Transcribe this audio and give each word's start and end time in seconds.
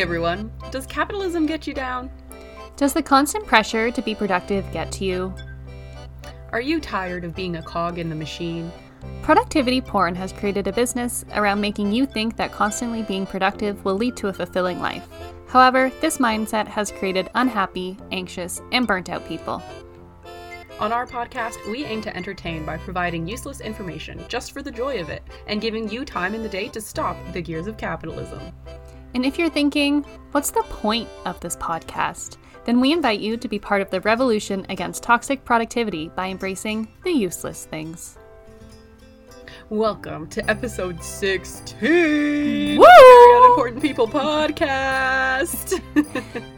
everyone. 0.00 0.50
Does 0.70 0.86
capitalism 0.86 1.46
get 1.46 1.66
you 1.66 1.74
down? 1.74 2.10
Does 2.76 2.94
the 2.94 3.02
constant 3.02 3.46
pressure 3.46 3.90
to 3.90 4.00
be 4.00 4.14
productive 4.14 4.64
get 4.72 4.90
to 4.92 5.04
you? 5.04 5.34
Are 6.52 6.60
you 6.60 6.80
tired 6.80 7.24
of 7.24 7.34
being 7.34 7.56
a 7.56 7.62
cog 7.62 7.98
in 7.98 8.08
the 8.08 8.14
machine? 8.14 8.72
Productivity 9.22 9.80
porn 9.80 10.14
has 10.14 10.32
created 10.32 10.66
a 10.66 10.72
business 10.72 11.24
around 11.34 11.60
making 11.60 11.92
you 11.92 12.06
think 12.06 12.36
that 12.36 12.52
constantly 12.52 13.02
being 13.02 13.26
productive 13.26 13.84
will 13.84 13.94
lead 13.94 14.16
to 14.16 14.28
a 14.28 14.32
fulfilling 14.32 14.80
life. 14.80 15.06
However, 15.46 15.92
this 16.00 16.18
mindset 16.18 16.66
has 16.66 16.90
created 16.90 17.28
unhappy, 17.34 17.98
anxious, 18.10 18.62
and 18.72 18.86
burnt 18.86 19.10
out 19.10 19.26
people. 19.28 19.62
On 20.78 20.92
our 20.92 21.06
podcast, 21.06 21.70
we 21.70 21.84
aim 21.84 22.00
to 22.00 22.16
entertain 22.16 22.64
by 22.64 22.78
providing 22.78 23.28
useless 23.28 23.60
information 23.60 24.24
just 24.28 24.52
for 24.52 24.62
the 24.62 24.70
joy 24.70 24.98
of 24.98 25.10
it 25.10 25.22
and 25.46 25.60
giving 25.60 25.90
you 25.90 26.06
time 26.06 26.34
in 26.34 26.42
the 26.42 26.48
day 26.48 26.68
to 26.68 26.80
stop 26.80 27.18
the 27.34 27.42
gears 27.42 27.66
of 27.66 27.76
capitalism. 27.76 28.40
And 29.12 29.26
if 29.26 29.38
you're 29.38 29.50
thinking, 29.50 30.04
what's 30.30 30.52
the 30.52 30.62
point 30.62 31.08
of 31.26 31.40
this 31.40 31.56
podcast? 31.56 32.36
Then 32.64 32.80
we 32.80 32.92
invite 32.92 33.18
you 33.18 33.36
to 33.36 33.48
be 33.48 33.58
part 33.58 33.82
of 33.82 33.90
the 33.90 34.00
revolution 34.02 34.64
against 34.68 35.02
toxic 35.02 35.44
productivity 35.44 36.10
by 36.10 36.28
embracing 36.28 36.86
the 37.02 37.10
useless 37.10 37.64
things. 37.64 38.18
Welcome 39.68 40.28
to 40.28 40.48
episode 40.48 41.02
16 41.02 42.78
Woo! 42.78 42.84
Very 42.84 43.36
Unimportant 43.36 43.82
People 43.82 44.06
podcast. 44.06 45.82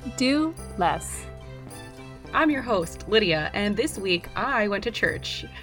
Do 0.19 0.55
less. 0.77 1.25
I'm 2.35 2.51
your 2.51 2.63
host, 2.63 3.09
Lydia, 3.09 3.51
and 3.55 3.75
this 3.75 3.99
week 3.99 4.29
I 4.37 4.69
went 4.69 4.85
to 4.85 4.91
church. 4.91 5.47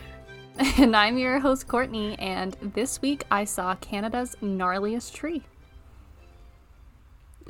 And 0.78 0.94
I'm 0.94 1.18
your 1.18 1.40
host, 1.40 1.70
Courtney, 1.70 2.20
and 2.20 2.58
this 2.74 3.02
week 3.02 3.24
I 3.32 3.46
saw 3.46 3.76
Canada's 3.76 4.36
gnarliest 4.42 5.14
tree. 5.14 5.44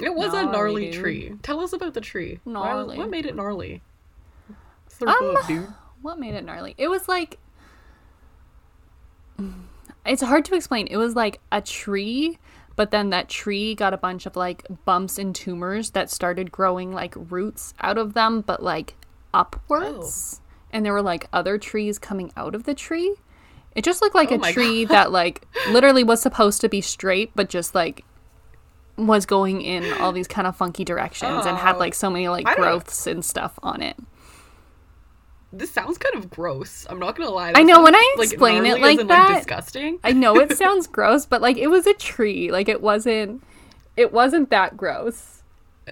It 0.01 0.13
was 0.15 0.33
a 0.33 0.43
Gnarly, 0.43 0.51
gnarly 0.51 0.91
dude. 0.91 1.01
tree. 1.01 1.33
Tell 1.43 1.59
us 1.59 1.73
about 1.73 1.93
the 1.93 2.01
tree. 2.01 2.39
Why- 2.43 2.53
Gnarly. 2.53 2.97
what 2.97 3.09
made 3.09 3.25
it 3.25 3.35
gnarly? 3.35 3.81
Um, 5.01 5.07
up. 5.37 5.49
What 6.01 6.19
made 6.19 6.35
it 6.35 6.43
gnarly? 6.45 6.75
It 6.77 6.87
was 6.89 7.07
like. 7.07 7.37
It's 10.05 10.21
hard 10.21 10.45
to 10.45 10.55
explain. 10.55 10.87
It 10.87 10.97
was 10.97 11.15
like 11.15 11.39
a 11.51 11.61
tree, 11.61 12.39
but 12.75 12.91
then 12.91 13.09
that 13.11 13.29
tree 13.29 13.75
got 13.75 13.93
a 13.93 13.97
bunch 13.97 14.25
of 14.25 14.35
like 14.35 14.65
bumps 14.85 15.17
and 15.17 15.35
tumors 15.35 15.91
that 15.91 16.09
started 16.09 16.51
growing 16.51 16.91
like 16.91 17.13
roots 17.15 17.73
out 17.81 17.97
of 17.97 18.13
them, 18.13 18.41
but 18.41 18.63
like 18.63 18.95
upwards. 19.33 20.41
And 20.71 20.85
there 20.85 20.93
were 20.93 21.01
like 21.01 21.27
other 21.33 21.57
trees 21.57 21.99
coming 21.99 22.31
out 22.35 22.55
of 22.55 22.63
the 22.63 22.73
tree. 22.73 23.15
It 23.75 23.83
just 23.83 24.01
looked 24.01 24.15
like 24.15 24.31
Oh 24.31 24.35
a 24.35 24.39
my 24.39 24.51
tree 24.51 24.85
that 24.85 25.11
like 25.11 25.45
literally 25.69 26.03
was 26.03 26.21
supposed 26.21 26.61
to 26.61 26.69
be 26.69 26.81
straight, 26.81 27.31
but 27.35 27.49
just 27.49 27.75
like 27.75 28.03
was 29.07 29.25
going 29.25 29.61
in 29.61 29.91
all 30.01 30.11
these 30.11 30.27
kind 30.27 30.47
of 30.47 30.55
funky 30.55 30.83
directions 30.83 31.45
and 31.45 31.57
had 31.57 31.75
Oh. 31.75 31.79
like 31.79 31.93
so 31.93 32.09
many 32.09 32.27
like 32.29 32.45
growths 32.55 33.07
and 33.07 33.23
stuff 33.23 33.57
on 33.63 33.81
it. 33.81 33.97
This 35.51 35.71
sounds 35.71 35.97
kind 35.97 36.15
of 36.15 36.29
gross. 36.29 36.85
I'm 36.89 36.99
not 36.99 37.15
gonna 37.15 37.31
lie. 37.31 37.53
I 37.55 37.63
know, 37.63 37.81
when 37.81 37.95
I 37.95 38.15
explain 38.19 38.65
it 38.65 38.69
gnarly 38.69 38.81
as 38.81 38.81
like 38.81 38.99
in, 38.99 39.07
that- 39.07 39.35
disgusting. 39.37 39.99
I 40.03 40.11
know 40.11 40.39
it 40.39 40.55
sounds 40.57 40.85
gross, 40.85 41.25
but 41.25 41.41
like 41.41 41.57
it 41.57 41.67
was 41.67 41.87
a 41.87 41.93
tree. 41.95 42.51
Like 42.51 42.69
it 42.69 42.81
wasn't 42.81 43.43
it 43.97 44.13
wasn't 44.13 44.51
that 44.51 44.77
gross. 44.77 45.41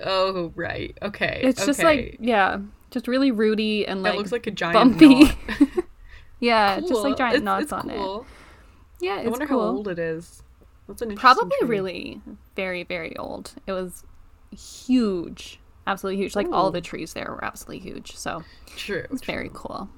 Oh 0.06 0.52
right, 0.56 0.96
okay. 1.02 1.42
It's 1.44 1.66
just 1.66 1.82
like 1.82 2.18
yeah, 2.20 2.60
just 2.92 3.08
really 3.08 3.32
rooty 3.32 3.88
and 3.88 4.04
like 4.04 4.16
looks 4.16 4.32
like 4.32 4.46
a 4.46 4.52
giant 4.52 4.76
bumpy. 5.00 5.32
yeah, 6.40 6.80
just 6.80 6.94
like 7.04 7.18
giant 7.18 7.38
It's- 7.38 7.44
knots 7.44 7.64
it's 7.64 7.74
on 7.74 7.90
it. 7.90 7.96
cool. 7.98 8.28
Yeah, 9.00 9.16
I 9.24 9.28
wonder 9.28 9.48
cool. 9.48 9.60
how 9.62 9.68
old 9.76 9.88
it 9.88 9.98
is. 10.00 10.44
That's 10.88 11.02
an 11.02 11.16
Probably 11.16 11.58
tree. 11.60 11.68
really 11.68 12.22
very 12.56 12.84
very 12.84 13.16
old. 13.18 13.54
It 13.68 13.72
was 13.74 14.04
huge. 14.52 15.60
Absolutely 15.86 16.22
huge. 16.22 16.36
Like 16.36 16.48
all 16.52 16.72
the 16.72 16.82
trees 16.82 17.14
there 17.14 17.26
were 17.30 17.44
absolutely 17.44 17.80
huge. 17.80 18.16
So 18.16 18.44
true. 18.76 19.06
it's 19.12 19.24
very 19.24 19.50
cool. 19.54 19.90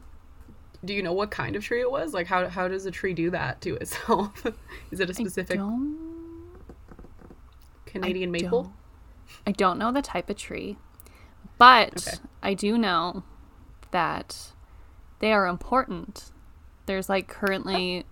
Do 0.86 0.94
you 0.94 1.04
know 1.04 1.14
what 1.14 1.30
kind 1.32 1.56
of 1.56 1.64
tree 1.64 1.82
it 1.82 1.92
was? 1.92 2.14
Like 2.14 2.28
how 2.28 2.48
how 2.48 2.68
does 2.68 2.86
a 2.86 2.92
tree 2.92 3.14
do 3.14 3.30
that 3.32 3.62
to 3.62 3.76
itself? 3.76 4.46
is 4.92 5.00
it 5.00 5.10
a 5.10 5.14
specific 5.14 5.60
Canadian 7.86 8.30
I 8.30 8.32
maple? 8.32 8.64
don't- 8.64 8.74
I 9.46 9.52
don't 9.52 9.78
know 9.78 9.92
the 9.92 10.02
type 10.02 10.28
of 10.30 10.38
tree, 10.38 10.76
but 11.60 12.08
Okay. 12.08 12.18
I 12.42 12.54
do 12.56 12.78
know 12.80 13.24
that 13.92 14.54
they 15.20 15.32
are 15.32 15.46
important. 15.48 16.32
There's 16.88 17.10
like 17.10 17.28
currently 17.28 18.06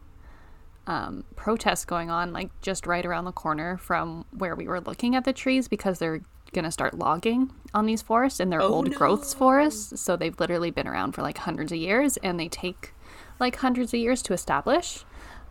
um, 0.88 1.24
protests 1.36 1.86
going 1.86 2.10
on, 2.10 2.34
like 2.34 2.50
just 2.62 2.88
right 2.88 3.06
around 3.06 3.26
the 3.26 3.32
corner 3.32 3.78
from 3.78 4.26
where 4.32 4.56
we 4.56 4.68
were 4.68 4.82
looking 4.82 5.16
at 5.16 5.24
the 5.26 5.34
trees 5.34 5.68
because 5.68 6.00
they're 6.00 6.22
gonna 6.54 6.72
start 6.72 6.94
logging 6.98 7.52
on 7.74 7.86
these 7.86 8.02
forests 8.02 8.40
and 8.40 8.52
they're 8.52 8.62
Oh, 8.62 8.74
old 8.76 8.94
growths 8.96 9.34
forests. 9.34 10.00
So 10.02 10.16
they've 10.16 10.40
literally 10.40 10.72
been 10.72 10.88
around 10.88 11.12
for 11.12 11.22
like 11.22 11.38
hundreds 11.40 11.72
of 11.74 11.78
years 11.78 12.16
and 12.18 12.40
they 12.40 12.48
take 12.48 12.94
like 13.40 13.58
hundreds 13.58 13.94
of 13.94 14.00
years 14.00 14.22
to 14.24 14.34
establish. 14.34 15.04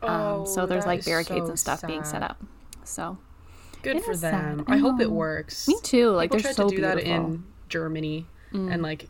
Um, 0.02 0.46
so 0.46 0.62
Oh, 0.62 0.66
there's 0.66 0.86
like 0.86 1.04
barricades 1.04 1.44
so 1.46 1.50
and 1.50 1.58
stuff 1.58 1.82
being 1.86 2.02
set 2.04 2.22
up. 2.22 2.42
So 2.84 3.18
Good 3.82 4.02
for 4.02 4.16
them. 4.16 4.58
sad. 4.58 4.64
I 4.68 4.74
I 4.74 4.78
hope 4.78 5.00
it 5.00 5.10
works. 5.10 5.68
me 5.68 5.76
too. 5.82 6.10
Like 6.10 6.30
People 6.30 6.42
they're 6.42 6.54
tried 6.54 6.56
so 6.64 6.70
to 6.70 6.76
do 6.76 6.82
that 6.82 6.96
beautiful. 6.96 7.24
Mm. 7.24 7.34
in 7.34 7.44
Germany, 7.68 8.26
and 8.52 8.80
like 8.82 9.08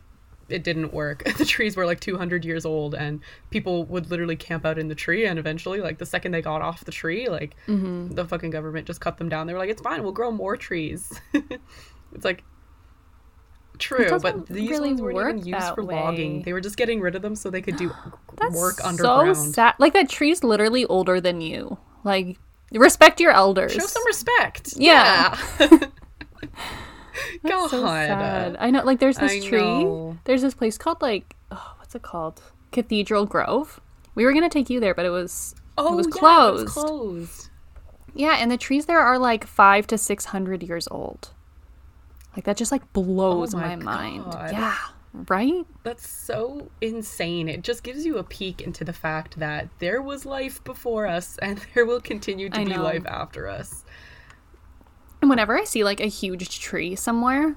it 0.49 0.63
didn't 0.65 0.93
work. 0.93 1.25
the 1.39 1.45
trees 1.45 1.77
were 1.77 1.87
like 1.87 2.01
200 2.01 2.45
years 2.45 2.65
old, 2.65 2.95
and 2.95 3.21
people 3.51 3.85
would 3.87 4.11
literally 4.11 4.37
camp 4.37 4.65
out 4.65 4.79
in 4.79 4.89
the 4.89 4.95
tree. 4.95 5.27
And 5.27 5.39
eventually, 5.39 5.81
like 5.81 5.99
the 5.99 6.07
second 6.07 6.33
they 6.33 6.43
got 6.43 6.63
off 6.63 6.85
the 6.85 6.93
tree, 6.93 7.29
like 7.29 7.57
Mm-hmm. 7.67 8.15
the 8.15 8.25
fucking 8.25 8.51
government 8.51 8.87
just 8.87 9.01
cut 9.01 9.19
them 9.19 9.29
down. 9.29 9.47
They 9.47 9.53
were 9.53 9.59
like, 9.59 9.71
"It's 9.71 9.83
fine, 9.83 10.03
we'll 10.03 10.13
grow 10.13 10.31
more 10.31 10.57
trees." 10.57 11.21
it's 11.35 12.25
like 12.25 12.45
true, 13.79 14.19
but 14.21 14.47
these 14.47 14.71
really 14.71 14.91
ones 14.91 15.03
weren't 15.03 15.39
even 15.47 15.53
used 15.55 15.75
for 15.75 15.83
logging. 15.83 16.43
They 16.43 16.53
were 16.53 16.61
just 16.63 16.77
getting 16.77 17.01
rid 17.01 17.15
of 17.15 17.23
them 17.23 17.35
so 17.37 17.51
they 17.51 17.61
could 17.61 17.77
do 17.77 17.93
work 18.53 18.77
so 18.81 19.35
sad. 19.35 19.75
Like 19.79 19.93
that 19.93 20.09
tree's 20.09 20.43
literally 20.43 20.87
older 20.87 21.21
than 21.21 21.41
you. 21.41 21.77
Like 22.05 22.39
respect 22.73 23.21
your 23.21 23.33
elders. 23.33 23.73
Show 23.73 23.81
some 23.87 24.05
respect. 24.07 24.75
Yeah. 24.77 25.39
Yeah. 25.61 25.69
That's 27.43 27.71
so 27.71 27.83
sad. 27.85 28.57
I 28.59 28.71
know. 28.71 28.83
Like 28.85 29.01
there's 29.01 29.17
this 29.19 29.33
I 29.33 29.41
tree. 29.41 29.61
know. 29.61 30.19
There's 30.25 30.43
this 30.43 30.55
place 30.55 30.77
called 30.79 31.01
like 31.03 31.37
oh, 31.51 31.75
what's 31.79 31.95
it 31.95 32.03
called? 32.03 32.43
Cathedral 32.73 33.27
Grove. 33.27 33.81
We 34.15 34.25
were 34.25 34.33
gonna 34.33 34.49
take 34.49 34.71
you 34.71 34.81
there, 34.81 34.95
but 34.95 35.05
it 35.07 35.11
was 35.11 35.55
Oh, 35.79 35.93
it 35.93 35.97
was 35.97 36.07
yeah, 36.07 36.11
it 36.11 36.19
closed. 36.19 36.65
was 36.65 36.73
closed. 36.73 37.49
Yeah, 38.15 38.37
and 38.39 38.51
the 38.51 38.57
trees 38.57 38.87
there 38.87 39.01
are 39.01 39.19
like 39.19 39.47
five 39.47 39.87
to 39.89 39.99
six 39.99 40.27
hundred 40.27 40.63
years 40.63 40.89
old. 40.91 41.31
Like 42.35 42.45
that 42.45 42.57
just 42.57 42.73
like 42.73 42.93
blows 42.93 43.55
Oh 43.55 43.59
my, 43.59 43.77
my 43.77 43.83
mind. 44.11 44.25
Yeah. 44.53 44.77
Right? 45.29 45.65
That's 45.83 46.07
so 46.07 46.71
insane. 46.83 47.49
It 47.49 47.63
just 47.63 47.83
gives 47.83 48.05
you 48.05 48.19
a 48.19 48.23
peek 48.23 48.61
into 48.61 48.85
the 48.85 48.93
fact 48.93 49.39
that 49.39 49.69
there 49.79 50.03
was 50.03 50.27
life 50.27 50.63
before 50.65 51.07
us 51.07 51.39
and 51.39 51.59
there 51.75 51.87
will 51.87 52.01
continue 52.03 52.51
to 52.51 52.61
I 52.61 52.65
be 52.65 52.71
know. 52.75 52.83
life 52.83 53.07
after 53.07 53.49
us. 53.49 53.85
And 55.21 55.31
whenever 55.31 55.59
I 55.59 55.65
see 55.65 55.85
like 55.85 56.01
a 56.01 56.07
huge 56.07 56.61
tree 56.61 56.95
somewhere, 56.95 57.57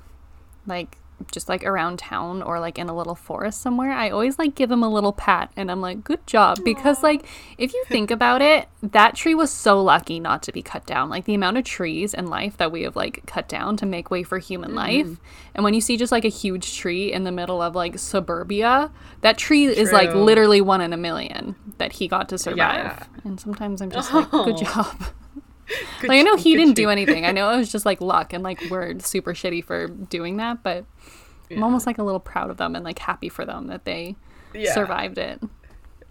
like 0.65 0.97
just 1.31 1.49
like 1.49 1.65
around 1.65 1.99
town 1.99 2.41
or 2.41 2.59
like 2.59 2.77
in 2.77 2.89
a 2.89 2.95
little 2.95 3.15
forest 3.15 3.61
somewhere, 3.61 3.91
I 3.91 4.09
always 4.09 4.39
like 4.39 4.55
give 4.55 4.69
them 4.69 4.83
a 4.83 4.89
little 4.89 5.11
pat 5.11 5.51
and 5.55 5.69
I'm 5.69 5.81
like, 5.81 6.03
good 6.03 6.25
job. 6.25 6.59
Because 6.63 7.03
like 7.03 7.25
if 7.57 7.73
you 7.73 7.83
think 7.87 8.11
about 8.11 8.41
it, 8.41 8.67
that 8.81 9.15
tree 9.15 9.35
was 9.35 9.51
so 9.51 9.81
lucky 9.81 10.19
not 10.19 10.43
to 10.43 10.51
be 10.51 10.61
cut 10.61 10.85
down. 10.85 11.09
Like 11.09 11.25
the 11.25 11.33
amount 11.33 11.57
of 11.57 11.65
trees 11.65 12.13
in 12.13 12.27
life 12.27 12.57
that 12.57 12.71
we 12.71 12.83
have 12.83 12.95
like 12.95 13.25
cut 13.25 13.47
down 13.49 13.77
to 13.77 13.85
make 13.85 14.09
way 14.09 14.23
for 14.23 14.39
human 14.39 14.69
mm-hmm. 14.69 14.77
life. 14.77 15.17
And 15.53 15.63
when 15.63 15.73
you 15.73 15.81
see 15.81 15.97
just 15.97 16.11
like 16.11 16.25
a 16.25 16.29
huge 16.29 16.77
tree 16.77 17.11
in 17.11 17.23
the 17.23 17.31
middle 17.31 17.61
of 17.61 17.75
like 17.75 17.99
suburbia, 17.99 18.91
that 19.21 19.37
tree 19.37 19.65
is 19.65 19.91
like 19.91 20.13
literally 20.13 20.61
one 20.61 20.81
in 20.81 20.93
a 20.93 20.97
million 20.97 21.55
that 21.77 21.93
he 21.93 22.07
got 22.07 22.29
to 22.29 22.37
survive. 22.37 22.57
Yeah. 22.57 23.05
And 23.23 23.39
sometimes 23.39 23.81
I'm 23.81 23.91
just 23.91 24.13
like, 24.13 24.29
good 24.31 24.55
Oh. 24.55 24.63
job. 24.63 25.03
Like 26.01 26.11
I 26.11 26.21
know 26.21 26.35
he 26.35 26.55
didn't 26.55 26.75
do 26.75 26.89
anything. 26.89 27.25
I 27.25 27.31
know 27.31 27.49
it 27.51 27.57
was 27.57 27.71
just 27.71 27.85
like 27.85 28.01
luck 28.13 28.33
and 28.33 28.43
like 28.43 28.61
we're 28.69 28.99
super 28.99 29.33
shitty 29.33 29.63
for 29.63 29.87
doing 29.87 30.37
that, 30.37 30.63
but 30.63 30.85
I'm 31.51 31.63
almost 31.63 31.85
like 31.87 31.97
a 31.97 32.03
little 32.03 32.19
proud 32.19 32.49
of 32.49 32.57
them 32.57 32.75
and 32.75 32.83
like 32.85 32.99
happy 32.99 33.29
for 33.29 33.45
them 33.45 33.67
that 33.67 33.85
they 33.85 34.15
Yeah. 34.53 34.73
survived 34.73 35.17
it. 35.17 35.41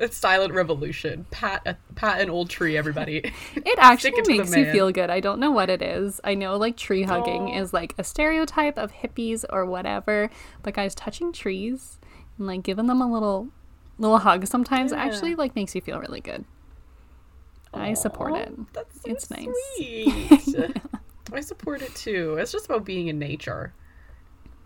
It's 0.01 0.17
silent 0.17 0.55
revolution. 0.55 1.27
Pat 1.33 1.63
a, 1.67 1.77
pat 1.97 2.21
an 2.21 2.31
old 2.31 2.51
tree, 2.51 2.77
everybody. 2.77 3.19
It 3.57 3.79
actually 3.81 4.11
it 4.17 4.29
makes 4.29 4.55
you 4.57 4.71
feel 4.71 4.93
good. 4.93 5.11
I 5.11 5.19
don't 5.19 5.41
know 5.41 5.51
what 5.51 5.69
it 5.71 5.83
is. 5.83 6.21
I 6.23 6.35
know 6.35 6.57
like 6.57 6.77
tree 6.77 7.03
hugging 7.03 7.51
Aw. 7.51 7.59
is 7.61 7.73
like 7.73 7.95
a 7.99 8.05
stereotype 8.05 8.79
of 8.79 8.93
hippies 8.93 9.45
or 9.51 9.67
whatever, 9.67 10.31
but 10.63 10.75
guys 10.75 10.95
touching 10.95 11.33
trees 11.33 11.99
and 12.39 12.47
like 12.47 12.63
giving 12.63 12.87
them 12.87 13.01
a 13.03 13.13
little 13.13 13.49
little 13.99 14.19
hug 14.19 14.47
sometimes 14.47 14.93
Yeah. 14.93 14.99
actually 15.03 15.35
like 15.35 15.57
makes 15.57 15.75
you 15.75 15.81
feel 15.81 15.99
really 15.99 16.21
good. 16.21 16.45
I 17.75 17.95
support 17.95 18.35
it. 18.37 18.53
That's 18.73 19.03
so 19.03 19.11
It's 19.11 19.31
nice. 19.31 19.47
sweet. 19.77 20.77
I 21.33 21.41
support 21.41 21.83
it 21.83 21.95
too. 21.95 22.37
It's 22.39 22.51
just 22.53 22.67
about 22.67 22.85
being 22.85 23.09
in 23.09 23.19
nature. 23.19 23.75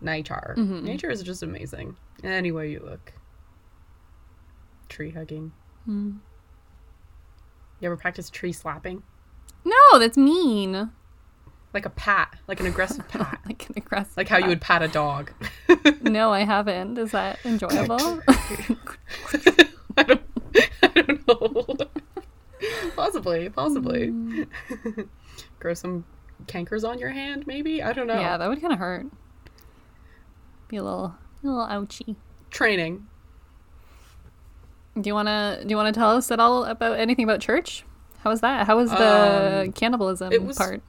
Nature. 0.01 0.55
Mm-hmm. 0.57 0.85
Nature 0.85 1.09
is 1.09 1.21
just 1.23 1.43
amazing. 1.43 1.95
Any 2.23 2.51
way 2.51 2.71
you 2.71 2.79
look. 2.79 3.13
Tree 4.89 5.11
hugging. 5.11 5.51
Mm. 5.87 6.19
You 7.79 7.85
ever 7.87 7.97
practice 7.97 8.29
tree 8.29 8.53
slapping? 8.53 9.03
No, 9.65 9.99
that's 9.99 10.17
mean. 10.17 10.91
like 11.73 11.85
a 11.85 11.89
pat, 11.89 12.37
like 12.47 12.59
an 12.59 12.65
aggressive 12.65 13.07
pat, 13.09 13.39
like 13.45 13.67
an 13.69 13.73
aggressive. 13.77 14.15
like 14.15 14.29
how 14.29 14.37
you 14.37 14.47
would 14.47 14.61
pat 14.61 14.81
a 14.81 14.87
dog. 14.87 15.31
No, 16.01 16.31
I 16.31 16.41
haven't. 16.45 16.97
Is 16.97 17.11
that 17.11 17.39
enjoyable? 17.45 18.21
I 19.97 20.03
don't, 20.03 20.21
I 20.81 20.87
don't 21.01 21.27
know. 21.27 21.77
Possibly, 22.95 23.49
possibly. 23.49 24.07
Mm. 24.09 24.47
Grow 25.59 25.73
some 25.73 26.05
cankers 26.47 26.87
on 26.87 26.99
your 26.99 27.09
hand, 27.09 27.45
maybe. 27.47 27.81
I 27.83 27.93
don't 27.93 28.07
know. 28.07 28.19
Yeah, 28.19 28.37
that 28.37 28.47
would 28.49 28.59
kind 28.61 28.73
of 28.73 28.79
hurt. 28.79 29.05
Be 30.67 30.77
a 30.77 30.83
little, 30.83 31.15
a 31.43 31.47
little 31.47 31.61
ouchy. 31.61 32.15
Training. 32.51 33.07
Do 34.99 35.07
you 35.07 35.13
wanna 35.15 35.59
do 35.63 35.69
you 35.69 35.75
wanna 35.75 35.91
tell 35.91 36.15
us 36.15 36.29
at 36.31 36.39
all 36.39 36.65
about 36.65 36.99
anything 36.99 37.23
about 37.25 37.39
church? 37.39 37.83
How 38.19 38.29
was 38.29 38.41
that? 38.41 38.67
How 38.67 38.77
was 38.77 38.89
the 38.91 39.63
Um, 39.65 39.71
cannibalism 39.73 40.45
was- 40.45 40.57
part? 40.57 40.81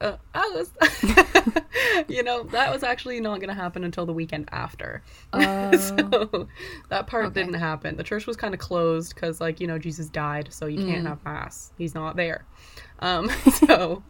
Uh, 0.00 0.16
was, 0.34 0.70
you 2.08 2.22
know, 2.22 2.42
that 2.44 2.72
was 2.72 2.82
actually 2.82 3.20
not 3.20 3.36
going 3.40 3.48
to 3.48 3.54
happen 3.54 3.84
until 3.84 4.06
the 4.06 4.12
weekend 4.12 4.48
after. 4.52 5.02
Oh. 5.32 5.70
so 5.78 6.48
that 6.88 7.06
part 7.06 7.26
Okay. 7.26 7.34
didn't 7.42 7.54
happen. 7.60 7.96
The 7.96 8.02
church 8.02 8.26
was 8.26 8.36
kind 8.36 8.54
of 8.54 8.60
closed 8.60 9.14
because, 9.14 9.40
like, 9.40 9.60
you 9.60 9.66
know, 9.66 9.78
Jesus 9.78 10.08
died, 10.08 10.48
so 10.52 10.66
you 10.66 10.78
Mm. 10.78 10.86
can't 10.86 11.06
have 11.06 11.24
mass. 11.24 11.72
He's 11.78 11.94
not 11.94 12.16
there. 12.16 12.44
Um, 13.02 13.30
so 13.52 14.02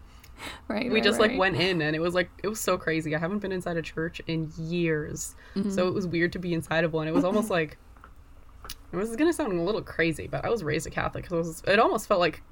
right. 0.67 0.89
we 0.89 0.95
right, 0.97 1.05
just 1.05 1.21
like 1.21 1.39
went 1.39 1.55
in, 1.57 1.81
and 1.81 1.95
it 1.95 2.01
was 2.01 2.13
like 2.13 2.29
it 2.43 2.49
was 2.49 2.59
so 2.59 2.77
crazy. 2.77 3.15
I 3.15 3.21
haven't 3.21 3.39
been 3.39 3.53
inside 3.53 3.77
a 3.77 3.83
church 3.83 4.21
in 4.27 4.51
years, 4.59 5.37
Mm-hmm. 5.55 5.71
so 5.71 5.87
it 5.87 5.95
was 5.95 6.09
weird 6.09 6.33
to 6.33 6.41
be 6.41 6.55
inside 6.55 6.83
of 6.83 6.93
one. 6.93 7.07
It 7.07 7.15
was 7.15 7.23
almost 7.23 7.51
like 7.51 7.79
it 8.93 8.97
was 8.97 9.15
gonna 9.15 9.33
sound 9.33 9.53
a 9.53 9.63
little 9.63 9.81
crazy, 9.83 10.27
but 10.27 10.45
I 10.45 10.51
was 10.51 10.65
raised 10.65 10.89
a 10.89 10.91
Catholic, 10.91 11.29
so 11.29 11.37
it, 11.37 11.39
was, 11.39 11.63
it 11.69 11.79
almost 11.79 12.09
felt 12.09 12.19
like 12.19 12.43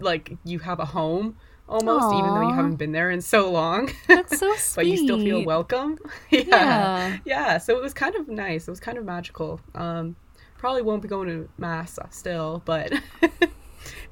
like 0.00 0.32
you 0.44 0.58
have 0.60 0.80
a 0.80 0.86
home 0.86 1.36
almost, 1.68 2.14
even 2.14 2.34
though 2.34 2.42
you 2.48 2.54
haven't 2.54 2.76
been 2.76 2.92
there 2.92 3.10
in 3.10 3.20
so 3.20 3.50
long. 3.50 3.90
That's 4.08 4.38
so 4.38 4.54
sweet. 4.56 4.74
but 4.76 4.86
you 4.86 4.96
still 4.98 5.18
feel 5.18 5.44
welcome. 5.44 5.98
yeah. 6.30 6.42
Yeah. 6.48 7.18
yeah. 7.24 7.58
So 7.58 7.76
it 7.76 7.82
was 7.82 7.94
kind 7.94 8.14
of 8.16 8.28
nice. 8.28 8.68
It 8.68 8.70
was 8.70 8.80
kind 8.80 8.98
of 8.98 9.04
magical. 9.04 9.60
Um, 9.74 10.16
probably 10.58 10.82
won't 10.82 11.02
be 11.02 11.08
going 11.08 11.28
to 11.28 11.48
mass 11.58 11.98
still, 12.10 12.62
but 12.64 12.92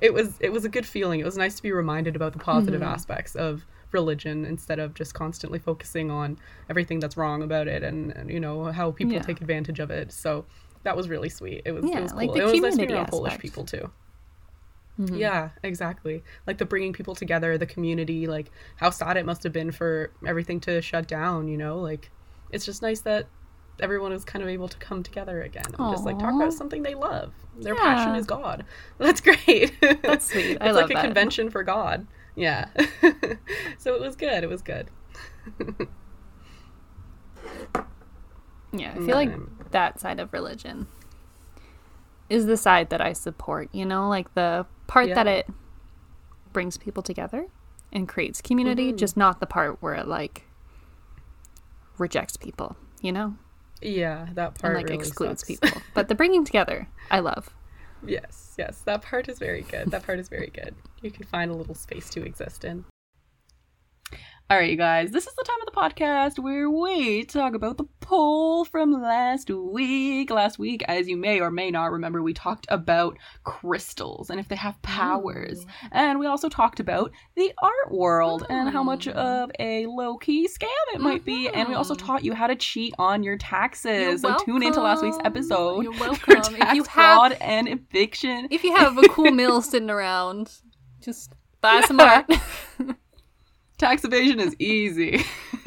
it 0.01 0.13
was 0.13 0.35
it 0.41 0.53
was 0.53 0.65
a 0.65 0.69
good 0.69 0.87
feeling. 0.87 1.21
It 1.21 1.25
was 1.25 1.37
nice 1.37 1.55
to 1.57 1.63
be 1.63 1.73
reminded 1.73 2.17
about 2.17 2.33
the 2.33 2.39
positive 2.39 2.81
Mm-hmm. 2.81 2.91
aspects 2.93 3.35
of 3.37 3.65
religion 3.93 4.45
instead 4.47 4.79
of 4.79 4.95
just 4.95 5.13
constantly 5.15 5.59
focusing 5.59 6.11
on 6.11 6.39
everything 6.71 6.99
that's 6.99 7.17
wrong 7.19 7.43
about 7.43 7.69
it 7.69 7.83
and, 7.83 8.11
and, 8.13 8.31
you 8.31 8.41
know 8.41 8.65
how 8.73 8.91
people 8.91 9.13
Yeah. 9.13 9.21
take 9.21 9.43
advantage 9.43 9.81
of 9.81 9.91
it. 9.91 10.13
So 10.13 10.47
that 10.85 10.97
was 10.97 11.09
really 11.11 11.29
sweet. 11.29 11.61
It 11.67 11.73
was 11.73 11.85
Yeah, 11.85 11.99
it 11.99 12.03
was 12.05 12.13
cool. 12.13 12.21
like 12.23 12.33
the 12.33 12.41
it 12.41 12.45
was 12.45 12.53
nice 12.53 12.61
to 12.61 12.63
be 12.63 12.71
community 12.87 12.95
around 12.95 13.07
Polish 13.09 13.39
people 13.39 13.65
too. 13.67 13.91
Mhm. 15.00 15.19
Yeah, 15.19 15.50
exactly. 15.62 16.23
Like 16.47 16.59
the 16.59 16.65
bringing 16.67 16.93
people 16.93 17.15
together, 17.15 17.56
the 17.56 17.67
community, 17.67 18.27
like 18.27 18.50
how 18.77 18.91
sad 18.91 19.17
it 19.17 19.25
must 19.25 19.43
have 19.43 19.53
been 19.53 19.71
for 19.73 20.11
everything 20.27 20.61
to 20.61 20.83
shut 20.83 21.09
down, 21.09 21.49
you 21.49 21.56
know? 21.56 21.79
Like 21.79 22.11
it's 22.50 22.65
just 22.67 22.83
nice 22.83 23.00
that 23.00 23.27
everyone 23.81 24.12
was 24.12 24.25
kind 24.25 24.43
of 24.43 24.49
able 24.49 24.69
to 24.69 24.77
come 24.77 25.03
together 25.03 25.43
again 25.43 25.65
and 25.79 25.93
just 25.93 26.05
like 26.05 26.19
talk 26.19 26.35
about 26.35 26.53
something 26.53 26.83
they 26.83 26.94
love. 26.94 27.33
Their 27.59 27.75
passion 27.75 28.15
is 28.17 28.27
God. 28.27 28.65
That's 28.99 29.21
great. 29.21 29.73
That's 30.03 30.31
sweet. 30.31 30.59
I 30.61 30.69
it's 30.69 30.77
like 30.77 30.91
a 30.91 30.94
that. 30.94 31.05
convention 31.05 31.49
for 31.50 31.62
God. 31.62 32.06
Yeah. 32.35 32.67
so 33.79 33.94
it 33.94 34.00
was 34.00 34.15
good. 34.15 34.44
It 34.44 34.49
was 34.49 34.62
good. 34.62 34.89
Yeah, 38.73 38.93
I 38.93 38.99
feel 38.99 39.17
like 39.17 39.29
Um, 39.33 39.50
that 39.71 40.00
side 40.00 40.19
of 40.21 40.33
religion 40.33 40.87
is 42.31 42.47
the 42.47 42.56
side 42.56 42.89
that 42.91 43.00
I 43.03 43.12
support, 43.12 43.69
you 43.73 43.85
know, 43.85 44.09
like 44.09 44.33
the 44.35 44.65
part 44.87 45.14
that 45.14 45.26
it 45.26 45.49
brings 46.52 46.76
people 46.79 47.02
together 47.02 47.46
and 47.93 48.08
creates 48.08 48.40
community, 48.40 48.93
Mhm. 48.93 48.96
just 48.99 49.17
not 49.17 49.40
the 49.40 49.46
part 49.46 49.81
where 49.82 49.94
it 49.94 50.06
like 50.06 50.44
rejects 51.99 52.37
people, 52.37 52.76
you 53.00 53.12
know, 53.12 53.37
Yeah, 53.81 54.29
that 54.34 54.55
part 54.55 54.64
and 54.64 54.75
like 54.75 54.84
really 54.87 54.96
excludes 54.96 55.40
sucks. 55.46 55.61
people. 55.61 55.82
But 55.94 56.08
the 56.08 56.14
bringing 56.14 56.44
together, 56.44 56.88
I 57.11 57.20
love. 57.20 57.50
Yes, 58.05 58.55
yes, 58.58 58.81
that 58.82 59.02
part 59.02 59.29
is 59.29 59.38
very 59.38 59.62
good. 59.62 59.90
That 59.90 60.05
part 60.05 60.19
is 60.19 60.29
very 60.29 60.49
good. 60.49 60.75
You 61.02 61.11
can 61.11 61.25
find 61.25 61.50
a 61.50 61.55
little 61.55 61.75
space 61.75 62.08
to 62.11 62.25
exist 62.25 62.64
in. 62.64 62.84
All 64.53 64.59
right, 64.59 64.71
you 64.71 64.77
guys, 64.77 65.11
this 65.13 65.27
is 65.27 65.35
the 65.35 65.45
time 65.45 65.57
of 65.67 65.73
the 65.73 65.81
podcast 65.81 66.39
where 66.39 66.69
we 66.69 67.25
talk 67.25 67.55
about 67.55 67.79
the 67.79 67.87
poll 68.01 68.67
from 68.67 68.93
last 69.01 69.49
week. 69.49 70.29
Last 70.31 70.59
week, 70.59 70.83
as 70.89 71.09
you 71.09 71.17
may 71.17 71.41
or 71.41 71.51
may 71.51 71.71
not 71.71 71.91
remember, 71.91 72.23
we 72.23 72.35
talked 72.35 72.67
about 72.69 73.17
crystals 73.45 74.29
and 74.29 74.39
if 74.39 74.49
they 74.49 74.57
have 74.57 74.81
powers. 74.83 75.65
And 75.91 76.19
we 76.19 76.27
also 76.27 76.51
talked 76.51 76.81
about 76.81 77.13
the 77.35 77.51
art 77.63 77.93
world 77.93 78.45
and 78.51 78.69
how 78.69 78.83
much 78.83 79.09
of 79.09 79.51
a 79.59 79.87
low 79.87 80.19
key 80.19 80.47
scam 80.49 80.69
it 80.95 81.01
might 81.01 81.25
be. 81.25 81.49
And 81.49 81.67
we 81.67 81.75
also 81.75 81.95
Mhm. 81.95 82.05
taught 82.07 82.23
you 82.25 82.35
how 82.35 82.47
to 82.47 82.55
cheat 82.55 82.93
on 82.99 83.23
your 83.23 83.39
taxes. 83.39 84.21
So 84.21 84.37
tune 84.45 84.63
into 84.63 84.83
last 84.83 85.03
week's 85.03 85.17
episode 85.25 85.81
You're 85.83 85.93
welcome. 85.99 86.35
tax 86.43 86.49
If 86.51 86.75
you 86.75 86.83
have 86.83 86.87
fraud 86.93 87.33
and 87.41 87.69
eviction. 87.69 88.49
if 88.51 88.65
you 88.65 88.77
have 88.77 88.99
a 88.99 89.09
cool 89.09 89.31
meal 89.31 89.63
sitting 89.63 89.89
around, 89.89 90.51
just 91.01 91.33
buy 91.63 91.81
some 91.87 91.99
art. 92.01 92.27
Tax 93.82 94.05
evasion 94.05 94.38
is 94.38 94.55
easy. 94.61 95.25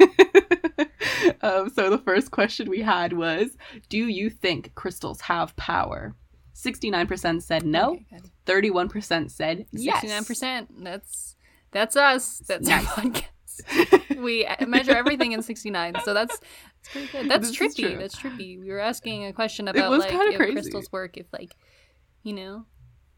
um, 1.42 1.68
so 1.68 1.90
the 1.90 2.00
first 2.02 2.30
question 2.30 2.70
we 2.70 2.80
had 2.80 3.12
was 3.12 3.58
Do 3.90 3.98
you 3.98 4.30
think 4.30 4.74
crystals 4.74 5.20
have 5.20 5.54
power? 5.56 6.14
69% 6.54 7.42
said 7.42 7.66
no, 7.66 7.98
Okay, 8.12 8.22
31% 8.46 9.30
said 9.30 9.66
yes. 9.70 10.00
Sixty-nine 10.00 10.24
percent. 10.24 10.82
That's 10.82 11.36
that's 11.72 11.94
us. 11.94 12.38
That's 12.48 12.66
Nice. 12.66 12.86
our 12.86 13.04
podcast. 13.04 14.16
we 14.22 14.46
measure 14.66 14.96
everything 14.96 15.32
in 15.32 15.42
sixty-nine, 15.42 15.96
so 16.02 16.14
that's 16.14 16.38
that's 16.38 16.88
pretty 16.92 17.08
good. 17.12 17.30
That's 17.30 17.50
This 17.50 17.60
is 17.60 17.74
trippy. 17.76 17.90
true. 17.90 17.98
That's 17.98 18.16
trippy. 18.16 18.58
We 18.58 18.70
were 18.70 18.80
asking 18.80 19.26
a 19.26 19.34
question 19.34 19.68
about 19.68 19.90
like 19.92 20.10
if 20.10 20.36
crazy. 20.36 20.52
crystals 20.54 20.90
work, 20.90 21.18
if 21.18 21.26
like 21.34 21.54
you 22.22 22.32
know 22.32 22.64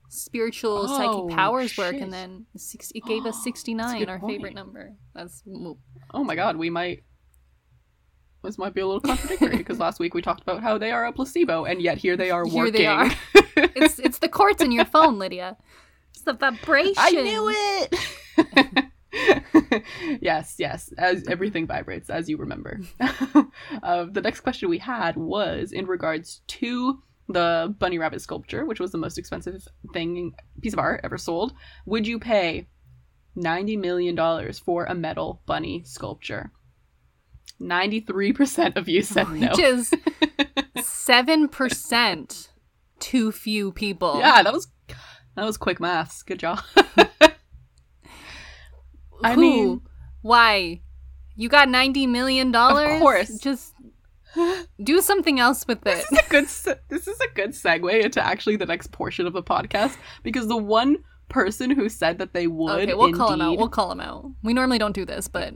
spiritual 0.09 0.87
Oh, 0.89 0.97
psychic 0.97 1.37
powers 1.37 1.77
work, 1.79 1.95
and 1.97 2.13
then 2.13 2.47
six, 2.57 2.91
it 2.95 3.05
gave 3.05 3.25
us 3.27 3.43
sixty-nine, 3.45 4.09
our 4.09 4.19
point. 4.19 4.33
favorite 4.37 4.55
number. 4.55 4.95
That's 5.15 5.43
Oh 6.15 6.25
my 6.25 6.35
god, 6.35 6.57
we 6.57 6.71
might. 6.71 7.05
This 8.45 8.57
might 8.57 8.73
be 8.73 8.81
a 8.81 8.87
little 8.87 9.01
contradictory 9.01 9.57
because 9.59 9.79
last 9.81 9.99
week 9.99 10.15
we 10.15 10.23
talked 10.23 10.43
about 10.43 10.63
how 10.63 10.79
they 10.79 10.93
are 10.93 11.07
a 11.07 11.13
placebo, 11.13 11.65
and 11.65 11.83
yet 11.83 11.99
here 11.99 12.17
they 12.17 12.31
are 12.31 12.45
Here 12.47 12.57
working. 12.65 12.73
they 12.73 12.87
are. 12.87 13.11
it's 13.57 13.99
it's 13.99 14.19
the 14.19 14.29
quartz 14.29 14.63
in 14.63 14.71
your 14.73 14.85
phone, 14.85 15.19
Lydia. 15.19 15.57
It's 16.11 16.23
the 16.23 16.33
vibration. 16.35 16.95
I 16.97 17.11
knew 17.11 17.51
it. 17.53 18.89
yes, 20.23 20.55
yes. 20.59 20.93
As 20.97 21.25
everything 21.29 21.67
vibrates, 21.67 22.11
as 22.11 22.29
you 22.29 22.37
remember. 22.37 22.81
uh, 23.01 24.07
the 24.11 24.21
next 24.23 24.41
question 24.41 24.69
we 24.69 24.79
had 24.79 25.17
was 25.17 25.73
in 25.73 25.87
regards 25.87 26.43
to 26.49 27.03
the 27.29 27.75
bunny 27.79 27.99
rabbit 27.99 28.21
sculpture, 28.23 28.65
which 28.65 28.81
was 28.81 28.91
the 28.93 28.99
most 28.99 29.19
expensive 29.19 29.67
thing 29.93 30.35
piece 30.63 30.73
of 30.73 30.79
art 30.79 31.01
ever 31.05 31.19
sold. 31.19 31.53
Would 31.87 32.07
you 32.07 32.19
pay 32.19 32.69
ninety 33.35 33.77
million 33.77 34.15
dollars 34.15 34.59
for 34.59 34.85
a 34.85 34.95
metal 34.95 35.43
bunny 35.47 35.83
sculpture? 35.85 36.53
Ninety-three 37.61 38.33
percent 38.33 38.77
of 38.77 38.89
you 38.89 39.03
said 39.03 39.29
no. 39.31 39.49
Which 39.51 39.59
is 39.59 39.93
seven 40.83 41.49
percent 41.49 42.51
too 43.01 43.33
few 43.33 43.73
people. 43.73 44.19
Yeah, 44.19 44.43
that 44.43 44.53
was 44.53 44.69
that 45.35 45.45
was 45.45 45.57
quick 45.57 45.81
maths. 45.81 46.23
Good 46.23 46.39
job. 46.39 46.61
I 49.23 49.35
Who? 49.35 49.41
mean- 49.41 49.81
why? 50.23 50.83
You 51.37 51.49
got 51.49 51.69
ninety 51.69 52.07
million 52.07 52.51
dollars. 52.51 52.95
Of 52.95 53.01
course. 53.01 53.39
Just 53.39 53.73
do 54.83 55.01
something 55.01 55.41
else 55.41 55.67
with 55.67 55.87
it. 55.87 56.05
this 56.11 56.13
is 56.13 56.19
a 56.19 56.31
good 56.31 56.49
se- 56.49 56.81
this 56.89 57.09
is 57.09 57.21
a 57.21 57.35
good 57.35 57.51
segue 57.51 58.05
into 58.05 58.25
actually 58.25 58.57
the 58.57 58.67
next 58.67 58.93
portion 58.93 59.27
of 59.27 59.33
the 59.33 59.43
podcast 59.43 59.97
because 60.23 60.47
the 60.49 60.57
one 60.57 60.99
person 61.29 61.71
who 61.71 61.89
said 61.89 62.19
that 62.19 62.33
they 62.33 62.47
would 62.47 62.71
Okay, 62.89 62.95
we'll 62.95 63.13
call 63.13 63.33
him 63.33 63.41
out. 63.41 63.59
We'll 63.59 63.69
call 63.69 63.93
him 63.93 64.01
out. 64.01 64.31
We 64.43 64.55
normally 64.55 64.79
don't 64.79 64.95
do 64.95 65.05
this, 65.05 65.29
but 65.29 65.55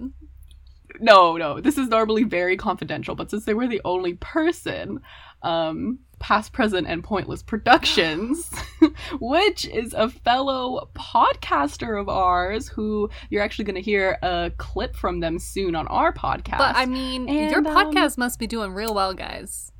no 1.00 1.36
no 1.36 1.60
this 1.60 1.78
is 1.78 1.88
normally 1.88 2.22
very 2.22 2.54
confidential 2.56 3.14
but 3.14 3.30
since 3.30 3.46
they 3.46 3.54
were 3.54 3.66
the 3.66 3.80
only 3.84 4.12
person 4.14 5.00
um 5.42 5.98
past 6.22 6.52
present 6.52 6.86
and 6.86 7.02
pointless 7.02 7.42
productions 7.42 8.48
which 9.20 9.66
is 9.66 9.92
a 9.92 10.08
fellow 10.08 10.88
podcaster 10.94 12.00
of 12.00 12.08
ours 12.08 12.68
who 12.68 13.10
you're 13.28 13.42
actually 13.42 13.64
going 13.64 13.74
to 13.74 13.82
hear 13.82 14.16
a 14.22 14.52
clip 14.56 14.94
from 14.94 15.18
them 15.18 15.36
soon 15.38 15.74
on 15.74 15.86
our 15.88 16.12
podcast 16.12 16.58
but 16.58 16.76
I 16.76 16.86
mean, 16.86 17.26
your 17.26 17.58
And, 17.58 17.66
um, 17.66 17.74
podcast 17.74 18.16
must 18.18 18.38
be 18.38 18.46
doing 18.46 18.72
real 18.72 18.94
well, 18.94 19.14
guys. 19.14 19.72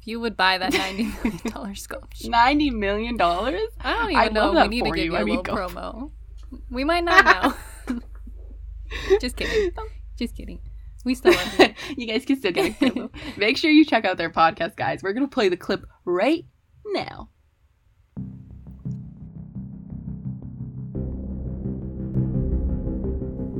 If 0.00 0.06
you 0.06 0.20
would 0.20 0.36
buy 0.36 0.58
that 0.58 0.72
ninety 0.72 1.04
million 1.24 1.40
dollar 1.52 1.74
sculpture, 1.74 2.30
90 2.30 2.70
million 2.70 3.16
dollars 3.16 3.60
I 3.80 3.92
don't 3.94 4.10
even 4.10 4.22
I'd 4.22 4.32
know. 4.32 4.52
We 4.52 4.68
need 4.68 4.84
to 4.84 4.90
give 4.92 5.04
you. 5.06 5.16
I 5.16 5.22
a 5.22 5.24
mean, 5.24 5.38
little 5.38 5.56
promo. 5.56 6.12
We 6.70 6.84
might 6.84 7.02
not 7.04 7.24
know. 7.88 8.00
Just 9.20 9.36
kidding. 9.36 9.72
Just 10.16 10.36
kidding. 10.36 10.60
We 11.04 11.14
still 11.14 11.32
love 11.32 11.58
you. 11.58 11.74
you 11.96 12.06
guys 12.06 12.24
can 12.24 12.36
still 12.36 12.52
get 12.52 12.70
a 12.70 12.74
promo. 12.74 13.10
Make 13.36 13.56
sure 13.56 13.70
you 13.70 13.84
check 13.84 14.04
out 14.04 14.16
their 14.16 14.30
podcast, 14.30 14.76
guys. 14.76 15.02
We're 15.02 15.12
gonna 15.12 15.28
play 15.28 15.48
the 15.48 15.56
clip 15.56 15.84
right 16.04 16.44
now. 16.86 17.30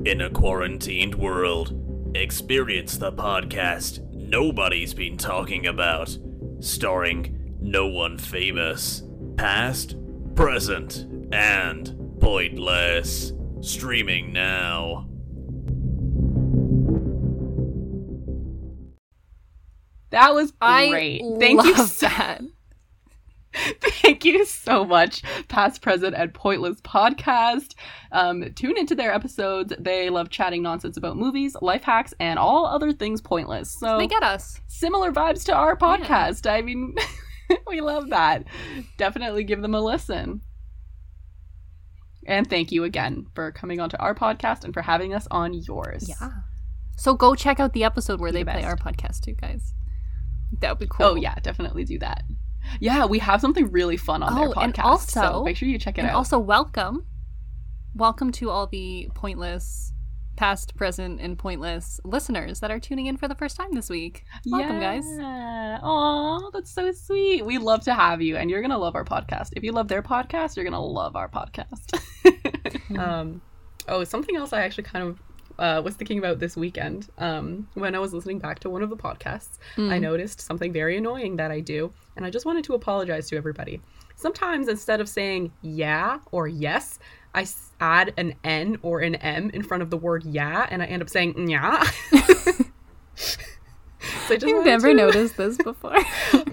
In 0.04 0.22
a 0.22 0.30
quarantined 0.30 1.14
world, 1.16 1.74
experience 2.14 2.96
the 2.96 3.12
podcast 3.12 4.00
nobody's 4.28 4.94
been 4.94 5.16
talking 5.16 5.66
about, 5.66 6.16
starring 6.60 7.56
no 7.60 7.86
one 7.86 8.18
famous, 8.18 9.02
past, 9.36 9.96
present, 10.34 11.06
and 11.32 11.94
pointless. 12.20 13.32
Streaming 13.60 14.32
now. 14.32 15.07
That 20.10 20.34
was 20.34 20.52
I 20.60 20.88
great. 20.88 21.22
Thank 21.38 21.64
you 21.64 21.76
so. 21.86 22.08
Thank 23.80 24.24
you 24.24 24.44
so 24.44 24.84
much, 24.84 25.22
Past, 25.48 25.82
Present, 25.82 26.14
and 26.14 26.32
Pointless 26.32 26.80
Podcast. 26.82 27.74
Um, 28.12 28.52
tune 28.54 28.76
into 28.78 28.94
their 28.94 29.12
episodes. 29.12 29.72
They 29.78 30.10
love 30.10 30.28
chatting 30.28 30.62
nonsense 30.62 30.96
about 30.96 31.16
movies, 31.16 31.56
life 31.62 31.82
hacks, 31.82 32.14
and 32.20 32.38
all 32.38 32.66
other 32.66 32.92
things 32.92 33.20
pointless. 33.20 33.70
So 33.70 33.98
They 33.98 34.06
get 34.06 34.22
us. 34.22 34.60
similar 34.68 35.12
vibes 35.12 35.44
to 35.46 35.54
our 35.54 35.76
podcast. 35.76 36.48
I 36.48 36.62
mean, 36.62 36.94
we 37.66 37.80
love 37.80 38.10
that. 38.10 38.44
Definitely 38.96 39.44
give 39.44 39.62
them 39.62 39.74
a 39.74 39.80
listen. 39.80 40.42
And 42.26 42.48
thank 42.48 42.70
you 42.70 42.84
again 42.84 43.26
for 43.34 43.50
coming 43.52 43.80
onto 43.80 43.96
our 43.98 44.14
podcast 44.14 44.64
and 44.64 44.74
for 44.74 44.82
having 44.82 45.14
us 45.14 45.26
on 45.30 45.54
yours. 45.54 46.06
Yeah. 46.08 46.30
So 46.96 47.14
go 47.14 47.34
check 47.34 47.58
out 47.58 47.72
the 47.72 47.84
episode 47.84 48.20
where 48.20 48.32
they 48.32 48.42
the 48.42 48.50
play 48.52 48.64
our 48.64 48.76
podcast 48.76 49.20
too, 49.20 49.34
guys. 49.34 49.72
That 50.60 50.70
would 50.70 50.78
be 50.78 50.86
cool. 50.88 51.06
Oh 51.06 51.14
yeah, 51.14 51.34
definitely 51.42 51.84
do 51.84 51.98
that. 52.00 52.24
Yeah, 52.80 53.06
we 53.06 53.18
have 53.20 53.40
something 53.40 53.70
really 53.70 53.96
fun 53.96 54.22
on 54.22 54.34
their 54.34 54.48
Oh, 54.48 54.52
podcast. 54.52 54.62
and 54.64 54.78
also- 54.80 55.20
so 55.20 55.44
make 55.44 55.56
sure 55.56 55.68
you 55.68 55.78
check 55.78 55.98
it 55.98 56.04
out. 56.04 56.14
also 56.14 56.38
welcome. 56.38 57.06
Welcome 57.94 58.32
to 58.32 58.50
all 58.50 58.66
the 58.66 59.08
pointless 59.14 59.92
past, 60.36 60.76
present, 60.76 61.20
and 61.20 61.36
pointless 61.36 61.98
listeners 62.04 62.60
that 62.60 62.70
are 62.70 62.78
tuning 62.78 63.06
in 63.06 63.16
for 63.16 63.26
the 63.26 63.34
first 63.34 63.56
time 63.56 63.72
this 63.72 63.90
week. 63.90 64.24
Welcome, 64.46 64.78
guys. 64.78 65.02
Yeah. 65.18 65.80
Aw, 65.82 66.50
that's 66.52 66.70
so 66.72 66.92
sweet. 66.92 67.44
We 67.44 67.58
love 67.58 67.82
to 67.84 67.94
have 67.94 68.22
you, 68.22 68.36
and 68.36 68.48
you're 68.50 68.62
gonna 68.62 68.78
love 68.78 68.94
our 68.94 69.04
podcast. 69.04 69.48
If 69.56 69.64
you 69.64 69.72
love 69.72 69.88
their 69.88 70.02
podcast, 70.02 70.54
you're 70.56 70.64
gonna 70.64 70.80
love 70.80 71.16
our 71.16 71.28
podcast. 71.28 72.00
um, 72.98 73.40
oh, 73.88 74.04
something 74.04 74.36
else 74.36 74.52
I 74.52 74.62
actually 74.62 74.84
kind 74.84 75.08
of 75.08 75.18
uh, 75.58 75.80
was 75.84 75.94
thinking 75.94 76.18
about 76.18 76.38
this 76.38 76.56
weekend. 76.56 77.08
Um, 77.18 77.68
when 77.74 77.94
I 77.94 77.98
was 77.98 78.12
listening 78.12 78.38
back 78.38 78.58
to 78.60 78.70
one 78.70 78.82
of 78.82 78.90
the 78.90 78.96
podcasts, 78.96 79.58
I 79.76 79.98
noticed 79.98 80.40
something 80.40 80.72
very 80.72 80.96
annoying 80.96 81.36
that 81.36 81.50
I 81.50 81.60
do, 81.60 81.92
and 82.16 82.24
I 82.24 82.30
just 82.30 82.46
wanted 82.46 82.64
to 82.64 82.74
apologize 82.74 83.28
to 83.30 83.36
everybody. 83.36 83.80
Sometimes 84.16 84.68
instead 84.68 85.00
of 85.00 85.08
saying 85.08 85.52
yeah 85.62 86.18
or 86.32 86.48
yes, 86.48 86.98
I 87.34 87.42
s- 87.42 87.70
add 87.80 88.12
an 88.16 88.34
N 88.42 88.78
or 88.82 89.00
an 89.00 89.14
M 89.16 89.50
in 89.50 89.62
front 89.62 89.82
of 89.82 89.90
the 89.90 89.96
word 89.96 90.24
yeah, 90.24 90.66
and 90.70 90.82
I 90.82 90.86
end 90.86 91.02
up 91.02 91.08
saying 91.08 91.48
yeah. 91.48 91.82
so 93.14 93.34
I 94.30 94.36
just 94.36 94.44
I've 94.46 94.64
never 94.64 94.88
to- 94.88 94.94
noticed 94.94 95.36
this 95.36 95.56
before. 95.58 95.96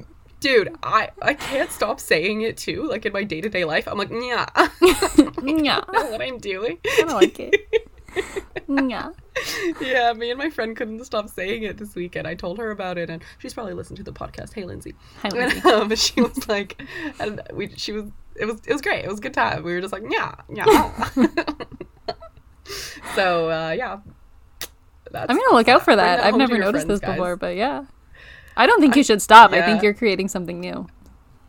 dude 0.41 0.69
i 0.83 1.09
i 1.24 1.33
can't 1.33 1.71
stop 1.71 2.00
saying 2.00 2.41
it 2.41 2.55
too 2.57 2.83
like 2.88 3.03
in 3.05 3.13
my 3.13 3.24
day-to-day 3.24 3.63
life 3.65 3.88
i'm 3.88 3.97
like 3.97 4.12
yeah 4.12 4.45
yeah, 5.43 5.79
know 5.91 6.12
what 6.12 6.21
i'm 6.21 6.38
doing 6.38 6.77
I 7.00 7.03
like 7.13 7.39
it. 7.39 7.55
Yeah. 8.67 9.10
yeah 9.81 10.13
me 10.13 10.31
and 10.31 10.39
my 10.39 10.50
friend 10.50 10.75
couldn't 10.75 11.03
stop 11.05 11.29
saying 11.29 11.63
it 11.63 11.77
this 11.77 11.93
weekend 11.93 12.27
i 12.27 12.34
told 12.34 12.57
her 12.57 12.72
about 12.72 12.98
it 12.98 13.10
and 13.10 13.24
she's 13.38 13.53
probably 13.53 13.74
listened 13.74 13.98
to 13.98 14.03
the 14.03 14.13
podcast 14.13 14.53
hey 14.53 14.63
lindsay 14.63 14.95
Hi, 15.22 15.29
Lindsay. 15.34 15.62
And, 15.63 15.91
um, 15.91 15.95
she 15.95 16.22
was 16.22 16.48
like 16.48 16.81
and 17.19 17.41
we 17.53 17.69
she 17.75 17.91
was 17.91 18.10
it 18.36 18.45
was 18.45 18.60
it 18.65 18.74
was 18.74 18.81
great 18.81 19.05
it 19.05 19.10
was 19.10 19.19
a 19.19 19.22
good 19.22 19.34
time 19.34 19.63
we 19.63 19.74
were 19.74 19.81
just 19.81 19.93
like 19.93 20.03
yeah 20.10 20.34
yeah 20.50 21.10
so 23.15 23.51
uh 23.51 23.72
yeah 23.72 24.00
that's 25.12 25.29
I'm 25.29 25.38
gonna 25.38 25.55
look 25.55 25.67
out 25.67 25.84
for 25.84 25.95
that. 25.95 26.24
I've 26.24 26.36
never 26.36 26.57
noticed 26.57 26.86
friends, 26.86 26.88
this 26.88 27.00
guys. 27.00 27.15
before, 27.15 27.36
but 27.38 27.55
yeah. 27.55 27.86
I 28.57 28.67
don't 28.67 28.81
think 28.81 28.95
you 28.95 29.03
should 29.03 29.22
stop. 29.22 29.51
I 29.51 29.62
think 29.62 29.84
you're 29.84 29.93
creating 29.93 30.27
something 30.27 30.60
new. 30.60 30.88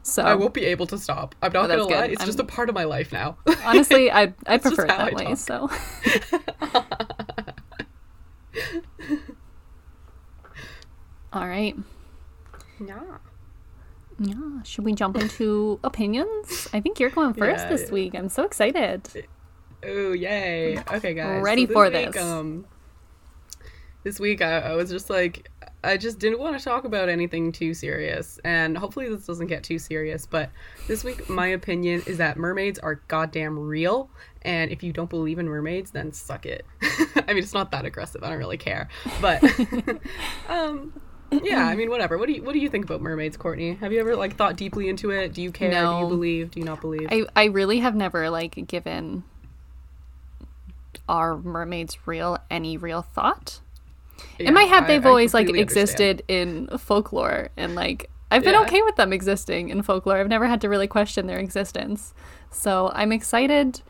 So 0.08 0.22
I 0.22 0.34
won't 0.36 0.54
be 0.54 0.64
able 0.66 0.86
to 0.86 0.98
stop. 0.98 1.34
I'm 1.42 1.52
not 1.52 1.64
Oh, 1.64 1.68
gonna 1.68 1.82
lie. 1.82 2.06
good. 2.06 2.12
It's 2.12 2.25
just 2.25 2.38
a 2.38 2.42
I'm- 2.42 2.46
part 2.48 2.68
of 2.68 2.75
my 2.76 2.84
life 2.84 3.12
now. 3.12 3.38
honestly, 3.64 4.08
I 4.10 4.32
I 4.46 4.58
prefer 4.58 4.84
it 4.84 4.90
how 4.92 4.96
I 4.98 5.10
that 5.10 5.14
way. 5.14 5.25
talk. 5.34 5.36
So 5.36 5.68
all 11.32 11.46
right. 11.46 11.76
yeah. 12.84 13.00
Yeah. 14.18 14.62
Should 14.64 14.84
we 14.84 14.94
jump 14.94 15.16
into 15.18 15.78
opinions? 15.84 16.68
I 16.72 16.80
think 16.80 16.98
you're 17.00 17.10
going 17.10 17.34
first 17.34 17.64
Yeah, 17.64 17.68
this 17.68 17.82
yeah. 17.88 17.92
week. 17.92 18.14
I'm 18.14 18.28
so 18.30 18.44
excited. 18.44 19.26
Oh 19.84 20.12
yay! 20.12 20.78
Okay, 20.90 21.12
guys. 21.14 21.42
Ready 21.42 21.66
so 21.66 21.72
for 21.75 21.84
week, 21.90 22.12
this. 22.12 22.22
Um, 22.22 22.64
this 24.04 24.18
week 24.18 24.40
I, 24.40 24.58
I 24.60 24.72
was 24.75 24.88
just 24.90 25.10
like, 25.10 25.50
I 25.85 25.97
just 25.97 26.18
didn't 26.18 26.40
want 26.40 26.59
to 26.59 26.64
talk 26.64 26.85
about 26.85 27.09
anything 27.09 27.52
too 27.52 27.73
serious, 27.73 28.40
and 28.45 28.76
hopefully 28.76 29.09
this 29.09 29.25
doesn't 29.26 29.47
get 29.47 29.62
too 29.62 29.78
serious. 29.78 30.26
But 30.26 30.50
this 30.88 31.04
week, 31.04 31.28
my 31.28 31.47
opinion 31.49 32.02
is 32.06 32.18
that 32.18 32.37
mermaids 32.37 32.78
are 32.80 32.97
goddamn 33.09 33.59
real, 33.59 34.11
and 34.42 34.71
if 34.71 34.83
you 34.83 34.92
don't 34.92 35.09
believe 35.11 35.38
in 35.38 35.49
mermaids, 35.49 35.92
then 35.92 36.12
suck 36.12 36.45
it. 36.47 36.64
I 36.83 37.28
mean, 37.35 37.38
it's 37.38 37.54
not 37.54 37.71
that 37.71 37.85
aggressive. 37.85 38.25
I 38.25 38.30
don't 38.30 38.38
really 38.38 38.56
care, 38.59 38.88
but 39.21 39.42
um. 40.49 40.92
Yeah, 41.42 41.66
I 41.66 41.75
mean, 41.75 41.90
whatever. 41.90 42.18
What 42.18 42.26
do 42.28 42.35
you 42.35 42.42
What 42.45 42.52
do 42.52 42.61
you 42.61 42.68
think 42.68 42.85
about 42.85 43.00
mermaids, 43.00 43.37
Courtney? 43.37 43.75
Have 43.75 43.92
you 43.92 43.99
ever 43.99 44.14
like 44.14 44.37
thought 44.37 44.56
deeply 44.56 44.88
into 44.88 45.11
it? 45.11 45.35
Do 45.35 45.42
you 45.42 45.50
care? 45.50 45.71
Do 45.71 45.76
No. 45.76 46.00
you 46.02 46.06
believe? 46.06 46.50
Do 46.52 46.61
you 46.61 46.66
not 46.66 46.80
believe? 46.80 47.09
I 47.11 47.26
I 47.35 47.45
really 47.47 47.80
have 47.80 47.97
never 47.97 48.30
like 48.30 48.66
given 48.68 49.25
are 51.09 51.37
mermaids 51.37 51.99
real 52.06 52.38
any 52.50 52.76
real 52.76 53.02
thought. 53.02 53.61
In 54.38 54.54
my 54.54 54.62
head 54.62 54.87
they've 54.87 55.04
I 55.04 55.08
always 55.08 55.35
like 55.35 55.46
completely 55.46 55.62
understand. 55.62 56.20
existed 56.20 56.25
in 56.28 56.78
folklore 56.78 57.49
and 57.56 57.75
like 57.75 58.11
I've 58.30 58.42
been 58.42 58.54
Yeah. 58.54 58.62
okay 58.62 58.82
with 58.82 58.96
them 58.96 59.12
existing 59.12 59.68
in 59.68 59.82
folklore. 59.82 60.16
I've 60.16 60.28
never 60.28 60.46
had 60.46 60.61
to 60.62 60.68
really 60.68 60.88
question 60.88 61.26
their 61.26 61.38
existence. 61.38 62.12
So 62.50 62.90
I'm 62.94 63.12
excited 63.12 63.82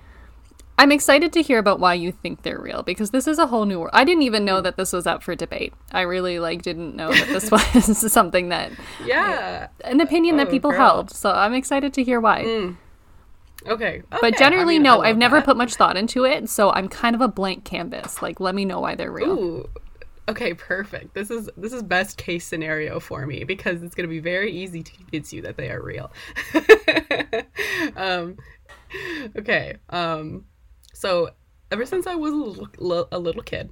I'm 0.79 0.93
excited 0.93 1.33
to 1.33 1.43
hear 1.43 1.59
about 1.59 1.81
why 1.81 1.95
you 1.95 2.13
think 2.13 2.43
they're 2.43 2.61
real 2.61 2.83
because 2.83 3.11
this 3.11 3.27
is 3.27 3.39
a 3.39 3.47
whole 3.47 3.65
new 3.65 3.79
world. 3.79 3.91
I 3.95 4.05
didn't 4.05 4.25
even 4.25 4.45
know 4.45 4.61
mm. 4.61 4.65
that 4.65 4.77
this 4.77 4.93
was 4.93 5.07
up 5.07 5.23
for 5.23 5.35
debate. 5.35 5.73
I 5.91 6.03
really 6.03 6.39
like 6.39 6.61
didn't 6.61 6.95
know 6.95 7.11
that 7.13 7.29
this 7.29 7.51
was 7.51 8.13
something 8.13 8.51
that 8.51 8.73
Yeah. 9.03 9.69
an 9.85 10.01
opinion 10.03 10.37
that 10.37 10.49
Oh, 10.49 10.51
people 10.51 10.71
girl. 10.73 10.81
held. 10.81 11.11
So 11.11 11.31
I'm 11.31 11.55
excited 11.55 11.95
to 11.95 12.05
hear 12.05 12.21
why. 12.21 12.45
Mm. 12.45 12.77
Okay. 13.67 14.03
But 14.11 14.23
okay, 14.23 14.37
I 14.37 14.39
generally, 14.39 14.75
mean, 14.75 14.83
no, 14.83 15.01
I've 15.01 15.17
never 15.17 15.37
that. 15.37 15.47
put 15.47 15.57
much 15.57 15.75
thought 15.75 15.97
into 15.97 16.25
it, 16.25 16.49
so 16.51 16.71
I'm 16.73 16.89
kind 16.89 17.17
of 17.17 17.23
a 17.23 17.29
blank 17.29 17.65
canvas. 17.65 18.23
Like, 18.23 18.39
let 18.39 18.55
me 18.55 18.65
know 18.65 18.81
why 18.81 18.95
they're 18.95 19.11
real. 19.11 19.31
Ooh. 19.31 19.69
Okay, 20.29 20.55
perfect. 20.55 21.15
This 21.15 21.31
is 21.31 21.49
this 21.57 21.73
is 21.73 21.83
best 21.83 22.17
case 22.17 22.45
scenario 22.45 22.99
for 22.99 23.27
me 23.27 23.45
because 23.45 23.83
it's 23.83 23.95
going 23.95 24.09
to 24.09 24.13
be 24.13 24.19
very 24.19 24.51
easy 24.51 24.83
to 24.83 24.93
convince 24.93 25.33
you 25.33 25.43
that 25.43 25.57
they 25.57 25.71
are 25.71 25.81
real. 25.81 26.11
um, 27.97 28.37
okay. 29.37 29.77
Um, 29.89 30.45
so 30.93 31.31
ever 31.71 31.87
since 31.87 32.09
I 32.09 32.17
was 32.17 32.33
a 32.33 32.37
little, 32.37 33.09
a 33.13 33.19
little 33.19 33.43
kid, 33.43 33.71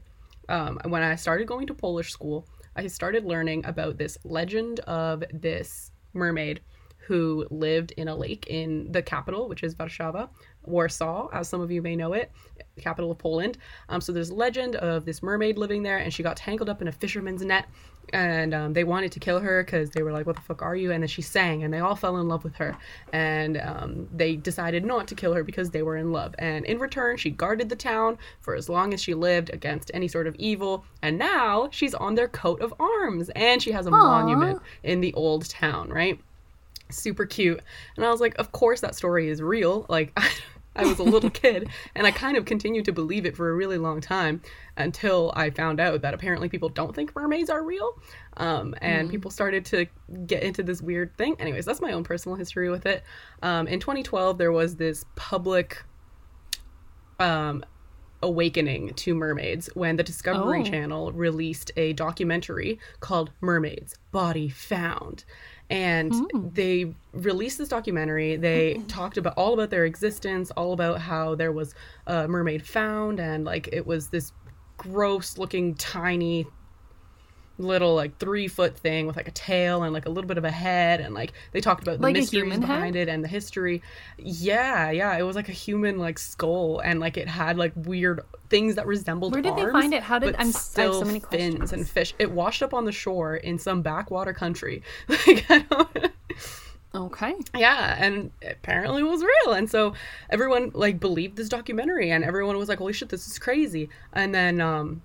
um, 0.49 0.79
when 0.85 1.03
I 1.03 1.17
started 1.17 1.49
going 1.49 1.67
to 1.67 1.75
Polish 1.75 2.13
school, 2.13 2.47
I 2.77 2.87
started 2.87 3.25
learning 3.25 3.67
about 3.67 3.99
this 3.99 4.17
legend 4.25 4.81
of 4.81 5.25
this 5.33 5.91
mermaid 6.13 6.61
who 6.99 7.47
lived 7.51 7.93
in 7.93 8.09
a 8.09 8.17
lake 8.17 8.47
in 8.49 8.91
the 8.91 9.03
capital, 9.03 9.49
which 9.49 9.63
is 9.63 9.75
Warszawa, 9.75 10.29
Warsaw, 10.63 11.29
as 11.33 11.49
some 11.49 11.61
of 11.61 11.71
you 11.71 11.83
may 11.83 11.97
know 11.97 12.15
it, 12.15 12.33
capital 12.83 13.11
of 13.11 13.19
Poland. 13.19 13.59
Um, 13.89 14.01
so 14.01 14.13
there's 14.13 14.31
a 14.31 14.35
legend 14.35 14.77
of 14.77 15.05
this 15.05 15.23
mermaid 15.23 15.59
living 15.59 15.83
there, 15.83 15.99
and 15.99 16.13
she 16.13 16.23
got 16.23 16.37
tangled 16.37 16.69
up 16.69 16.83
in 16.83 16.89
a 16.89 16.93
fisherman's 16.93 17.43
net, 17.43 17.67
and 18.13 18.55
um, 18.55 18.73
they 18.73 18.85
wanted 18.85 19.13
to 19.13 19.21
kill 19.21 19.41
her 19.41 19.63
because 19.63 19.91
they 19.91 20.03
were 20.03 20.13
like, 20.13 20.27
"What 20.27 20.37
the 20.37 20.43
fuck 20.43 20.63
are 20.63 20.77
you?" 20.77 20.93
And 20.93 21.03
then 21.03 21.09
she 21.09 21.23
sang, 21.23 21.63
and 21.63 21.73
they 21.73 21.81
all 21.81 21.97
fell 21.97 22.19
in 22.19 22.29
love 22.29 22.45
with 22.45 22.55
her, 22.57 22.77
and 23.13 23.57
um, 23.59 24.09
they 24.15 24.37
decided 24.37 24.85
not 24.85 25.09
to 25.09 25.15
kill 25.15 25.35
her 25.35 25.45
because 25.45 25.71
they 25.71 25.83
were 25.83 25.97
in 25.97 26.13
love. 26.13 26.35
And 26.39 26.65
in 26.65 26.79
return, 26.79 27.17
she 27.17 27.31
guarded 27.31 27.69
the 27.69 27.77
town 27.77 28.19
for 28.41 28.55
as 28.55 28.69
long 28.69 28.93
as 28.93 29.03
she 29.03 29.15
lived 29.15 29.51
against 29.51 29.91
any 29.95 30.09
sort 30.09 30.27
of 30.27 30.35
evil, 30.37 30.85
and 31.03 31.19
now 31.19 31.69
she's 31.71 31.95
on 31.95 32.15
their 32.15 32.29
coat 32.29 32.61
of 32.61 32.75
arms, 32.79 33.31
and 33.31 33.63
she 33.63 33.73
has 33.73 33.87
a 33.87 33.91
monument 33.91 34.61
in 34.83 35.01
the 35.01 35.15
old 35.15 35.49
town, 35.49 35.91
right? 35.91 36.19
super 36.91 37.27
cute. 37.27 37.61
And 37.97 38.05
I 38.05 38.11
was 38.11 38.21
like, 38.21 38.37
of 38.39 38.53
course 38.53 38.81
that 38.81 38.95
story 38.95 39.29
is 39.29 39.43
real. 39.43 39.87
Like 39.89 40.19
I 40.77 40.85
was 40.85 40.99
a 40.99 41.03
little 41.05 41.31
kid 41.45 41.69
and 41.95 42.07
I 42.07 42.11
kind 42.11 42.37
of 42.37 42.45
continued 42.45 42.85
to 42.87 42.93
believe 42.93 43.27
it 43.27 43.37
for 43.37 43.51
a 43.51 43.55
really 43.55 43.79
long 43.79 44.01
time 44.01 44.43
until 44.77 45.33
I 45.37 45.51
found 45.51 45.81
out 45.81 46.03
that 46.03 46.15
apparently 46.15 46.49
people 46.49 46.69
don't 46.69 46.95
think 46.95 47.15
mermaids 47.15 47.51
are 47.51 47.63
real. 47.63 47.91
Um, 48.37 48.75
and 48.83 49.09
people 49.09 49.31
started 49.31 49.65
to 49.67 49.87
get 50.27 50.43
into 50.43 50.63
this 50.63 50.83
weird 50.83 51.17
thing. 51.17 51.37
Anyways, 51.39 51.65
that's 51.65 51.81
my 51.81 51.93
own 51.93 52.05
personal 52.05 52.37
history 52.37 52.69
with 52.71 52.87
it. 52.87 53.05
Um, 53.43 53.67
in 53.69 53.79
2012, 53.81 54.39
there 54.39 54.53
was 54.53 54.77
this 54.77 55.05
public 55.15 55.83
um, 57.21 57.65
awakening 58.23 58.95
to 58.95 59.15
mermaids 59.15 59.69
when 59.75 59.97
the 59.97 60.03
Discovery 60.03 60.61
Oh. 60.61 60.65
Channel 60.65 61.13
released 61.13 61.71
a 61.77 61.93
documentary 61.93 62.79
called 63.01 63.31
Mermaids 63.41 63.97
Body 64.11 64.49
Found. 64.49 65.25
And 65.75 66.13
mm. 66.13 66.55
they 66.55 66.95
released 67.13 67.59
this 67.59 67.69
documentary. 67.69 68.37
They 68.37 68.81
talked 68.87 69.17
about 69.17 69.35
all 69.37 69.55
about 69.55 69.71
their 69.71 69.87
existence, 69.87 70.53
all 70.53 70.73
about 70.73 71.01
how 71.01 71.35
there 71.35 71.51
was 71.51 71.75
a 72.07 72.29
mermaid 72.29 72.65
found, 72.65 73.19
and 73.19 73.45
like 73.45 73.69
it 73.73 73.85
was 73.85 74.09
this 74.09 74.33
gross 74.77 75.37
looking 75.37 75.75
tiny 75.75 76.47
little 77.57 77.95
like 77.95 78.19
three 78.19 78.49
foot 78.49 78.77
thing 78.77 79.07
with 79.07 79.17
like 79.17 79.29
a 79.29 79.33
tail 79.33 79.85
and 79.85 79.93
like 79.93 80.07
a 80.07 80.09
little 80.09 80.27
bit 80.27 80.39
of 80.39 80.45
a 80.45 80.51
head 80.51 81.01
and 81.01 81.15
like 81.15 81.33
they 81.53 81.61
talked 81.61 81.83
about 81.83 81.99
the 81.99 82.03
Like 82.03 82.15
mysteries 82.15 82.43
human 82.43 82.61
head? 82.63 82.67
behind 82.67 82.97
it 82.97 83.09
and 83.09 83.23
the 83.23 83.29
history 83.29 83.81
yeah 84.19 84.91
yeah 84.91 85.17
it 85.17 85.23
was 85.23 85.37
like 85.37 85.49
a 85.49 85.53
human 85.53 85.99
like 85.99 86.19
skull 86.19 86.81
and 86.81 86.99
like 86.99 87.17
it 87.17 87.29
had 87.29 87.57
like 87.57 87.73
weird 87.77 88.23
things 88.51 88.75
that 88.75 88.87
resembled 88.89 89.33
Where 89.33 89.41
did 89.43 89.55
they 89.57 89.71
find 89.71 89.95
it? 89.95 90.03
How 90.03 90.19
did- 90.19 90.35
I'm 90.37 90.49
s- 90.49 90.77
I 90.77 90.83
have 90.83 90.93
so 90.93 90.99
still 90.99 91.05
many 91.05 91.21
fins 91.21 91.57
questions. 91.57 91.73
and 91.73 91.89
fish 91.89 92.13
it 92.19 92.33
washed 92.33 92.63
up 92.63 92.75
on 92.75 92.87
the 92.87 92.93
shore 92.93 93.37
in 93.37 93.59
some 93.61 93.83
backwater 93.83 94.33
country 94.33 94.83
like 95.09 95.45
I 95.49 95.59
don't 95.71 96.11
Okay. 96.97 97.35
yeah 97.57 97.97
and 97.99 98.31
apparently 98.49 99.03
it 99.03 99.05
was 99.07 99.23
real 99.23 99.55
and 99.55 99.69
so 99.69 99.95
everyone 100.31 100.71
like 100.75 101.01
believed 101.01 101.37
this 101.37 101.49
documentary 101.49 102.11
and 102.11 102.23
everyone 102.25 102.57
was 102.57 102.69
like 102.69 102.79
holy 102.79 102.93
shit 102.93 103.09
this 103.09 103.27
is 103.29 103.39
crazy 103.39 103.89
and 104.13 104.33
then 104.35 104.61
um 104.61 105.03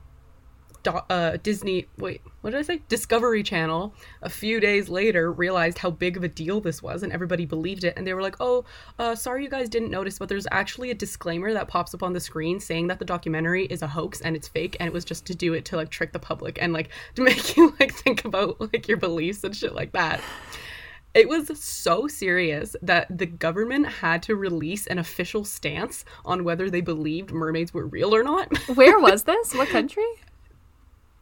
uh, 0.87 1.37
Disney, 1.43 1.87
wait, 1.97 2.21
what 2.41 2.51
did 2.51 2.59
I 2.59 2.61
say? 2.61 2.81
Discovery 2.87 3.43
Channel, 3.43 3.93
a 4.21 4.29
few 4.29 4.59
days 4.59 4.89
later, 4.89 5.31
realized 5.31 5.77
how 5.77 5.89
big 5.91 6.15
of 6.15 6.23
a 6.23 6.27
deal 6.27 6.61
this 6.61 6.81
was, 6.81 7.03
and 7.03 7.11
everybody 7.11 7.45
believed 7.45 7.83
it. 7.83 7.93
And 7.97 8.07
they 8.07 8.13
were 8.13 8.21
like, 8.21 8.35
"Oh, 8.39 8.65
uh, 8.97 9.15
sorry, 9.15 9.43
you 9.43 9.49
guys 9.49 9.69
didn't 9.69 9.91
notice, 9.91 10.19
but 10.19 10.29
there's 10.29 10.47
actually 10.51 10.91
a 10.91 10.95
disclaimer 10.95 11.53
that 11.53 11.67
pops 11.67 11.93
up 11.93 12.03
on 12.03 12.13
the 12.13 12.19
screen 12.19 12.59
saying 12.59 12.87
that 12.87 12.99
the 12.99 13.05
documentary 13.05 13.65
is 13.65 13.81
a 13.81 13.87
hoax 13.87 14.21
and 14.21 14.35
it's 14.35 14.47
fake, 14.47 14.77
and 14.79 14.87
it 14.87 14.93
was 14.93 15.05
just 15.05 15.25
to 15.27 15.35
do 15.35 15.53
it 15.53 15.65
to 15.65 15.75
like 15.75 15.89
trick 15.89 16.13
the 16.13 16.19
public 16.19 16.57
and 16.61 16.73
like 16.73 16.89
to 17.15 17.23
make 17.23 17.57
you 17.57 17.75
like 17.79 17.93
think 17.93 18.25
about 18.25 18.59
like 18.59 18.87
your 18.87 18.97
beliefs 18.97 19.43
and 19.43 19.55
shit 19.55 19.75
like 19.75 19.91
that." 19.91 20.21
It 21.15 21.27
was 21.27 21.51
so 21.59 22.07
serious 22.07 22.75
that 22.83 23.17
the 23.17 23.25
government 23.25 23.87
had 23.87 24.21
to 24.23 24.35
release 24.35 24.85
an 24.85 24.99
official 24.99 25.43
stance 25.43 26.05
on 26.23 26.43
whether 26.43 26.69
they 26.69 26.81
believed 26.81 27.31
mermaids 27.31 27.73
were 27.73 27.87
real 27.87 28.13
or 28.13 28.23
not. 28.23 28.55
Where 28.69 28.99
was 29.01 29.23
this? 29.23 29.55
What 29.55 29.69
country? 29.69 30.05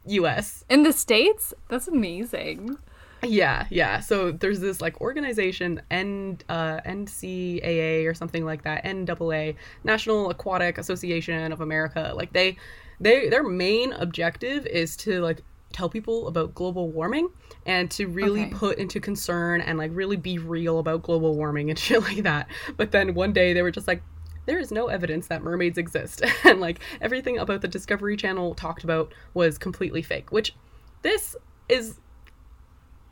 U.S. 0.08 0.64
In 0.68 0.82
the 0.82 0.92
States? 0.92 1.54
That's 1.68 1.88
amazing. 1.88 2.78
Yeah, 3.24 3.66
yeah. 3.70 3.98
So 4.00 4.30
there's 4.30 4.60
this 4.60 4.80
like 4.80 5.00
organization, 5.00 5.82
N 5.90 6.38
uh, 6.48 6.80
NCAA 6.86 8.06
or 8.08 8.14
something 8.14 8.44
like 8.44 8.62
that, 8.62 8.84
NAA, 8.84 9.52
National 9.84 10.30
Aquatic 10.30 10.78
Association 10.78 11.52
of 11.52 11.60
America. 11.60 12.12
Like 12.14 12.32
they, 12.32 12.56
they 13.00 13.28
their 13.28 13.42
main 13.42 13.92
objective 13.92 14.66
is 14.66 14.96
to 14.98 15.20
like 15.20 15.42
tell 15.72 15.88
people 15.88 16.28
about 16.28 16.54
global 16.54 16.88
warming 16.90 17.28
and 17.66 17.90
to 17.90 18.06
really 18.06 18.42
Okay. 18.42 18.50
put 18.54 18.78
into 18.78 19.00
concern 19.00 19.60
and 19.60 19.76
like 19.78 19.90
really 19.92 20.16
be 20.16 20.38
real 20.38 20.78
about 20.78 21.02
global 21.02 21.34
warming 21.34 21.70
and 21.70 21.78
shit 21.86 22.00
like 22.02 22.22
that. 22.22 22.48
But 22.76 22.92
then 22.92 23.14
one 23.14 23.32
day 23.32 23.52
they 23.52 23.62
were 23.62 23.70
just 23.72 23.88
like. 23.88 24.02
There 24.48 24.58
is 24.58 24.72
no 24.72 24.86
evidence 24.86 25.26
that 25.26 25.42
mermaids 25.42 25.76
exist. 25.76 26.22
and 26.44 26.58
like 26.58 26.80
everything 27.02 27.36
about 27.36 27.60
the 27.60 27.68
Discovery 27.68 28.16
Channel 28.16 28.54
talked 28.54 28.82
about 28.82 29.12
was 29.34 29.58
completely 29.58 30.00
fake, 30.00 30.32
which 30.32 30.54
this 31.02 31.36
is 31.68 32.00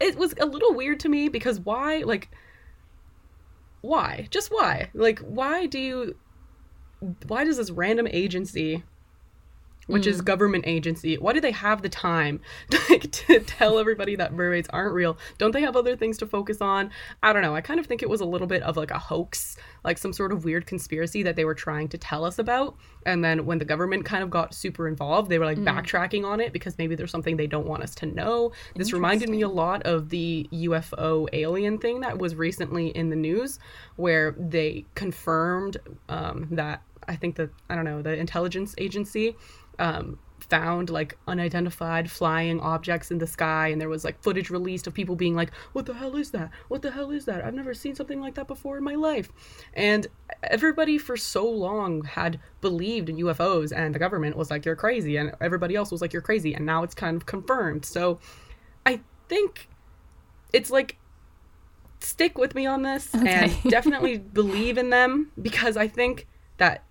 it 0.00 0.16
was 0.16 0.32
a 0.40 0.46
little 0.46 0.72
weird 0.72 0.98
to 1.00 1.10
me 1.10 1.28
because 1.28 1.60
why 1.60 1.98
like 1.98 2.30
why 3.82 4.28
just 4.30 4.50
why 4.50 4.88
like 4.94 5.18
why 5.18 5.66
do 5.66 5.78
you 5.78 6.16
why 7.26 7.44
does 7.44 7.58
this 7.58 7.70
random 7.70 8.08
agency 8.10 8.82
which 9.86 10.06
is 10.06 10.20
government 10.20 10.64
agency 10.66 11.16
why 11.16 11.32
do 11.32 11.40
they 11.40 11.52
have 11.52 11.82
the 11.82 11.88
time 11.88 12.40
like, 12.90 13.10
to 13.10 13.40
tell 13.40 13.78
everybody 13.78 14.16
that 14.16 14.32
mermaids 14.32 14.68
aren't 14.72 14.94
real? 14.94 15.16
Don't 15.38 15.52
they 15.52 15.60
have 15.60 15.76
other 15.76 15.96
things 15.96 16.18
to 16.18 16.26
focus 16.26 16.60
on? 16.60 16.90
I 17.22 17.32
don't 17.32 17.42
know. 17.42 17.54
I 17.54 17.60
kind 17.60 17.80
of 17.80 17.86
think 17.86 18.02
it 18.02 18.08
was 18.08 18.20
a 18.20 18.24
little 18.24 18.46
bit 18.46 18.62
of 18.62 18.76
like 18.76 18.90
a 18.90 18.98
hoax 18.98 19.56
like 19.84 19.98
some 19.98 20.12
sort 20.12 20.32
of 20.32 20.44
weird 20.44 20.66
conspiracy 20.66 21.22
that 21.22 21.36
they 21.36 21.44
were 21.44 21.54
trying 21.54 21.88
to 21.88 21.98
tell 21.98 22.24
us 22.24 22.38
about. 22.38 22.76
And 23.04 23.24
then 23.24 23.46
when 23.46 23.58
the 23.58 23.64
government 23.64 24.04
kind 24.04 24.22
of 24.22 24.30
got 24.30 24.54
super 24.54 24.88
involved 24.88 25.30
they 25.30 25.38
were 25.38 25.44
like 25.44 25.58
backtracking 25.58 26.24
on 26.24 26.40
it 26.40 26.52
because 26.52 26.76
maybe 26.78 26.94
there's 26.94 27.10
something 27.10 27.36
they 27.36 27.46
don't 27.46 27.66
want 27.66 27.82
us 27.82 27.94
to 27.96 28.06
know. 28.06 28.52
This 28.74 28.92
reminded 28.92 29.28
me 29.28 29.42
a 29.42 29.48
lot 29.48 29.82
of 29.84 30.08
the 30.08 30.48
ufo 30.52 31.28
alien 31.32 31.78
thing 31.78 32.00
that 32.00 32.18
was 32.18 32.34
recently 32.34 32.88
in 32.88 33.10
the 33.10 33.16
news 33.16 33.58
where 33.96 34.34
they 34.38 34.84
confirmed 34.94 35.76
um, 36.08 36.48
that 36.50 36.82
i 37.08 37.14
think 37.14 37.36
that 37.36 37.50
i 37.70 37.74
don't 37.74 37.84
know 37.84 38.02
the 38.02 38.14
intelligence 38.14 38.74
agency 38.78 39.36
um, 39.78 40.18
found 40.48 40.90
like 40.90 41.18
unidentified 41.26 42.10
flying 42.10 42.60
objects 42.60 43.10
in 43.10 43.18
the 43.18 43.26
sky 43.26 43.68
and 43.68 43.80
there 43.80 43.88
was 43.88 44.04
like 44.04 44.20
footage 44.22 44.50
released 44.50 44.86
of 44.86 44.94
people 44.94 45.16
being 45.16 45.34
like 45.34 45.50
what 45.72 45.86
the 45.86 45.94
hell 45.94 46.16
is 46.16 46.30
that? 46.30 46.50
What 46.68 46.82
the 46.82 46.90
hell 46.90 47.10
is 47.10 47.24
that? 47.24 47.44
I've 47.44 47.54
never 47.54 47.74
seen 47.74 47.94
something 47.94 48.20
like 48.20 48.34
that 48.34 48.46
before 48.46 48.78
in 48.78 48.84
my 48.84 48.94
life. 48.94 49.30
And 49.74 50.06
everybody 50.42 50.98
for 50.98 51.16
so 51.16 51.48
long 51.48 52.04
had 52.04 52.38
believed 52.60 53.08
in 53.08 53.16
ufos 53.16 53.72
and 53.74 53.94
the 53.94 53.98
government 53.98 54.36
was 54.36 54.50
like 54.50 54.64
you're 54.64 54.76
crazy 54.76 55.16
and 55.16 55.32
everybody 55.40 55.74
else 55.74 55.90
was 55.90 56.00
like 56.00 56.12
you're 56.12 56.22
crazy 56.22 56.54
and 56.54 56.64
now 56.64 56.82
it's 56.82 56.94
kind 56.94 57.16
of 57.16 57.26
confirmed. 57.26 57.84
So 57.84 58.18
i 58.84 59.00
think 59.28 59.68
it's 60.52 60.70
like 60.70 60.96
stick 62.00 62.38
with 62.38 62.54
me 62.54 62.66
on 62.66 62.82
this 62.82 63.12
and 63.14 63.52
definitely 63.68 64.18
believe 64.40 64.78
in 64.78 64.90
them 64.90 65.32
because 65.40 65.76
i 65.76 65.88
think 65.88 66.26
that 66.58 66.85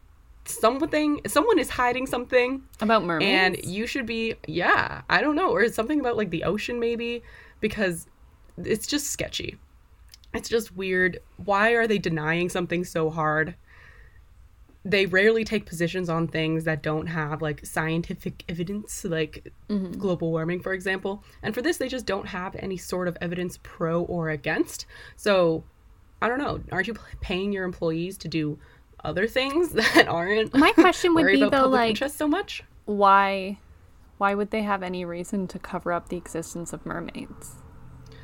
something 0.46 1.22
someone 1.28 1.60
is 1.60 1.70
hiding 1.70 2.06
something. 2.08 2.64
About 2.82 3.04
mermaids? 3.04 3.28
and 3.28 3.66
you 3.66 3.88
should 3.88 4.06
be 4.06 4.36
yeah 4.48 5.02
i 5.10 5.22
don't 5.22 5.36
know 5.36 5.50
or 5.50 5.62
it's 5.62 5.76
something 5.76 6.00
about 6.00 6.18
like 6.18 6.30
the 6.30 6.44
ocean 6.44 6.80
maybe 6.80 7.24
because 7.60 8.08
it's 8.58 8.88
just 8.88 9.08
sketchy. 9.08 9.58
It's 10.34 10.50
just 10.50 10.76
weird. 10.76 11.20
Why 11.38 11.72
are 11.72 11.88
they 11.88 11.98
denying 11.98 12.50
something 12.50 12.84
so 12.84 13.10
hard? 13.10 13.56
They 14.84 15.06
rarely 15.06 15.44
take 15.44 15.66
positions 15.66 16.10
on 16.10 16.28
things 16.28 16.66
that 16.66 16.84
don't 16.84 17.08
have 17.08 17.42
like 17.42 17.66
scientific 17.66 18.44
evidence 18.48 19.04
like 19.04 19.52
mm-hmm. 19.68 19.94
global 19.94 20.32
warming 20.32 20.60
for 20.60 20.74
example. 20.74 21.24
And 21.42 21.56
for 21.56 21.62
this 21.62 21.78
they 21.78 21.88
just 21.88 22.06
don't 22.06 22.28
have 22.28 22.56
any 22.60 22.78
sort 22.78 23.08
of 23.08 23.18
evidence 23.22 23.60
pro 23.64 24.04
or 24.04 24.30
against. 24.30 24.86
So 25.16 25.64
i 26.22 26.28
don't 26.28 26.40
know. 26.40 26.62
Aren't 26.72 26.88
you 26.88 26.96
paying 27.22 27.52
your 27.52 27.64
employees 27.64 28.18
to 28.20 28.28
do 28.28 28.60
other 29.06 29.28
things 29.28 29.70
that 29.74 30.08
aren't 30.08 30.54
My 30.54 30.72
question 30.72 31.14
would 31.16 31.28
be, 31.28 31.48
though, 31.48 31.68
like- 31.68 31.92
interest 31.92 32.18
so 32.18 32.28
much 32.28 32.64
why 32.86 33.58
why 34.18 34.34
would 34.34 34.52
they 34.52 34.62
have 34.62 34.82
any 34.82 35.04
reason 35.04 35.48
to 35.48 35.60
cover 35.60 35.92
up 35.92 36.08
the 36.10 36.16
existence 36.16 36.72
of 36.72 36.86
mermaids? 36.86 37.56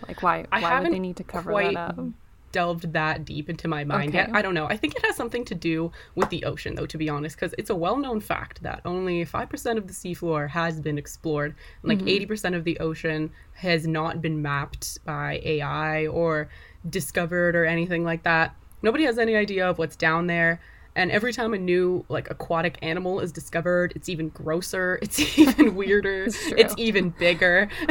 Like 0.08 0.24
why 0.24 0.46
I 0.52 0.62
why 0.62 0.80
would 0.80 0.94
they 0.94 1.00
need 1.00 1.18
to 1.18 1.24
cover 1.24 1.52
quite 1.52 1.74
that 1.74 2.00
up? 2.00 2.06
delved 2.54 2.92
that 2.94 3.24
deep 3.24 3.50
into 3.50 3.68
my 3.68 3.84
mind 3.84 4.14
yet. 4.14 4.30
I 4.34 4.42
don't 4.42 4.54
know. 4.54 4.66
I 4.66 4.76
think 4.76 4.96
it 4.96 5.06
has 5.06 5.16
something 5.16 5.46
to 5.46 5.56
do 5.56 5.92
with 6.16 6.30
the 6.30 6.44
ocean, 6.44 6.76
though, 6.76 6.86
to 6.86 6.98
be 6.98 7.08
honest, 7.10 7.38
because 7.38 7.56
it's 7.58 7.70
a 7.70 7.76
well 7.76 7.98
known 7.98 8.20
fact 8.20 8.62
that 8.64 8.82
only 8.84 9.26
5% 9.26 9.78
of 9.78 9.88
the 9.88 9.94
seafloor 9.94 10.50
has 10.50 10.82
been 10.82 10.98
explored. 10.98 11.56
And 11.82 11.90
like 11.90 12.00
mm-hmm. 12.00 12.32
80% 12.32 12.56
of 12.56 12.66
the 12.66 12.78
ocean 12.80 13.32
has 13.54 13.88
not 13.88 14.22
been 14.22 14.42
mapped 14.42 15.04
by 15.06 15.42
AI 15.46 16.08
or 16.08 16.50
discovered 16.90 17.56
or 17.56 17.64
anything 17.66 18.04
like 18.04 18.24
that. 18.24 18.54
Nobody 18.82 19.06
has 19.06 19.18
any 19.18 19.36
idea 19.36 19.70
of 19.70 19.78
what's 19.78 19.96
down 19.96 20.28
there. 20.28 20.62
And 20.96 21.12
every 21.12 21.32
time 21.32 21.54
a 21.54 21.58
new 21.58 22.06
like 22.10 22.30
aquatic 22.30 22.78
animal 22.82 23.20
is 23.22 23.32
discovered, 23.32 23.94
it's 23.96 24.10
even 24.10 24.30
grosser, 24.30 25.00
it's 25.02 25.38
even 25.38 25.76
weirder, 25.76 26.26
It's 26.26 26.48
it's 26.48 26.76
even 26.78 27.10
bigger. 27.12 27.70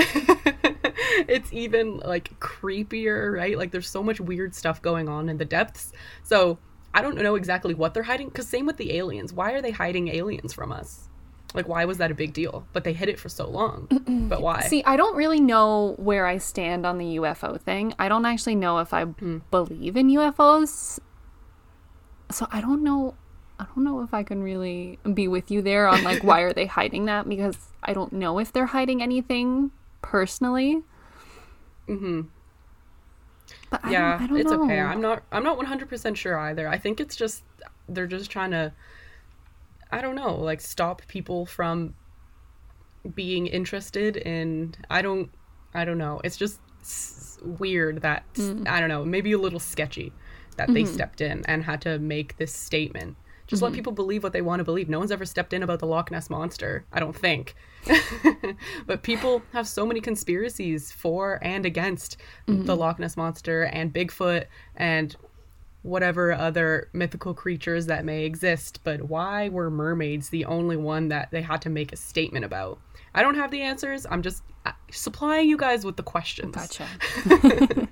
it's 1.29 1.53
even 1.53 1.99
like 1.99 2.39
creepier, 2.41 3.33
right? 3.33 3.57
Like 3.57 3.71
there's 3.71 3.89
so 3.89 4.03
much 4.03 4.21
weird 4.21 4.55
stuff 4.55 4.83
going 4.83 5.09
on 5.09 5.29
in 5.29 5.39
the 5.39 5.45
depths. 5.45 5.93
So 6.23 6.59
I 6.93 7.03
don't 7.03 7.17
know 7.17 7.37
exactly 7.37 7.75
what 7.75 7.95
they're 7.95 8.03
hiding. 8.03 8.29
Because 8.29 8.49
same 8.49 8.67
with 8.67 8.77
the 8.77 8.97
aliens. 8.97 9.33
Why 9.33 9.53
are 9.53 9.63
they 9.63 9.71
hiding 9.71 10.09
aliens 10.09 10.53
from 10.53 10.73
us? 10.73 11.10
Like 11.55 11.69
why 11.69 11.85
was 11.85 11.99
that 11.99 12.11
a 12.11 12.15
big 12.15 12.33
deal? 12.33 12.67
But 12.73 12.85
they 12.85 12.93
hid 12.93 13.09
it 13.09 13.19
for 13.19 13.29
so 13.29 13.49
long. 13.49 13.89
but 14.29 14.41
why? 14.43 14.61
See, 14.63 14.83
I 14.85 14.97
don't 14.97 15.17
really 15.17 15.41
know 15.41 15.95
where 15.99 16.27
I 16.27 16.39
stand 16.39 16.87
on 16.87 16.99
the 16.99 17.17
UFO 17.19 17.61
thing. 17.61 17.95
I 17.99 18.09
don't 18.09 18.25
actually 18.25 18.55
know 18.57 18.79
if 18.79 18.95
I 18.95 19.05
Hmm. 19.05 19.39
believe 19.51 19.97
in 19.97 20.09
UFOs. 20.09 20.99
So 22.31 22.47
I 22.53 22.61
don't 22.61 22.85
know 22.85 23.15
I 23.59 23.67
don't 23.75 23.85
know 23.85 24.01
if 24.03 24.15
I 24.15 24.23
can 24.23 24.43
really 24.43 24.99
be 25.13 25.29
with 25.29 25.51
you 25.51 25.61
there 25.61 25.87
on 25.89 26.03
like 26.03 26.23
why 26.25 26.41
are 26.41 26.53
they 26.53 26.67
hiding 26.79 27.07
that 27.07 27.29
because 27.29 27.59
I 27.83 27.93
don't 27.93 28.13
know 28.13 28.39
if 28.39 28.53
they're 28.53 28.67
hiding 28.67 29.03
anything 29.03 29.71
personally. 30.03 30.83
hmm 31.87 32.23
But 33.71 33.81
I 33.85 33.91
Yeah, 33.91 34.13
don't, 34.13 34.23
I 34.23 34.27
don't 34.29 34.39
it's 34.39 34.53
know. 34.53 34.65
okay. 34.65 34.81
I'm 34.81 35.01
not. 35.01 35.25
I'm 35.33 35.43
not 35.43 35.57
100 35.57 35.89
percent 35.89 36.17
sure 36.17 36.39
either. 36.39 36.69
I 36.69 36.79
think 36.79 37.01
it's 37.01 37.17
just 37.17 37.43
they're 37.89 38.07
just 38.07 38.31
trying 38.31 38.53
to. 38.53 38.73
I 39.93 40.01
don't 40.01 40.15
know, 40.15 40.35
like 40.37 40.61
stop 40.61 41.03
people 41.09 41.47
from 41.47 41.95
being 43.15 43.47
interested 43.47 44.17
in. 44.17 44.75
I 44.91 45.03
don't. 45.03 45.31
I 45.75 45.85
don't 45.85 45.99
know. 45.99 46.21
It's 46.25 46.37
just 46.37 46.61
s- 46.81 47.39
weird 47.43 48.03
that 48.03 48.25
Mm. 48.35 48.69
I 48.69 48.81
don't 48.81 48.89
know. 48.89 49.05
Maybe 49.05 49.33
a 49.33 49.39
little 49.39 49.61
sketchy 49.61 50.13
that 50.57 50.69
they 50.73 50.83
Mm-hmm. 50.83 50.93
stepped 50.95 51.21
in 51.21 51.43
and 51.47 51.65
had 51.65 51.81
to 51.83 51.99
make 51.99 52.37
this 52.37 52.53
statement 52.53 53.17
Just 53.47 53.63
let 53.63 53.73
people 53.73 53.93
believe 53.93 54.23
what 54.23 54.33
they 54.33 54.43
want 54.43 54.61
to 54.61 54.65
believe. 54.65 54.89
No 54.89 54.99
one's 55.01 55.11
ever 55.11 55.25
stepped 55.25 55.53
in 55.53 55.63
about 55.63 55.79
the 55.81 55.87
Loch 55.87 56.11
Ness 56.11 56.29
monster, 56.31 56.85
I 56.93 57.01
don't 57.01 57.17
think. 57.17 57.55
but 58.87 59.03
people 59.03 59.43
have 59.53 59.67
so 59.67 59.85
many 59.87 60.01
conspiracies 60.01 60.93
for 60.93 61.39
and 61.43 61.65
against 61.67 62.17
the 62.47 62.77
Loch 62.77 62.99
Ness 63.01 63.17
monster 63.17 63.63
and 63.65 63.93
Bigfoot 63.93 64.45
and 64.77 65.17
whatever 65.83 66.33
other 66.33 66.89
mythical 66.93 67.33
creatures 67.35 67.87
that 67.87 68.05
may 68.05 68.25
exist. 68.25 68.81
But 68.85 69.03
why 69.03 69.49
were 69.49 69.71
mermaids 69.71 70.29
the 70.29 70.45
only 70.45 70.77
one 70.77 71.09
that 71.09 71.31
they 71.31 71.43
had 71.43 71.63
to 71.63 71.71
make 71.71 71.93
a 71.93 71.97
statement 71.97 72.45
about? 72.45 72.79
I 73.15 73.23
don't 73.23 73.35
have 73.37 73.51
the 73.51 73.63
answers. 73.63 74.07
I'm 74.11 74.23
just 74.23 74.43
uh, 74.67 74.73
supplying 74.91 75.49
you 75.49 75.57
guys 75.57 75.85
with 75.85 75.97
the 75.97 76.03
questions. 76.03 76.55
Gotcha. 76.55 76.87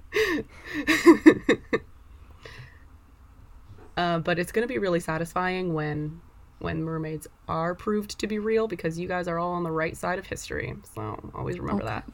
Uh, 3.97 4.19
but 4.21 4.39
it's 4.39 4.53
going 4.53 4.63
to 4.63 4.73
be 4.73 4.79
really 4.79 5.01
satisfying 5.01 5.75
when 5.75 6.21
when 6.61 6.83
mermaids 6.83 7.27
are 7.49 7.75
proved 7.75 8.19
to 8.19 8.27
be 8.27 8.39
real 8.39 8.67
because 8.69 8.99
you 8.99 9.07
guys 9.09 9.27
are 9.29 9.39
all 9.39 9.53
on 9.53 9.63
the 9.65 9.71
right 9.71 9.97
side 9.97 10.19
of 10.19 10.27
history. 10.27 10.75
So 10.95 11.31
always 11.35 11.59
remember 11.59 11.85
that. 11.85 12.05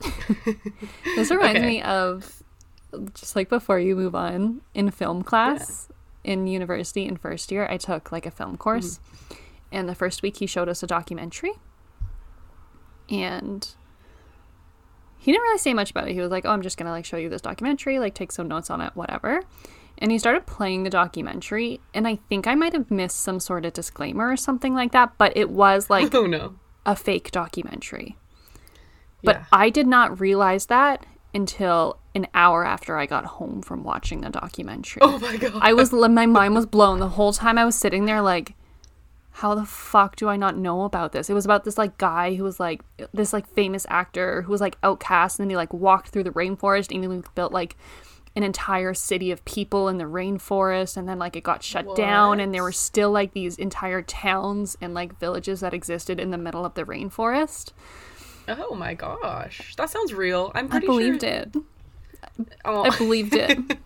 This 1.16 1.30
reminds 1.30 1.58
Okay. 1.58 1.66
me 1.66 1.82
of 1.82 2.42
just 3.14 3.36
like 3.36 3.48
before 3.48 3.78
you 3.78 3.96
move 3.96 4.14
on 4.14 4.62
in 4.74 4.90
film 4.90 5.22
class 5.22 5.88
in 6.24 6.46
university 6.46 7.04
in 7.06 7.16
first 7.16 7.50
year, 7.52 7.66
I 7.70 7.76
took 7.76 8.10
like 8.12 8.26
a 8.26 8.30
film 8.30 8.50
mm-hmm. 8.50 8.58
course, 8.58 9.00
and 9.70 9.88
the 9.88 9.94
first 9.94 10.22
week 10.22 10.38
he 10.38 10.46
showed 10.46 10.68
us 10.68 10.82
a 10.82 10.86
documentary, 10.86 11.52
and 13.08 13.68
he 15.18 15.32
didn't 15.32 15.42
really 15.42 15.58
say 15.58 15.74
much 15.74 15.90
about 15.90 16.08
it. 16.08 16.14
He 16.14 16.20
was 16.20 16.30
like, 16.30 16.44
"Oh, 16.44 16.50
I'm 16.50 16.62
just 16.62 16.76
gonna 16.76 16.90
like 16.90 17.04
show 17.04 17.16
you 17.16 17.28
this 17.28 17.42
documentary, 17.42 17.98
like 17.98 18.14
take 18.14 18.32
some 18.32 18.48
notes 18.48 18.70
on 18.70 18.80
it, 18.80 18.94
whatever." 18.94 19.42
And 19.98 20.10
he 20.10 20.18
started 20.18 20.46
playing 20.46 20.82
the 20.82 20.90
documentary, 20.90 21.80
and 21.94 22.06
I 22.06 22.16
think 22.28 22.46
I 22.46 22.54
might 22.54 22.74
have 22.74 22.90
missed 22.90 23.18
some 23.18 23.40
sort 23.40 23.64
of 23.64 23.72
disclaimer 23.72 24.30
or 24.30 24.36
something 24.36 24.74
like 24.74 24.92
that, 24.92 25.12
but 25.16 25.34
it 25.36 25.50
was 25.50 25.88
like 25.90 26.14
Oh 26.14 26.26
no. 26.26 26.56
a 26.84 26.94
fake 26.94 27.30
documentary. 27.30 28.16
But 29.22 29.36
Yeah. 29.36 29.44
I 29.52 29.70
did 29.70 29.86
not 29.86 30.20
realize 30.20 30.66
that 30.66 31.06
until 31.36 31.98
an 32.14 32.26
hour 32.34 32.64
after 32.64 32.96
I 32.96 33.06
got 33.06 33.24
home 33.24 33.62
from 33.62 33.84
watching 33.84 34.22
the 34.22 34.30
documentary. 34.30 35.02
Oh 35.02 35.18
my 35.18 35.36
god. 35.36 35.58
I 35.60 35.72
was 35.74 35.92
my 35.92 36.26
mind 36.26 36.54
was 36.54 36.66
blown 36.66 36.98
the 36.98 37.10
whole 37.10 37.32
time 37.32 37.58
I 37.58 37.64
was 37.64 37.76
sitting 37.76 38.06
there 38.06 38.22
like 38.22 38.54
how 39.30 39.54
the 39.54 39.66
fuck 39.66 40.16
do 40.16 40.30
I 40.30 40.38
not 40.38 40.56
know 40.56 40.84
about 40.84 41.12
this? 41.12 41.28
It 41.28 41.34
was 41.34 41.44
about 41.44 41.64
this 41.64 41.76
like 41.76 41.98
guy 41.98 42.34
who 42.34 42.42
was 42.42 42.58
like 42.58 42.80
this 43.12 43.34
like 43.34 43.46
famous 43.46 43.86
actor 43.90 44.42
who 44.42 44.50
was 44.50 44.62
like 44.62 44.78
outcast 44.82 45.38
and 45.38 45.44
then 45.44 45.50
he 45.50 45.56
like 45.56 45.74
walked 45.74 46.08
through 46.08 46.24
the 46.24 46.30
rainforest 46.30 46.90
and 46.90 47.04
he 47.04 47.22
built 47.34 47.52
like 47.52 47.76
an 48.34 48.42
entire 48.42 48.94
city 48.94 49.30
of 49.30 49.44
people 49.44 49.88
in 49.88 49.98
the 49.98 50.04
rainforest 50.04 50.96
and 50.96 51.06
then 51.06 51.18
like 51.18 51.36
it 51.36 51.42
got 51.42 51.62
shut 51.62 51.96
down 51.96 52.40
and 52.40 52.54
there 52.54 52.62
were 52.62 52.72
still 52.72 53.10
like 53.10 53.34
these 53.34 53.58
entire 53.58 54.00
towns 54.00 54.76
and 54.80 54.94
like 54.94 55.18
villages 55.18 55.60
that 55.60 55.74
existed 55.74 56.18
in 56.18 56.30
the 56.30 56.38
middle 56.38 56.64
of 56.64 56.72
the 56.72 56.84
rainforest. 56.84 57.72
Oh 58.48 58.74
my 58.74 58.94
gosh. 58.94 59.74
That 59.76 59.90
sounds 59.90 60.12
real. 60.14 60.52
I'm 60.54 60.66
I 60.66 60.68
pretty 60.68 60.86
believed 60.86 61.22
sure. 61.22 61.30
it. 61.30 61.56
Oh, 62.64 62.84
I 62.84 62.96
believed 62.96 63.34
it. 63.34 63.58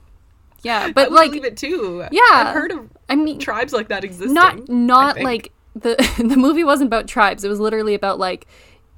Yeah, 0.63 0.93
but 0.93 1.09
would 1.09 1.17
like 1.17 1.31
believe 1.31 1.45
it 1.47 1.57
too. 1.57 2.05
Yeah. 2.13 2.21
I've 2.33 2.55
heard 2.55 2.71
of 2.71 2.91
I 3.09 3.17
mean 3.17 3.39
tribes 3.39 3.73
like 3.73 3.89
that 3.89 4.05
existing. 4.05 4.35
not 4.35 4.69
not 4.69 5.19
like 5.19 5.53
the 5.75 5.97
the 6.19 6.37
movie 6.37 6.65
wasn't 6.65 6.89
about 6.89 7.09
tribes. 7.09 7.45
It 7.45 7.49
was 7.49 7.59
literally 7.61 7.95
about 7.95 8.19
like 8.19 8.47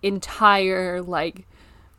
entire 0.03 1.01
like 1.03 1.46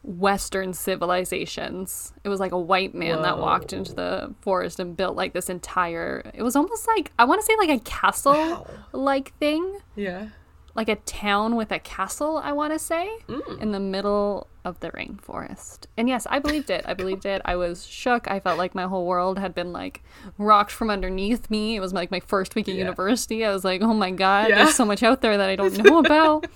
western 0.04 0.74
civilizations. 0.74 2.12
It 2.26 2.30
was 2.30 2.42
like 2.42 2.52
a 2.52 2.60
white 2.60 2.94
man 2.94 3.22
that 3.22 3.38
walked 3.40 3.72
into 3.72 3.94
the 3.94 4.34
forest 4.42 4.82
and 4.82 4.98
built 4.98 5.16
like 5.16 5.32
this 5.32 5.50
entire 5.50 6.30
it 6.34 6.44
was 6.44 6.58
almost 6.58 6.86
like 6.86 7.14
I 7.18 7.24
want 7.24 7.40
to 7.40 7.46
say 7.46 7.56
like 7.58 7.70
a 7.70 7.80
castle 7.80 8.34
Wow. 8.34 8.68
like 8.92 9.34
thing. 9.40 9.80
Yeah. 9.96 10.28
Like 10.76 10.90
a 10.90 10.96
town 10.96 11.56
with 11.56 11.72
a 11.72 11.78
castle, 11.80 12.42
I 12.44 12.52
want 12.52 12.74
to 12.74 12.80
say, 12.80 13.08
Mm. 13.28 13.62
in 13.62 13.72
the 13.72 13.80
middle 13.80 14.48
of 14.66 14.80
the 14.80 14.90
rainforest. 14.92 15.86
And 15.98 16.08
yes, 16.10 16.26
I 16.30 16.40
believed 16.40 16.70
it. 16.72 16.84
I 16.88 16.94
believed 16.96 17.26
it. 17.26 17.42
I 17.46 17.56
was 17.56 17.86
shook. 17.86 18.30
I 18.32 18.40
felt 18.40 18.58
like 18.58 18.74
my 18.74 18.84
whole 18.88 19.06
world 19.06 19.38
had 19.38 19.54
been 19.54 19.72
like 19.72 20.02
rocked 20.38 20.72
from 20.72 20.90
underneath 20.90 21.50
me. 21.52 21.76
It 21.76 21.80
was 21.80 21.94
like 21.94 22.10
my 22.10 22.20
first 22.22 22.56
week 22.56 22.68
at 22.68 22.74
Yeah. 22.76 22.82
university. 22.86 23.46
I 23.46 23.52
was 23.54 23.64
like, 23.64 23.82
oh 23.84 23.94
my 23.94 24.10
god, 24.12 24.50
Yeah. 24.50 24.56
there's 24.64 24.76
so 24.76 24.86
much 24.86 25.04
out 25.04 25.22
there 25.22 25.38
that 25.38 25.50
I 25.50 25.56
don't 25.56 25.78
know 25.84 26.00
about. 26.00 26.48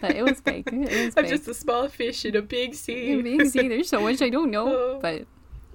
but 0.00 0.10
it 0.16 0.24
was 0.24 0.40
big. 0.40 0.66
It 0.72 0.78
was 0.80 0.90
I'm 1.16 1.24
fake. 1.24 1.28
just 1.28 1.46
a 1.48 1.54
small 1.54 1.88
fish 1.88 2.24
in 2.24 2.34
a 2.36 2.42
big 2.42 2.74
sea. 2.74 3.20
Big 3.22 3.44
Z, 3.46 3.68
there's 3.68 3.88
so 3.88 4.00
much 4.00 4.22
I 4.22 4.28
don't 4.30 4.50
know. 4.50 4.68
Oh. 4.96 4.98
But 5.00 5.26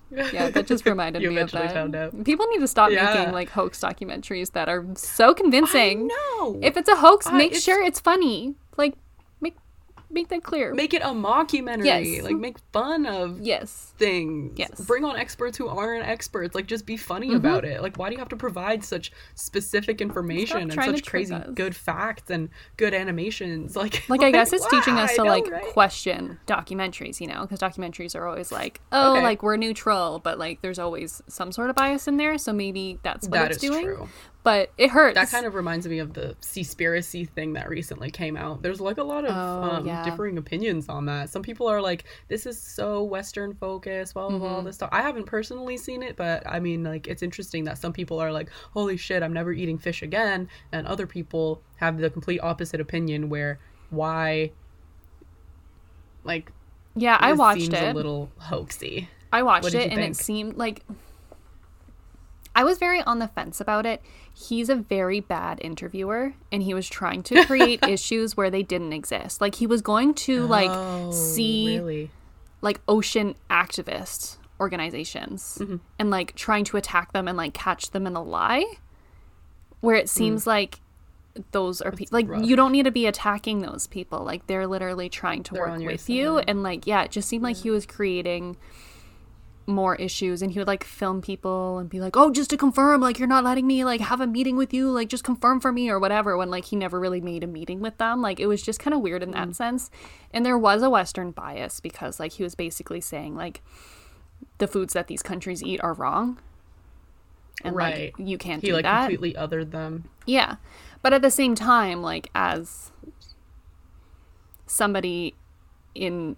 yeah, 0.34 0.50
that 0.50 0.68
just 0.68 0.86
reminded 0.86 1.22
me 1.22 1.38
of 1.38 1.52
that. 1.52 1.74
found 1.74 1.96
out. 1.96 2.24
People 2.24 2.46
need 2.48 2.60
to 2.60 2.68
stop 2.68 2.92
Yeah. 2.92 3.14
making 3.14 3.34
like 3.34 3.50
hoax 3.50 3.80
documentaries 3.80 4.52
that 4.52 4.70
are 4.70 4.86
so 4.96 5.34
convincing. 5.34 6.08
No. 6.08 6.60
If 6.62 6.78
it's 6.78 6.90
a 6.90 6.96
hoax, 6.96 7.28
I- 7.28 7.38
make 7.38 7.48
it's- 7.52 7.64
sure 7.64 7.82
it's 7.84 8.00
funny. 8.00 8.56
Like 8.78 8.94
make 10.10 10.28
that 10.30 10.44
clear. 10.44 10.74
make 10.74 10.94
it 10.94 11.02
a 11.02 11.08
mockumentary. 11.08 11.86
Yes. 11.86 12.24
Like 12.24 12.36
make 12.36 12.58
fun 12.72 13.06
of 13.06 13.42
yes. 13.42 13.94
things. 13.98 14.54
Yes. 14.58 14.72
Mm-hmm. 14.72 14.84
Bring 14.84 15.06
on 15.06 15.16
experts 15.18 15.58
who 15.58 15.68
aren't 15.68 16.06
experts. 16.08 16.56
Like 16.56 16.68
just 16.68 16.86
be 16.86 16.98
funny 16.98 17.34
about 17.34 17.66
it. 17.66 17.82
Like 17.82 17.98
why 17.98 18.10
do 18.10 18.14
you 18.14 18.20
have 18.20 18.30
to 18.30 18.36
provide 18.36 18.84
such 18.84 19.12
specific 19.36 20.02
information 20.02 20.58
and 20.58 20.74
such 20.74 21.06
crazy 21.06 21.34
us. 21.34 21.50
good 21.54 21.76
facts 21.76 22.30
and 22.30 22.50
good 22.78 22.94
animations? 22.94 23.76
Like 23.86 24.08
Like 24.10 24.22
I 24.24 24.32
guess 24.32 24.52
it's 24.54 24.68
teaching 24.68 24.96
us 24.98 25.16
to 25.16 25.24
know, 25.24 25.30
like 25.30 25.50
right? 25.50 25.64
question 25.74 26.40
documentaries, 26.48 27.20
you 27.20 27.28
know, 27.28 27.42
because 27.42 27.60
documentaries 27.60 28.16
are 28.16 28.26
always 28.28 28.52
like, 28.52 28.80
oh, 28.92 29.14
Okay. 29.14 29.22
like 29.24 29.44
we're 29.44 29.58
neutral, 29.58 30.20
but 30.20 30.40
like 30.40 30.62
there's 30.62 30.80
always 30.80 31.22
some 31.28 31.52
sort 31.52 31.70
of 31.70 31.76
bias 31.76 32.08
in 32.08 32.18
there. 32.18 32.38
So 32.38 32.54
maybe 32.54 33.00
that's 33.04 33.28
what 33.28 33.34
That 33.40 33.52
it's 33.52 33.60
doing. 33.62 33.84
true. 33.86 34.10
But 34.46 34.72
it 34.78 34.92
hurts. 34.92 35.16
That 35.16 35.30
kind 35.32 35.48
of 35.48 35.56
reminds 35.56 35.88
me 35.88 35.98
of 35.98 36.14
the 36.14 36.36
Seaspiracy 36.40 37.28
thing 37.28 37.54
that 37.54 37.68
recently 37.68 38.12
came 38.12 38.38
out. 38.38 38.62
There's 38.62 38.80
like 38.80 39.00
a 39.00 39.04
lot 39.04 39.26
of 39.26 39.32
Oh, 39.36 39.76
um, 39.78 39.88
yeah. 39.88 40.04
differing 40.06 40.38
opinions 40.38 40.88
on 40.88 41.08
that. 41.08 41.32
Some 41.32 41.42
people 41.42 41.68
are 41.68 41.82
like, 41.82 42.04
"This 42.28 42.46
is 42.46 42.62
so 42.62 43.02
Western 43.02 43.56
focused," 43.56 44.14
blah 44.14 44.28
blah 44.30 44.38
Mm-hmm. 44.38 44.46
blah. 44.48 44.56
all 44.58 44.62
This 44.62 44.76
stuff. 44.76 44.90
I 44.92 45.02
haven't 45.02 45.26
personally 45.26 45.78
seen 45.78 46.04
it, 46.04 46.16
but 46.16 46.44
I 46.46 46.60
mean, 46.60 46.84
like, 46.84 47.08
it's 47.08 47.24
interesting 47.24 47.64
that 47.64 47.80
some 47.80 47.92
people 47.92 48.20
are 48.20 48.32
like, 48.32 48.50
"Holy 48.76 48.98
shit, 48.98 49.24
I'm 49.24 49.34
never 49.34 49.52
eating 49.52 49.80
fish 49.80 50.04
again," 50.04 50.48
and 50.72 50.86
other 50.86 51.08
people 51.08 51.62
have 51.78 51.98
the 51.98 52.12
complete 52.12 52.40
opposite 52.44 52.80
opinion, 52.80 53.30
where 53.30 53.60
why, 53.90 54.52
like, 56.24 56.52
yeah, 56.96 57.18
I 57.20 57.34
watched 57.34 57.62
seems 57.62 57.74
it. 57.74 57.84
a 57.84 57.94
little 57.94 58.30
hoaxy. 58.40 59.08
I 59.34 59.42
watched 59.44 59.74
it 59.74 59.90
and 59.90 59.94
think? 59.96 60.12
it 60.12 60.16
seemed 60.18 60.56
like 60.58 60.84
I 62.56 62.64
was 62.64 62.78
very 62.78 63.02
on 63.02 63.20
the 63.20 63.28
fence 63.28 63.60
about 63.60 63.86
it. 63.86 64.02
He's 64.34 64.70
a 64.70 64.76
very 64.76 65.20
bad 65.20 65.60
interviewer 65.62 66.34
and 66.52 66.64
he 66.64 66.74
was 66.74 66.88
trying 66.88 67.22
to 67.24 67.44
create 67.48 67.84
issues 67.84 68.38
where 68.38 68.50
they 68.50 68.64
didn't 68.64 68.94
exist. 68.94 69.42
Like 69.42 69.56
he 69.56 69.68
was 69.68 69.82
going 69.82 70.14
to 70.16 70.48
like 70.48 70.70
Oh, 70.72 71.12
see 71.12 71.78
really? 71.78 72.12
like 72.62 72.80
ocean 72.88 73.36
activist 73.50 74.38
organizations 74.60 75.58
Mm-hmm. 75.62 75.76
and 76.00 76.10
like 76.10 76.34
trying 76.36 76.64
to 76.66 76.78
attack 76.78 77.12
them 77.14 77.28
and 77.28 77.38
like 77.38 77.54
catch 77.54 77.92
them 77.92 78.08
in 78.08 78.16
a 78.16 78.24
lie 78.24 78.66
where 79.82 79.96
it 79.96 80.08
seems 80.10 80.48
like 80.48 80.80
those 81.52 81.82
are 81.82 81.92
people 81.92 82.18
like 82.18 82.28
Mm. 82.28 82.30
rough. 82.30 82.46
you 82.46 82.56
don't 82.56 82.72
need 82.72 82.84
to 82.86 82.92
be 82.92 83.06
attacking 83.06 83.62
those 83.62 83.88
people 83.88 84.24
like 84.24 84.48
they're 84.48 84.66
literally 84.68 85.10
trying 85.10 85.44
to 85.44 85.54
They're 85.54 85.68
work 85.68 85.80
with 85.82 86.10
you 86.10 86.38
and 86.40 86.64
like 86.64 86.88
yeah 86.88 87.04
it 87.04 87.12
just 87.12 87.28
seemed 87.28 87.44
like 87.44 87.58
he 87.58 87.70
was 87.70 87.86
creating 87.86 88.56
more 89.68 89.96
issues 89.96 90.42
and 90.44 90.52
he 90.52 90.60
would 90.60 90.68
like 90.68 90.84
film 90.84 91.22
people 91.22 91.80
and 91.80 91.90
be 91.90 92.00
like 92.00 92.16
oh 92.16 92.30
just 92.32 92.50
to 92.52 92.58
confirm 92.58 93.02
like 93.02 93.18
you're 93.18 93.28
not 93.28 93.44
letting 93.44 93.66
me 93.66 93.84
like 93.84 94.00
have 94.00 94.22
a 94.22 94.28
meeting 94.28 94.56
with 94.56 94.72
you 94.74 94.90
like 94.92 95.10
just 95.10 95.24
confirm 95.24 95.60
for 95.60 95.72
me 95.72 95.90
or 95.90 96.00
whatever 96.00 96.38
when 96.38 96.52
like 96.52 96.66
he 96.66 96.76
never 96.76 97.00
really 97.00 97.20
made 97.20 97.44
a 97.44 97.48
meeting 97.48 97.80
with 97.80 97.98
them 97.98 98.22
like 98.22 98.40
it 98.40 98.46
was 98.46 98.62
just 98.62 98.80
kind 98.80 98.94
of 98.94 99.02
weird 99.02 99.24
in 99.24 99.30
Mm. 99.30 99.34
that 99.34 99.56
sense 99.56 99.90
and 100.32 100.46
there 100.46 100.58
was 100.58 100.84
a 100.84 100.90
western 100.90 101.32
bias 101.32 101.80
because 101.80 102.20
like 102.20 102.34
he 102.34 102.44
was 102.44 102.54
basically 102.54 103.02
saying 103.02 103.36
like 103.36 103.64
the 104.60 104.68
foods 104.68 104.94
that 104.94 105.08
these 105.08 105.24
countries 105.24 105.64
eat 105.64 105.82
are 105.84 105.94
wrong 105.94 106.40
and 107.64 107.76
Right. 107.76 108.14
like 108.18 108.28
you 108.28 108.38
can't 108.38 108.62
He 108.62 108.68
do 108.68 108.74
like 108.74 108.84
that 108.84 109.10
completely 109.10 109.34
othered 109.34 109.72
them. 109.72 110.10
yeah. 110.28 110.58
But 111.02 111.14
at 111.14 111.22
the 111.22 111.32
same 111.32 111.56
time, 111.56 112.02
like 112.02 112.30
as 112.36 112.92
somebody 114.68 115.36
in 115.94 116.36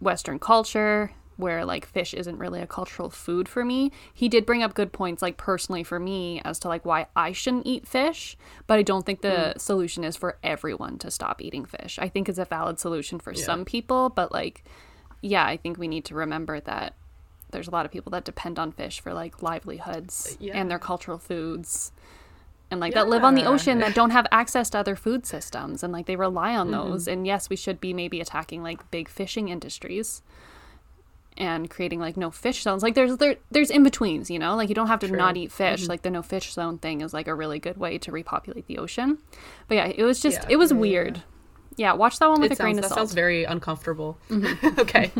Western 0.00 0.38
culture 0.38 1.12
where 1.36 1.64
like 1.64 1.84
fish 1.86 2.14
isn't 2.14 2.38
really 2.38 2.60
a 2.62 2.66
cultural 2.66 3.10
food 3.10 3.48
for 3.48 3.64
me, 3.64 3.92
he 4.14 4.28
did 4.28 4.46
bring 4.46 4.62
up 4.62 4.74
good 4.74 4.92
points 4.92 5.20
like 5.22 5.36
personally 5.36 5.84
for 5.84 5.98
me 6.00 6.40
as 6.44 6.58
to 6.60 6.68
like 6.68 6.84
why 6.84 7.06
I 7.14 7.32
shouldn't 7.32 7.66
eat 7.66 7.86
fish, 7.86 8.36
but 8.66 8.78
I 8.78 8.82
don't 8.82 9.04
think 9.04 9.20
the 9.20 9.54
solution 9.58 10.02
is 10.04 10.16
for 10.16 10.38
everyone 10.42 10.98
to 10.98 11.10
stop 11.10 11.42
eating 11.42 11.64
fish. 11.64 11.98
I 12.00 12.08
think 12.08 12.28
it's 12.28 12.38
a 12.38 12.44
valid 12.46 12.78
solution 12.80 13.18
for 13.18 13.34
some 13.34 13.64
people, 13.64 14.08
but 14.08 14.32
like 14.32 14.64
yeah, 15.22 15.44
I 15.46 15.56
think 15.56 15.78
we 15.78 15.88
need 15.88 16.04
to 16.06 16.14
remember 16.14 16.60
that 16.60 16.94
there's 17.50 17.68
a 17.68 17.70
lot 17.70 17.86
of 17.86 17.92
people 17.92 18.10
that 18.10 18.24
depend 18.24 18.58
on 18.58 18.70
fish 18.72 19.00
for 19.00 19.12
like 19.14 19.42
livelihoods 19.42 20.36
Yeah. 20.40 20.58
and 20.58 20.70
their 20.70 20.78
cultural 20.78 21.18
foods 21.18 21.92
and 22.70 22.80
like 22.80 22.94
that 22.94 23.08
live 23.08 23.24
on 23.24 23.34
the 23.34 23.44
ocean 23.44 23.78
that 23.78 23.94
don't 23.94 24.10
have 24.10 24.26
access 24.32 24.68
to 24.70 24.78
other 24.78 24.96
food 24.96 25.24
systems 25.26 25.82
and 25.82 25.92
like 25.92 26.06
they 26.06 26.16
rely 26.16 26.56
on 26.56 26.70
Mm-hmm. 26.70 26.90
those 26.90 27.06
and 27.08 27.26
yes 27.26 27.48
we 27.48 27.56
should 27.56 27.80
be 27.80 27.92
maybe 27.94 28.20
attacking 28.20 28.62
like 28.62 28.90
big 28.90 29.08
fishing 29.08 29.48
industries 29.48 30.22
and 31.36 31.68
creating 31.70 32.00
like 32.00 32.16
no 32.16 32.30
fish 32.30 32.62
zones. 32.62 32.82
Like 32.82 32.94
there's 32.94 33.16
there 33.18 33.36
there's 33.50 33.70
in 33.70 33.82
betweens, 33.82 34.30
you 34.30 34.38
know? 34.38 34.56
Like 34.56 34.68
you 34.68 34.74
don't 34.74 34.88
have 34.88 35.00
to 35.00 35.08
True. 35.08 35.16
not 35.16 35.36
eat 35.36 35.52
fish. 35.52 35.82
Mm-hmm. 35.82 35.90
Like 35.90 36.02
the 36.02 36.10
no 36.10 36.22
fish 36.22 36.52
zone 36.52 36.78
thing 36.78 37.00
is 37.00 37.12
like 37.12 37.28
a 37.28 37.34
really 37.34 37.58
good 37.58 37.76
way 37.76 37.98
to 37.98 38.12
repopulate 38.12 38.66
the 38.66 38.78
ocean. 38.78 39.18
But 39.68 39.74
yeah, 39.76 39.86
it 39.86 40.04
was 40.04 40.20
just 40.20 40.42
Yeah. 40.42 40.46
it 40.50 40.56
was 40.56 40.70
Yeah, 40.70 40.76
yeah, 40.76 40.80
weird. 40.80 41.22
Yeah, 41.78 41.92
watch 41.92 42.18
that 42.20 42.30
one 42.30 42.40
with 42.40 42.52
It 42.52 42.58
a 42.58 42.62
grain 42.62 42.76
sounds, 42.76 42.78
of 42.78 42.82
that 42.84 42.94
salt. 42.94 43.08
sounds 43.08 43.12
very 43.14 43.44
uncomfortable. 43.44 44.16
Mm-hmm. 44.30 44.80
okay, 44.80 45.10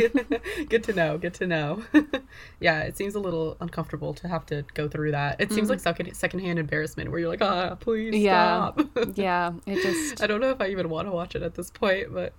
good 0.71 0.85
to 0.85 0.95
know. 0.95 1.19
Good 1.19 1.35
to 1.35 1.47
know. 1.47 1.83
yeah, 2.61 2.81
it 2.85 2.97
seems 2.97 3.15
a 3.15 3.21
little 3.21 3.59
uncomfortable 3.61 4.15
to 4.15 4.29
have 4.29 4.47
to 4.47 4.65
go 4.73 4.89
through 4.89 5.11
that. 5.11 5.39
It 5.39 5.53
seems 5.53 5.69
like 5.69 5.81
mm-hmm. 5.81 5.83
second 5.83 6.15
secondhand 6.17 6.59
embarrassment 6.59 7.11
where 7.11 7.21
you're 7.21 7.29
like, 7.29 7.43
ah, 7.43 7.75
please 7.75 8.15
Yeah. 8.15 8.73
stop. 8.73 8.89
yeah, 9.17 9.53
it 9.67 9.83
just 9.83 10.23
I 10.23 10.27
don't 10.27 10.41
know 10.41 10.49
if 10.49 10.61
I 10.63 10.69
even 10.69 10.89
want 10.89 11.09
to 11.09 11.13
watch 11.13 11.35
it 11.35 11.43
at 11.43 11.55
this 11.57 11.71
point, 11.71 12.15
but 12.15 12.33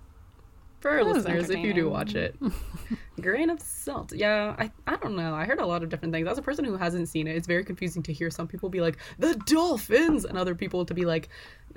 for 0.80 0.90
our 0.90 1.04
listeners, 1.04 1.50
if 1.50 1.58
you 1.58 1.74
do 1.74 1.90
watch 1.90 2.14
it, 2.14 2.36
grain 3.20 3.50
of 3.50 3.60
salt. 3.60 4.12
Yeah, 4.12 4.54
I, 4.58 4.70
I 4.86 4.96
don't 4.96 5.16
know. 5.16 5.34
I 5.34 5.44
heard 5.44 5.60
a 5.60 5.66
lot 5.66 5.82
of 5.82 5.88
different 5.88 6.14
things. 6.14 6.28
As 6.28 6.38
a 6.38 6.42
person 6.42 6.64
who 6.64 6.76
hasn't 6.76 7.08
seen 7.08 7.26
it, 7.26 7.36
it's 7.36 7.46
very 7.46 7.64
confusing 7.64 8.02
to 8.04 8.12
hear 8.12 8.30
some 8.30 8.46
people 8.46 8.68
be 8.68 8.80
like 8.80 8.98
the 9.18 9.34
dolphins, 9.46 10.24
and 10.24 10.38
other 10.38 10.54
people 10.54 10.84
to 10.84 10.94
be 10.94 11.04
like 11.04 11.28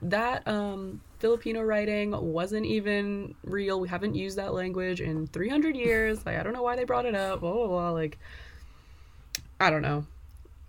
that. 0.03 0.47
Um, 0.47 1.01
Filipino 1.19 1.61
writing 1.61 2.11
wasn't 2.11 2.65
even 2.65 3.35
real. 3.43 3.79
We 3.79 3.87
haven't 3.87 4.15
used 4.15 4.37
that 4.37 4.53
language 4.53 5.01
in 5.01 5.27
300 5.27 5.75
years. 5.75 6.25
Like 6.25 6.37
I 6.37 6.43
don't 6.43 6.53
know 6.53 6.63
why 6.63 6.75
they 6.75 6.83
brought 6.83 7.05
it 7.05 7.15
up. 7.15 7.39
Blah 7.39 7.53
blah 7.53 7.67
blah. 7.67 7.89
Like 7.91 8.19
I 9.59 9.69
don't 9.69 9.81
know. 9.81 10.05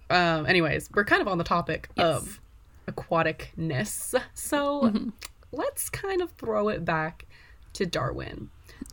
Um, 0.08 0.46
anyways, 0.46 0.90
we're 0.94 1.04
kind 1.04 1.22
of 1.22 1.28
on 1.28 1.38
the 1.38 1.44
topic 1.44 1.88
of 1.96 2.40
aquaticness, 2.88 4.14
so 4.34 5.12
let's 5.52 5.90
kind 5.90 6.22
of 6.22 6.30
throw 6.32 6.68
it 6.68 6.84
back 6.84 7.26
to 7.74 7.86
Darwin. 7.86 8.50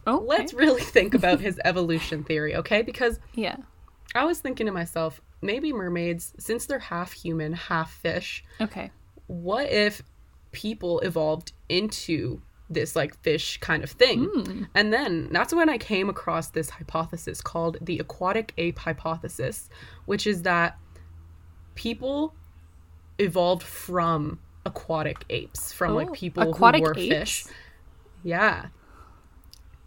oh 0.07 0.23
Let's 0.27 0.53
really 0.53 0.81
think 0.97 1.13
about 1.13 1.39
his 1.39 1.59
evolution 1.65 2.23
theory, 2.23 2.55
okay? 2.55 2.81
Because 2.81 3.19
yeah. 3.33 3.57
I 4.15 4.25
was 4.25 4.39
thinking 4.39 4.65
to 4.65 4.71
myself, 4.71 5.21
maybe 5.41 5.71
mermaids, 5.73 6.33
since 6.39 6.65
they're 6.65 6.79
half 6.79 7.11
human, 7.13 7.53
half 7.53 7.91
fish, 7.93 8.43
Okay. 8.59 8.91
what 9.27 9.69
if 9.71 10.01
people 10.51 10.99
evolved 11.01 11.53
into 11.69 12.41
this 12.71 12.95
like 12.95 13.17
fish 13.21 13.57
kind 13.59 13.83
of 13.83 13.91
thing? 13.91 14.23
Hmm. 14.25 14.63
And 14.75 14.91
then 14.93 15.29
that's 15.31 15.53
when 15.53 15.69
I 15.69 15.77
came 15.77 16.09
across 16.09 16.49
this 16.49 16.69
hypothesis 16.71 17.41
called 17.41 17.77
the 17.81 17.99
aquatic 17.99 18.53
ape 18.57 18.79
hypothesis, 18.79 19.69
which 20.05 20.25
is 20.25 20.41
that 20.43 20.77
people 21.75 22.33
evolved 23.19 23.63
from 23.63 24.39
aquatic 24.65 25.23
apes, 25.29 25.71
from 25.71 25.91
Oh, 25.91 25.95
like 25.95 26.13
people 26.13 26.53
who 26.53 26.59
were 26.81 26.93
apes? 26.97 27.07
fish. 27.09 27.45
Yeah. 28.23 28.67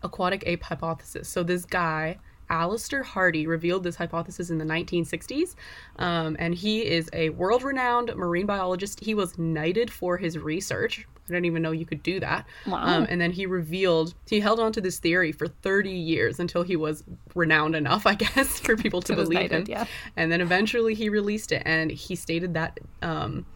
Aquatic 0.03 0.42
ape 0.47 0.62
hypothesis. 0.64 1.29
So 1.29 1.42
this 1.42 1.64
guy, 1.64 2.18
Alister 2.51 3.03
Hardy, 3.03 3.47
revealed 3.47 3.85
this 3.85 3.97
hypothesis 3.97 4.51
in 4.51 4.59
the 4.59 4.64
1960s. 4.64 5.55
Um, 5.99 6.37
and 6.38 6.55
he 6.55 6.85
is 6.87 7.09
a 7.12 7.31
world 7.31 7.62
renowned 7.62 8.14
marine 8.16 8.47
biologist. 8.47 9.01
He 9.01 9.14
was 9.14 9.38
knighted 9.38 9.90
for 9.90 10.16
his 10.16 10.37
research. 10.38 11.07
I 11.25 11.35
didn't 11.35 11.45
even 11.45 11.62
know 11.62 11.71
you 11.71 11.87
could 11.87 12.03
do 12.03 12.18
that. 12.18 12.47
Wow. 12.66 12.85
Um, 12.85 13.07
and 13.09 13.21
then 13.21 13.31
he 13.31 13.47
revealed, 13.47 14.14
he 14.29 14.40
held 14.40 14.59
on 14.59 14.73
to 14.73 14.81
this 14.81 14.99
theory 14.99 15.31
for 15.31 15.47
30 15.47 15.90
years 15.90 16.40
until 16.40 16.64
he 16.64 16.75
was 16.75 17.05
renowned 17.37 17.77
enough, 17.77 18.07
I 18.07 18.14
guess, 18.16 18.59
for 18.59 18.77
people 18.77 19.01
to 19.03 19.14
believe 19.14 19.38
knighted, 19.38 19.68
him. 19.68 19.71
yeah. 19.71 19.85
And 20.16 20.33
then 20.33 20.40
eventually 20.40 20.95
he 20.95 21.09
released 21.09 21.53
it 21.53 21.62
and 21.64 21.92
he 21.92 22.16
stated 22.16 22.55
that 22.55 22.81
um, 23.03 23.47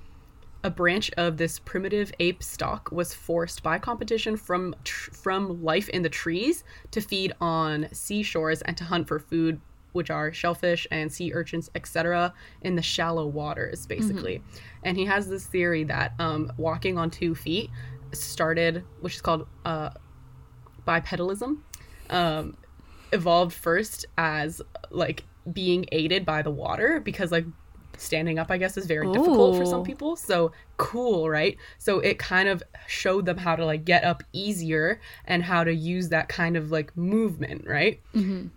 a 0.67 0.71
branch 0.71 1.13
of 1.17 1.37
this 1.37 1.61
primitive 1.61 2.11
ape 2.19 2.43
stock 2.43 2.91
was 2.91 3.15
forced 3.15 3.63
by 3.63 3.79
competition 3.79 4.37
from 4.37 4.75
tr- 4.83 5.13
from 5.13 5.63
life 5.63 5.89
in 5.91 6.03
the 6.03 6.09
trees 6.09 6.65
to 6.91 7.01
feed 7.01 7.33
on 7.41 7.87
seashores 7.93 8.63
and 8.63 8.77
to 8.77 8.83
hunt 8.83 9.07
for 9.07 9.21
food 9.21 9.61
which 9.93 10.11
are 10.11 10.33
shellfish 10.33 10.85
and 10.91 11.13
sea 11.13 11.33
urchins 11.33 11.71
etc 11.77 12.35
in 12.63 12.75
the 12.75 12.83
shallow 12.83 13.29
waters 13.29 13.87
basically. 13.87 14.43
And 14.83 14.97
he 14.97 15.05
has 15.05 15.29
this 15.29 15.47
theory 15.47 15.85
that 15.85 16.15
um, 16.19 16.53
walking 16.57 16.99
on 16.99 17.11
two 17.11 17.37
feet 17.37 17.71
started 18.11 18.83
which 19.01 19.15
is 19.15 19.21
called 19.21 19.47
uh, 19.65 19.91
bipedalism 20.85 21.59
um, 22.11 22.57
evolved 23.13 23.55
first 23.55 24.05
as 24.19 24.61
like 24.91 25.23
being 25.53 25.87
aided 25.93 26.27
by 26.27 26.43
the 26.43 26.51
water 26.51 26.99
because 26.99 27.31
like 27.31 27.45
standing 28.01 28.39
up 28.39 28.51
i 28.51 28.57
guess 28.59 28.77
is 28.77 28.87
very 28.87 29.11
difficult 29.13 29.57
for 29.57 29.67
some 29.67 29.83
people. 29.83 30.17
So 30.17 30.53
cool 30.77 31.29
right? 31.31 31.57
So 31.79 32.01
it 32.01 32.19
kind 32.19 32.49
of 32.49 32.63
showed 32.87 33.27
them 33.27 33.39
how 33.39 33.57
to 33.57 33.65
like 33.65 33.85
get 33.85 34.05
up 34.05 34.23
easier 34.33 35.01
and 35.25 35.43
how 35.43 35.65
to 35.65 35.75
use 35.75 36.09
that 36.11 36.29
kind 36.29 36.57
of 36.57 36.71
like 36.71 36.97
movement 36.97 37.67
right? 37.67 38.01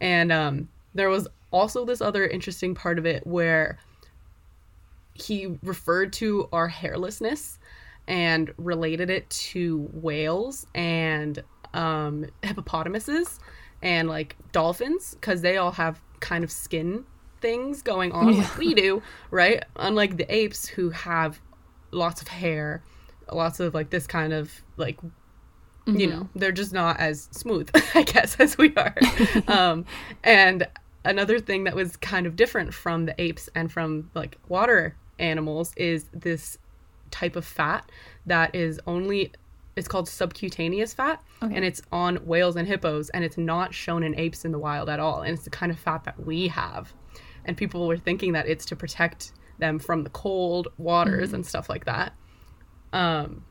And 0.01 0.31
um 0.31 0.69
there 0.93 1.09
was 1.09 1.27
also 1.51 1.85
this 1.85 2.01
other 2.01 2.27
interesting 2.27 2.75
part 2.75 2.99
of 2.99 3.05
it 3.05 3.25
where 3.25 3.79
he 5.13 5.57
referred 5.63 6.13
to 6.13 6.47
our 6.51 6.69
hairlessness 6.69 7.57
and 8.07 8.53
related 8.57 9.09
it 9.09 9.29
to 9.29 9.89
whales 9.93 10.65
and 10.73 11.43
um, 11.73 12.25
hippopotamuses 12.41 13.39
and 13.81 14.09
like 14.09 14.35
dolphins 14.51 15.15
because 15.15 15.41
they 15.41 15.57
all 15.57 15.71
have 15.71 16.01
kind 16.19 16.43
of 16.43 16.51
skin 16.51 17.05
things 17.41 17.81
going 17.81 18.11
on 18.11 18.37
like 18.37 18.57
we 18.57 18.73
do, 18.73 19.01
right? 19.31 19.63
Unlike 19.75 20.17
the 20.17 20.33
apes 20.33 20.67
who 20.67 20.89
have 20.91 21.39
lots 21.91 22.21
of 22.21 22.27
hair, 22.27 22.83
lots 23.31 23.59
of 23.59 23.73
like 23.73 23.89
this 23.89 24.07
kind 24.07 24.33
of 24.33 24.51
like 24.77 24.99
you 25.87 26.05
know 26.05 26.29
they're 26.35 26.51
just 26.51 26.71
not 26.71 26.99
as 26.99 27.29
smooth 27.31 27.67
i 27.95 28.03
guess 28.03 28.35
as 28.39 28.55
we 28.59 28.71
are 28.75 28.93
um 29.47 29.83
and 30.23 30.67
another 31.03 31.39
thing 31.39 31.63
that 31.63 31.73
was 31.75 31.97
kind 31.97 32.27
of 32.27 32.35
different 32.35 32.71
from 32.75 33.05
the 33.07 33.15
apes 33.19 33.49
and 33.55 33.71
from 33.71 34.07
like 34.13 34.37
water 34.49 34.95
animals 35.17 35.73
is 35.77 36.05
this 36.13 36.59
type 37.09 37.35
of 37.35 37.43
fat 37.43 37.89
that 38.27 38.53
is 38.53 38.79
only 38.85 39.31
it's 39.75 39.87
called 39.87 40.07
subcutaneous 40.07 40.93
fat 40.93 41.23
Okay. 41.41 41.55
and 41.55 41.65
it's 41.65 41.81
on 41.91 42.17
whales 42.17 42.55
and 42.55 42.67
hippos 42.67 43.09
and 43.09 43.23
it's 43.23 43.37
not 43.37 43.73
shown 43.73 44.03
in 44.03 44.13
apes 44.19 44.45
in 44.45 44.51
the 44.51 44.59
wild 44.59 44.89
at 44.89 44.99
all 44.99 45.21
and 45.23 45.33
it's 45.33 45.43
the 45.45 45.49
kind 45.49 45.71
of 45.71 45.79
fat 45.79 46.03
that 46.03 46.23
we 46.23 46.49
have 46.49 46.93
and 47.49 47.57
people 47.57 47.87
were 47.87 47.97
thinking 47.97 48.31
that 48.31 48.47
it's 48.47 48.65
to 48.65 48.75
protect 48.75 49.33
them 49.57 49.77
from 49.77 50.03
the 50.03 50.09
cold 50.11 50.69
waters 50.77 51.33
and 51.33 51.45
stuff 51.45 51.67
like 51.67 51.83
that 51.83 52.13
um 52.93 53.43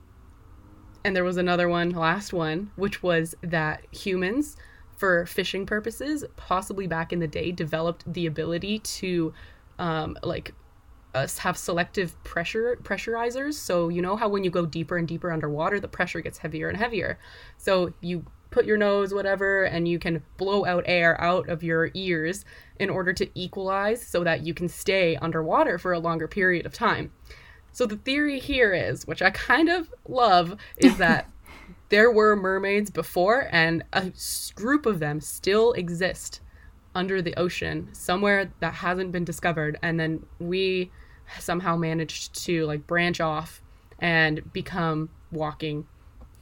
and 1.04 1.14
there 1.14 1.24
was 1.24 1.37
another 1.37 1.68
one, 1.68 1.90
last 1.90 2.32
one, 2.32 2.70
which 2.76 3.02
was 3.02 3.34
that 3.42 3.87
humans, 3.92 4.56
for 4.96 5.26
fishing 5.26 5.64
purposes, 5.64 6.24
possibly 6.37 6.87
back 6.87 7.12
in 7.12 7.20
the 7.20 7.28
day, 7.28 7.52
developed 7.52 8.12
the 8.12 8.26
ability 8.26 8.80
to, 8.80 9.32
um, 9.78 10.18
like, 10.22 10.52
us 11.14 11.38
have 11.38 11.56
selective 11.56 12.22
pressure 12.24 12.76
pressurizers. 12.82 13.54
So 13.54 13.88
you 13.88 14.02
know 14.02 14.16
how 14.16 14.28
when 14.28 14.44
you 14.44 14.50
go 14.50 14.66
deeper 14.66 14.98
and 14.98 15.08
deeper 15.08 15.32
underwater, 15.32 15.80
the 15.80 15.88
pressure 15.88 16.20
gets 16.20 16.38
heavier 16.38 16.68
and 16.68 16.76
heavier. 16.76 17.18
So 17.56 17.94
you 18.00 18.26
put 18.50 18.64
your 18.64 18.76
nose, 18.76 19.12
whatever, 19.12 19.64
and 19.64 19.87
you 19.87 19.98
can 19.98 20.22
blow 20.37 20.64
out 20.64 20.84
air 20.87 21.20
out 21.20 21.48
of 21.48 21.62
your 21.62 21.90
ears 21.94 22.44
in 22.78 22.90
order 22.90 23.12
to 23.12 23.28
equalize 23.34 24.06
so 24.06 24.24
that 24.24 24.44
you 24.44 24.54
can 24.54 24.68
stay 24.68 25.16
underwater 25.16 25.78
for 25.78 25.92
a 25.92 25.98
longer 25.98 26.28
period 26.28 26.66
of 26.66 26.72
time. 26.72 27.12
So 27.72 27.87
the 27.87 27.96
theory 27.96 28.38
here 28.38 28.72
is, 28.72 29.06
which 29.06 29.22
I 29.22 29.30
kind 29.30 29.68
of 29.68 29.92
love, 30.08 30.56
is 30.76 30.96
that 30.98 31.30
there 31.90 32.11
were 32.11 32.37
mermaids 32.37 32.90
before, 32.90 33.48
and 33.50 33.82
a 33.92 34.12
group 34.54 34.87
of 34.87 34.98
them 34.98 35.20
still 35.20 35.72
exist 35.72 36.40
under 36.94 37.22
the 37.22 37.34
ocean 37.37 37.88
somewhere 37.92 38.50
that 38.61 38.74
hasn't 38.74 39.12
been 39.12 39.24
discovered, 39.24 39.78
and 39.82 39.98
then 39.98 40.26
we 40.38 40.90
somehow 41.38 41.76
managed 41.76 42.34
to 42.44 42.64
like 42.66 42.87
branch 42.87 43.20
off 43.20 43.62
and 43.98 44.52
become 44.52 45.08
walking, 45.30 45.87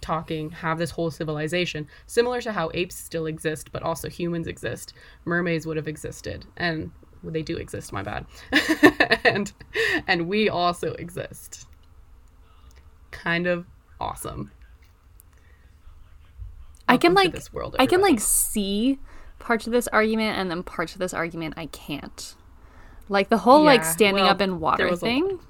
talking, 0.07 0.51
have 0.51 0.79
this 0.79 0.93
whole 0.93 1.11
civilization, 1.11 1.89
similar 2.07 2.41
to 2.41 2.53
how 2.53 2.71
apes 2.75 2.95
still 2.95 3.27
exist, 3.27 3.73
but 3.73 3.83
also 3.83 4.09
humans 4.09 4.47
exist. 4.47 4.95
Mermaids 5.25 5.67
would 5.67 5.77
have 5.77 5.89
existed, 5.89 6.47
and 6.57 6.93
well, 7.23 7.33
they 7.33 7.43
do 7.43 7.57
exist. 7.57 7.93
My 7.93 8.03
bad, 8.03 8.25
and 9.25 9.53
and 10.07 10.29
we 10.29 10.49
also 10.49 10.93
exist. 10.95 11.67
Kind 13.11 13.47
of 13.47 13.67
awesome. 14.01 14.53
I 16.89 16.97
can 16.99 17.15
like 17.15 17.33
this 17.33 17.53
world, 17.53 17.75
I 17.81 17.87
can 17.87 18.01
like 18.01 18.21
see 18.21 19.01
parts 19.41 19.67
of 19.67 19.73
this 19.73 19.89
argument 19.89 20.39
and 20.39 20.51
then 20.51 20.63
parts 20.63 20.93
of 20.93 21.01
this 21.01 21.13
argument 21.13 21.55
I 21.57 21.67
can't. 21.67 22.37
Like 23.09 23.29
the 23.29 23.39
whole 23.39 23.65
like 23.65 23.85
standing 23.85 24.23
well, 24.23 24.33
up 24.33 24.41
in 24.41 24.61
water 24.61 24.95
thing. 24.95 25.41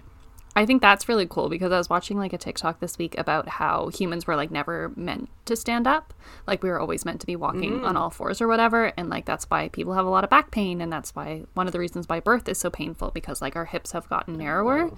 I 0.56 0.64
think 0.66 0.80
that's 0.80 1.06
really 1.08 1.26
cool 1.26 1.48
because 1.50 1.70
I 1.70 1.76
was 1.76 1.90
watching 1.90 2.16
like 2.18 2.32
a 2.32 2.38
TikTok 2.38 2.80
this 2.80 2.96
week 2.96 3.16
about 3.18 3.46
how 3.46 3.88
humans 3.88 4.26
were 4.26 4.34
like 4.36 4.50
never 4.50 4.90
meant 4.96 5.28
to 5.44 5.54
stand 5.54 5.86
up. 5.86 6.14
Like 6.46 6.62
we 6.62 6.70
were 6.70 6.80
always 6.80 7.04
meant 7.04 7.20
to 7.20 7.26
be 7.26 7.36
walking 7.36 7.80
Mm. 7.80 7.84
on 7.84 7.96
all 7.96 8.08
fours 8.08 8.40
or 8.40 8.48
whatever. 8.48 8.90
And 8.96 9.10
like 9.10 9.26
that's 9.26 9.44
why 9.50 9.68
people 9.68 9.92
have 9.92 10.06
a 10.06 10.10
lot 10.10 10.24
of 10.24 10.30
back 10.30 10.50
pain. 10.50 10.80
And 10.80 10.90
that's 10.90 11.14
why 11.14 11.44
one 11.54 11.66
of 11.66 11.74
the 11.74 11.78
reasons 11.78 12.08
why 12.08 12.20
birth 12.20 12.48
is 12.48 12.56
so 12.58 12.70
painful 12.70 13.10
because 13.10 13.42
like 13.42 13.54
our 13.54 13.66
hips 13.66 13.92
have 13.92 14.08
gotten 14.08 14.38
narrower 14.38 14.90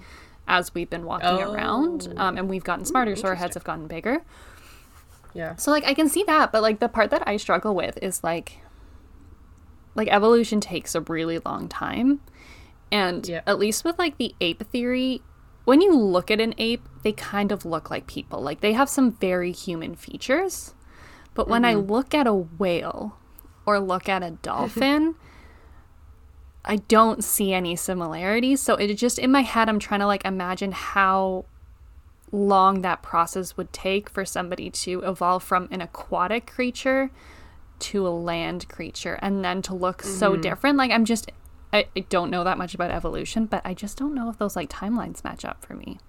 as 0.47 0.73
we've 0.73 0.89
been 0.89 1.03
walking 1.05 1.27
around. 1.41 2.07
Oh. 2.17 2.21
Um, 2.23 2.37
and 2.37 2.49
we've 2.49 2.63
gotten 2.63 2.85
smarter, 2.85 3.15
so 3.17 3.27
our 3.27 3.35
heads 3.35 3.55
have 3.55 3.65
gotten 3.65 3.85
bigger. 3.87 4.23
Yeah. 5.33 5.57
So 5.57 5.71
like 5.71 5.83
I 5.83 5.93
can 5.93 6.07
see 6.07 6.23
that, 6.23 6.51
but 6.53 6.61
like 6.61 6.79
the 6.79 6.87
part 6.89 7.09
that 7.11 7.27
I 7.27 7.35
struggle 7.37 7.75
with 7.75 7.99
is 8.01 8.23
like 8.23 8.59
like 9.95 10.07
evolution 10.07 10.61
takes 10.61 10.95
a 10.95 11.01
really 11.01 11.39
long 11.39 11.67
time. 11.67 12.21
And 12.91 13.27
Yeah. 13.27 13.41
at 13.45 13.59
least 13.59 13.83
with 13.83 13.99
like 13.99 14.17
the 14.17 14.33
ape 14.41 14.63
theory, 14.71 15.21
when 15.69 15.81
you 15.81 15.93
look 15.93 16.31
at 16.31 16.41
an 16.41 16.55
ape, 16.57 16.81
they 17.03 17.11
kind 17.11 17.51
of 17.51 17.63
look 17.63 17.91
like 17.91 18.07
people. 18.07 18.41
Like 18.41 18.61
they 18.61 18.73
have 18.73 18.89
some 18.89 19.11
very 19.11 19.51
human 19.51 19.93
features. 19.95 20.73
But 21.35 21.47
when 21.47 21.63
I 21.63 21.75
mm-hmm. 21.75 21.91
look 21.91 22.15
at 22.15 22.25
a 22.25 22.33
whale 22.33 23.19
or 23.67 23.79
look 23.79 24.09
at 24.09 24.23
a 24.23 24.31
dolphin, 24.41 25.13
I 26.65 26.77
don't 26.77 27.23
see 27.23 27.53
any 27.53 27.75
similarities. 27.75 28.63
So 28.63 28.73
it 28.77 28.91
just 28.95 29.19
in 29.19 29.31
my 29.31 29.41
head 29.41 29.69
I'm 29.69 29.77
trying 29.77 29.99
to 29.99 30.07
like 30.07 30.25
imagine 30.25 30.71
how 30.71 31.45
long 32.31 32.81
that 32.81 33.03
process 33.03 33.55
would 33.55 33.71
take 33.71 34.09
for 34.09 34.25
somebody 34.25 34.71
to 34.71 35.01
evolve 35.01 35.43
from 35.43 35.67
an 35.69 35.81
aquatic 35.81 36.47
creature 36.47 37.11
to 37.77 38.07
a 38.07 38.09
land 38.09 38.67
creature 38.69 39.19
and 39.21 39.45
then 39.45 39.61
to 39.61 39.75
look 39.75 40.01
so 40.01 40.31
mm-hmm. 40.31 40.41
different. 40.41 40.77
Like 40.77 40.89
I'm 40.89 41.05
just 41.05 41.31
I, 41.71 41.85
I 41.95 41.99
don't 42.01 42.29
know 42.31 42.43
that 42.43 42.57
much 42.57 42.73
about 42.73 42.91
evolution, 42.91 43.45
but 43.45 43.61
I 43.65 43.73
just 43.73 43.97
don't 43.97 44.15
know 44.15 44.29
if 44.29 44.37
those 44.37 44.55
like 44.55 44.69
timelines 44.69 45.23
match 45.23 45.45
up 45.45 45.63
for 45.63 45.73
me. 45.75 45.99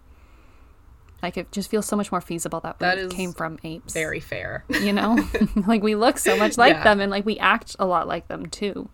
Like 1.22 1.36
it 1.36 1.52
just 1.52 1.68
feels 1.70 1.84
so 1.84 1.96
much 1.96 2.10
more 2.10 2.22
feasible 2.22 2.60
that, 2.60 2.78
That 2.78 2.96
we 2.96 3.08
came 3.08 3.32
from 3.34 3.58
apes. 3.62 3.92
Very 3.92 4.20
fair. 4.20 4.64
you 4.80 4.92
know? 4.92 5.22
like 5.66 5.82
we 5.82 5.94
look 5.94 6.16
so 6.18 6.34
much 6.36 6.56
like 6.56 6.72
Yeah. 6.74 6.84
them 6.84 7.00
and 7.00 7.10
like 7.10 7.26
we 7.26 7.38
act 7.38 7.76
a 7.78 7.84
lot 7.84 8.08
like 8.08 8.28
them 8.28 8.46
too. 8.46 8.88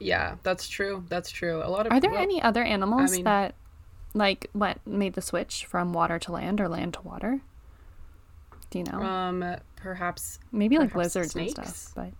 yeah, 0.00 0.34
that's 0.42 0.68
true. 0.68 1.04
That's 1.08 1.30
true. 1.30 1.62
A 1.64 1.70
lot 1.70 1.86
of 1.86 1.92
Are 1.92 2.00
there 2.00 2.10
well, 2.10 2.20
any 2.22 2.42
other 2.42 2.62
animals 2.64 3.12
mean- 3.12 3.24
that 3.24 3.54
like 4.12 4.48
what 4.54 4.84
made 4.86 5.12
the 5.14 5.22
switch 5.22 5.66
from 5.66 5.92
water 5.92 6.18
to 6.18 6.32
land 6.32 6.60
or 6.60 6.68
land 6.68 6.94
to 6.94 7.02
water? 7.02 7.40
Do 8.70 8.78
you 8.80 8.84
know? 8.86 9.00
um 9.00 9.44
perhaps 9.76 10.40
Maybe 10.50 10.78
like 10.78 10.90
perhaps 10.90 11.14
lizards 11.14 11.36
and 11.36 11.50
stuff, 11.50 11.92
but 11.94 12.12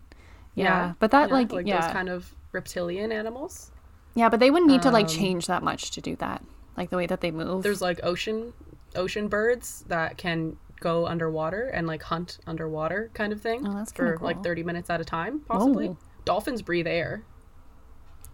yeah, 0.57 0.95
but 0.99 1.11
that 1.12 1.31
like, 1.31 1.53
yeah, 1.64 1.81
those 1.83 1.92
kind 1.92 2.09
of 2.09 2.35
reptilian 2.53 3.12
animals. 3.12 3.71
yeah, 4.14 4.29
but 4.29 4.40
they 4.40 4.51
wouldn't 4.51 4.71
need 4.71 4.83
to 4.83 4.90
like 4.90 5.07
um, 5.07 5.12
change 5.12 5.47
that 5.47 5.62
much 5.62 5.90
to 5.92 6.01
do 6.01 6.16
that, 6.16 6.42
like 6.77 6.90
the 6.90 6.97
way 6.97 7.07
that 7.07 7.21
they 7.21 7.31
move. 7.31 7.62
There's 7.62 7.81
like 7.83 8.01
ocean 8.03 8.53
ocean 8.95 9.29
birds 9.29 9.85
that 9.88 10.16
can 10.16 10.57
go 10.81 11.07
underwater 11.07 11.69
and 11.69 11.87
like 11.87 12.03
hunt 12.03 12.38
underwater 12.47 13.11
kind 13.14 13.33
of 13.33 13.40
thing 13.40 13.66
Oh, 13.66 13.85
for 13.95 14.19
like 14.21 14.42
30 14.42 14.62
minutes 14.62 14.90
at 14.90 15.01
a 15.01 15.05
time 15.05 15.40
possibly. 15.40 15.88
Whoa. 15.88 15.99
Dolphins 16.27 16.61
breathe 16.62 16.87
air. 16.87 17.23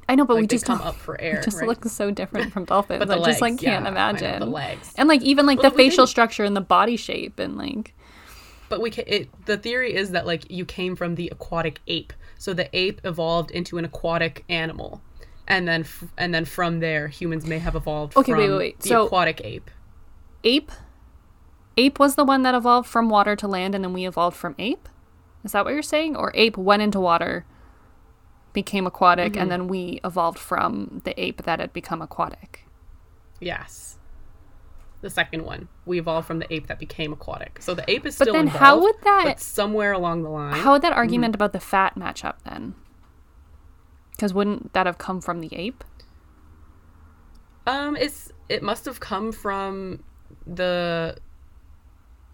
I 0.08 0.16
know, 0.16 0.24
but 0.24 0.34
Like 0.34 0.42
we 0.42 0.46
just 0.48 0.64
come 0.66 0.80
up 0.82 0.96
for 0.96 1.20
air, 1.20 1.38
It 1.38 1.44
just 1.44 1.58
right? 1.58 1.68
looks 1.68 1.90
so 1.92 2.10
different 2.10 2.52
from 2.52 2.64
dolphins. 2.72 3.08
I 3.10 3.18
just 3.20 3.40
like 3.40 3.52
can't 3.58 3.62
yeah, 3.62 3.78
I 3.78 3.82
know, 3.82 3.88
imagine 3.90 4.40
the 4.40 4.46
legs. 4.46 4.92
and 4.96 5.08
like 5.08 5.22
even 5.22 5.46
like 5.46 5.60
Well, 5.62 5.70
the 5.70 5.76
facial 5.76 6.04
didn't- 6.04 6.10
structure 6.10 6.44
and 6.44 6.56
the 6.56 6.60
body 6.60 6.96
shape 6.96 7.38
and 7.38 7.56
like 7.56 7.94
But 8.72 8.80
we 8.80 8.90
can, 8.90 9.04
it 9.06 9.28
the 9.46 9.56
theory 9.58 9.94
is 9.94 10.10
that 10.12 10.26
like 10.26 10.50
you 10.50 10.64
came 10.64 10.96
from 10.96 11.14
the 11.16 11.28
aquatic 11.30 11.80
ape. 11.86 12.12
So 12.38 12.52
the 12.54 12.68
ape 12.76 13.00
evolved 13.04 13.50
into 13.50 13.76
an 13.78 13.84
aquatic 13.84 14.44
animal. 14.48 15.00
And 15.46 15.68
then 15.68 15.82
f- 15.82 16.04
and 16.16 16.32
then 16.34 16.44
from 16.46 16.80
there 16.80 17.08
humans 17.08 17.44
may 17.46 17.58
have 17.58 17.74
evolved 17.76 18.16
Okay, 18.16 18.32
from 18.32 18.38
wait, 18.40 18.48
wait, 18.50 18.58
wait. 18.58 18.80
the 18.80 18.88
So- 18.88 19.06
aquatic 19.06 19.40
ape. 19.44 19.70
ape. 20.44 20.72
Ape 21.76 21.98
was 21.98 22.14
the 22.16 22.24
one 22.24 22.42
that 22.42 22.54
evolved 22.54 22.88
from 22.88 23.08
water 23.10 23.34
to 23.36 23.46
land, 23.48 23.74
and 23.74 23.82
then 23.84 23.92
we 23.92 24.06
evolved 24.06 24.36
from 24.36 24.54
ape. 24.58 24.88
Is 25.44 25.52
that 25.52 25.64
what 25.64 25.72
you're 25.74 25.82
saying? 25.82 26.16
Or 26.16 26.30
ape 26.34 26.56
went 26.58 26.82
into 26.82 27.00
water, 27.00 27.44
became 28.52 28.86
aquatic, 28.86 29.32
Mm-hmm. 29.32 29.42
and 29.42 29.50
then 29.50 29.68
we 29.68 30.00
evolved 30.04 30.38
from 30.38 31.00
the 31.04 31.18
ape 31.20 31.42
that 31.44 31.60
had 31.60 31.72
become 31.72 32.02
aquatic. 32.02 32.66
Yes. 33.40 33.96
The 35.02 35.10
second 35.10 35.44
one. 35.44 35.68
We 35.84 35.98
evolved 35.98 36.26
from 36.26 36.38
the 36.38 36.52
ape 36.52 36.68
that 36.68 36.78
became 36.78 37.12
aquatic. 37.12 37.60
So 37.60 37.74
the 37.74 37.84
ape 37.90 38.06
is 38.06 38.16
But 38.16 38.24
still 38.26 38.34
then 38.34 38.44
involved. 38.46 38.64
how 38.64 38.80
would 38.80 38.94
that- 39.02 39.24
but 39.24 39.40
somewhere 39.40 39.92
along 39.92 40.22
the 40.22 40.30
line 40.30 40.54
How 40.60 40.72
would 40.72 40.82
that 40.82 40.92
argument 40.92 41.34
about 41.34 41.52
the 41.52 41.60
fat 41.60 41.96
match 41.96 42.24
up 42.24 42.40
then? 42.44 42.74
Because 44.12 44.32
wouldn't 44.32 44.72
that 44.72 44.86
have 44.86 44.98
come 44.98 45.20
from 45.20 45.40
the 45.40 45.54
ape? 45.54 45.82
Um, 47.66 47.96
it's 47.96 48.32
it 48.48 48.62
must 48.62 48.84
have 48.86 49.00
come 49.00 49.32
from 49.32 50.02
the 50.46 51.16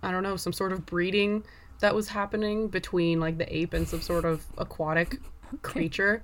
I 0.02 0.10
don't 0.12 0.22
know, 0.22 0.36
some 0.36 0.52
sort 0.52 0.72
of 0.72 0.86
breeding 0.86 1.44
that 1.80 1.94
was 1.94 2.08
happening 2.08 2.68
between 2.68 3.18
like 3.20 3.38
the 3.38 3.54
ape 3.54 3.72
and 3.74 3.86
some 3.88 4.00
sort 4.00 4.24
of 4.24 4.44
aquatic 4.58 5.20
creature. 5.62 6.22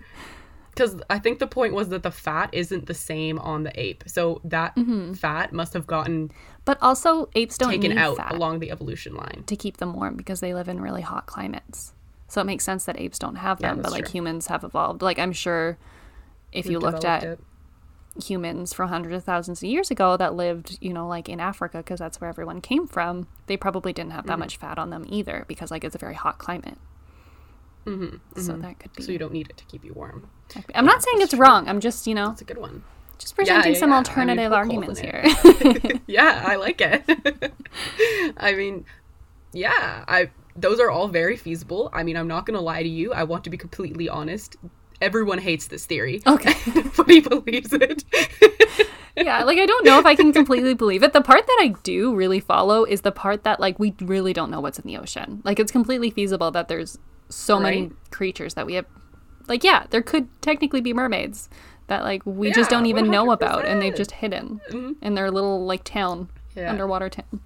Because 0.74 1.00
I 1.08 1.18
think 1.18 1.38
the 1.38 1.46
point 1.46 1.72
was 1.72 1.88
that 1.90 2.02
the 2.02 2.10
fat 2.10 2.50
isn't 2.52 2.86
the 2.86 2.94
same 2.94 3.38
on 3.38 3.62
the 3.62 3.80
ape, 3.80 4.04
so 4.06 4.40
that 4.44 4.76
fat 5.14 5.52
must 5.52 5.72
have 5.74 5.86
gotten 5.86 6.32
But 6.64 6.78
also, 6.82 7.28
apes 7.34 7.56
don't 7.56 7.70
taken 7.70 7.96
out 7.96 8.16
fat 8.16 8.32
along 8.32 8.58
the 8.58 8.70
evolution 8.70 9.14
line. 9.14 9.44
to 9.46 9.56
keep 9.56 9.76
them 9.76 9.94
warm 9.94 10.16
because 10.16 10.40
they 10.40 10.52
live 10.52 10.68
in 10.68 10.80
really 10.80 11.02
hot 11.02 11.26
climates. 11.26 11.92
So 12.28 12.40
it 12.40 12.44
makes 12.44 12.64
sense 12.64 12.84
that 12.86 12.98
apes 12.98 13.18
don't 13.18 13.36
have 13.36 13.60
Yeah, 13.60 13.68
them, 13.68 13.76
but 13.76 13.82
that's 13.84 13.94
like 13.94 14.04
true. 14.06 14.12
humans 14.12 14.48
have 14.48 14.64
evolved. 14.64 15.02
Like 15.02 15.18
I'm 15.18 15.32
sure 15.32 15.78
if 16.52 16.66
you 16.66 16.72
We've 16.78 16.82
looked 16.82 17.04
at 17.04 17.20
developed 17.20 17.42
humans 18.24 18.72
from 18.72 18.88
hundreds 18.88 19.16
of 19.16 19.24
thousands 19.24 19.62
of 19.62 19.68
years 19.68 19.90
ago 19.90 20.16
that 20.16 20.34
lived, 20.34 20.78
you 20.80 20.92
know, 20.92 21.06
like 21.08 21.28
in 21.28 21.40
Africa, 21.40 21.78
because 21.78 21.98
that's 21.98 22.20
where 22.20 22.30
everyone 22.30 22.60
came 22.60 22.86
from, 22.86 23.26
they 23.46 23.56
probably 23.56 23.92
didn't 23.92 24.12
have 24.12 24.26
that 24.26 24.32
Mm-hmm. 24.32 24.40
much 24.40 24.56
fat 24.56 24.78
on 24.78 24.90
them 24.90 25.04
either, 25.08 25.44
because 25.48 25.70
like 25.70 25.84
it's 25.84 25.94
a 25.94 25.98
very 25.98 26.14
hot 26.14 26.38
climate. 26.38 26.78
Mm-hmm, 27.86 28.40
so 28.40 28.56
that 28.56 28.78
could 28.78 28.92
be. 28.94 29.02
so 29.02 29.12
you 29.12 29.18
don't 29.18 29.32
need 29.32 29.48
it 29.50 29.56
to 29.58 29.64
keep 29.64 29.84
you 29.84 29.92
warm. 29.92 30.30
I'm 30.74 30.86
not 30.86 31.02
saying 31.02 31.20
it's 31.20 31.34
wrong. 31.34 31.68
I'm 31.68 31.80
just, 31.80 32.06
you 32.06 32.14
know, 32.14 32.28
That's 32.28 32.42
a 32.42 32.44
good 32.44 32.58
one. 32.58 32.82
just 33.18 33.36
presenting 33.36 33.74
yeah, 33.74 33.78
some 33.78 33.90
yeah. 33.90 33.96
I 33.96 33.98
mean, 33.98 34.06
alternative 34.06 34.52
arguments 34.52 35.00
here. 35.00 35.24
yeah, 36.06 36.42
I 36.46 36.56
like 36.56 36.80
it. 36.80 37.52
I 38.36 38.52
mean, 38.54 38.84
yeah, 39.52 40.04
I 40.08 40.30
those 40.56 40.80
are 40.80 40.90
all 40.90 41.08
very 41.08 41.36
feasible. 41.36 41.90
I 41.92 42.02
mean, 42.02 42.16
I'm 42.16 42.28
not 42.28 42.46
gonna 42.46 42.60
lie 42.60 42.82
to 42.82 42.88
you. 42.88 43.12
I 43.12 43.24
want 43.24 43.44
to 43.44 43.50
be 43.50 43.56
completely 43.56 44.08
honest. 44.08 44.56
Everyone 45.00 45.38
hates 45.38 45.66
this 45.66 45.86
theory. 45.86 46.22
Okay. 46.26 46.54
Nobody 46.74 47.20
believes 47.20 47.72
it. 47.72 48.04
yeah, 49.16 49.42
like 49.44 49.58
I 49.58 49.66
don't 49.66 49.84
know 49.84 49.98
if 49.98 50.06
I 50.06 50.14
can 50.14 50.32
completely 50.32 50.74
believe 50.74 51.02
it. 51.02 51.12
The 51.12 51.20
part 51.20 51.46
that 51.46 51.58
I 51.60 51.74
do 51.82 52.14
really 52.14 52.40
follow 52.40 52.84
is 52.84 53.02
the 53.02 53.12
part 53.12 53.44
that 53.44 53.60
like 53.60 53.78
we 53.78 53.94
really 54.00 54.32
don't 54.32 54.50
know 54.50 54.60
what's 54.60 54.78
in 54.78 54.86
the 54.86 54.96
ocean. 54.96 55.42
Like 55.44 55.58
it's 55.58 55.72
completely 55.72 56.10
feasible 56.10 56.50
that 56.52 56.68
there's 56.68 56.98
so 57.34 57.58
many 57.58 57.90
creatures 58.10 58.54
that 58.54 58.66
we 58.66 58.74
have 58.74 58.86
like 59.48 59.62
yeah, 59.64 59.86
there 59.90 60.02
could 60.02 60.28
technically 60.40 60.80
be 60.80 60.92
mermaids 60.92 61.48
that 61.88 62.02
like 62.02 62.24
we 62.24 62.50
just 62.52 62.70
don't 62.70 62.86
even 62.86 63.10
know 63.10 63.26
100%. 63.26 63.32
about 63.34 63.64
and 63.66 63.82
they've 63.82 63.94
just 63.94 64.12
hidden 64.12 64.60
in 65.02 65.14
their 65.14 65.30
little 65.30 65.64
like 65.66 65.84
town, 65.84 66.28
Yeah. 66.56 66.70
underwater 66.70 67.10
town. 67.10 67.40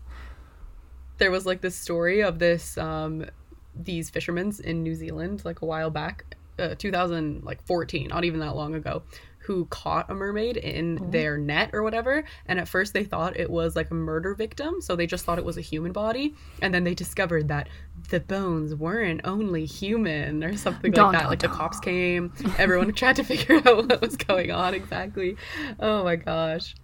there 1.19 1.31
was 1.31 1.45
like 1.47 1.61
this 1.61 1.75
story 1.77 2.23
of 2.23 2.39
this 2.39 2.79
um 2.79 3.25
these 3.75 4.11
fishermen 4.11 4.53
in 4.65 4.83
New 4.83 4.95
Zealand 4.95 5.45
like 5.45 5.63
a 5.63 5.67
while 5.67 5.91
back, 5.91 6.37
uh, 6.59 6.75
2014, 6.77 8.09
not 8.09 8.25
even 8.25 8.41
that 8.41 8.55
long 8.57 8.75
ago, 8.75 9.03
who 9.49 9.65
caught 9.65 10.11
a 10.11 10.15
mermaid 10.15 10.59
in 10.59 11.11
their 11.11 11.39
net 11.39 11.71
or 11.73 11.83
whatever. 11.83 12.23
And 12.45 12.59
at 12.59 12.69
first 12.69 12.93
they 12.93 13.03
thought 13.03 13.35
it 13.35 13.49
was 13.49 13.75
like 13.75 13.91
a 13.91 13.95
murder 13.95 14.35
victim, 14.35 14.83
so 14.83 14.95
they 14.95 15.07
just 15.07 15.25
thought 15.25 15.39
it 15.39 15.45
was 15.45 15.57
a 15.57 15.63
human 15.63 15.91
body. 15.91 16.35
And 16.61 16.75
then 16.75 16.85
they 16.85 16.93
discovered 16.93 17.49
that 17.49 17.71
the 18.11 18.21
bones 18.21 18.75
weren't 18.75 19.23
only 19.25 19.65
human 19.65 20.45
or 20.45 20.55
something 20.59 20.93
Dun, 20.93 21.07
like 21.07 21.13
that. 21.13 21.21
dun, 21.23 21.31
Like 21.31 21.39
the 21.39 21.49
cops 21.49 21.81
came, 21.81 22.31
everyone 22.59 22.93
tried 22.93 23.17
to 23.17 23.25
figure 23.25 23.57
out 23.57 23.89
what 23.89 24.03
was 24.03 24.19
going 24.19 24.51
on 24.51 24.75
exactly. 24.75 25.39
Oh 25.81 26.05
my 26.05 26.17
gosh. 26.17 26.75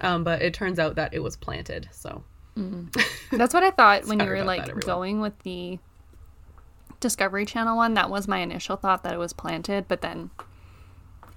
Um, 0.00 0.24
but 0.24 0.42
it 0.42 0.54
turns 0.54 0.80
out 0.80 0.96
that 0.96 1.14
it 1.14 1.22
was 1.22 1.36
planted. 1.36 1.88
So 1.92 2.24
That's 3.30 3.54
what 3.54 3.62
I 3.62 3.70
thought 3.70 4.06
when 4.06 4.18
you 4.18 4.26
were 4.26 4.42
like 4.42 4.66
that, 4.66 4.80
going 4.80 5.20
with 5.20 5.38
the 5.44 5.78
Discovery 6.98 7.46
Channel 7.46 7.76
one. 7.76 7.94
That 7.94 8.10
was 8.10 8.26
my 8.26 8.38
initial 8.38 8.74
thought 8.74 9.04
that 9.04 9.14
it 9.14 9.18
was 9.18 9.32
planted, 9.32 9.86
but 9.86 10.00
then 10.00 10.30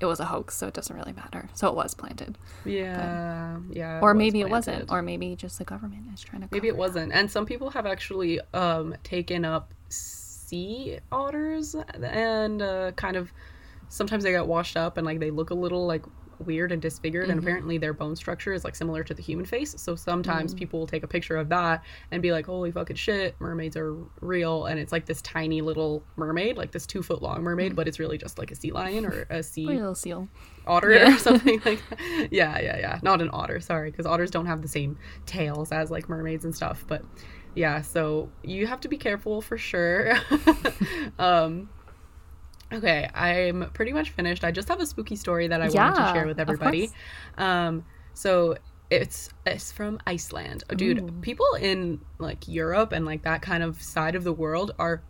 it 0.02 0.06
was 0.06 0.20
a 0.20 0.26
hoax, 0.26 0.56
so 0.58 0.68
it 0.68 0.74
doesn't 0.74 0.96
really 0.96 1.14
matter. 1.14 1.48
So 1.54 1.68
it 1.68 1.76
was 1.76 1.94
planted. 1.94 2.38
yeah, 2.66 3.58
yeah. 3.70 4.00
or 4.02 4.14
maybe 4.14 4.42
it 4.42 4.50
wasn't 4.50 4.92
or 4.92 5.02
maybe 5.02 5.36
just 5.36 5.58
the 5.58 5.64
government 5.64 6.04
is 6.14 6.22
trying 6.22 6.42
to 6.42 6.48
Maybe 6.52 6.68
it 6.68 6.76
wasn't. 6.76 7.12
And 7.14 7.30
some 7.30 7.46
people 7.46 7.70
have 7.70 7.86
actually 7.86 8.40
um, 8.54 8.96
taken 9.04 9.46
up 9.46 9.74
sea 9.90 11.00
otters 11.12 11.76
and 12.02 12.62
uh, 12.62 12.92
kind 12.94 13.16
of 13.16 13.32
sometimes 13.90 14.24
they 14.24 14.32
get 14.32 14.48
washed 14.48 14.76
up 14.76 14.98
and 14.98 15.06
like 15.06 15.20
they 15.20 15.32
look 15.32 15.50
a 15.50 15.54
little 15.54 15.86
like 15.86 16.04
weird 16.42 16.72
and 16.72 16.82
disfigured 16.82 17.24
Mm-hmm. 17.24 17.32
and 17.32 17.40
apparently 17.40 17.78
their 17.78 17.94
bone 17.94 18.16
structure 18.16 18.54
is 18.54 18.64
like 18.64 18.76
similar 18.76 19.04
to 19.04 19.14
the 19.14 19.22
human 19.22 19.46
face 19.46 19.76
so 19.78 19.94
Mm. 19.94 20.00
sometimes 20.00 20.54
people 20.54 20.80
will 20.80 20.88
take 20.88 21.04
a 21.04 21.08
picture 21.08 21.38
of 21.38 21.50
that 21.50 21.84
and 22.12 22.22
be 22.22 22.32
like 22.32 22.46
holy 22.46 22.72
fucking 22.72 22.96
shit 22.96 23.36
mermaids 23.40 23.76
are 23.78 23.96
real 24.22 24.66
and 24.66 24.80
it's 24.80 24.92
like 24.92 25.06
this 25.06 25.22
tiny 25.22 25.62
little 25.62 26.04
mermaid 26.16 26.58
like 26.58 26.72
this 26.72 26.86
two 26.86 27.02
foot 27.04 27.22
long 27.22 27.40
Mm. 27.40 27.44
mermaid 27.44 27.76
but 27.76 27.88
it's 27.88 28.00
really 28.00 28.18
just 28.18 28.38
like 28.38 28.52
a 28.52 28.56
sea 28.56 28.72
lion 28.72 29.06
or 29.06 29.26
a 29.30 29.42
sea 29.44 29.66
Poor 29.66 29.76
little 29.76 29.96
seal 29.96 30.28
otter 30.68 30.92
Yeah. 30.92 31.16
or 31.16 31.18
something 31.18 31.62
like 31.66 31.82
that. 31.90 32.30
Yeah, 32.32 32.60
yeah, 32.60 32.78
yeah. 32.78 33.00
Not 33.02 33.22
an 33.22 33.30
otter, 33.34 33.60
sorry, 33.60 33.90
because 33.90 34.06
otters 34.06 34.30
don't 34.30 34.46
have 34.46 34.62
the 34.62 34.68
same 34.68 34.98
tails 35.26 35.72
as 35.72 35.90
like 35.90 36.08
mermaids 36.08 36.46
and 36.46 36.56
stuff. 36.56 36.86
But 36.88 37.04
yeah, 37.56 37.82
so 37.82 38.30
you 38.44 38.68
have 38.68 38.80
to 38.82 38.88
be 38.88 38.98
careful 38.98 39.42
for 39.42 39.58
sure. 39.58 40.14
um, 41.20 41.70
okay, 42.72 43.10
I'm 43.14 43.70
pretty 43.74 43.94
much 43.94 44.12
finished. 44.12 44.44
I 44.44 44.52
just 44.52 44.68
have 44.68 44.80
a 44.80 44.86
spooky 44.86 45.16
story 45.16 45.48
that 45.48 45.62
I 45.62 45.70
wanted 45.70 45.96
to 45.96 46.14
share 46.14 46.28
with 46.28 46.40
everybody. 46.40 46.92
Um, 47.38 47.86
so 48.14 48.58
it's 48.90 49.30
it's 49.46 49.72
from 49.72 50.00
Iceland, 50.06 50.64
Oh, 50.70 50.76
dude. 50.76 51.22
People 51.22 51.48
in 51.60 52.02
like 52.20 52.48
Europe 52.48 52.92
and 52.92 53.06
like 53.06 53.24
that 53.24 53.42
kind 53.42 53.64
of 53.64 53.82
side 53.82 54.16
of 54.16 54.24
the 54.24 54.34
world 54.34 54.76
are 54.78 55.02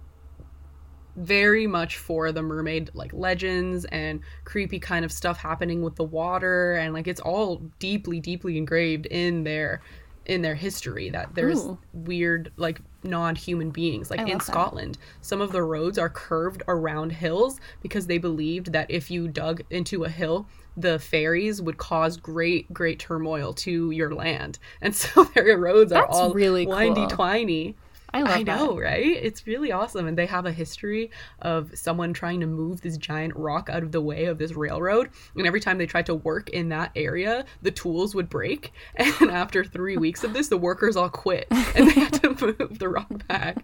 very 1.16 1.68
much 1.68 1.98
for 1.98 2.32
the 2.32 2.42
mermaid 2.42 2.90
like 2.94 3.12
legends 3.12 3.84
and 3.86 4.22
creepy 4.46 4.80
kind 4.80 5.04
of 5.04 5.12
stuff 5.12 5.38
happening 5.38 5.82
with 5.82 5.96
the 5.98 6.04
water 6.04 6.74
and 6.74 6.94
like 6.94 7.06
it's 7.06 7.20
all 7.20 7.58
deeply 7.80 8.20
deeply 8.22 8.58
engraved 8.58 9.08
in 9.08 9.44
their 9.44 9.82
in 10.26 10.42
their 10.42 10.56
history 10.56 11.10
that 11.10 11.34
there's 11.36 11.66
Ooh. 11.66 11.78
weird 11.92 12.52
like 12.56 12.80
non-human 13.04 13.72
beings 13.72 14.10
like 14.10 14.20
in 14.22 14.38
that. 14.38 14.44
Scotland 14.44 14.98
some 15.22 15.42
of 15.42 15.52
the 15.52 15.64
roads 15.64 15.98
are 15.98 16.10
curved 16.10 16.64
around 16.68 17.12
hills 17.12 17.60
because 17.82 18.08
they 18.08 18.18
believed 18.18 18.72
that 18.72 18.90
if 18.90 19.10
you 19.10 19.28
dug 19.28 19.62
into 19.70 20.04
a 20.04 20.10
hill 20.10 20.46
the 20.78 21.00
fairies 21.00 21.62
would 21.62 21.78
cause 21.78 22.18
great 22.18 22.72
great 22.74 23.00
turmoil 23.00 23.54
to 23.54 23.92
your 23.92 24.14
land 24.14 24.60
and 24.82 24.96
so 25.02 25.24
their 25.24 25.58
roads 25.58 25.92
are 25.92 26.06
all 26.06 26.34
really 26.34 26.66
windy 26.66 27.08
cool. 27.08 27.18
twiny 27.18 27.76
I 28.14 28.22
love 28.24 28.32
I 28.38 28.44
know, 28.44 28.76
that. 28.76 28.82
right? 28.82 29.06
It's 29.06 29.48
really 29.48 29.72
awesome. 29.72 30.08
And 30.08 30.18
they 30.18 30.26
have 30.26 30.46
a 30.46 30.52
history 30.52 31.12
of 31.42 31.72
someone 31.78 32.14
trying 32.14 32.40
to 32.42 32.48
move 32.48 32.82
this 32.82 32.98
giant 32.98 33.36
rock 33.36 33.70
out 33.70 33.84
of 33.84 33.92
the 33.92 34.02
way 34.02 34.26
of 34.26 34.38
this 34.38 34.54
railroad. 34.54 35.10
And 35.36 35.48
every 35.48 35.60
time 35.60 35.78
they 35.78 35.86
tried 35.86 36.06
to 36.08 36.16
work 36.16 36.50
in 36.50 36.70
that 36.70 36.92
area, 36.96 37.46
the 37.62 37.72
tools 37.72 38.14
would 38.16 38.30
break. 38.30 38.72
And 39.22 39.30
after 39.32 39.64
three 39.64 39.98
weeks 39.98 40.24
of 40.24 40.34
this, 40.34 40.48
the 40.48 40.58
workers 40.58 40.96
all 40.96 41.10
quit 41.10 41.48
and 41.76 41.88
they 41.88 42.00
had 42.00 42.14
to 42.22 42.30
move 42.60 42.80
the 42.80 42.90
rock 42.90 43.28
back. 43.28 43.58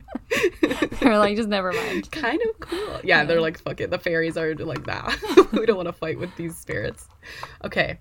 They're 1.00 1.18
like, 1.18 1.36
just 1.36 1.50
never 1.50 1.72
mind. 1.74 2.12
kind 2.12 2.40
of 2.42 2.60
cool. 2.60 3.00
Yeah, 3.04 3.24
they're 3.26 3.42
like, 3.42 3.60
fuck 3.60 3.82
it. 3.82 3.90
The 3.90 3.98
fairies 4.00 4.38
are 4.38 4.54
like 4.56 4.86
that. 4.86 5.18
we 5.54 5.66
don't 5.66 5.78
want 5.78 5.88
to 5.88 5.94
fight 5.94 6.20
with 6.20 6.36
these 6.36 6.56
spirits. 6.58 7.08
Okay. 7.64 8.00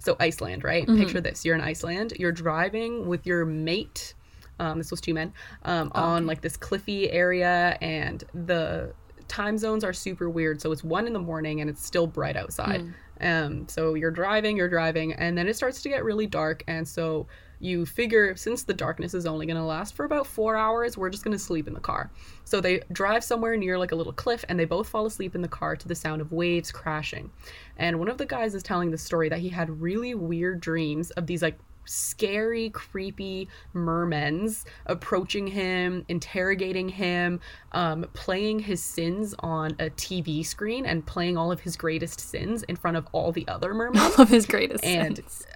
So 0.00 0.16
Iceland, 0.20 0.64
right? 0.64 0.86
Mm-hmm. 0.86 0.98
Picture 0.98 1.20
this. 1.20 1.44
You're 1.44 1.54
in 1.54 1.60
Iceland. 1.60 2.14
You're 2.18 2.32
driving 2.32 3.06
with 3.08 3.26
your 3.26 3.44
mate. 3.44 4.14
Um, 4.58 4.78
this 4.78 4.90
was 4.90 5.00
two 5.00 5.14
men 5.14 5.32
um, 5.64 5.90
on 5.94 6.26
like 6.26 6.40
this 6.40 6.56
cliffy 6.56 7.10
area, 7.10 7.78
and 7.80 8.24
the 8.34 8.92
time 9.28 9.58
zones 9.58 9.84
are 9.84 9.92
super 9.92 10.28
weird. 10.28 10.60
So 10.60 10.72
it's 10.72 10.82
one 10.82 11.06
in 11.06 11.12
the 11.12 11.18
morning 11.18 11.60
and 11.60 11.70
it's 11.70 11.84
still 11.84 12.06
bright 12.06 12.36
outside. 12.36 12.82
Um, 13.20 13.68
so 13.68 13.94
you're 13.94 14.10
driving, 14.10 14.56
you're 14.56 14.68
driving, 14.68 15.12
and 15.12 15.36
then 15.36 15.48
it 15.48 15.54
starts 15.54 15.82
to 15.82 15.88
get 15.88 16.02
really 16.04 16.26
dark. 16.26 16.64
And 16.66 16.86
so 16.86 17.26
you 17.60 17.84
figure 17.84 18.36
since 18.36 18.62
the 18.62 18.72
darkness 18.72 19.14
is 19.14 19.26
only 19.26 19.44
going 19.44 19.56
to 19.56 19.62
last 19.62 19.94
for 19.94 20.04
about 20.04 20.26
four 20.26 20.56
hours, 20.56 20.96
we're 20.96 21.10
just 21.10 21.24
going 21.24 21.36
to 21.36 21.42
sleep 21.42 21.66
in 21.66 21.74
the 21.74 21.80
car. 21.80 22.10
So 22.44 22.60
they 22.60 22.80
drive 22.92 23.24
somewhere 23.24 23.56
near 23.56 23.78
like 23.78 23.92
a 23.92 23.96
little 23.96 24.12
cliff 24.12 24.44
and 24.48 24.58
they 24.58 24.64
both 24.64 24.88
fall 24.88 25.06
asleep 25.06 25.34
in 25.34 25.42
the 25.42 25.48
car 25.48 25.74
to 25.76 25.88
the 25.88 25.94
sound 25.94 26.20
of 26.20 26.32
waves 26.32 26.70
crashing. 26.70 27.30
And 27.76 27.98
one 27.98 28.08
of 28.08 28.18
the 28.18 28.26
guys 28.26 28.54
is 28.54 28.62
telling 28.62 28.90
the 28.90 28.98
story 28.98 29.28
that 29.28 29.40
he 29.40 29.48
had 29.48 29.80
really 29.80 30.14
weird 30.14 30.60
dreams 30.60 31.10
of 31.12 31.26
these 31.26 31.42
like 31.42 31.58
scary, 31.88 32.70
creepy 32.70 33.48
mermens 33.72 34.64
approaching 34.86 35.46
him, 35.46 36.04
interrogating 36.08 36.88
him, 36.88 37.40
um, 37.72 38.06
playing 38.12 38.60
his 38.60 38.82
sins 38.82 39.34
on 39.40 39.72
a 39.78 39.90
TV 39.90 40.44
screen 40.44 40.86
and 40.86 41.04
playing 41.06 41.36
all 41.36 41.50
of 41.52 41.60
his 41.60 41.76
greatest 41.76 42.20
sins 42.20 42.62
in 42.64 42.76
front 42.76 42.96
of 42.96 43.06
all 43.12 43.32
the 43.32 43.46
other 43.48 43.74
mermen. 43.74 44.00
All 44.00 44.20
of 44.22 44.28
his 44.28 44.46
greatest 44.46 44.84
And 44.84 45.16
hits. 45.16 45.46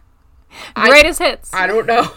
I- 0.77 0.89
greatest 0.91 1.19
hits. 1.21 1.53
I 1.55 1.67
don't 1.67 1.87
know. 1.87 2.11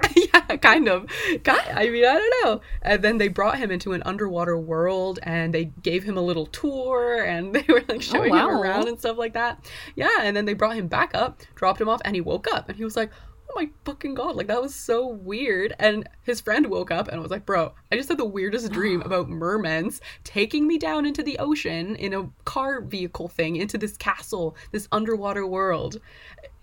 yeah, 0.16 0.56
kind 0.56 0.88
of. 0.88 1.06
I 1.46 1.88
mean, 1.90 2.04
I 2.04 2.14
don't 2.14 2.44
know. 2.44 2.60
And 2.82 3.02
then 3.02 3.18
they 3.18 3.28
brought 3.28 3.58
him 3.58 3.70
into 3.70 3.92
an 3.92 4.02
underwater 4.04 4.58
world 4.58 5.18
and 5.22 5.54
they 5.54 5.66
gave 5.82 6.04
him 6.04 6.16
a 6.16 6.22
little 6.22 6.46
tour 6.46 7.22
and 7.22 7.54
they 7.54 7.64
were 7.68 7.82
like 7.88 7.98
oh, 7.98 8.00
showing 8.00 8.34
him 8.34 8.46
wow. 8.46 8.60
around 8.60 8.88
and 8.88 8.98
stuff 8.98 9.18
like 9.18 9.34
that. 9.34 9.70
Yeah, 9.96 10.18
and 10.20 10.36
then 10.36 10.44
they 10.44 10.54
brought 10.54 10.76
him 10.76 10.88
back 10.88 11.14
up, 11.14 11.42
dropped 11.54 11.80
him 11.80 11.88
off, 11.88 12.00
and 12.04 12.14
he 12.14 12.20
woke 12.20 12.46
up 12.52 12.68
and 12.68 12.76
he 12.76 12.84
was 12.84 12.96
like, 12.96 13.10
Oh 13.54 13.60
my 13.60 13.70
fucking 13.84 14.14
god, 14.14 14.34
like 14.34 14.46
that 14.46 14.62
was 14.62 14.74
so 14.74 15.06
weird. 15.06 15.74
And 15.78 16.08
his 16.22 16.40
friend 16.40 16.66
woke 16.68 16.90
up 16.90 17.08
and 17.08 17.20
was 17.20 17.30
like, 17.30 17.44
Bro, 17.44 17.74
I 17.90 17.96
just 17.96 18.08
had 18.08 18.16
the 18.16 18.24
weirdest 18.24 18.72
dream 18.72 19.02
about 19.04 19.28
mermens 19.28 20.00
taking 20.24 20.66
me 20.66 20.78
down 20.78 21.04
into 21.04 21.22
the 21.22 21.38
ocean 21.38 21.94
in 21.96 22.14
a 22.14 22.30
car 22.44 22.80
vehicle 22.80 23.28
thing 23.28 23.56
into 23.56 23.76
this 23.76 23.96
castle, 23.98 24.56
this 24.70 24.88
underwater 24.90 25.46
world. 25.46 26.00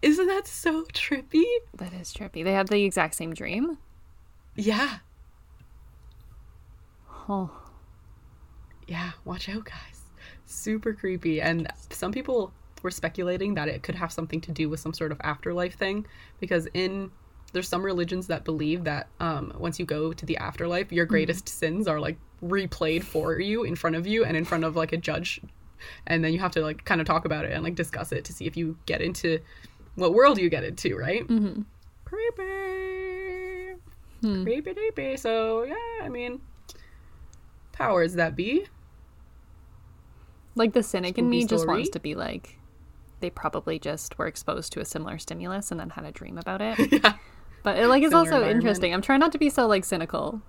Isn't 0.01 0.27
that 0.27 0.47
so 0.47 0.83
trippy? 0.93 1.43
that 1.77 1.93
is 1.93 2.13
trippy. 2.13 2.43
They 2.43 2.53
had 2.53 2.67
the 2.67 2.83
exact 2.83 3.15
same 3.15 3.33
dream. 3.33 3.77
Yeah. 4.55 4.99
Oh, 7.27 7.51
Yeah, 8.87 9.11
watch 9.23 9.47
out, 9.49 9.65
guys. 9.65 10.01
Super 10.45 10.93
creepy. 10.93 11.41
And 11.41 11.67
some 11.89 12.11
people 12.11 12.51
were 12.81 12.91
speculating 12.91 13.53
that 13.55 13.67
it 13.67 13.83
could 13.83 13.95
have 13.95 14.11
something 14.11 14.41
to 14.41 14.51
do 14.51 14.69
with 14.69 14.79
some 14.79 14.93
sort 14.93 15.11
of 15.11 15.19
afterlife 15.21 15.75
thing 15.75 16.05
because 16.39 16.67
in 16.73 17.11
there's 17.51 17.67
some 17.67 17.83
religions 17.83 18.27
that 18.27 18.45
believe 18.45 18.83
that 18.85 19.07
um, 19.19 19.51
once 19.57 19.79
you 19.79 19.85
go 19.85 20.13
to 20.13 20.25
the 20.25 20.37
afterlife, 20.37 20.91
your 20.91 21.05
greatest 21.05 21.49
sins 21.49 21.87
are 21.87 21.99
like 21.99 22.17
replayed 22.43 23.03
for 23.03 23.39
you 23.39 23.63
in 23.63 23.75
front 23.75 23.95
of 23.95 24.05
you 24.07 24.23
and 24.23 24.37
in 24.37 24.45
front 24.45 24.63
of 24.63 24.75
like 24.75 24.93
a 24.93 24.97
judge, 24.97 25.41
and 26.05 26.23
then 26.23 26.31
you 26.31 26.39
have 26.39 26.51
to 26.51 26.61
like 26.61 26.85
kind 26.85 27.01
of 27.01 27.07
talk 27.07 27.25
about 27.25 27.45
it 27.45 27.51
and 27.51 27.63
like 27.63 27.73
discuss 27.75 28.11
it 28.11 28.23
to 28.25 28.33
see 28.33 28.45
if 28.45 28.55
you 28.55 28.77
get 28.85 29.01
into 29.01 29.39
what 29.99 30.13
world 30.13 30.37
you 30.39 30.49
get 30.49 30.63
into, 30.63 30.95
right? 30.97 31.27
Mm-hmm. 31.27 31.61
Creepy, 32.05 33.79
Hmm. 34.21 34.43
creepy, 34.43 34.73
creepy. 34.73 35.17
So 35.17 35.63
yeah, 35.63 36.03
I 36.05 36.09
mean, 36.09 36.41
powers 37.71 38.13
that 38.15 38.35
be. 38.35 38.65
like 40.55 40.73
the 40.73 40.83
cynic 40.83 41.17
in 41.17 41.29
me 41.29 41.41
Spooky 41.41 41.49
just 41.55 41.67
wants 41.67 41.89
to 41.89 41.99
be 41.99 42.15
like, 42.15 42.59
they 43.21 43.29
probably 43.29 43.79
just 43.79 44.17
were 44.17 44.27
exposed 44.27 44.73
to 44.73 44.79
a 44.81 44.85
similar 44.85 45.17
stimulus 45.17 45.71
and 45.71 45.79
then 45.79 45.91
had 45.91 46.05
a 46.05 46.11
dream 46.11 46.37
about 46.37 46.61
it. 46.61 46.77
yeah. 47.03 47.13
But 47.63 47.77
it, 47.77 47.87
like, 47.87 48.03
it's 48.03 48.13
also 48.13 48.47
interesting. 48.47 48.93
I'm 48.93 49.01
trying 49.01 49.19
not 49.19 49.31
to 49.33 49.37
be 49.37 49.49
so 49.49 49.67
like 49.67 49.85
cynical 49.85 50.41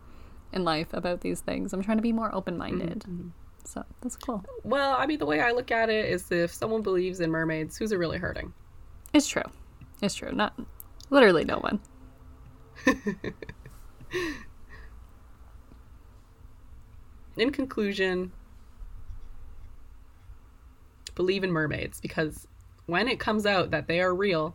in 0.53 0.65
life 0.65 0.89
about 0.93 1.21
these 1.21 1.41
things. 1.41 1.73
I'm 1.73 1.83
trying 1.83 1.99
to 1.99 2.03
be 2.03 2.13
more 2.13 2.35
open 2.35 2.57
minded. 2.57 3.01
Mm-hmm. 3.01 3.29
So 3.65 3.85
that's 4.01 4.17
cool. 4.17 4.45
Well, 4.65 4.97
I 4.99 5.07
mean, 5.07 5.19
the 5.19 5.27
way 5.27 5.41
I 5.41 5.51
look 5.53 5.71
at 5.71 5.91
it 5.91 6.07
is 6.07 6.31
if 6.33 6.53
someone 6.53 6.83
believes 6.83 7.21
in 7.21 7.31
mermaids, 7.31 7.77
who's 7.77 7.93
it 7.93 7.99
really 7.99 8.19
hurting? 8.19 8.53
It's 9.13 9.29
true. 9.29 9.43
It's 10.03 10.15
true. 10.15 10.33
Not 10.33 10.55
literally 11.11 11.45
no 11.45 11.59
one. 11.59 11.81
In 17.37 17.51
conclusion, 17.53 18.33
believe 21.15 21.45
in 21.45 21.53
mermaids 21.53 22.01
because 22.01 22.47
when 22.87 23.09
it 23.09 23.19
comes 23.21 23.47
out 23.47 23.71
that 23.71 23.87
they 23.87 24.01
are 24.01 24.15
real, 24.15 24.55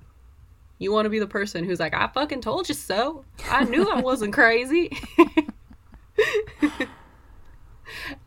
you 0.78 0.92
want 0.92 1.06
to 1.06 1.10
be 1.10 1.20
the 1.20 1.28
person 1.28 1.64
who's 1.64 1.80
like, 1.80 1.94
I 1.94 2.08
fucking 2.08 2.42
told 2.42 2.68
you 2.68 2.76
so. 2.76 3.24
I 3.50 3.64
knew 3.64 3.90
I 3.90 4.02
wasn't 4.04 4.34
crazy. 4.34 4.92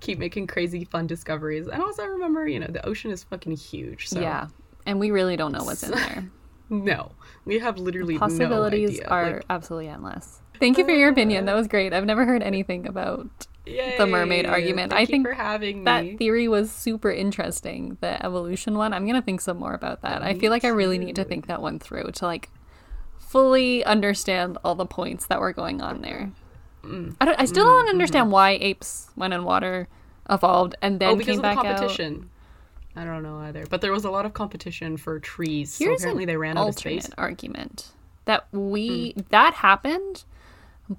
Keep 0.00 0.18
making 0.18 0.46
crazy 0.46 0.84
fun 0.84 1.06
discoveries. 1.06 1.66
And 1.68 1.82
also 1.82 2.04
remember, 2.04 2.48
you 2.48 2.58
know, 2.58 2.68
the 2.68 2.84
ocean 2.86 3.10
is 3.10 3.22
fucking 3.24 3.56
huge. 3.56 4.08
So 4.08 4.20
Yeah. 4.20 4.48
And 4.88 4.98
we 4.98 5.10
really 5.12 5.36
don't 5.36 5.52
know 5.52 5.62
what's 5.64 5.82
in 5.84 5.90
there. 6.02 6.24
no. 6.70 7.12
We 7.44 7.60
have 7.60 7.78
literally 7.78 8.18
Possibilities 8.18 8.90
no 8.90 8.96
idea. 8.96 9.08
are 9.08 9.32
Like, 9.36 9.44
absolutely 9.48 9.88
endless. 9.88 10.40
Thank 10.58 10.76
you 10.76 10.84
for 10.84 10.90
your 10.90 11.08
opinion. 11.10 11.44
That 11.46 11.54
was 11.54 11.66
great. 11.68 11.92
I've 11.92 12.04
never 12.04 12.26
heard 12.26 12.42
anything 12.42 12.86
about 12.86 13.46
the 13.64 14.06
mermaid 14.06 14.44
argument. 14.46 14.90
Thank 14.90 14.98
I 14.98 15.00
you 15.02 15.06
think 15.06 15.26
for 15.26 15.32
having 15.34 15.84
that 15.84 16.04
me. 16.04 16.16
theory 16.16 16.48
was 16.48 16.70
super 16.70 17.10
interesting. 17.10 17.96
The 18.00 18.22
evolution 18.24 18.76
one. 18.76 18.92
I'm 18.92 19.06
gonna 19.06 19.22
think 19.22 19.40
some 19.40 19.58
more 19.58 19.74
about 19.74 20.02
that. 20.02 20.22
I 20.22 20.34
feel 20.34 20.50
like 20.50 20.64
I 20.64 20.68
really 20.68 20.98
need 20.98 21.16
to 21.16 21.24
think 21.24 21.46
that 21.46 21.62
one 21.62 21.78
through 21.78 22.10
to 22.12 22.26
like 22.26 22.50
fully 23.18 23.84
understand 23.84 24.58
all 24.64 24.74
the 24.74 24.86
points 24.86 25.26
that 25.26 25.40
were 25.40 25.52
going 25.52 25.80
on 25.80 26.00
there. 26.02 26.32
Mm. 26.82 27.14
I 27.20 27.24
don't. 27.24 27.40
I 27.40 27.44
still 27.44 27.64
don't 27.64 27.88
understand 27.88 28.30
why 28.32 28.50
apes 28.52 29.10
went 29.16 29.32
in 29.34 29.44
water, 29.44 29.86
evolved, 30.28 30.74
and 30.82 30.98
then 31.00 31.10
oh, 31.10 31.24
came 31.24 31.36
the 31.36 31.42
back 31.42 31.58
out. 31.64 31.98
I 32.98 33.04
don't 33.04 33.22
know 33.22 33.38
either, 33.38 33.64
but 33.70 33.80
there 33.80 33.92
was 33.92 34.04
a 34.04 34.10
lot 34.10 34.26
of 34.26 34.34
competition 34.34 34.96
for 34.96 35.18
trees. 35.20 35.78
Here's 35.78 35.98
so 36.00 36.04
apparently 36.04 36.24
they 36.24 36.36
ran 36.36 36.58
out 36.58 36.68
of 36.68 36.78
space. 36.78 37.08
argument 37.16 37.88
that 38.24 38.46
we 38.52 39.12
Hmm. 39.12 39.20
that 39.30 39.54
happened, 39.54 40.24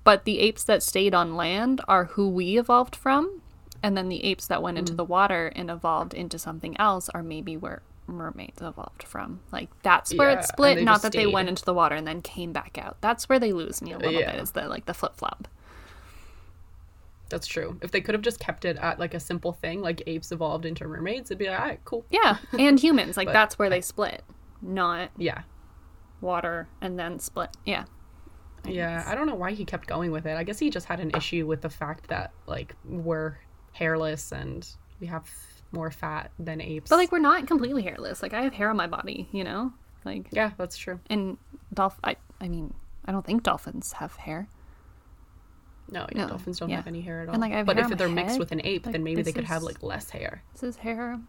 but 0.03 0.23
the 0.25 0.39
apes 0.39 0.63
that 0.63 0.81
stayed 0.83 1.13
on 1.13 1.35
land 1.35 1.81
are 1.87 2.05
who 2.05 2.29
we 2.29 2.57
evolved 2.57 2.95
from, 2.95 3.41
and 3.83 3.97
then 3.97 4.09
the 4.09 4.23
apes 4.23 4.47
that 4.47 4.61
went 4.61 4.75
Hmm. 4.75 4.79
into 4.79 4.93
the 4.95 5.03
water 5.03 5.51
and 5.55 5.69
evolved 5.69 6.13
into 6.13 6.39
something 6.39 6.79
else 6.79 7.09
are 7.09 7.23
maybe 7.23 7.57
where 7.57 7.81
mermaids 8.07 8.61
evolved 8.61 9.03
from. 9.03 9.39
Like 9.51 9.69
that's 9.83 10.13
where 10.15 10.31
Yeah, 10.31 10.39
it 10.39 10.45
split, 10.45 10.83
not 10.83 11.01
that 11.03 11.11
they 11.11 11.27
went 11.27 11.49
into 11.49 11.63
the 11.63 11.73
water 11.75 11.95
and 11.95 12.07
then 12.07 12.21
came 12.23 12.51
back 12.51 12.77
out. 12.77 12.97
That's 13.01 13.29
where 13.29 13.37
they 13.39 13.53
lose 13.53 13.81
me 13.81 13.91
a 13.91 13.97
little 13.99 14.21
Yeah. 14.21 14.31
bit. 14.31 14.41
Is 14.41 14.51
the 14.51 14.67
like 14.67 14.85
the 14.85 14.93
flip 14.95 15.15
flop. 15.17 15.47
That's 17.29 17.47
true. 17.47 17.77
If 17.81 17.91
they 17.91 18.01
could 18.01 18.15
have 18.15 18.21
just 18.23 18.39
kept 18.39 18.65
it 18.65 18.77
at 18.77 18.99
like 18.99 19.13
a 19.13 19.19
simple 19.19 19.53
thing, 19.53 19.81
like 19.81 20.01
apes 20.07 20.31
evolved 20.31 20.65
into 20.65 20.85
mermaids, 20.87 21.29
it'd 21.29 21.37
be 21.37 21.47
like, 21.49 21.59
all 21.59 21.65
right, 21.65 21.79
cool. 21.85 22.05
Yeah, 22.09 22.37
and 22.57 22.79
humans 22.83 23.17
like 23.17 23.27
But- 23.27 23.33
that's 23.33 23.59
where 23.59 23.69
they 23.69 23.81
split, 23.81 24.23
not 24.61 25.09
Yeah. 25.17 25.43
water 26.21 26.67
and 26.81 26.97
then 26.97 27.19
split. 27.19 27.49
Yeah. 27.65 27.85
Yeah. 28.65 29.03
I 29.07 29.15
don't 29.15 29.27
know 29.27 29.35
why 29.35 29.51
he 29.51 29.63
kept 29.65 29.87
going 29.87 30.11
with 30.11 30.25
it. 30.25 30.35
I 30.35 30.43
guess 30.43 30.59
he 30.59 30.69
just 30.69 30.85
had 30.85 30.99
an 30.99 31.11
issue 31.15 31.45
with 31.47 31.61
the 31.61 31.69
fact 31.69 32.07
that 32.09 32.33
like 32.45 32.75
we're 32.83 33.37
hairless 33.71 34.31
and 34.33 34.67
we 34.99 35.07
have 35.07 35.29
more 35.71 35.91
fat 35.91 36.31
than 36.39 36.59
apes. 36.61 36.89
But 36.89 36.97
like 36.97 37.11
we're 37.11 37.19
not 37.19 37.47
completely 37.47 37.83
hairless. 37.83 38.21
Like 38.21 38.33
I 38.33 38.41
have 38.41 38.53
hair 38.53 38.69
on 38.69 38.75
my 38.75 38.87
body, 38.87 39.29
you 39.31 39.43
know? 39.43 39.71
Like 40.03 40.27
yeah, 40.31 40.51
that's 40.57 40.77
true. 40.77 40.99
and 41.09 41.37
dolph 41.73 41.99
I 42.03 42.15
I 42.41 42.47
mean, 42.49 42.73
I 43.05 43.11
don't 43.11 43.25
think 43.25 43.43
dolphins 43.43 43.93
have 43.93 44.15
hair. 44.15 44.47
No, 45.91 46.05
yeah, 46.13 46.23
No, 46.23 46.27
dolphins 46.29 46.59
don't 46.59 46.69
yeah. 46.69 46.77
have 46.77 46.87
any 46.87 47.01
hair 47.01 47.21
at 47.21 47.29
all. 47.29 47.33
And, 47.33 47.41
like, 47.41 47.65
but 47.65 47.77
if 47.77 47.89
they're 47.97 48.09
mixed 48.09 48.39
with 48.39 48.51
an 48.51 48.61
ape, 48.63 48.85
like, 48.85 48.93
then 48.93 49.03
maybe 49.03 49.21
they 49.21 49.31
could 49.31 49.43
have 49.45 49.63
like 49.63 49.81
less 49.83 50.09
hair. 50.11 50.43
This 50.53 50.63
is 50.63 50.75
hair. 50.77 51.19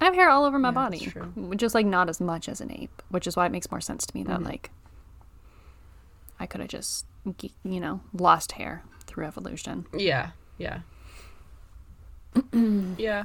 I 0.00 0.04
have 0.06 0.14
hair 0.14 0.28
all 0.28 0.44
over 0.44 0.58
my 0.58 0.68
Yeah, 0.68 0.72
body, 0.72 0.98
true. 0.98 1.32
just 1.56 1.74
like 1.74 1.86
not 1.86 2.08
as 2.08 2.20
much 2.20 2.48
as 2.48 2.60
an 2.60 2.70
ape, 2.72 3.02
which 3.10 3.26
is 3.26 3.36
why 3.36 3.46
it 3.46 3.52
makes 3.52 3.70
more 3.70 3.80
sense 3.80 4.04
to 4.06 4.16
me 4.16 4.24
that 4.24 4.40
Mhm. 4.40 4.44
like 4.44 4.70
I 6.40 6.46
could 6.46 6.60
have 6.60 6.68
just 6.70 7.06
you 7.62 7.80
know 7.80 8.00
lost 8.12 8.52
hair 8.52 8.82
through 9.06 9.24
evolution. 9.26 9.86
Yeah, 9.96 10.30
yeah, 10.58 10.80
yeah. 12.52 13.24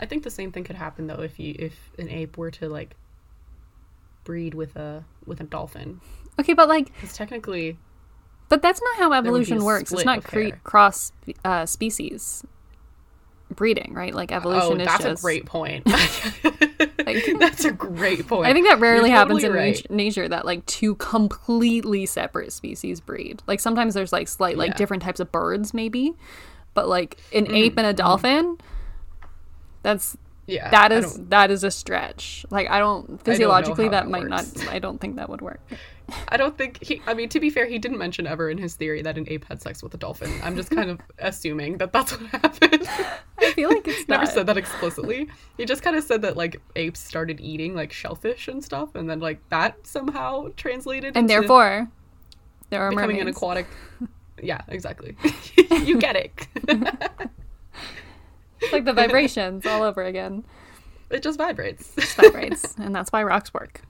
I 0.00 0.06
think 0.06 0.22
the 0.24 0.30
same 0.30 0.52
thing 0.52 0.64
could 0.64 0.76
happen 0.76 1.06
though 1.06 1.20
if 1.22 1.38
you 1.38 1.54
if 1.58 1.90
an 1.98 2.08
ape 2.10 2.36
were 2.36 2.50
to 2.52 2.68
like 2.68 2.96
breed 4.24 4.54
with 4.54 4.76
a 4.76 5.04
with 5.26 5.40
a 5.40 5.44
dolphin, 5.44 6.00
Okay, 6.38 6.52
but 6.52 6.68
like, 6.68 6.86
because 6.94 7.12
technically, 7.14 7.78
but 8.48 8.62
that's 8.62 8.80
not 8.82 8.96
how 8.98 9.12
evolution 9.12 9.64
works. 9.64 9.92
It's 9.92 10.04
not 10.04 10.22
cre- 10.24 10.50
cross 10.62 11.12
uh, 11.44 11.66
species 11.66 12.44
breeding, 13.54 13.92
right? 13.94 14.14
Like 14.14 14.32
evolution 14.32 14.78
oh, 14.80 14.82
is 14.82 14.86
that's 14.88 15.04
just. 15.04 15.22
a 15.22 15.22
great 15.22 15.46
point. 15.46 15.84
that's 17.38 17.64
a 17.64 17.72
great 17.72 18.26
point. 18.26 18.46
I 18.46 18.52
think 18.52 18.66
that 18.68 18.80
rarely 18.80 19.10
You're 19.10 19.18
happens 19.18 19.44
in 19.44 19.50
totally 19.52 19.72
nat- 19.72 19.90
nature 19.90 20.28
that 20.28 20.44
like 20.44 20.64
two 20.66 20.94
completely 20.96 22.06
separate 22.06 22.52
species 22.52 23.00
breed. 23.00 23.42
Like 23.46 23.60
sometimes 23.60 23.94
there's 23.94 24.12
like 24.12 24.28
slight 24.28 24.56
like 24.56 24.70
Yeah. 24.70 24.76
different 24.76 25.02
types 25.02 25.20
of 25.20 25.30
birds 25.30 25.74
maybe, 25.74 26.12
but 26.74 26.88
like 26.88 27.18
an 27.32 27.44
Mm-hmm. 27.46 27.54
ape 27.54 27.78
and 27.78 27.86
a 27.86 27.92
dolphin, 27.92 28.58
that's 29.82 30.16
Yeah, 30.46 30.70
that 30.70 30.92
I 30.92 30.96
is 30.96 31.14
don't- 31.14 31.30
that 31.30 31.50
is 31.50 31.64
a 31.64 31.70
stretch. 31.70 32.44
Like 32.50 32.68
I 32.70 32.78
don't 32.78 33.22
physiologically 33.22 33.84
how 33.86 33.90
that 33.92 34.04
that 34.04 34.10
might 34.10 34.26
not. 34.26 34.46
I 34.68 34.78
don't 34.78 35.00
think 35.00 35.16
that 35.16 35.28
would 35.28 35.40
work. 35.42 35.60
I 36.28 36.36
don't 36.36 36.56
think 36.56 36.82
he. 36.82 37.00
I 37.06 37.14
mean, 37.14 37.28
to 37.30 37.40
be 37.40 37.50
fair, 37.50 37.66
he 37.66 37.78
didn't 37.78 37.98
mention 37.98 38.26
ever 38.26 38.50
in 38.50 38.58
his 38.58 38.74
theory 38.74 39.02
that 39.02 39.16
an 39.16 39.26
ape 39.28 39.44
had 39.46 39.62
sex 39.62 39.82
with 39.82 39.94
a 39.94 39.96
dolphin. 39.96 40.30
I'm 40.42 40.54
just 40.56 40.70
kind 40.70 40.90
of 40.90 41.00
assuming 41.18 41.78
that 41.78 41.92
that's 41.92 42.18
what 42.18 42.28
happened. 42.30 42.88
I 43.38 43.52
feel 43.52 43.70
like 43.70 43.88
it's 43.88 43.98
He 43.98 44.04
never 44.08 44.26
said 44.26 44.46
that 44.46 44.56
explicitly. 44.56 45.28
He 45.56 45.64
just 45.64 45.82
kind 45.82 45.96
of 45.96 46.04
said 46.04 46.22
that 46.22 46.36
like 46.36 46.60
apes 46.76 47.00
started 47.00 47.40
eating 47.40 47.74
like 47.74 47.92
shellfish 47.92 48.48
and 48.48 48.62
stuff, 48.62 48.94
and 48.94 49.08
then 49.08 49.20
like 49.20 49.40
that 49.48 49.86
somehow 49.86 50.48
translated 50.56 51.16
and 51.16 51.24
into 51.24 51.28
therefore, 51.40 51.88
there 52.70 52.82
are 52.82 52.90
becoming 52.90 53.20
an 53.20 53.28
aquatic. 53.28 53.66
Yeah, 54.42 54.60
exactly. 54.68 55.16
you 55.70 55.98
get 55.98 56.16
it. 56.16 56.48
It's 58.60 58.72
like 58.72 58.84
the 58.84 58.92
vibrations 58.92 59.64
all 59.64 59.82
over 59.82 60.02
again. 60.02 60.44
it 61.08 61.22
just 61.22 61.38
vibrates. 61.38 61.96
It 61.96 62.04
vibrates, 62.16 62.74
and 62.76 62.94
that's 62.94 63.10
why 63.12 63.22
rocks 63.22 63.54
work 63.54 63.82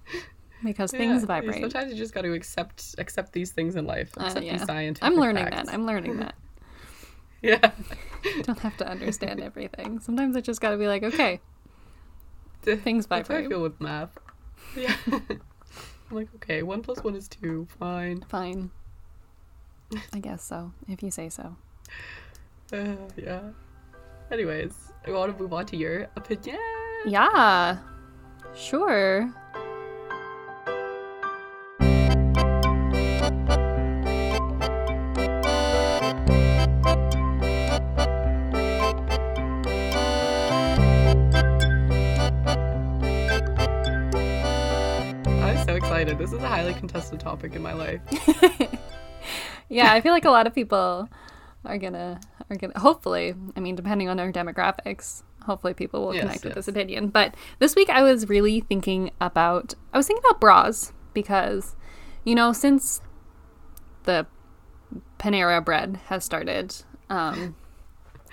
because 0.64 0.92
Yeah, 0.92 0.98
things 1.00 1.24
vibrate. 1.24 1.60
Sometimes 1.60 1.92
you 1.92 1.98
just 1.98 2.14
got 2.14 2.22
to 2.22 2.32
accept 2.32 2.96
accept 2.98 3.32
these 3.32 3.52
things 3.52 3.76
in 3.76 3.86
life. 3.86 4.10
Uh, 4.16 4.32
yeah. 4.40 4.56
these 4.56 4.66
scientific. 4.66 5.04
I'm 5.04 5.16
learning 5.16 5.44
facts. 5.44 5.66
that. 5.66 5.74
I'm 5.74 5.86
learning 5.86 6.18
that. 6.18 6.34
Yeah. 7.42 7.72
don't 8.44 8.58
have 8.60 8.74
to 8.78 8.88
understand 8.88 9.42
everything. 9.42 10.00
Sometimes 10.00 10.34
I 10.34 10.40
just 10.40 10.62
got 10.62 10.70
to 10.70 10.78
be 10.78 10.86
like, 10.86 11.02
okay, 11.02 11.42
Things 12.64 13.06
That's 13.06 13.28
how 13.28 13.34
I 13.34 13.38
vibrate. 13.38 13.50
feel 13.50 13.62
with 13.62 13.78
math. 13.78 14.16
Yeah. 14.74 14.96
I'm 15.06 15.40
like, 16.10 16.28
okay, 16.36 16.62
one 16.62 16.80
plus 16.80 17.04
one 17.04 17.14
is 17.14 17.28
two. 17.28 17.68
Fine. 17.78 18.24
fine. 18.28 18.70
I 20.14 20.18
guess 20.18 20.42
so, 20.42 20.72
if 20.88 21.02
you 21.02 21.10
say 21.10 21.28
so. 21.28 21.56
Uh, 22.72 22.96
yeah. 23.16 23.42
Anyways, 24.32 24.72
I 25.06 25.10
want 25.10 25.36
to 25.36 25.42
move 25.42 25.52
on 25.52 25.66
to 25.66 25.76
your 25.76 26.08
opinion. 26.16 26.58
Yeah, 27.04 27.76
sure. 28.56 29.30
Excited. 45.95 46.18
This 46.18 46.32
is 46.32 46.42
a 46.42 46.49
highly 46.49 46.74
contested 46.74 47.20
topic 47.20 47.55
in 47.55 47.62
my 47.62 47.72
life. 47.72 48.01
Yeah, 49.70 49.92
I 49.92 50.03
feel 50.03 50.12
like 50.12 50.26
a 50.26 50.30
lot 50.30 50.47
of 50.47 50.55
people 50.55 51.09
are 51.64 51.78
gonna 51.78 52.20
are 52.51 52.57
gonna 52.57 52.78
hopefully. 52.78 53.34
I 53.57 53.61
mean, 53.61 53.74
depending 53.74 54.11
on 54.11 54.18
their 54.18 54.30
demographics, 54.30 55.22
hopefully 55.47 55.72
people 55.72 56.05
will 56.05 56.14
Yes, 56.14 56.22
connect 56.22 56.45
with 56.45 56.55
this 56.55 56.68
opinion. 56.68 57.09
But 57.09 57.34
this 57.61 57.74
week, 57.74 57.88
I 57.88 58.03
was 58.03 58.28
really 58.28 58.61
thinking 58.61 59.11
about. 59.22 59.74
I 59.92 59.97
was 59.97 60.07
thinking 60.07 60.22
about 60.28 60.38
bras 60.38 60.92
because, 61.14 61.76
you 62.24 62.34
know, 62.34 62.53
since 62.53 63.01
the 64.03 64.26
Panera 65.18 65.64
bread 65.64 65.99
has 66.07 66.24
started, 66.24 66.76
um, 67.09 67.57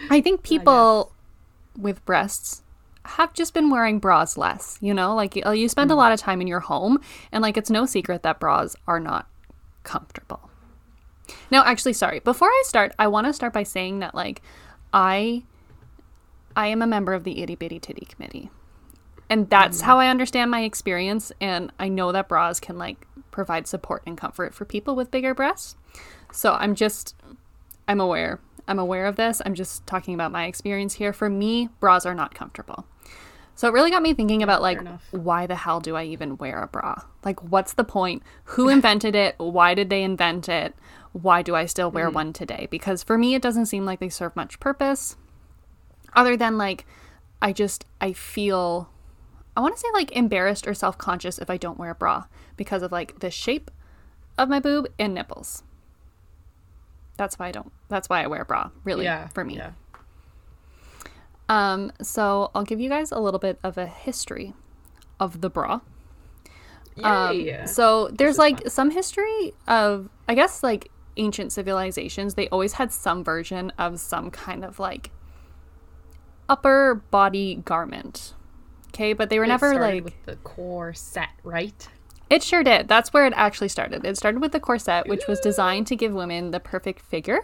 I 0.09 0.19
think 0.19 0.43
people 0.43 1.13
with 1.77 2.03
breasts 2.03 2.61
have 3.17 3.33
just 3.33 3.53
been 3.53 3.69
wearing 3.69 3.99
bras 3.99 4.37
less. 4.37 4.77
You 4.81 4.93
know, 4.93 5.15
like 5.15 5.35
you 5.35 5.43
uh, 5.45 5.51
you 5.51 5.69
spend 5.69 5.91
a 5.91 5.93
mm-hmm. 5.93 5.99
lot 5.99 6.11
of 6.11 6.19
time 6.19 6.41
in 6.41 6.47
your 6.47 6.59
home, 6.59 6.99
and 7.31 7.41
like 7.41 7.57
it's 7.57 7.69
no 7.69 7.85
secret 7.85 8.23
that 8.23 8.39
bras 8.39 8.75
are 8.87 8.99
not 8.99 9.27
comfortable. 9.83 10.49
Now, 11.49 11.63
actually, 11.63 11.93
sorry. 11.93 12.19
Before 12.19 12.47
I 12.49 12.63
start, 12.65 12.93
I 12.99 13.07
want 13.07 13.27
to 13.27 13.33
start 13.33 13.53
by 13.53 13.63
saying 13.63 13.99
that 13.99 14.15
like 14.15 14.41
I 14.93 15.43
I 16.55 16.67
am 16.67 16.81
a 16.81 16.87
member 16.87 17.13
of 17.13 17.23
the 17.23 17.41
itty 17.41 17.55
bitty 17.55 17.79
titty 17.79 18.05
committee. 18.05 18.49
And 19.29 19.49
that's 19.49 19.81
mm. 19.81 19.85
how 19.85 19.99
I 19.99 20.07
understand 20.07 20.51
my 20.51 20.63
experience 20.63 21.31
and 21.39 21.71
I 21.79 21.87
know 21.87 22.11
that 22.11 22.27
bras 22.27 22.59
can 22.59 22.77
like 22.77 23.07
provide 23.31 23.65
support 23.65 24.03
and 24.05 24.17
comfort 24.17 24.53
for 24.53 24.65
people 24.65 24.95
with 24.95 25.09
bigger 25.09 25.33
breasts. 25.33 25.77
So 26.33 26.53
I'm 26.53 26.75
just 26.75 27.15
I'm 27.87 28.01
aware. 28.01 28.39
I'm 28.67 28.79
aware 28.79 29.05
of 29.05 29.15
this. 29.15 29.41
I'm 29.45 29.55
just 29.55 29.85
talking 29.87 30.13
about 30.13 30.31
my 30.31 30.45
experience 30.45 30.95
here. 30.95 31.13
For 31.13 31.29
me, 31.29 31.69
bras 31.79 32.05
are 32.05 32.13
not 32.13 32.35
comfortable. 32.35 32.85
So 33.55 33.67
it 33.67 33.73
really 33.73 33.91
got 33.91 34.01
me 34.01 34.13
thinking 34.13 34.41
about 34.41 34.61
like 34.61 34.81
why 35.11 35.45
the 35.45 35.55
hell 35.55 35.79
do 35.79 35.95
I 35.95 36.03
even 36.03 36.37
wear 36.37 36.61
a 36.61 36.67
bra? 36.67 36.95
Like 37.23 37.41
what's 37.43 37.73
the 37.73 37.83
point? 37.83 38.23
Who 38.45 38.69
invented 38.69 39.15
it? 39.15 39.35
Why 39.37 39.73
did 39.73 39.89
they 39.89 40.03
invent 40.03 40.49
it? 40.49 40.75
Why 41.13 41.41
do 41.41 41.55
I 41.55 41.65
still 41.65 41.91
wear 41.91 42.09
mm. 42.09 42.13
one 42.13 42.33
today? 42.33 42.67
Because 42.71 43.03
for 43.03 43.17
me 43.17 43.35
it 43.35 43.41
doesn't 43.41 43.67
seem 43.67 43.85
like 43.85 43.99
they 43.99 44.09
serve 44.09 44.35
much 44.35 44.59
purpose 44.59 45.15
other 46.13 46.35
than 46.35 46.57
like 46.57 46.85
I 47.41 47.53
just 47.53 47.85
I 47.99 48.13
feel 48.13 48.89
I 49.55 49.61
want 49.61 49.75
to 49.75 49.79
say 49.79 49.87
like 49.93 50.11
embarrassed 50.13 50.65
or 50.67 50.73
self-conscious 50.73 51.37
if 51.39 51.49
I 51.49 51.57
don't 51.57 51.77
wear 51.77 51.91
a 51.91 51.95
bra 51.95 52.25
because 52.55 52.81
of 52.81 52.91
like 52.91 53.19
the 53.19 53.29
shape 53.29 53.69
of 54.37 54.49
my 54.49 54.59
boob 54.59 54.87
and 54.97 55.13
nipples. 55.13 55.63
That's 57.17 57.37
why 57.37 57.49
I 57.49 57.51
don't. 57.51 57.71
That's 57.89 58.09
why 58.09 58.23
I 58.23 58.27
wear 58.27 58.41
a 58.41 58.45
bra, 58.45 58.71
really, 58.83 59.03
Yeah. 59.05 59.27
for 59.27 59.43
me. 59.43 59.57
Yeah. 59.57 59.71
Um, 61.51 61.91
so 62.01 62.49
I'll 62.55 62.63
give 62.63 62.79
you 62.79 62.87
guys 62.87 63.11
a 63.11 63.19
little 63.19 63.39
bit 63.39 63.59
of 63.61 63.77
a 63.77 63.85
history 63.85 64.53
of 65.19 65.41
the 65.41 65.49
bra. 65.49 65.81
Um, 67.03 67.45
so 67.65 68.07
there's 68.07 68.37
like 68.37 68.69
some 68.69 68.91
history 68.91 69.53
of, 69.67 70.09
I 70.29 70.35
guess, 70.35 70.63
like 70.63 70.89
ancient 71.17 71.51
civilizations. 71.51 72.35
They 72.35 72.47
always 72.49 72.73
had 72.73 72.93
some 72.93 73.21
version 73.21 73.73
of 73.77 73.99
some 73.99 74.31
kind 74.31 74.63
of 74.63 74.79
like 74.79 75.11
upper 76.47 77.03
body 77.11 77.55
garment. 77.55 78.33
Okay, 78.89 79.11
but 79.11 79.29
they 79.29 79.37
were 79.37 79.45
It 79.45 79.49
never 79.49 79.73
like 79.77 80.05
with 80.05 80.25
the 80.25 80.37
corset, 80.37 81.29
right? 81.43 81.87
it 82.29 82.43
sure 82.43 82.63
did. 82.63 82.87
That's 82.87 83.11
where 83.11 83.25
it 83.25 83.33
actually 83.35 83.67
started. 83.67 84.05
It 84.05 84.15
started 84.15 84.39
with 84.41 84.53
the 84.53 84.59
corset, 84.61 85.05
which 85.07 85.27
was 85.27 85.41
designed 85.41 85.87
to 85.87 85.97
give 85.97 86.13
women 86.13 86.51
the 86.51 86.61
perfect 86.61 87.01
figure. 87.01 87.41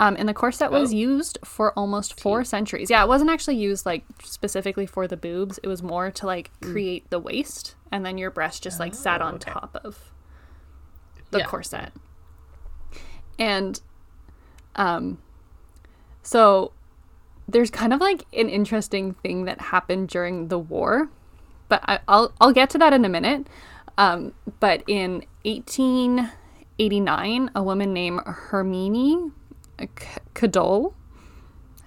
Um, 0.00 0.14
and 0.18 0.28
the 0.28 0.34
corset 0.34 0.70
was 0.70 0.92
Oh. 0.92 0.96
used 0.96 1.38
for 1.44 1.72
almost 1.72 2.20
four 2.20 2.44
centuries. 2.44 2.88
Yeah, 2.88 3.02
it 3.02 3.08
wasn't 3.08 3.30
actually 3.30 3.56
used 3.56 3.84
like 3.84 4.04
specifically 4.22 4.86
for 4.86 5.08
the 5.08 5.16
boobs. 5.16 5.58
It 5.62 5.66
was 5.68 5.82
more 5.82 6.10
to 6.12 6.24
like 6.26 6.52
create 6.60 7.10
the 7.10 7.18
waist, 7.18 7.74
and 7.90 8.06
then 8.06 8.16
your 8.16 8.30
breast 8.30 8.62
just 8.62 8.78
like 8.78 8.94
sat 8.94 9.20
Mm. 9.20 9.24
Oh, 9.24 9.28
on 9.28 9.34
okay. 9.34 9.50
top 9.50 9.76
of 9.84 10.12
the 11.32 11.38
Yeah. 11.38 11.46
corset. 11.46 11.92
And 13.40 13.80
um, 14.76 15.18
so 16.22 16.70
there's 17.48 17.70
kind 17.70 17.92
of 17.92 18.00
like 18.00 18.24
an 18.32 18.48
interesting 18.48 19.14
thing 19.14 19.44
that 19.46 19.60
happened 19.60 20.08
during 20.08 20.46
the 20.48 20.58
war, 20.60 21.08
but 21.68 21.82
I, 21.88 21.98
I'll 22.06 22.32
I'll 22.40 22.52
get 22.52 22.70
to 22.70 22.78
that 22.78 22.92
in 22.92 23.04
a 23.04 23.08
minute. 23.08 23.48
Um, 23.96 24.32
but 24.60 24.84
in 24.86 25.24
1889, 25.44 27.50
a 27.54 27.62
woman 27.62 27.92
named 27.92 28.20
Hermione 28.24 29.16
K- 29.16 29.30
Cadolle, 30.34 30.94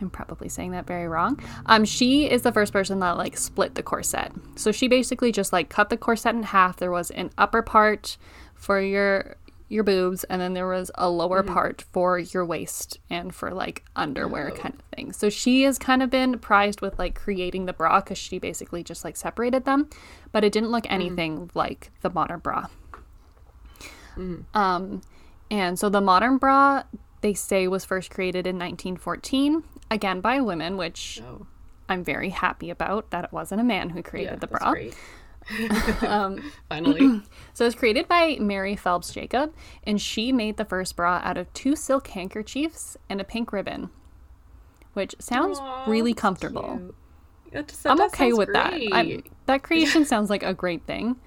I'm 0.02 0.10
probably 0.10 0.50
saying 0.50 0.72
that 0.72 0.88
very 0.88 1.08
wrong. 1.08 1.39
Um, 1.68 1.86
she 1.86 2.30
is 2.30 2.42
the 2.42 2.52
first 2.52 2.74
person 2.74 3.00
that 3.00 3.18
like 3.18 3.38
split 3.38 3.76
the 3.76 3.84
corset. 3.84 4.32
So 4.56 4.72
she 4.72 4.88
basically 4.88 5.32
just 5.32 5.54
like 5.54 5.70
cut 5.70 5.89
the 5.89 5.98
corset 5.98 6.36
in 6.36 6.44
half. 6.44 6.78
There 6.78 6.92
was 6.92 7.12
an 7.12 7.30
upper 7.38 7.62
part 7.62 8.18
for 8.56 8.82
your 8.82 9.36
your 9.70 9.84
boobs, 9.86 10.26
and 10.26 10.42
then 10.42 10.54
there 10.54 10.68
was 10.68 10.92
a 10.96 11.10
lower 11.10 11.42
part 11.44 11.82
for 11.94 12.20
your 12.20 12.46
waist 12.46 13.00
and 13.10 13.34
for 13.34 13.52
like 13.52 13.86
underwear 13.96 14.52
kind 14.52 14.74
of 14.74 14.82
thing. 14.94 15.14
So 15.14 15.30
she 15.30 15.64
has 15.64 15.80
kind 15.80 16.04
of 16.04 16.10
been 16.10 16.39
prized 16.39 16.82
with 16.82 17.00
like 17.00 17.16
creating 17.16 17.68
the 17.68 17.74
bra 17.74 18.02
because 18.02 18.18
she 18.18 18.38
basically 18.38 18.84
just 18.84 19.06
like 19.06 19.16
separated 19.16 19.64
them, 19.64 19.89
but 20.34 20.44
it 20.44 20.52
didn't 20.52 20.72
look 20.72 20.86
anything 20.89 21.50
like 21.54 21.89
the 22.02 22.10
modern 22.10 22.39
bra. 22.39 22.68
Um, 24.54 25.02
and 25.50 25.80
so 25.80 25.88
the 25.88 26.02
modern 26.02 26.38
bra 26.38 26.84
they 27.22 27.34
say 27.34 27.67
was 27.67 27.86
first 27.86 28.09
created 28.11 28.45
in 28.47 28.55
1914, 28.57 29.63
again 29.89 30.22
by 30.22 30.41
women, 30.41 30.78
which 30.78 31.22
Oh, 31.24 31.45
I'm 31.89 32.03
very 32.03 32.30
happy 32.30 32.69
about 32.69 33.09
that 33.11 33.26
it 33.26 33.32
wasn't 33.32 33.61
a 33.61 33.63
man 33.63 33.89
who 33.89 34.01
created 34.01 34.32
yeah, 34.34 34.36
the 34.38 34.47
that's 34.47 34.63
bra. 34.63 34.72
great. 34.72 34.95
Um, 36.07 36.51
Finally. 36.69 37.22
So 37.53 37.65
it 37.65 37.67
was 37.67 37.76
created 37.76 38.07
by 38.07 38.38
Mary 38.39 38.76
Phelps 38.76 39.11
Jacob, 39.13 39.53
and 39.84 39.99
she 39.99 40.32
made 40.32 40.57
the 40.57 40.65
first 40.65 40.95
bra 40.95 41.19
out 41.24 41.38
of 41.38 41.51
two 41.53 41.76
silk 41.76 42.07
handkerchiefs 42.07 42.95
and 43.09 43.19
a 43.19 43.24
pink 43.24 43.51
ribbon, 43.51 43.89
which 44.93 45.15
sounds 45.19 45.59
Aw, 45.59 45.86
really 45.88 46.13
comfortable. 46.13 46.78
cute. 47.51 47.67
That 47.67 47.76
I'm 47.86 48.01
okay 48.03 48.32
with 48.32 48.53
that. 48.53 48.74
I'm, 48.93 49.24
that 49.47 49.63
creation 49.63 50.05
sounds 50.05 50.30
like 50.30 50.43
a 50.43 50.53
great 50.53 50.86
thing. 50.86 51.17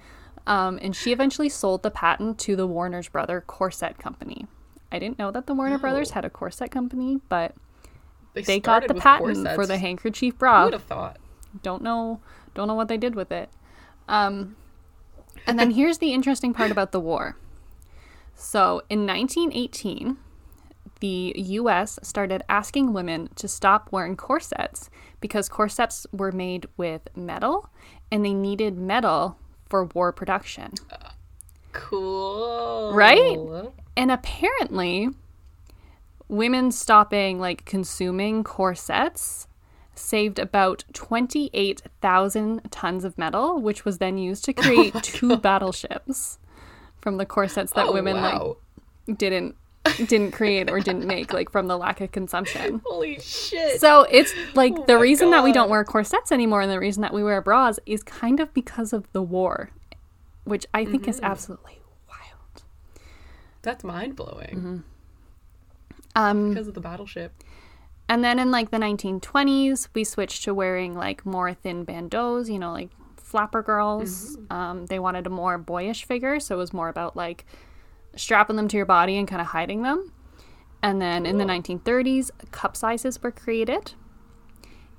Um, 0.47 0.79
and 0.81 0.95
she 0.95 1.11
eventually 1.11 1.49
sold 1.49 1.83
the 1.83 1.91
patent 1.91 2.39
to 2.39 2.55
the 2.55 2.65
Warner's 2.65 3.07
Brother 3.07 3.41
Corset 3.45 3.97
Company. 3.99 4.47
I 4.91 4.99
didn't 4.99 5.19
know 5.19 5.31
that 5.31 5.47
the 5.47 5.53
Warner 5.53 5.77
Brothers 5.77 6.11
had 6.11 6.25
a 6.25 6.29
corset 6.29 6.71
company, 6.71 7.19
but 7.27 7.55
they 8.33 8.59
got 8.59 8.87
the 8.87 8.93
patent 8.95 9.47
for 9.55 9.65
the 9.65 9.77
handkerchief 9.77 10.33
Who 10.35 10.39
bra. 10.39 10.65
would 10.65 10.73
have 10.73 10.83
thought? 10.83 11.17
don't 11.63 11.81
know 11.81 12.19
don't 12.53 12.67
know 12.67 12.73
what 12.73 12.87
they 12.87 12.97
did 12.97 13.15
with 13.15 13.31
it 13.31 13.49
um 14.07 14.55
and 15.47 15.59
then 15.59 15.71
here's 15.71 15.99
the 15.99 16.13
interesting 16.13 16.53
part 16.53 16.71
about 16.71 16.91
the 16.91 16.99
war 16.99 17.37
so 18.35 18.81
in 18.89 19.05
1918 19.05 20.17
the 21.01 21.33
US 21.37 21.99
started 22.01 22.41
asking 22.47 22.93
women 22.93 23.29
to 23.35 23.47
stop 23.47 23.91
wearing 23.91 24.15
corsets 24.15 24.89
because 25.19 25.49
corsets 25.49 26.07
were 26.11 26.31
made 26.31 26.67
with 26.77 27.01
metal 27.15 27.69
and 28.11 28.25
they 28.25 28.33
needed 28.33 28.77
metal 28.77 29.37
for 29.67 29.85
war 29.85 30.11
production 30.11 30.73
Cool. 31.71 32.93
Right? 32.93 33.37
And 33.97 34.11
apparently 34.11 35.09
women 36.27 36.71
stopping 36.71 37.39
like 37.39 37.65
consuming 37.65 38.43
corsets 38.43 39.47
saved 39.93 40.39
about 40.39 40.83
28,000 40.93 42.61
tons 42.71 43.03
of 43.05 43.17
metal 43.17 43.59
which 43.61 43.85
was 43.85 43.97
then 43.99 44.17
used 44.17 44.43
to 44.45 44.53
create 44.53 44.93
two 45.03 45.37
battleships 45.37 46.39
from 46.99 47.17
the 47.17 47.25
corsets 47.25 47.71
that 47.73 47.87
Oh, 47.87 47.93
women 47.93 48.15
wow. 48.17 48.57
like 49.07 49.17
didn't 49.17 49.55
didn't 50.07 50.31
create 50.31 50.69
or 50.71 50.79
didn't 50.79 51.05
make 51.05 51.31
like 51.31 51.51
from 51.51 51.67
the 51.67 51.77
lack 51.77 52.01
of 52.01 52.11
consumption 52.11 52.81
Holy 52.85 53.19
shit. 53.19 53.79
so 53.79 54.01
it's 54.09 54.33
like 54.55 54.73
Oh 54.75 54.83
the 54.87 54.97
reason 54.97 55.29
that 55.29 55.43
we 55.43 55.51
don't 55.51 55.69
wear 55.69 55.83
corsets 55.83 56.31
anymore 56.31 56.61
and 56.61 56.71
the 56.71 56.79
reason 56.79 57.01
that 57.03 57.13
we 57.13 57.23
wear 57.23 57.39
bras 57.39 57.79
is 57.85 58.01
kind 58.01 58.39
of 58.39 58.51
because 58.55 58.93
of 58.93 59.09
the 59.13 59.21
war 59.21 59.69
which 60.43 60.65
i 60.73 60.83
think 60.83 61.03
Mm-hmm. 61.03 61.11
is 61.11 61.19
absolutely 61.21 61.79
That's 63.65 63.83
mind 63.83 64.15
blowing. 64.15 64.83
um 66.15 66.49
Because 66.49 66.67
of 66.67 66.73
the 66.73 66.79
battleship. 66.81 67.33
And 68.07 68.23
then 68.23 68.37
in 68.39 68.51
like 68.51 68.69
the 68.71 68.77
1920s, 68.77 69.89
we 69.93 70.03
switched 70.03 70.43
to 70.43 70.53
wearing 70.53 70.93
like 70.95 71.25
more 71.25 71.53
thin 71.53 71.83
bandeaus, 71.85 72.49
you 72.49 72.59
know, 72.59 72.71
like 72.71 72.91
flapper 73.17 73.63
girls. 73.63 74.37
Um, 74.51 74.85
they 74.85 74.99
wanted 74.99 75.25
a 75.25 75.31
more 75.31 75.57
boyish 75.57 76.05
figure, 76.05 76.39
so 76.39 76.55
it 76.55 76.59
was 76.59 76.71
more 76.71 76.87
about 76.89 77.17
like 77.17 77.45
strapping 78.15 78.55
them 78.55 78.67
to 78.69 78.77
your 78.77 78.85
body 78.85 79.17
and 79.17 79.27
kind 79.27 79.41
of 79.41 79.47
hiding 79.47 79.81
them. 79.81 80.11
And 80.83 81.01
then 81.01 81.25
in 81.25 81.39
the 81.39 81.45
1930s, 81.45 82.29
cup 82.51 82.77
sizes 82.77 83.21
were 83.23 83.31
created. 83.31 83.93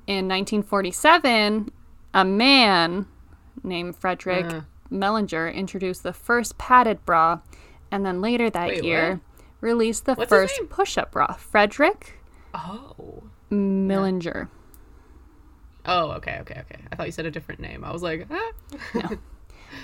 In 0.08 0.26
1947, 0.28 1.70
a 2.12 2.24
man 2.24 3.06
named 3.62 3.94
Frederick 3.96 4.46
Uh. 4.46 4.60
Mellinger 4.90 5.52
introduced 5.52 6.02
the 6.02 6.12
first 6.12 6.58
padded 6.58 7.04
bra, 7.04 7.38
and 7.90 8.04
then 8.04 8.20
later 8.20 8.50
that 8.50 8.68
Wait, 8.68 8.84
year 8.84 9.20
released 9.60 10.04
the 10.04 10.14
What's 10.14 10.28
first 10.28 10.60
push-up 10.68 11.12
bra. 11.12 11.32
Frederick 11.34 12.20
Oh. 12.54 13.22
Mellinger. 13.50 14.48
Oh, 15.84 16.10
okay, 16.12 16.38
okay, 16.40 16.60
okay. 16.60 16.80
I 16.90 16.96
thought 16.96 17.06
you 17.06 17.12
said 17.12 17.26
a 17.26 17.30
different 17.30 17.60
name. 17.60 17.84
I 17.84 17.92
was 17.92 18.02
like, 18.02 18.26
ah. 18.30 19.10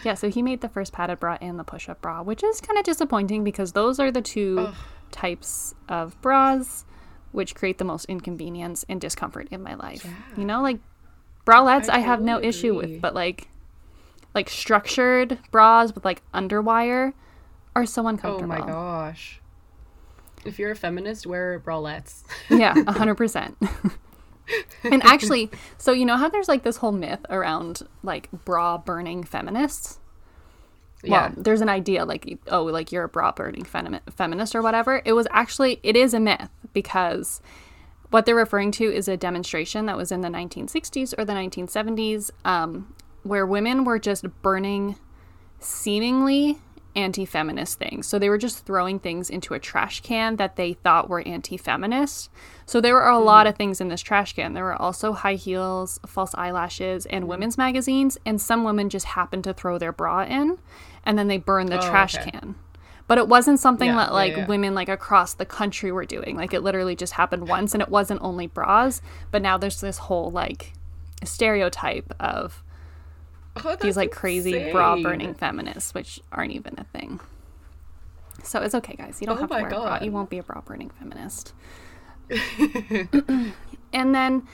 Yeah, 0.05 0.15
so 0.15 0.31
he 0.31 0.43
made 0.43 0.61
the 0.61 0.69
first 0.69 0.93
padded 0.93 1.21
bra 1.21 1.37
and 1.41 1.59
the 1.59 1.65
push 1.65 1.89
up 1.89 2.01
bra, 2.01 2.23
which 2.23 2.43
is 2.43 2.61
kind 2.61 2.79
of 2.79 2.85
disappointing 2.85 3.45
because 3.45 3.73
those 3.73 4.01
are 4.01 4.11
the 4.11 4.23
two 4.23 4.69
types 5.11 5.75
of 5.89 6.21
bras 6.23 6.85
which 7.33 7.55
create 7.55 7.79
the 7.79 7.85
most 7.85 8.05
inconvenience 8.07 8.85
and 8.89 9.01
discomfort 9.01 9.49
in 9.51 9.63
my 9.63 9.75
life. 9.75 10.07
You 10.37 10.45
know, 10.45 10.63
like 10.63 10.79
bralettes 11.47 11.89
I, 11.91 11.97
I 11.97 11.99
have 12.01 12.21
no 12.21 12.41
issue 12.41 12.79
agree. 12.79 12.93
with, 12.95 13.01
but 13.03 13.15
like 13.15 13.49
like 14.35 14.49
structured 14.49 15.39
bras 15.51 15.95
with 15.95 16.05
like 16.05 16.23
underwire 16.33 17.13
are 17.75 17.87
so 17.87 18.07
uncomfortable. 18.07 18.53
oh 18.53 18.59
my 18.59 18.67
gosh. 18.67 19.41
If 20.45 20.59
you're 20.59 20.73
a 20.73 20.77
feminist, 20.77 21.27
wear 21.27 21.61
bralettes. 21.61 22.23
Yeah, 22.51 22.75
a 22.87 22.93
hundred 22.99 23.15
percent. 23.15 23.57
And 24.83 25.03
actually, 25.05 25.51
so 25.79 25.93
you 25.93 26.05
know 26.05 26.17
how 26.17 26.29
there's 26.29 26.49
like 26.49 26.65
this 26.65 26.79
whole 26.79 26.93
myth 26.93 27.25
around 27.31 27.83
like 28.03 28.29
bra 28.45 28.77
burning 28.77 29.23
feminists? 29.25 30.01
yeah. 31.03 31.29
well, 31.29 31.35
there's 31.37 31.61
an 31.61 31.69
idea 31.69 32.05
like, 32.05 32.39
oh, 32.49 32.65
like 32.65 32.93
you're 32.93 33.05
a 33.05 33.09
bra 33.09 33.33
burning 33.33 33.65
femi- 33.65 34.01
feminist 34.15 34.55
or 34.55 34.63
whatever. 34.63 35.03
It 35.05 35.13
was 35.13 35.27
actually, 35.31 35.81
it 35.83 35.97
is 35.97 36.15
a 36.15 36.21
myth 36.21 36.51
because 36.73 37.41
what 38.11 38.27
they're 38.27 38.37
referring 38.37 38.71
to 38.73 38.85
is 38.85 39.09
a 39.09 39.17
demonstration 39.17 39.87
that 39.87 39.97
was 39.97 40.13
in 40.13 40.21
the 40.21 40.29
1960s 40.29 41.15
or 41.19 41.25
the 41.25 41.33
1970s 41.33 42.31
um, 42.45 42.95
where 43.23 43.47
women 43.47 43.85
were 43.85 43.99
just 43.99 44.27
burning 44.43 44.97
seemingly 45.59 46.59
anti 46.95 47.25
feminist 47.25 47.79
things. 47.79 48.07
So 48.07 48.19
they 48.19 48.29
were 48.29 48.39
just 48.39 48.65
throwing 48.65 48.99
things 48.99 49.31
into 49.31 49.55
a 49.55 49.59
trash 49.59 50.01
can 50.01 50.37
that 50.37 50.57
they 50.57 50.75
thought 50.75 51.09
were 51.09 51.21
anti 51.27 51.57
feminist. 51.57 52.31
So 52.67 52.81
there 52.81 52.95
were 52.95 53.09
a 53.09 53.19
hmm. 53.19 53.25
lot 53.25 53.47
of 53.47 53.57
things 53.57 53.81
in 53.81 53.89
this 53.89 54.01
trash 54.01 54.35
can. 54.35 54.55
There 54.55 54.65
were 54.65 54.81
also 54.81 55.13
high 55.13 55.35
heels, 55.35 55.99
false 56.07 56.35
eyelashes, 56.35 57.07
and 57.07 57.25
hmm. 57.25 57.31
women's 57.31 57.59
magazines. 57.59 58.19
And 58.25 58.41
some 58.41 58.65
women 58.65 58.89
just 58.89 59.07
happened 59.07 59.45
to 59.45 59.55
throw 59.55 59.79
their 59.79 59.93
bra 59.93 60.25
in 60.25 60.59
and 61.05 61.19
then 61.19 61.29
they 61.29 61.39
burned 61.39 61.71
the 61.71 61.79
Oh, 61.79 61.89
trash 61.89 62.17
okay. 62.17 62.31
can. 62.31 62.55
But 63.09 63.19
it 63.19 63.29
wasn't 63.29 63.61
something 63.61 63.89
Yeah, 63.89 63.97
that 63.97 64.09
yeah, 64.09 64.15
like 64.15 64.37
yeah. 64.37 64.47
women 64.47 64.75
like 64.75 64.89
across 64.89 65.35
the 65.35 65.45
country 65.45 65.91
were 65.93 66.07
doing. 66.07 66.37
Like 66.37 66.55
it 66.55 66.61
literally 66.61 66.97
just 66.97 67.15
happened 67.15 67.49
once 67.49 67.75
and 67.75 67.83
it 67.83 67.89
wasn't 67.89 68.23
only 68.23 68.47
bras, 68.47 69.03
but 69.31 69.43
now 69.43 69.59
there's 69.59 69.81
this 69.81 69.99
whole 69.99 70.31
like 70.31 70.73
stereotype 71.25 72.13
of 72.21 72.63
Oh, 73.57 73.77
these 73.77 73.97
like 73.97 74.11
crazy 74.11 74.71
bra 74.73 74.97
burning 74.97 75.35
feminists, 75.35 75.95
which 75.95 76.21
aren't 76.33 76.53
even 76.53 76.75
a 76.79 76.85
thing. 76.85 77.21
So 78.43 78.61
it's 78.61 78.75
okay, 78.75 78.95
guys. 78.95 79.21
You 79.21 79.27
don't 79.27 79.37
Oh 79.37 79.41
have 79.41 79.51
to 79.51 79.55
wear 79.57 79.67
a 79.67 79.71
bra. 79.71 79.99
You 80.03 80.11
won't 80.11 80.31
be 80.31 80.39
a 80.39 80.43
bra 80.43 80.61
burning 80.63 80.91
feminist. 80.91 81.53
and 83.93 84.15
then 84.15 84.47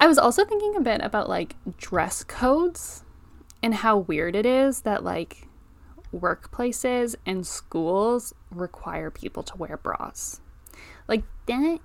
I 0.00 0.06
was 0.06 0.18
also 0.18 0.44
thinking 0.44 0.76
a 0.76 0.80
bit 0.80 1.00
about 1.02 1.28
like 1.28 1.56
dress 1.76 2.24
codes 2.24 3.04
and 3.62 3.74
how 3.74 3.98
weird 3.98 4.34
it 4.34 4.46
is 4.46 4.80
that 4.80 5.04
like 5.04 5.48
workplaces 6.12 7.14
and 7.24 7.46
schools 7.46 8.34
require 8.50 9.10
people 9.10 9.42
to 9.44 9.56
wear 9.56 9.76
bras. 9.76 10.40
Like 11.06 11.22
that 11.46 11.80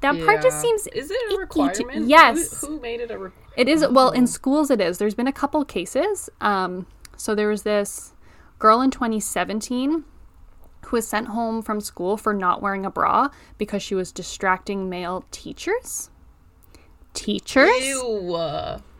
that 0.00 0.24
part 0.24 0.42
just 0.42 0.60
seems 0.60 0.86
Is 0.88 1.10
it 1.10 1.16
a 1.28 1.34
to- 1.34 1.38
requirement? 1.40 2.08
yes. 2.08 2.60
Who, 2.60 2.66
who 2.68 2.80
made 2.80 3.00
it 3.00 3.10
a 3.10 3.18
requirement? 3.18 3.52
it 3.56 3.68
is 3.68 3.86
well 3.88 4.10
in 4.10 4.26
schools. 4.26 4.70
It 4.70 4.80
is. 4.80 4.98
There's 4.98 5.14
been 5.14 5.26
a 5.26 5.32
couple 5.32 5.64
cases. 5.64 6.30
Um, 6.40 6.86
so 7.16 7.34
there 7.34 7.48
was 7.48 7.62
this 7.62 8.12
girl 8.58 8.80
in 8.80 8.90
2017 8.90 10.04
who 10.86 10.96
was 10.96 11.06
sent 11.06 11.28
home 11.28 11.62
from 11.62 11.80
school 11.80 12.16
for 12.16 12.32
not 12.34 12.60
wearing 12.62 12.84
a 12.86 12.90
bra 12.90 13.28
because 13.58 13.82
she 13.82 13.94
was 13.94 14.12
distracting 14.12 14.88
male 14.88 15.24
teachers. 15.30 16.10
Teachers. 17.14 17.70
Ew. 17.84 18.36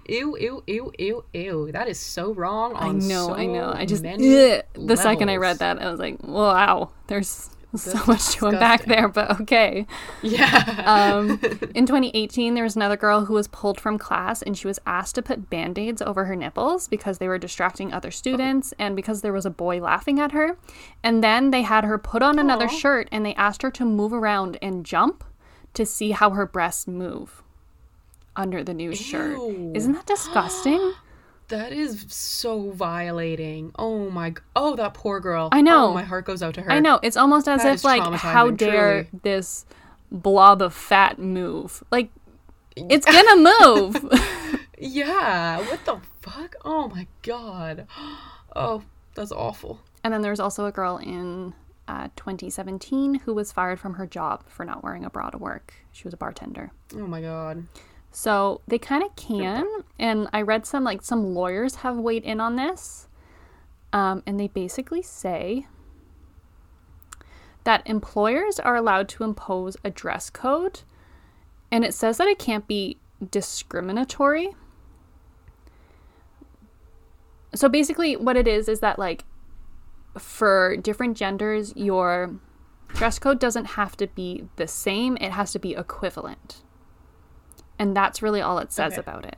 Ew, 0.09 0.37
ew, 0.37 0.63
ew, 0.67 0.93
ew, 0.99 1.25
ew. 1.33 1.73
That 1.73 1.89
is 1.89 1.99
so 1.99 2.33
wrong. 2.35 2.73
I 2.75 2.91
know. 2.91 3.33
I 3.33 3.47
know. 3.47 3.73
so 3.73 3.79
I 3.79 3.87
just 3.87 4.03
the 4.03 4.97
second 4.97 5.29
I 5.29 5.37
read 5.37 5.61
that, 5.61 5.81
I 5.81 5.91
was 5.91 6.01
like, 6.01 6.23
wow. 6.23 6.91
There's 7.07 7.51
so 7.75 7.99
much 8.07 8.33
to 8.37 8.47
unpack 8.47 8.81
disgusting. 8.81 8.89
there, 8.89 9.09
but 9.09 9.41
okay. 9.41 9.87
Yeah. 10.21 10.83
Um, 10.87 11.31
in 11.75 11.87
2018, 11.87 12.55
there 12.55 12.65
was 12.65 12.77
another 12.77 12.97
girl 12.97 13.25
who 13.25 13.35
was 13.35 13.49
pulled 13.49 13.81
from 13.81 13.99
class 13.99 14.43
and 14.43 14.57
she 14.57 14.67
was 14.67 14.79
asked 14.87 15.15
to 15.15 15.23
put 15.23 15.49
band 15.49 15.79
aids 15.79 16.03
over 16.03 16.27
her 16.27 16.37
nipples 16.37 16.89
because 16.89 17.19
they 17.19 17.29
were 17.29 17.39
distracting 17.39 17.93
other 17.93 18.11
students 18.11 18.75
and 18.79 18.95
because 18.95 19.23
there 19.23 19.33
was 19.33 19.47
a 19.47 19.51
boy 19.51 19.81
laughing 19.81 20.21
at 20.21 20.33
her. 20.33 20.57
And 21.03 21.25
then 21.25 21.51
they 21.51 21.63
had 21.63 21.85
her 21.85 21.99
put 21.99 22.23
on 22.23 22.39
another 22.39 22.69
shirt 22.69 23.09
and 23.11 23.25
they 23.25 23.35
asked 23.35 23.63
her 23.63 23.71
to 23.73 23.85
move 23.85 24.13
around 24.13 24.59
and 24.61 24.85
jump 24.85 25.25
to 25.75 25.87
see 25.87 26.11
how 26.11 26.31
her 26.31 26.47
breasts 26.47 26.87
move 26.87 27.43
under 28.37 28.63
the 28.63 28.75
new 28.75 28.95
shirt. 28.95 29.39
Isn't 29.75 29.93
that 29.93 30.07
disgusting? 30.07 30.93
that 31.53 31.73
is 31.73 32.05
so 32.09 32.71
violating. 32.71 33.73
Oh 33.79 34.11
my. 34.11 34.35
Oh, 34.57 34.75
that 34.77 34.95
poor 34.95 35.21
girl. 35.21 35.49
I 35.53 35.61
know. 35.61 35.89
Oh, 35.89 35.95
my 35.95 36.03
heart 36.03 36.25
goes 36.25 36.43
out 36.43 36.55
to 36.55 36.63
her. 36.63 36.71
I 36.73 36.81
know. 36.81 36.99
It's 37.03 37.17
almost 37.17 37.47
as 37.47 37.63
That 37.63 37.75
if, 37.75 37.85
like, 37.85 38.03
how 38.15 38.51
dare 38.51 39.05
truly. 39.05 39.21
this 39.23 39.65
blob 40.11 40.63
of 40.63 40.73
fat 40.75 41.19
move? 41.19 41.85
Like, 41.91 42.11
it's 42.75 43.05
gonna 43.07 43.37
move. 43.61 44.19
Yeah. 44.79 45.59
What 45.69 45.85
the 45.85 46.01
fuck? 46.21 46.57
Oh 46.65 46.89
my 46.89 47.07
god. 47.23 47.87
Oh, 48.55 48.83
that's 49.15 49.33
awful. 49.33 49.81
And 50.05 50.13
then 50.13 50.21
there's 50.21 50.39
also 50.39 50.67
a 50.67 50.73
girl 50.73 50.99
in 50.99 51.55
uh, 51.89 52.09
2017 52.17 53.15
who 53.21 53.33
was 53.33 53.51
fired 53.51 53.81
from 53.81 53.95
her 53.95 54.07
job 54.07 54.45
for 54.47 54.67
not 54.67 54.85
wearing 54.85 55.07
a 55.07 55.11
bra 55.11 55.31
to 55.31 55.39
work. 55.39 55.73
She 55.91 56.05
was 56.05 56.13
a 56.13 56.19
bartender. 56.19 56.71
Oh 56.95 57.07
my 57.07 57.23
god. 57.23 57.65
So 58.13 58.61
they 58.69 58.79
kind 58.79 59.03
of 59.03 59.17
can, 59.17 59.67
and 59.99 60.29
I 60.35 60.43
read 60.43 60.67
some 60.67 60.85
like 60.85 61.03
some 61.03 61.35
lawyers 61.35 61.77
have 61.77 61.97
weighed 61.97 62.25
in 62.25 62.41
on 62.41 62.57
this, 62.57 63.09
um, 63.91 64.23
and 64.27 64.39
they 64.39 64.49
basically 64.49 65.01
say 65.01 65.67
that 67.65 67.83
employers 67.87 68.61
are 68.61 68.77
allowed 68.77 69.09
to 69.09 69.25
impose 69.25 69.79
a 69.83 69.89
dress 69.91 70.29
code, 70.29 70.81
and 71.71 71.87
it 71.87 71.95
says 71.95 72.19
that 72.19 72.29
it 72.29 72.39
can't 72.39 72.69
be 72.69 72.99
discriminatory. 73.31 74.55
So 77.55 77.67
basically, 77.71 78.15
what 78.17 78.37
it 78.37 78.47
is 78.47 78.69
is 78.69 78.81
that 78.81 78.99
like 78.99 79.25
for 80.19 80.77
different 80.77 81.17
genders, 81.17 81.73
your 81.75 82.35
dress 82.89 83.19
code 83.19 83.41
doesn't 83.41 83.65
have 83.65 83.97
to 83.97 84.07
be 84.07 84.49
the 84.57 84.69
same; 84.69 85.17
it 85.17 85.33
has 85.33 85.51
to 85.53 85.59
be 85.59 85.73
equivalent. 85.73 86.63
And 87.83 87.97
that's 87.97 88.23
really 88.23 88.41
all 88.41 88.59
it 88.61 88.71
says 88.71 88.93
Okay. 88.93 89.01
about 89.01 89.25
it. 89.25 89.37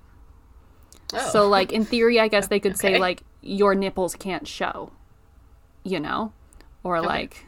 Oh. 1.14 1.28
So, 1.30 1.48
like, 1.48 1.72
in 1.72 1.86
theory, 1.86 2.20
I 2.20 2.28
guess 2.28 2.48
they 2.48 2.60
could 2.60 2.76
say, 2.76 2.98
like, 2.98 3.22
your 3.40 3.74
nipples 3.74 4.14
can't 4.14 4.46
show, 4.46 4.92
you 5.82 5.98
know? 5.98 6.34
Or, 6.82 6.98
Okay. 6.98 7.06
like, 7.06 7.46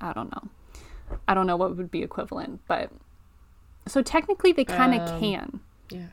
I 0.00 0.12
don't 0.12 0.30
know. 0.30 0.48
I 1.26 1.34
don't 1.34 1.48
know 1.48 1.56
what 1.56 1.76
would 1.76 1.90
be 1.90 2.04
equivalent, 2.04 2.60
but. 2.68 2.92
So, 3.88 4.00
technically, 4.00 4.52
they 4.52 4.64
kind 4.64 4.94
of 4.94 5.00
Um, 5.00 5.18
can 5.18 5.60
yeah. 5.90 6.06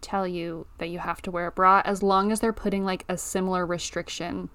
tell 0.00 0.26
you 0.26 0.66
that 0.78 0.88
you 0.88 0.98
have 0.98 1.20
to 1.22 1.30
wear 1.30 1.48
a 1.48 1.52
bra 1.52 1.82
as 1.84 2.02
long 2.02 2.32
as 2.32 2.40
they're 2.40 2.50
putting, 2.54 2.82
like, 2.82 3.04
a 3.10 3.18
similar 3.18 3.66
restriction 3.66 4.48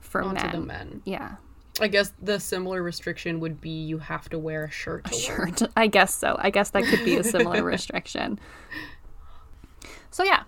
for 0.00 0.24
men. 0.24 0.50
the 0.50 0.58
men. 0.58 1.02
Yeah. 1.04 1.36
I 1.80 1.88
guess 1.88 2.12
the 2.22 2.38
similar 2.38 2.82
restriction 2.82 3.40
would 3.40 3.60
be 3.60 3.70
you 3.70 3.98
have 3.98 4.28
to 4.30 4.38
wear 4.38 4.64
a 4.64 4.70
shirt. 4.70 5.04
Work. 5.04 5.14
Sure. 5.14 5.48
I 5.76 5.86
guess 5.88 6.14
so. 6.14 6.36
I 6.38 6.50
guess 6.50 6.70
that 6.70 6.84
could 6.84 7.04
be 7.04 7.16
a 7.16 7.24
similar 7.34 7.62
restriction. 7.64 8.38
So, 10.10 10.22
yeah. 10.24 10.44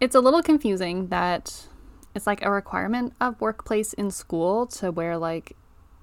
It's 0.00 0.14
a 0.14 0.20
little 0.20 0.42
confusing 0.42 1.08
that 1.08 1.66
it's 2.14 2.26
like 2.26 2.44
a 2.44 2.50
requirement 2.50 3.14
of 3.20 3.40
workplace 3.40 3.92
in 3.94 4.10
school 4.10 4.66
to 4.66 4.90
wear 4.90 5.16
like 5.16 5.56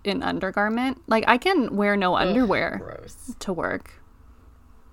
an 0.06 0.24
undergarment. 0.24 1.02
Like, 1.08 1.24
I 1.28 1.38
can 1.38 1.76
wear 1.76 1.96
no 1.98 2.16
underwear 2.16 2.80
Gross. 2.84 3.36
to 3.40 3.54
work. 3.54 3.94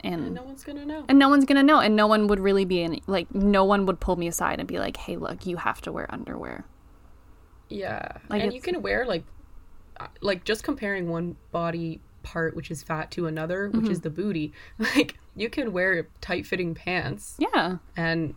And 0.01 0.35
No 0.35 0.43
one's 0.43 0.65
gonna 0.65 0.85
know. 0.85 1.05
and 1.09 1.19
no 1.19 1.31
one's 1.31 1.47
gonna 1.47 1.63
know, 1.63 1.81
and 1.81 1.97
no 1.97 2.07
one 2.07 2.27
would 2.27 2.39
really 2.41 2.67
be 2.67 2.83
in 2.83 3.01
like 3.07 3.35
no 3.35 3.65
one 3.65 3.87
would 3.87 4.01
pull 4.01 4.17
me 4.17 4.27
aside 4.29 4.59
and 4.59 4.69
be 4.69 4.79
like, 4.79 4.99
"Hey, 4.99 5.17
look, 5.17 5.47
you 5.47 5.57
have 5.57 5.81
to 5.81 5.93
wear 5.93 6.07
underwear." 6.13 6.67
Yeah, 7.75 8.09
Like, 8.29 8.43
and 8.43 8.53
you 8.53 8.61
can 8.61 8.83
wear 8.83 9.05
like, 9.07 9.25
uh, 10.01 10.07
like 10.21 10.45
just 10.45 10.63
comparing 10.63 11.09
one 11.09 11.37
body 11.53 12.01
part 12.23 12.57
which 12.57 12.71
is 12.71 12.83
fat 12.83 13.11
to 13.13 13.27
another, 13.27 13.69
which 13.69 13.83
Mm-hmm. 13.83 13.91
is 13.91 14.01
the 14.01 14.11
booty. 14.11 14.53
Like 14.79 15.17
you 15.37 15.49
can 15.51 15.73
wear 15.73 16.09
tight-fitting 16.21 16.75
pants, 16.75 17.37
Yeah, 17.39 17.79
and 17.97 18.35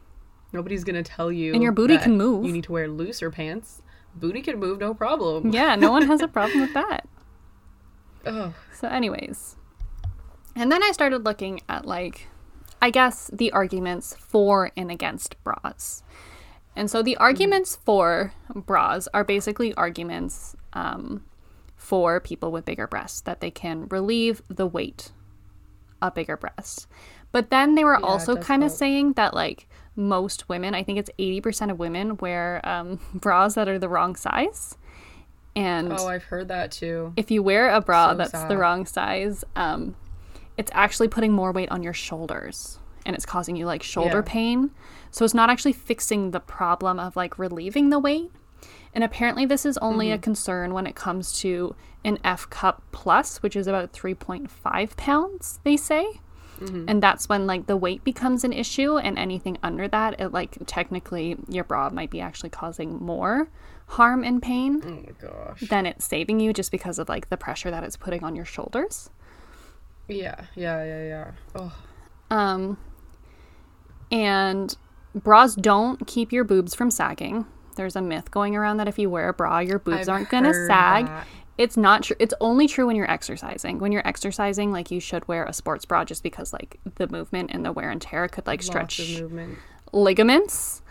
nobody's 0.52 0.84
gonna 0.84 1.04
tell 1.04 1.32
you. 1.32 1.54
And 1.54 1.62
your 1.62 1.72
booty 1.72 1.98
can 1.98 2.18
move. 2.18 2.46
You 2.46 2.52
need 2.52 2.64
to 2.66 2.72
wear 2.72 2.88
looser 2.88 3.30
pants. 3.32 3.82
Booty 4.16 4.42
can 4.42 4.58
move, 4.60 4.80
no 4.80 4.94
problem. 4.96 5.52
yeah, 5.52 5.76
no 5.76 5.92
one 5.92 6.08
has 6.08 6.22
a 6.22 6.28
problem 6.38 6.62
with 6.62 6.74
that. 6.74 7.08
Oh. 8.26 8.54
So, 8.74 8.88
anyways, 8.88 9.56
and 10.56 10.72
then 10.72 10.84
I 10.84 10.92
started 10.92 11.24
looking 11.24 11.62
at 11.70 11.86
like, 11.86 12.28
I 12.82 12.90
guess 12.90 13.30
the 13.32 13.52
arguments 13.52 14.16
for 14.20 14.72
and 14.76 14.90
against 14.92 15.36
bras. 15.44 16.04
And 16.78 16.90
so 16.92 17.02
the 17.02 17.18
arguments 17.18 17.76
for 17.76 18.34
bras 18.54 19.08
are 19.14 19.24
basically 19.24 19.74
arguments 19.74 20.56
um, 20.74 21.26
for 21.76 22.20
people 22.20 22.52
with 22.52 22.66
bigger 22.66 22.86
breasts 22.86 23.20
that 23.22 23.42
they 23.42 23.50
can 23.50 23.88
relieve 23.88 24.44
the 24.48 24.68
weight 24.68 25.12
of 26.04 26.14
bigger 26.14 26.38
breasts. 26.38 26.88
But 27.32 27.50
then 27.50 27.74
they 27.74 27.84
were 27.84 27.98
Yeah, 28.00 28.06
also 28.06 28.38
kind 28.38 28.64
of 28.64 28.70
saying 28.72 29.14
that 29.14 29.34
like 29.34 29.68
most 29.96 30.48
women, 30.50 30.76
I 30.76 30.84
think 30.84 31.00
it's 31.00 31.10
80% 31.18 31.72
of 31.72 31.80
women 31.80 32.16
wear 32.18 32.62
um, 32.64 33.00
bras 33.16 33.56
that 33.56 33.68
are 33.68 33.80
the 33.80 33.90
wrong 33.90 34.16
size. 34.16 34.78
And 35.56 35.92
Oh, 35.92 36.08
I've 36.08 36.26
heard 36.26 36.48
that 36.50 36.72
too. 36.72 37.12
if 37.18 37.32
you 37.32 37.42
wear 37.42 37.70
a 37.72 37.82
bra 37.82 38.12
So 38.12 38.18
that's 38.18 38.32
sad. 38.32 38.52
the 38.52 38.58
wrong 38.58 38.86
size, 38.86 39.44
um, 39.56 39.96
it's 40.58 40.70
actually 40.76 41.08
putting 41.08 41.32
more 41.34 41.52
weight 41.52 41.70
on 41.72 41.82
your 41.82 41.94
shoulders 41.94 42.78
and 43.08 43.16
it's 43.16 43.26
causing 43.26 43.56
you 43.56 43.66
like 43.66 43.82
shoulder 43.82 44.18
Yeah. 44.18 44.32
pain. 44.34 44.72
So 45.10 45.26
it's 45.26 45.34
not 45.34 45.50
actually 45.50 45.74
fixing 45.74 46.30
the 46.32 46.40
problem 46.40 47.00
of 47.00 47.16
like 47.16 47.40
relieving 47.40 47.90
the 47.90 47.98
weight. 47.98 48.32
And 48.94 49.04
apparently, 49.04 49.46
this 49.46 49.66
is 49.66 49.78
only 49.80 50.08
Mm-hmm. 50.08 50.16
a 50.16 50.20
concern 50.20 50.74
when 50.74 50.86
it 50.88 50.96
comes 50.96 51.32
to 51.42 51.76
an 52.04 52.20
F 52.24 52.50
cup 52.50 52.84
plus, 52.92 53.42
which 53.44 53.56
is 53.56 53.66
about 53.68 53.94
3.5 53.94 54.96
pounds, 54.98 55.60
they 55.64 55.78
say. 55.78 56.20
Mm-hmm. 56.60 56.86
And 56.88 57.04
that's 57.04 57.30
when 57.30 57.46
like 57.46 57.68
the 57.68 57.78
weight 57.78 58.04
becomes 58.04 58.44
an 58.44 58.52
issue, 58.52 58.98
and 58.98 59.18
anything 59.20 59.58
under 59.62 59.88
that, 59.88 60.20
it 60.20 60.30
like 60.30 60.58
technically 60.66 61.38
your 61.48 61.64
bra 61.64 61.90
might 61.92 62.10
be 62.10 62.20
actually 62.20 62.50
causing 62.50 62.98
more 62.98 63.50
harm 63.90 64.24
and 64.24 64.42
pain 64.42 64.82
Oh 64.84 64.90
my 64.90 65.12
gosh. 65.30 65.62
than 65.70 65.86
it's 65.86 66.04
saving 66.06 66.40
you 66.40 66.52
just 66.52 66.72
because 66.72 66.98
of 67.00 67.08
like 67.08 67.30
the 67.30 67.38
pressure 67.38 67.70
that 67.72 67.84
it's 67.84 67.96
putting 67.96 68.24
on 68.24 68.36
your 68.36 68.44
shoulders. 68.46 69.12
Yeah, 70.08 70.46
yeah, 70.56 70.84
yeah, 70.84 71.04
yeah. 71.04 71.32
Oh, 71.56 71.74
Um, 72.32 72.78
and 74.12 74.76
bras 75.16 75.56
don't 75.56 76.06
keep 76.08 76.32
your 76.32 76.44
boobs 76.44 76.74
from 76.76 76.92
sagging. 76.92 77.46
There's 77.76 77.96
a 77.96 78.02
myth 78.02 78.32
going 78.32 78.56
around 78.56 78.78
that 78.78 78.88
if 78.88 78.98
you 78.98 79.10
wear 79.10 79.30
a 79.30 79.34
bra, 79.34 79.60
your 79.60 79.80
boobs 79.80 80.08
I've 80.08 80.16
aren't 80.16 80.30
gonna 80.30 80.54
sag. 80.54 81.06
that. 81.06 81.28
It's 81.58 81.76
not 81.78 82.04
true. 82.04 82.16
It's 82.20 82.34
only 82.40 82.68
true 82.68 82.86
when 82.86 82.96
you're 82.96 83.10
exercising. 83.10 83.80
When 83.80 83.92
you're 83.92 84.08
exercising, 84.08 84.72
like 84.72 84.92
you 84.92 85.00
should 85.00 85.28
wear 85.28 85.44
a 85.46 85.54
sports 85.54 85.86
bra 85.86 86.04
just 86.06 86.22
because 86.24 86.54
like 86.54 86.80
the 86.96 87.08
movement 87.08 87.50
and 87.52 87.66
the 87.66 87.72
wear 87.72 87.90
and 87.90 88.00
tear 88.02 88.28
could 88.28 88.46
like 88.46 88.60
lots 88.60 88.68
stretch 88.68 89.22
ligaments. 89.94 90.82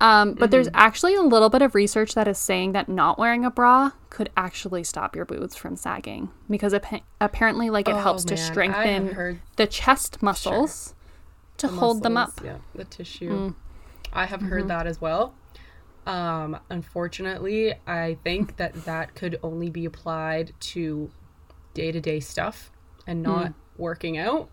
Um, 0.00 0.34
but 0.34 0.50
there's 0.50 0.66
Mm-hmm. 0.66 0.76
actually 0.76 1.14
a 1.14 1.22
little 1.22 1.48
bit 1.48 1.62
of 1.62 1.74
research 1.76 2.14
that 2.14 2.26
is 2.26 2.36
saying 2.38 2.72
that 2.72 2.88
not 2.88 3.18
wearing 3.18 3.44
a 3.44 3.50
bra 3.50 3.92
could 4.10 4.30
actually 4.36 4.82
stop 4.82 5.14
your 5.14 5.24
boobs 5.24 5.54
from 5.54 5.76
sagging 5.76 6.28
because 6.50 6.74
appa- 6.74 7.02
apparently, 7.20 7.70
like 7.70 7.88
it 7.88 7.94
Oh, 7.94 7.98
helps 8.00 8.24
to 8.24 8.34
man, 8.34 8.38
have 8.38 8.52
strengthen 8.52 9.40
the 9.56 9.66
chest 9.68 10.20
muscles 10.22 10.94
to 11.62 11.68
hold 11.68 12.02
them 12.02 12.16
up. 12.16 12.36
Mm. 12.36 12.44
Yeah, 12.44 12.58
the 12.74 12.84
tissue. 12.84 13.54
I 14.12 14.26
have 14.26 14.42
heard 14.42 14.68
that 14.68 14.86
as 14.86 15.00
well. 15.00 15.34
Um, 16.06 16.58
unfortunately, 16.68 17.74
I 17.86 18.18
think 18.24 18.56
that 18.56 18.84
that 18.84 19.14
could 19.14 19.38
only 19.42 19.70
be 19.70 19.84
applied 19.84 20.52
to 20.60 21.10
day 21.74 21.92
to 21.92 22.00
day 22.00 22.20
stuff 22.20 22.70
and 23.06 23.22
not 23.22 23.52
working 23.76 24.18
out. 24.18 24.48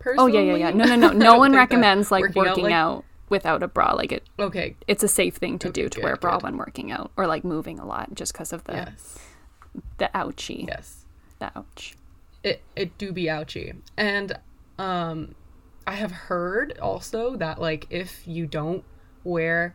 Mm. 0.00 0.14
Oh 0.18 0.26
yeah, 0.26 0.40
yeah, 0.40 0.54
yeah. 0.56 0.70
No, 0.70 0.84
no, 0.84 0.96
no. 0.96 1.10
No 1.12 1.38
one 1.44 1.52
recommends 1.52 2.10
like 2.10 2.34
working, 2.34 2.72
out, 2.72 2.96
like- 2.96 3.04
without 3.28 3.62
a 3.62 3.68
bra. 3.68 3.92
Like 3.92 4.12
it, 4.12 4.28
Okay. 4.38 4.76
it's 4.86 5.02
a 5.02 5.08
safe 5.08 5.36
thing 5.36 5.58
to 5.60 5.68
Okay, 5.68 5.82
do 5.82 5.88
to 5.88 5.96
good, 5.96 6.04
wear 6.04 6.14
a 6.14 6.16
bra 6.16 6.36
good. 6.38 6.44
when 6.44 6.56
working 6.56 6.90
out 6.90 7.10
or 7.16 7.26
like 7.26 7.44
moving 7.44 7.78
a 7.78 7.84
lot, 7.86 8.14
just 8.14 8.32
because 8.32 8.52
of 8.52 8.64
the 8.64 8.72
Yes. 8.72 9.18
the 9.98 10.10
ouchie, 10.14 10.66
Yes. 10.68 11.04
the 11.38 11.50
ouch. 11.56 11.96
it 12.44 12.62
it 12.76 12.96
do 12.98 13.12
be 13.12 13.28
ouchy 13.30 13.72
and 13.96 14.36
um 14.78 15.34
i 15.86 15.94
have 15.94 16.12
heard 16.12 16.78
also 16.78 17.36
that 17.36 17.60
like 17.60 17.86
if 17.90 18.26
you 18.26 18.46
don't 18.46 18.84
wear 19.24 19.74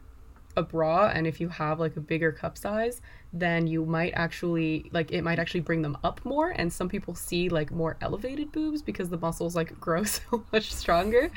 a 0.56 0.64
bra 0.64 1.08
and 1.08 1.28
if 1.28 1.40
you 1.40 1.50
have 1.50 1.80
like 1.80 1.96
a 1.96 2.02
bigger 2.02 2.32
cup 2.32 2.58
size 2.58 3.02
then 3.34 3.68
you 3.68 3.86
might 3.86 4.14
actually 4.16 4.90
like 4.92 5.12
it 5.12 5.22
might 5.22 5.40
actually 5.40 5.60
bring 5.60 5.82
them 5.82 5.98
up 6.04 6.24
more. 6.24 6.50
And 6.50 6.72
some 6.72 6.90
people 6.90 7.16
see 7.16 7.50
like 7.50 7.72
more 7.72 7.98
elevated 8.02 8.52
boobs 8.52 8.82
because 8.82 9.10
the 9.10 9.18
muscles 9.18 9.56
like 9.56 9.80
grow 9.80 10.04
so 10.04 10.46
much 10.52 10.74
stronger. 10.74 11.32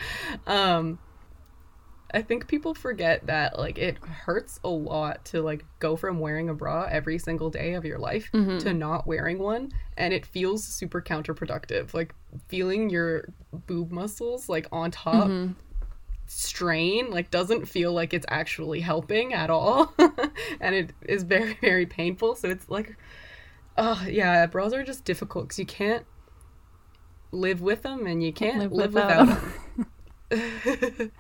Um 0.46 0.98
I 2.12 2.22
think 2.22 2.48
people 2.48 2.74
forget 2.74 3.26
that 3.26 3.58
like 3.58 3.78
it 3.78 3.98
hurts 3.98 4.60
a 4.64 4.68
lot 4.68 5.24
to 5.26 5.42
like 5.42 5.64
go 5.78 5.96
from 5.96 6.18
wearing 6.18 6.48
a 6.48 6.54
bra 6.54 6.86
every 6.90 7.18
single 7.18 7.50
day 7.50 7.74
of 7.74 7.84
your 7.84 7.98
life 7.98 8.30
mm-hmm. 8.32 8.58
to 8.58 8.74
not 8.74 9.06
wearing 9.06 9.38
one 9.38 9.72
and 9.96 10.12
it 10.12 10.26
feels 10.26 10.64
super 10.64 11.00
counterproductive. 11.00 11.94
Like 11.94 12.14
feeling 12.48 12.90
your 12.90 13.28
boob 13.66 13.90
muscles 13.90 14.48
like 14.48 14.66
on 14.72 14.90
top 14.90 15.26
mm-hmm. 15.26 15.52
strain 16.26 17.10
like 17.10 17.30
doesn't 17.30 17.66
feel 17.66 17.92
like 17.92 18.14
it's 18.14 18.26
actually 18.28 18.80
helping 18.80 19.34
at 19.34 19.50
all 19.50 19.92
and 20.60 20.74
it 20.74 20.92
is 21.02 21.24
very 21.24 21.58
very 21.60 21.86
painful 21.86 22.36
so 22.36 22.48
it's 22.48 22.68
like 22.68 22.96
oh 23.76 24.04
yeah 24.08 24.46
bras 24.46 24.72
are 24.72 24.84
just 24.84 25.04
difficult 25.04 25.46
because 25.46 25.58
you 25.58 25.66
can't 25.66 26.06
live 27.32 27.60
with 27.60 27.82
them 27.82 28.06
and 28.06 28.22
you 28.22 28.32
can't 28.32 28.58
live 28.58 28.72
live, 28.72 28.94
without 28.94 29.26
without, 29.26 29.42
'em. 29.42 29.52
them 29.76 29.86
A 30.34 31.10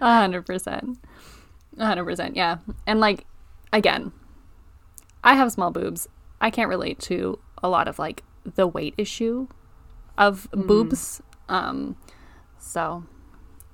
hundred 0.00 0.46
percent. 0.46 0.98
A 1.78 1.86
hundred 1.86 2.04
percent, 2.04 2.36
yeah. 2.36 2.58
And 2.86 3.00
like 3.00 3.24
again, 3.72 4.12
I 5.24 5.34
have 5.34 5.52
small 5.52 5.70
boobs. 5.70 6.08
I 6.40 6.50
can't 6.50 6.68
relate 6.68 6.98
to 7.00 7.38
a 7.62 7.68
lot 7.68 7.88
of 7.88 7.98
like 7.98 8.22
the 8.44 8.66
weight 8.66 8.94
issue 8.98 9.48
of 10.18 10.48
boobs. 10.52 11.20
Um 11.48 11.96
so 12.58 13.04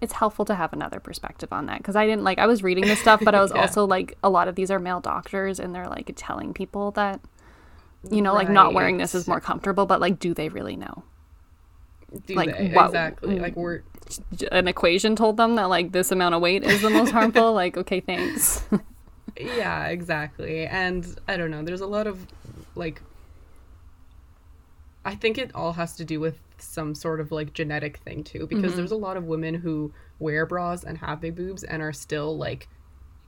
it's 0.00 0.14
helpful 0.14 0.44
to 0.44 0.54
have 0.56 0.72
another 0.72 0.98
perspective 0.98 1.52
on 1.52 1.66
that 1.66 1.78
because 1.78 1.94
I 1.96 2.06
didn't 2.06 2.24
like 2.24 2.38
I 2.38 2.46
was 2.46 2.62
reading 2.62 2.86
this 2.86 3.00
stuff, 3.00 3.20
but 3.24 3.34
I 3.34 3.40
was 3.42 3.52
Yeah. 3.54 3.60
also 3.62 3.86
like 3.86 4.16
a 4.22 4.28
lot 4.30 4.48
of 4.48 4.54
these 4.56 4.70
are 4.70 4.78
male 4.78 5.00
doctors 5.00 5.60
and 5.60 5.74
they're 5.74 5.88
like 5.88 6.10
telling 6.16 6.52
people 6.52 6.90
that 6.92 7.20
you 8.10 8.20
know, 8.20 8.34
like 8.34 8.48
not 8.50 8.74
wearing 8.74 8.96
this 8.96 9.14
is 9.14 9.28
more 9.28 9.40
comfortable, 9.40 9.86
but 9.86 10.00
like, 10.00 10.18
do 10.18 10.34
they 10.34 10.48
really 10.48 10.74
know? 10.74 11.04
Do 12.26 12.34
Like, 12.34 12.56
they? 12.58 12.70
what- 12.72 12.86
exactly. 12.86 13.38
Like 13.38 13.54
we're 13.54 13.82
An 14.50 14.68
equation 14.68 15.16
told 15.16 15.36
them 15.36 15.56
that 15.56 15.64
like 15.64 15.92
this 15.92 16.10
amount 16.12 16.34
of 16.34 16.40
weight 16.42 16.64
is 16.64 16.82
the 16.82 16.90
most 16.90 17.10
harmful. 17.18 17.52
like, 17.52 17.76
okay, 17.76 18.00
thanks. 18.00 18.64
yeah, 19.38 19.86
exactly. 19.86 20.66
And 20.66 21.06
I 21.28 21.36
don't 21.36 21.50
know. 21.50 21.62
There's 21.62 21.80
a 21.80 21.86
lot 21.86 22.06
of 22.06 22.26
like. 22.74 23.02
I 25.04 25.14
think 25.14 25.36
it 25.38 25.50
all 25.54 25.72
has 25.72 25.96
to 25.96 26.04
do 26.04 26.20
with 26.20 26.38
some 26.58 26.94
sort 26.94 27.18
of 27.20 27.32
like 27.32 27.52
genetic 27.54 27.96
thing 27.98 28.22
too, 28.22 28.46
because 28.46 28.70
Mm-hmm. 28.72 28.76
there's 28.76 28.92
a 28.92 28.96
lot 28.96 29.16
of 29.16 29.24
women 29.24 29.54
who 29.54 29.92
wear 30.20 30.46
bras 30.46 30.84
and 30.84 30.98
have 30.98 31.20
big 31.20 31.34
boobs 31.34 31.64
and 31.64 31.82
are 31.82 31.92
still 31.92 32.36
like, 32.36 32.68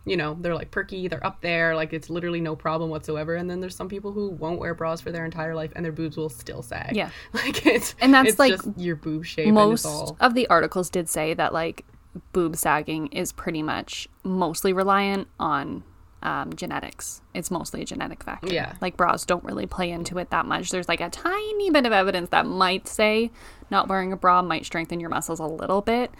you 0.07 0.17
know, 0.17 0.37
they're 0.41 0.55
like 0.55 0.71
perky, 0.71 1.09
they're 1.09 1.25
up 1.25 1.41
there, 1.41 1.75
like 1.75 1.93
it's 1.93 2.11
literally 2.11 2.41
no 2.41 2.55
problem 2.55 2.91
whatsoever. 2.91 3.35
And 3.37 3.49
then 3.49 3.61
there's 3.61 3.77
some 3.77 3.89
people 3.89 4.13
who 4.13 4.31
won't 4.31 4.61
wear 4.61 4.75
bras 4.75 5.01
for 5.01 5.11
their 5.11 5.25
entire 5.25 5.55
life 5.55 5.73
and 5.75 5.85
their 5.85 5.93
boobs 5.93 6.17
will 6.17 6.29
still 6.29 6.63
sag. 6.63 6.95
Yeah. 6.95 7.11
like 7.33 7.65
it's 7.67 7.95
And 8.01 8.13
that's, 8.13 8.31
it's 8.31 8.39
like, 8.39 8.53
just 8.53 8.69
your 8.77 8.97
boob 8.97 9.25
shape. 9.25 9.47
and 9.47 9.55
most 9.55 9.87
all 9.87 10.17
of 10.21 10.35
the 10.35 10.47
articles 10.49 10.91
did 10.91 11.09
say 11.09 11.35
that 11.35 11.53
like 11.53 11.85
boob 12.33 12.57
sagging 12.57 13.07
is 13.09 13.33
pretty 13.33 13.63
much 13.63 14.09
mostly 14.23 14.73
reliant 14.73 15.29
on 15.41 15.85
um, 16.23 16.55
genetics. 16.55 17.21
It's 17.35 17.51
mostly 17.51 17.83
a 17.83 17.85
genetic 17.85 18.23
factor. 18.23 18.53
Yeah. 18.53 18.75
Like 18.81 18.97
bras 18.97 19.25
don't 19.25 19.45
really 19.45 19.67
play 19.67 19.91
into 19.91 20.19
it 20.19 20.31
that 20.31 20.47
much. 20.47 20.71
There's 20.71 20.89
like 20.89 21.01
a 21.01 21.11
tiny 21.11 21.71
bit 21.71 21.87
of 21.87 21.93
evidence 21.93 22.31
that 22.31 22.47
might 22.47 22.89
say 22.89 23.31
not 23.71 23.89
wearing 23.89 24.13
a 24.13 24.17
bra 24.17 24.43
might 24.43 24.67
strengthen 24.67 25.01
your 25.01 25.11
muscles 25.11 25.41
a 25.41 25.47
little 25.47 25.81
bit, 25.81 26.11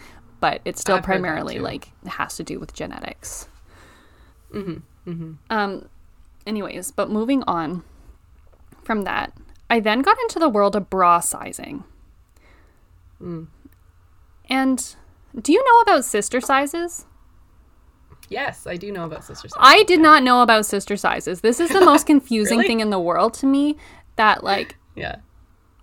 but 0.41 0.61
it's 0.65 0.81
still 0.81 0.97
I've 0.97 1.05
primarily 1.05 1.59
like 1.59 1.93
has 2.07 2.37
to 2.37 2.43
do 2.43 2.59
with 2.59 2.73
genetics. 2.75 3.49
Mm-hmm. 4.55 5.33
Um. 5.51 5.89
Anyways, 6.47 6.91
but 6.91 7.11
moving 7.11 7.43
on 7.47 7.83
from 8.83 9.03
that, 9.03 9.33
I 9.71 9.81
then 9.81 10.03
got 10.03 10.19
into 10.21 10.39
the 10.39 10.49
world 10.49 10.77
of 10.77 10.91
bra 10.91 11.21
sizing. 11.21 11.85
And 14.49 14.97
do 15.41 15.53
you 15.53 15.65
know 15.65 15.81
about 15.81 16.05
sister 16.05 16.41
sizes? 16.41 17.07
Yes, 18.29 18.67
I 18.67 18.77
do 18.77 18.91
know 18.93 19.05
about 19.05 19.25
sister 19.25 19.49
sizes. 19.49 19.59
I 19.61 19.83
did 19.85 20.01
not 20.01 20.23
know 20.23 20.43
about 20.43 20.67
sister 20.67 20.97
sizes. 20.97 21.41
This 21.41 21.61
is 21.61 21.71
the 21.71 21.81
most 21.85 22.07
confusing 22.13 22.59
Really? 22.59 22.69
thing 22.69 22.81
in 22.81 22.91
the 22.91 22.99
world 23.01 23.35
to 23.35 23.47
me 23.47 23.77
that 24.17 24.43
like 24.45 24.77
Yeah. 24.95 25.17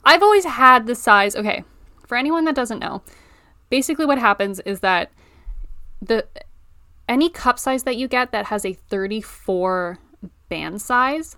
I've 0.03 0.24
always 0.24 0.45
had 0.45 0.88
the 0.88 0.95
size. 0.95 1.36
Okay, 1.36 1.63
for 2.07 2.17
anyone 2.17 2.45
that 2.45 2.55
doesn't 2.55 2.80
know, 2.80 3.03
basically 3.69 4.05
what 4.05 4.17
happens 4.17 4.59
is 4.61 4.80
that 4.82 5.11
the 6.01 6.26
any 7.12 7.30
cup 7.30 7.59
size 7.59 7.84
that 7.84 7.97
you 7.97 8.07
get 8.07 8.32
that 8.32 8.45
has 8.45 8.64
a 8.64 8.72
34 8.72 9.99
band 10.47 10.82
size 10.82 11.36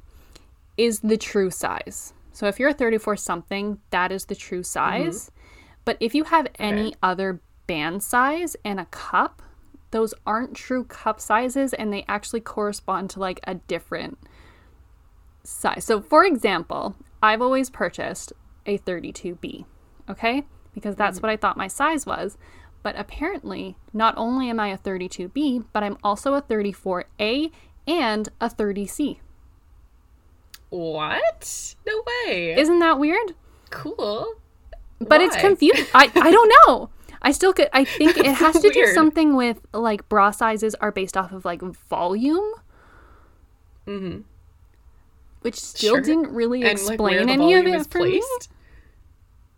is 0.77 0.99
the 0.99 1.17
true 1.17 1.49
size. 1.49 2.13
So 2.31 2.47
if 2.47 2.59
you're 2.59 2.69
a 2.69 2.73
34 2.73 3.17
something, 3.17 3.79
that 3.89 4.11
is 4.11 4.25
the 4.25 4.35
true 4.35 4.61
size. 4.61 5.25
Mm-hmm. 5.25 5.39
But 5.85 5.97
if 5.99 6.13
you 6.13 6.25
have 6.25 6.47
any 6.59 6.93
other 7.01 7.41
band 7.65 8.03
size 8.03 8.55
and 8.63 8.79
a 8.79 8.85
cup, 8.85 9.41
those 9.89 10.13
aren't 10.27 10.55
true 10.55 10.83
cup 10.83 11.19
sizes 11.19 11.73
and 11.73 11.91
they 11.91 12.05
actually 12.07 12.41
correspond 12.41 13.09
to 13.11 13.19
like 13.19 13.39
a 13.45 13.55
different 13.55 14.19
size. 15.43 15.85
So, 15.85 16.01
for 16.01 16.23
example, 16.23 16.95
I've 17.23 17.41
always 17.41 17.71
purchased 17.71 18.31
a 18.67 18.77
32B, 18.77 19.65
okay? 20.07 20.45
Because 20.75 20.95
that's 20.95 21.17
mm-hmm. 21.17 21.25
what 21.25 21.33
I 21.33 21.37
thought 21.37 21.57
my 21.57 21.67
size 21.67 22.05
was. 22.05 22.37
But 22.83 22.95
apparently, 22.99 23.77
not 23.93 24.13
only 24.17 24.49
am 24.49 24.59
I 24.59 24.67
a 24.67 24.77
32B, 24.77 25.65
but 25.73 25.83
I'm 25.83 25.97
also 26.03 26.33
a 26.35 26.41
34A 26.41 27.51
and 27.87 28.29
a 28.41 28.49
30C. 28.49 29.19
What? 30.69 31.75
No 31.87 32.03
way. 32.27 32.55
Isn't 32.57 32.79
that 32.79 32.99
weird? 32.99 33.35
cool. 33.69 34.35
But 34.99 35.19
it's 35.21 35.35
confusing. 35.35 35.85
I, 35.95 36.11
I 36.15 36.31
don't 36.31 36.51
know. 36.67 36.89
I 37.21 37.31
still 37.31 37.51
could. 37.53 37.69
I 37.73 37.83
think 37.83 38.17
it 38.17 38.25
has 38.27 38.59
to 38.61 38.69
do 38.69 38.85
something 38.87 39.35
with 39.35 39.59
like 39.73 40.07
bra 40.09 40.31
sizes 40.31 40.75
are 40.75 40.91
based 40.91 41.17
off 41.17 41.31
of 41.31 41.43
like 41.43 41.61
volume. 41.61 42.53
Mm-hmm. 43.87 44.21
Which 45.41 45.55
still 45.59 45.95
Sure. 45.95 46.01
didn't 46.01 46.33
really 46.33 46.59
And 46.63 46.79
like 46.83 46.91
explain 46.93 47.25
the 47.27 47.33
any 47.33 47.53
of 47.53 47.65
it 47.65 47.87
for 47.91 47.99
me. 48.01 48.21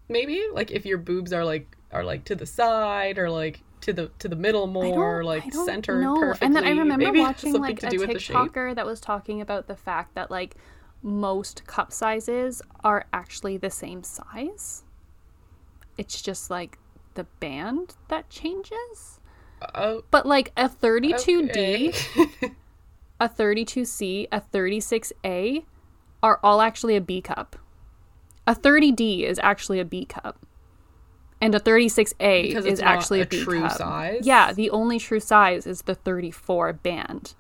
Maybe 0.08 0.44
like 0.54 0.72
if 0.72 0.86
your 0.86 0.98
boobs 0.98 1.34
are 1.34 1.44
like 1.44 1.75
are 1.96 2.04
like 2.04 2.26
to 2.26 2.36
the 2.36 2.46
side 2.46 3.18
or 3.18 3.30
like 3.30 3.62
to 3.82 3.94
the 3.94 4.12
to 4.20 4.28
the 4.28 4.36
middle 4.36 4.68
more, 4.68 5.24
like 5.24 5.46
I 5.46 5.50
don't 5.50 5.66
centered 5.66 6.02
know. 6.02 6.16
perfectly. 6.20 6.46
And 6.46 6.56
then 6.56 6.66
I 6.66 6.70
remember 6.70 7.06
Maybe 7.06 7.20
watching 7.22 7.54
like 7.54 7.80
to 7.80 7.88
a. 7.88 8.08
TikToker 8.08 8.76
that 8.76 8.86
was 8.86 9.00
talking 9.00 9.42
about 9.42 9.68
the 9.68 9.76
fact 9.76 10.16
that 10.16 10.30
like 10.30 10.56
most 11.02 11.66
cup 11.66 11.94
sizes 11.94 12.62
are 12.84 13.06
actually 13.14 13.58
the 13.58 13.70
same 13.70 14.04
size. 14.04 14.84
It's 15.98 16.22
just 16.22 16.50
like 16.50 16.78
the 17.14 17.26
band 17.40 17.96
that 18.10 18.30
changes. 18.30 19.20
Oh, 19.74 20.04
But 20.12 20.26
like 20.26 20.52
a 20.58 20.68
32D, 20.68 21.90
okay. 21.90 22.52
a 23.20 23.30
32C, 23.30 24.28
a 24.32 24.42
36A 24.42 25.64
are 26.22 26.40
all 26.44 26.62
actually 26.62 26.96
a 26.96 27.02
B 27.02 27.22
cup. 27.22 27.56
A 28.46 28.54
30D 28.54 29.24
is 29.24 29.40
actually 29.42 29.80
a 29.80 29.86
B 29.86 30.06
cup. 30.06 30.45
And 31.42 31.54
a 31.54 31.60
36A 31.60 32.44
Because 32.48 32.66
is 32.66 32.80
actually 32.80 33.22
a, 33.22 33.26
B 33.26 33.44
true 33.44 33.62
cup. 33.62 33.74
size? 33.74 34.22
Yeah, 34.26 34.54
the 34.54 34.70
only 34.70 35.00
true 35.00 35.20
size 35.20 35.68
is 35.68 35.82
the 35.84 35.94
34 35.96 36.74
band. 36.74 37.36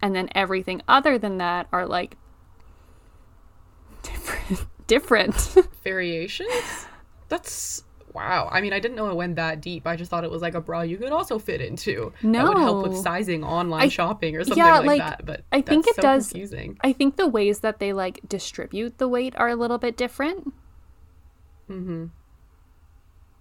And 0.00 0.14
then 0.14 0.28
everything 0.34 0.82
other 0.88 1.18
than 1.18 1.38
that 1.38 1.66
are 1.72 1.86
like 1.86 2.16
different 4.02 4.66
different. 4.86 5.34
variations. 5.84 6.86
That's 7.28 7.84
wow. 8.12 8.48
I 8.50 8.60
mean, 8.60 8.72
I 8.72 8.78
didn't 8.80 8.96
know 8.96 9.08
it 9.08 9.16
went 9.16 9.36
that 9.36 9.60
deep. 9.60 9.86
I 9.86 9.96
just 9.96 10.10
thought 10.10 10.24
it 10.24 10.30
was 10.30 10.42
like 10.42 10.54
a 10.54 10.60
bra 10.60 10.80
you 10.82 10.96
could 10.96 11.12
also 11.12 11.38
fit 11.38 11.60
into. 11.60 12.12
that 12.22 12.44
would 12.44 12.56
help 12.58 12.88
with 12.88 12.96
sizing 12.96 13.44
online 13.44 13.82
I- 13.82 13.88
shopping 13.88 14.36
or 14.36 14.44
something 14.44 14.58
yeah, 14.64 14.78
like, 14.78 14.86
like, 14.86 14.98
that. 15.00 15.26
But 15.26 15.44
I 15.52 15.60
think 15.60 15.86
it 15.86 15.96
so 15.96 16.02
does- 16.02 16.30
Confusing. 16.30 16.78
I 16.82 16.92
think 16.92 17.16
the 17.16 17.28
ways 17.28 17.60
that 17.60 17.78
they 17.78 17.92
like 17.92 18.20
distribute 18.28 18.98
the 18.98 19.08
weight 19.08 19.34
are 19.36 19.48
a 19.48 19.56
little 19.56 19.78
bit 19.78 19.96
different. 19.96 20.52
Mm-hmm. 21.68 22.06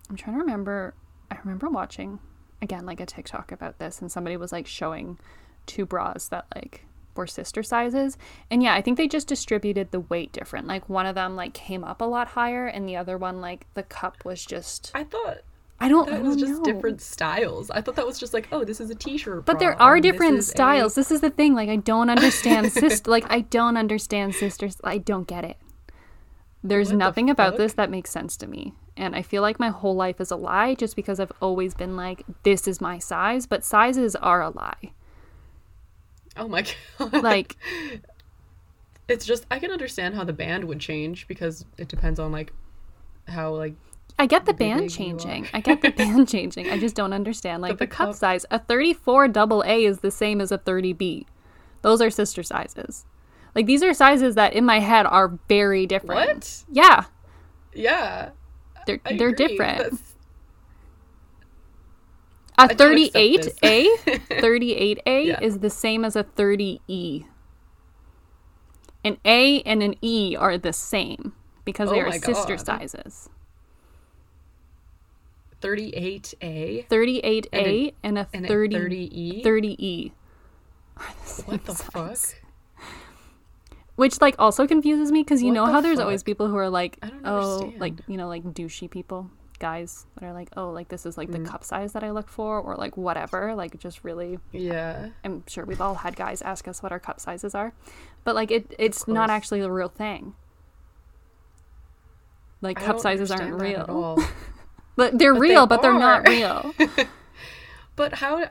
I'm 0.09 0.15
trying 0.15 0.35
to 0.35 0.41
remember. 0.41 0.93
I 1.31 1.37
remember 1.43 1.69
watching 1.69 2.19
again 2.61 2.85
like 2.85 2.99
a 2.99 3.05
TikTok 3.05 3.51
about 3.51 3.79
this, 3.79 4.01
and 4.01 4.11
somebody 4.11 4.37
was 4.37 4.51
like 4.51 4.67
showing 4.67 5.19
two 5.65 5.85
bras 5.85 6.27
that 6.29 6.45
like 6.55 6.85
were 7.15 7.27
sister 7.27 7.61
sizes, 7.63 8.17
and 8.49 8.63
yeah, 8.63 8.73
I 8.73 8.81
think 8.81 8.97
they 8.97 9.07
just 9.07 9.27
distributed 9.27 9.91
the 9.91 9.99
weight 9.99 10.31
different. 10.31 10.67
Like 10.67 10.89
one 10.89 11.05
of 11.05 11.15
them 11.15 11.35
like 11.35 11.53
came 11.53 11.83
up 11.83 12.01
a 12.01 12.05
lot 12.05 12.29
higher, 12.29 12.65
and 12.67 12.87
the 12.87 12.95
other 12.95 13.17
one 13.17 13.41
like 13.41 13.65
the 13.73 13.83
cup 13.83 14.23
was 14.25 14.45
just. 14.45 14.91
I 14.95 15.03
thought 15.03 15.39
I 15.79 15.87
don't. 15.87 16.09
I 16.09 16.13
that 16.17 16.23
was 16.23 16.35
don't 16.37 16.47
just 16.47 16.61
know. 16.61 16.73
different 16.73 17.01
styles. 17.01 17.69
I 17.69 17.81
thought 17.81 17.95
that 17.95 18.05
was 18.07 18.19
just 18.19 18.33
like, 18.33 18.47
oh, 18.51 18.63
this 18.63 18.81
is 18.81 18.89
a 18.89 18.95
t-shirt. 18.95 19.45
But 19.45 19.59
there 19.59 19.79
are 19.81 19.95
and 19.95 20.03
this 20.03 20.11
different 20.11 20.39
a- 20.39 20.43
styles. 20.43 20.95
This 20.95 21.11
is 21.11 21.21
the 21.21 21.29
thing. 21.29 21.53
Like 21.53 21.69
I 21.69 21.75
don't 21.77 22.09
understand 22.09 22.71
sister. 22.71 23.09
like 23.11 23.25
I 23.29 23.41
don't 23.41 23.77
understand 23.77 24.35
sisters. 24.35 24.77
I 24.83 24.97
don't 24.97 25.27
get 25.27 25.43
it. 25.45 25.57
There's 26.63 26.87
What 26.87 26.93
the 26.93 26.97
nothing 26.97 27.29
about 27.29 27.55
this 27.57 27.73
that 27.73 27.89
makes 27.89 28.09
sense 28.09 28.35
to 28.37 28.47
me. 28.47 28.73
And 28.99 29.15
I 29.15 29.21
feel 29.21 29.41
like 29.41 29.59
my 29.59 29.69
whole 29.69 29.95
life 29.95 30.19
is 30.19 30.29
a 30.29 30.35
lie 30.35 30.75
just 30.75 30.95
because 30.95 31.19
I've 31.21 31.31
always 31.41 31.73
been 31.73 31.95
like, 31.95 32.25
this 32.43 32.67
is 32.67 32.81
my 32.81 32.99
size, 32.99 33.47
but 33.47 33.63
sizes 33.63 34.13
are 34.17 34.41
a 34.41 34.49
lie. 34.49 34.91
Oh 36.35 36.49
my 36.49 36.65
god. 36.99 37.23
Like, 37.23 37.55
it's 39.07 39.25
just 39.25 39.45
I 39.49 39.57
can 39.59 39.71
understand 39.71 40.15
how 40.15 40.23
the 40.25 40.33
band 40.33 40.65
would 40.65 40.79
change 40.79 41.27
because 41.27 41.65
it 41.77 41.87
depends 41.87 42.19
on 42.19 42.31
like 42.31 42.51
how 43.27 43.53
like 43.55 43.73
I 44.17 44.25
get 44.25 44.45
the 44.45 44.53
band 44.53 44.89
changing. 44.91 45.47
I 45.53 45.61
get 45.61 45.81
the 45.81 45.91
band 45.91 46.27
changing. 46.35 46.69
I 46.69 46.77
just 46.77 46.93
don't 46.93 47.13
understand. 47.13 47.61
Like, 47.61 47.71
But 47.71 47.79
the, 47.79 47.85
the 47.85 47.91
cup 47.91 48.07
cup- 48.09 48.15
size, 48.15 48.45
a 48.51 48.59
34 48.59 49.29
double 49.29 49.63
A 49.65 49.85
is 49.85 49.99
the 49.99 50.11
same 50.11 50.41
as 50.41 50.51
a 50.51 50.57
30B. 50.57 51.25
Those 51.83 52.01
are 52.01 52.09
sister 52.09 52.43
sizes. 52.43 53.05
Like, 53.55 53.65
these 53.65 53.81
are 53.81 53.93
sizes 53.93 54.35
that 54.35 54.51
in 54.53 54.65
my 54.65 54.79
head 54.79 55.05
are 55.05 55.39
very 55.47 55.85
different. 55.87 56.19
what? 56.35 56.63
Yeah, 56.69 57.05
Yeah. 57.73 58.31
They're, 58.85 58.99
I 59.05 59.15
they're 59.17 59.29
agree. 59.29 59.47
different. 59.47 59.77
That's- 59.77 60.15
A 62.57 62.67
38A, 62.67 63.87
38A 64.29 65.01
Yeah. 65.25 65.39
is 65.41 65.59
the 65.59 65.69
same 65.69 66.03
as 66.03 66.15
a 66.17 66.23
30E. 66.25 67.25
An 69.05 69.17
A 69.23 69.61
and 69.61 69.81
an 69.81 69.95
E 70.01 70.35
are 70.37 70.57
the 70.57 70.73
same 70.73 71.33
because 71.63 71.89
they 71.89 72.01
Oh 72.01 72.07
are 72.07 72.11
sister 72.11 72.57
God. 72.57 72.65
sizes. 72.65 73.29
38A 75.61 76.87
38A 76.87 77.93
and 78.03 78.17
a 78.17 78.27
and 78.33 78.47
30, 78.47 78.75
a 78.75 78.79
30E. 78.79 79.43
30E. 79.43 80.11
what 81.45 81.65
the 81.65 81.75
fuck? 81.75 82.17
Which 83.99 84.21
like 84.21 84.35
also 84.39 84.65
confuses 84.65 85.11
me 85.11 85.21
because 85.23 85.41
you 85.41 85.49
What 85.49 85.53
know 85.55 85.65
the 85.67 85.71
how 85.73 85.81
there's 85.81 85.97
fuck? 85.97 86.05
always 86.05 86.23
people 86.23 86.47
who 86.47 86.55
are 86.55 86.69
like, 86.69 86.97
oh, 87.25 87.57
understand. 87.59 87.81
like 87.81 87.93
you 88.07 88.17
know, 88.17 88.27
like 88.27 88.43
douchey 88.43 88.89
people. 88.89 89.29
guys 89.59 90.05
that 90.15 90.23
are 90.25 90.31
like, 90.31 90.47
oh, 90.55 90.69
like 90.71 90.87
this 90.87 91.05
is 91.05 91.17
like 91.17 91.27
Mm. 91.27 91.33
the 91.43 91.49
cup 91.51 91.65
size 91.65 91.91
that 91.91 92.01
I 92.01 92.11
look 92.11 92.29
for, 92.29 92.59
or 92.61 92.75
like 92.77 92.95
whatever. 92.95 93.53
Like 93.55 93.77
just 93.77 94.05
really, 94.05 94.39
Yeah. 94.53 95.09
I'm 95.25 95.43
sure 95.47 95.65
we've 95.65 95.81
all 95.81 95.95
had 95.95 96.15
guys 96.15 96.41
ask 96.41 96.65
us 96.69 96.81
what 96.81 96.93
our 96.93 96.99
cup 96.99 97.19
sizes 97.19 97.53
are, 97.53 97.73
but 98.23 98.35
like 98.35 98.51
it, 98.51 98.73
it's 98.79 99.05
not 99.05 99.29
actually 99.29 99.59
the 99.59 99.69
real 99.71 99.89
thing. 99.89 100.33
Like 102.61 102.81
I 102.81 102.85
cup 102.85 102.99
sizes 103.01 103.31
aren't 103.31 103.59
real, 103.61 104.17
but 104.95 105.17
they're 105.19 105.33
But 105.33 105.41
they 105.41 105.49
real, 105.49 105.67
but 105.67 105.81
they're 105.81 105.93
not 105.99 106.27
real. 106.27 106.73
But 107.97 108.13
how? 108.13 108.45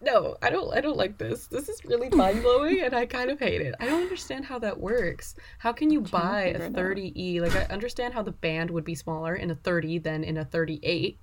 No, 0.00 0.36
I 0.42 0.48
don't. 0.50 0.72
I 0.74 0.80
don't 0.80 0.96
like 0.96 1.18
this. 1.18 1.46
This 1.46 1.68
is 1.68 1.84
really 1.84 2.08
mind 2.12 2.42
blowing, 2.42 2.80
and 2.80 2.94
I 2.94 3.06
kind 3.06 3.30
of 3.30 3.38
hate 3.38 3.60
it. 3.60 3.74
I 3.80 3.86
don't 3.86 4.02
understand 4.02 4.44
how 4.46 4.58
that 4.60 4.80
works. 4.80 5.34
How 5.58 5.72
can 5.72 5.90
you 5.90 6.00
buy 6.00 6.44
a 6.44 6.70
30e? 6.70 7.40
Like, 7.40 7.54
I 7.56 7.64
understand 7.72 8.14
how 8.14 8.22
the 8.22 8.32
band 8.32 8.70
would 8.70 8.84
be 8.84 8.94
smaller 8.94 9.34
in 9.34 9.50
a 9.50 9.54
30 9.54 9.98
than 9.98 10.24
in 10.24 10.36
a 10.38 10.44
38. 10.44 11.18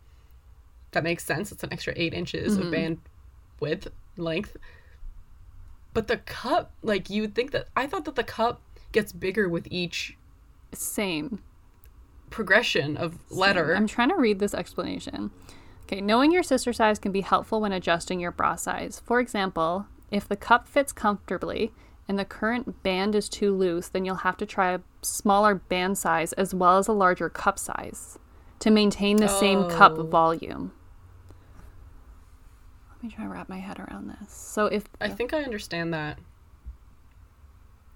That 0.91 1.03
makes 1.03 1.25
sense. 1.25 1.51
It's 1.51 1.63
an 1.63 1.73
extra 1.73 1.93
eight 1.95 2.13
inches 2.13 2.53
Mm-hmm. 2.57 2.65
of 2.65 2.71
band 2.71 2.97
width 3.59 3.87
length. 4.15 4.55
But 5.93 6.07
the 6.07 6.17
cup, 6.17 6.73
like, 6.83 7.09
you 7.09 7.23
would 7.23 7.33
think 7.35 7.51
that. 7.51 7.67
I 7.75 7.87
thought 7.87 8.05
that 8.05 8.15
the 8.15 8.23
cup 8.23 8.61
gets 8.91 9.11
bigger 9.11 9.49
with 9.49 9.67
each 9.71 10.15
Same. 10.71 11.41
progression 12.29 12.95
of 12.97 13.17
letter. 13.31 13.75
I'm 13.75 13.87
trying 13.87 14.09
to 14.09 14.15
read 14.15 14.37
this 14.39 14.53
explanation. 14.53 15.31
Okay, 15.87 16.01
knowing 16.01 16.33
your 16.33 16.43
sister 16.43 16.73
size 16.73 16.99
can 16.99 17.13
be 17.13 17.21
helpful 17.21 17.61
when 17.61 17.71
adjusting 17.71 18.19
your 18.19 18.31
bra 18.31 18.55
size. 18.55 19.01
For 19.05 19.21
example, 19.21 19.85
if 20.11 20.27
the 20.27 20.35
cup 20.35 20.67
fits 20.67 20.91
comfortably 20.91 21.71
and 22.09 22.19
the 22.19 22.25
current 22.25 22.83
band 22.83 23.15
is 23.15 23.29
too 23.29 23.55
loose, 23.55 23.87
then 23.87 24.03
you'll 24.03 24.15
have 24.15 24.35
to 24.37 24.45
try 24.45 24.73
a 24.73 24.81
smaller 25.01 25.55
band 25.55 25.97
size 25.97 26.33
as 26.33 26.53
well 26.53 26.77
as 26.77 26.89
a 26.89 26.93
larger 26.93 27.29
cup 27.29 27.57
size 27.57 28.19
to 28.59 28.69
maintain 28.69 29.15
the 29.15 29.29
same 29.29 29.69
cup 29.69 29.93
Oh. 29.97 30.03
volume. 30.03 30.73
Let 32.91 33.03
me 33.03 33.09
try 33.09 33.23
to 33.23 33.29
wrap 33.29 33.47
my 33.47 33.59
head 33.59 33.79
around 33.79 34.09
this. 34.09 34.33
So 34.33 34.65
if 34.65 34.83
I 34.99 35.07
think 35.07 35.33
I 35.33 35.43
understand 35.43 35.93
that. 35.93 36.19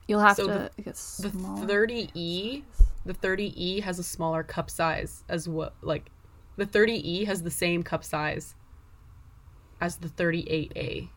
you'll 0.08 0.20
have 0.22 0.38
so 0.38 0.48
to 0.48 0.72
get 0.78 0.96
The 0.96 1.30
30E, 1.68 2.64
the 3.06 3.14
30E 3.14 3.82
has 3.82 4.00
a 4.00 4.04
smaller 4.04 4.44
cup 4.44 4.70
size 4.70 5.24
as 5.28 5.50
what 5.50 5.74
like 5.82 6.10
the 6.58 6.66
30E 6.66 7.26
has 7.26 7.44
the 7.44 7.52
same 7.52 7.84
cup 7.84 8.04
size 8.04 8.56
as 9.80 9.98
the 9.98 10.10
38A. 10.10 11.10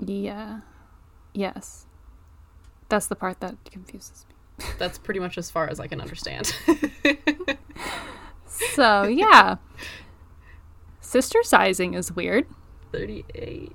yeah. 0.00 0.60
Yes. 1.32 1.86
That's 2.88 3.06
the 3.06 3.14
part 3.14 3.38
that 3.40 3.54
confuses 3.70 4.26
me. 4.28 4.66
That's 4.78 4.98
pretty 4.98 5.20
much 5.20 5.38
as 5.38 5.50
far 5.50 5.68
as 5.68 5.78
I 5.78 5.86
can 5.86 6.00
understand. 6.00 6.52
So, 8.74 9.04
yeah. 9.04 9.56
Sister 11.00 11.42
sizing 11.42 11.94
is 11.94 12.12
weird. 12.12 12.46
38. 12.92 13.72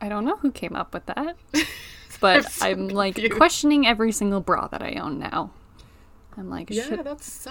I 0.00 0.08
don't 0.08 0.24
know 0.24 0.36
who 0.36 0.50
came 0.50 0.74
up 0.74 0.94
with 0.94 1.06
that. 1.06 1.36
But 2.20 2.50
so 2.50 2.66
I'm 2.66 2.88
like 2.88 3.18
questioning 3.32 3.86
every 3.86 4.12
single 4.12 4.40
bra 4.40 4.68
that 4.68 4.80
I 4.82 4.94
own 4.94 5.18
now. 5.18 5.50
I'm 6.36 6.50
like, 6.50 6.68
Yeah, 6.70 6.82
should, 6.84 7.06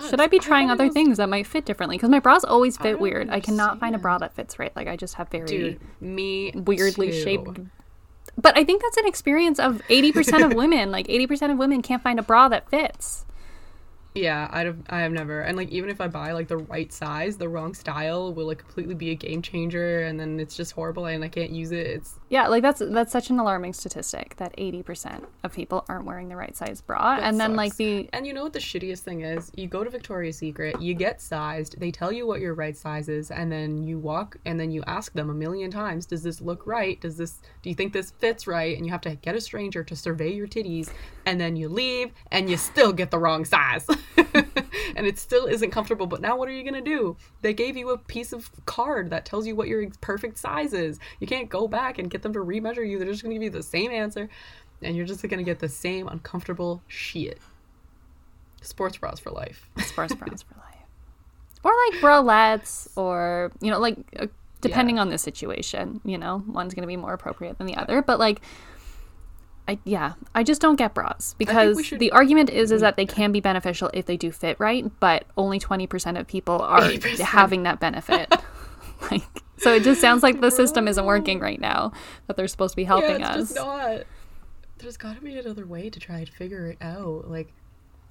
should 0.09 0.19
I 0.19 0.27
be 0.27 0.39
trying 0.39 0.69
it 0.69 0.73
other 0.73 0.85
was- 0.85 0.93
things 0.93 1.17
that 1.17 1.29
might 1.29 1.47
fit 1.47 1.65
differently? 1.65 1.97
Because 1.97 2.09
my 2.09 2.19
bras 2.19 2.43
always 2.43 2.77
fit 2.77 2.93
don't 2.93 3.01
weird. 3.01 3.29
I 3.29 3.39
cannot 3.39 3.79
find 3.79 3.95
a 3.95 3.97
bra 3.97 4.17
that 4.19 4.33
fits 4.35 4.59
right. 4.59 4.75
Like, 4.75 4.87
I 4.87 4.95
just 4.95 5.15
have 5.15 5.29
very 5.29 5.45
Dude, 5.45 5.79
me 6.01 6.51
weirdly 6.53 7.11
too. 7.11 7.21
shaped. 7.23 7.59
But 8.37 8.57
I 8.57 8.63
think 8.63 8.81
that's 8.81 8.97
an 8.97 9.05
experience 9.07 9.59
of 9.59 9.81
80% 9.89 10.45
of 10.45 10.53
women. 10.55 10.91
Like, 10.91 11.07
80% 11.07 11.51
of 11.51 11.57
women 11.57 11.81
can't 11.81 12.01
find 12.01 12.19
a 12.19 12.23
bra 12.23 12.47
that 12.49 12.69
fits. 12.69 13.25
Yeah, 14.15 14.47
I'd 14.51 14.67
have, 14.67 14.77
I 14.89 14.99
have 15.01 15.11
never. 15.11 15.41
And 15.41 15.57
like 15.57 15.69
even 15.69 15.89
if 15.89 15.99
I 15.99 16.07
buy 16.07 16.33
like 16.33 16.47
the 16.47 16.57
right 16.57 16.91
size, 16.93 17.37
the 17.37 17.49
wrong 17.49 17.73
style 17.73 18.33
will 18.33 18.45
like 18.45 18.59
completely 18.59 18.93
be 18.93 19.09
a 19.11 19.15
game 19.15 19.41
changer 19.41 20.03
and 20.03 20.19
then 20.19 20.39
it's 20.39 20.55
just 20.55 20.73
horrible 20.73 21.05
and 21.05 21.23
I 21.23 21.29
can't 21.29 21.49
use 21.51 21.71
it. 21.71 21.87
It's 21.87 22.19
Yeah, 22.29 22.47
like 22.47 22.61
that's 22.61 22.81
that's 22.85 23.11
such 23.11 23.29
an 23.31 23.39
alarming 23.39 23.73
statistic 23.73 24.35
that 24.37 24.55
80% 24.57 25.25
of 25.43 25.53
people 25.53 25.83
aren't 25.89 26.05
wearing 26.05 26.29
the 26.29 26.35
right 26.35 26.55
size 26.55 26.79
bra. 26.81 27.17
That 27.17 27.23
and 27.23 27.39
then 27.39 27.55
like 27.55 27.75
the 27.75 28.07
And 28.13 28.27
you 28.27 28.33
know 28.33 28.43
what 28.43 28.53
the 28.53 28.59
shittiest 28.59 28.99
thing 28.99 29.21
is? 29.21 29.51
You 29.55 29.67
go 29.67 29.83
to 29.83 29.89
Victoria's 29.89 30.37
Secret, 30.37 30.79
you 30.79 30.93
get 30.93 31.19
sized, 31.19 31.79
they 31.79 31.89
tell 31.89 32.11
you 32.11 32.27
what 32.27 32.39
your 32.39 32.53
right 32.53 32.77
size 32.77 33.09
is, 33.09 33.31
and 33.31 33.51
then 33.51 33.83
you 33.83 33.97
walk 33.97 34.37
and 34.45 34.59
then 34.59 34.69
you 34.69 34.83
ask 34.85 35.13
them 35.13 35.31
a 35.31 35.33
million 35.33 35.71
times, 35.71 36.05
does 36.05 36.21
this 36.21 36.39
look 36.39 36.67
right? 36.67 37.01
Does 37.01 37.17
this 37.17 37.41
do 37.63 37.69
you 37.69 37.75
think 37.75 37.93
this 37.93 38.11
fits 38.11 38.45
right? 38.45 38.77
And 38.77 38.85
you 38.85 38.91
have 38.91 39.01
to 39.01 39.15
get 39.15 39.33
a 39.35 39.41
stranger 39.41 39.83
to 39.83 39.95
survey 39.95 40.31
your 40.33 40.47
titties, 40.47 40.91
and 41.25 41.41
then 41.41 41.55
you 41.55 41.67
leave 41.67 42.11
and 42.31 42.47
you 42.47 42.57
still 42.57 42.93
get 42.93 43.09
the 43.09 43.17
wrong 43.17 43.43
size. 43.43 43.87
and 44.95 45.07
it 45.07 45.17
still 45.17 45.45
isn't 45.45 45.71
comfortable, 45.71 46.07
but 46.07 46.21
now 46.21 46.37
what 46.37 46.47
are 46.47 46.51
you 46.51 46.63
going 46.63 46.73
to 46.73 46.81
do? 46.81 47.17
They 47.41 47.53
gave 47.53 47.77
you 47.77 47.89
a 47.89 47.97
piece 47.97 48.33
of 48.33 48.49
card 48.65 49.09
that 49.09 49.25
tells 49.25 49.47
you 49.47 49.55
what 49.55 49.67
your 49.67 49.87
perfect 50.01 50.37
size 50.37 50.73
is. 50.73 50.99
You 51.19 51.27
can't 51.27 51.49
go 51.49 51.67
back 51.67 51.97
and 51.97 52.09
get 52.09 52.21
them 52.21 52.33
to 52.33 52.39
remeasure 52.39 52.87
you. 52.87 52.99
They're 52.99 53.07
just 53.07 53.23
going 53.23 53.33
to 53.33 53.39
give 53.39 53.53
you 53.53 53.59
the 53.59 53.63
same 53.63 53.91
answer 53.91 54.29
and 54.81 54.95
you're 54.95 55.05
just 55.05 55.21
going 55.23 55.37
to 55.37 55.43
get 55.43 55.59
the 55.59 55.69
same 55.69 56.07
uncomfortable 56.07 56.81
shit. 56.87 57.39
Sports 58.61 58.97
bras 58.97 59.19
for 59.19 59.31
life. 59.31 59.69
sports 59.79 60.13
bras 60.15 60.43
for 60.43 60.55
life. 60.55 60.73
Or 61.63 61.71
like 61.89 62.01
bralettes 62.01 62.89
or, 62.97 63.51
you 63.61 63.71
know, 63.71 63.79
like 63.79 63.97
uh, 64.19 64.27
depending 64.61 64.99
on 64.99 65.09
the 65.09 65.17
situation, 65.17 66.01
you 66.03 66.17
know, 66.17 66.43
one's 66.47 66.73
going 66.73 66.83
to 66.83 66.87
be 66.87 66.97
more 66.97 67.13
appropriate 67.13 67.57
than 67.57 67.67
the 67.67 67.75
other, 67.75 68.01
but 68.01 68.19
like 68.19 68.41
I 69.67 69.79
yeah, 69.85 70.13
I 70.35 70.43
just 70.43 70.61
don't 70.61 70.75
get 70.75 70.93
bras 70.93 71.35
because 71.37 71.85
should- 71.85 71.99
the 71.99 72.11
argument 72.11 72.49
is 72.49 72.71
is 72.71 72.81
that 72.81 72.97
they 72.97 73.05
can 73.05 73.31
be 73.31 73.39
beneficial 73.39 73.89
if 73.93 74.05
they 74.05 74.17
do 74.17 74.31
fit 74.31 74.59
right, 74.59 74.91
but 74.99 75.25
only 75.37 75.59
20% 75.59 76.19
of 76.19 76.27
people 76.27 76.61
are 76.61 76.81
80%. 76.81 77.19
having 77.19 77.63
that 77.63 77.79
benefit. 77.79 78.33
like 79.11 79.23
so 79.57 79.73
it 79.73 79.83
just 79.83 80.01
sounds 80.01 80.23
like 80.23 80.41
the 80.41 80.51
system 80.51 80.87
isn't 80.87 81.05
working 81.05 81.39
right 81.39 81.59
now 81.59 81.93
that 82.27 82.35
they're 82.35 82.47
supposed 82.47 82.73
to 82.73 82.75
be 82.75 82.83
helping 82.83 83.21
yeah, 83.21 83.29
us. 83.31 83.53
just 83.53 83.55
not. 83.55 84.03
There's 84.79 84.97
got 84.97 85.15
to 85.15 85.21
be 85.21 85.37
another 85.37 85.65
way 85.65 85.89
to 85.89 85.99
try 85.99 86.17
and 86.17 86.27
figure 86.27 86.67
it 86.67 86.77
out. 86.81 87.29
Like, 87.31 87.53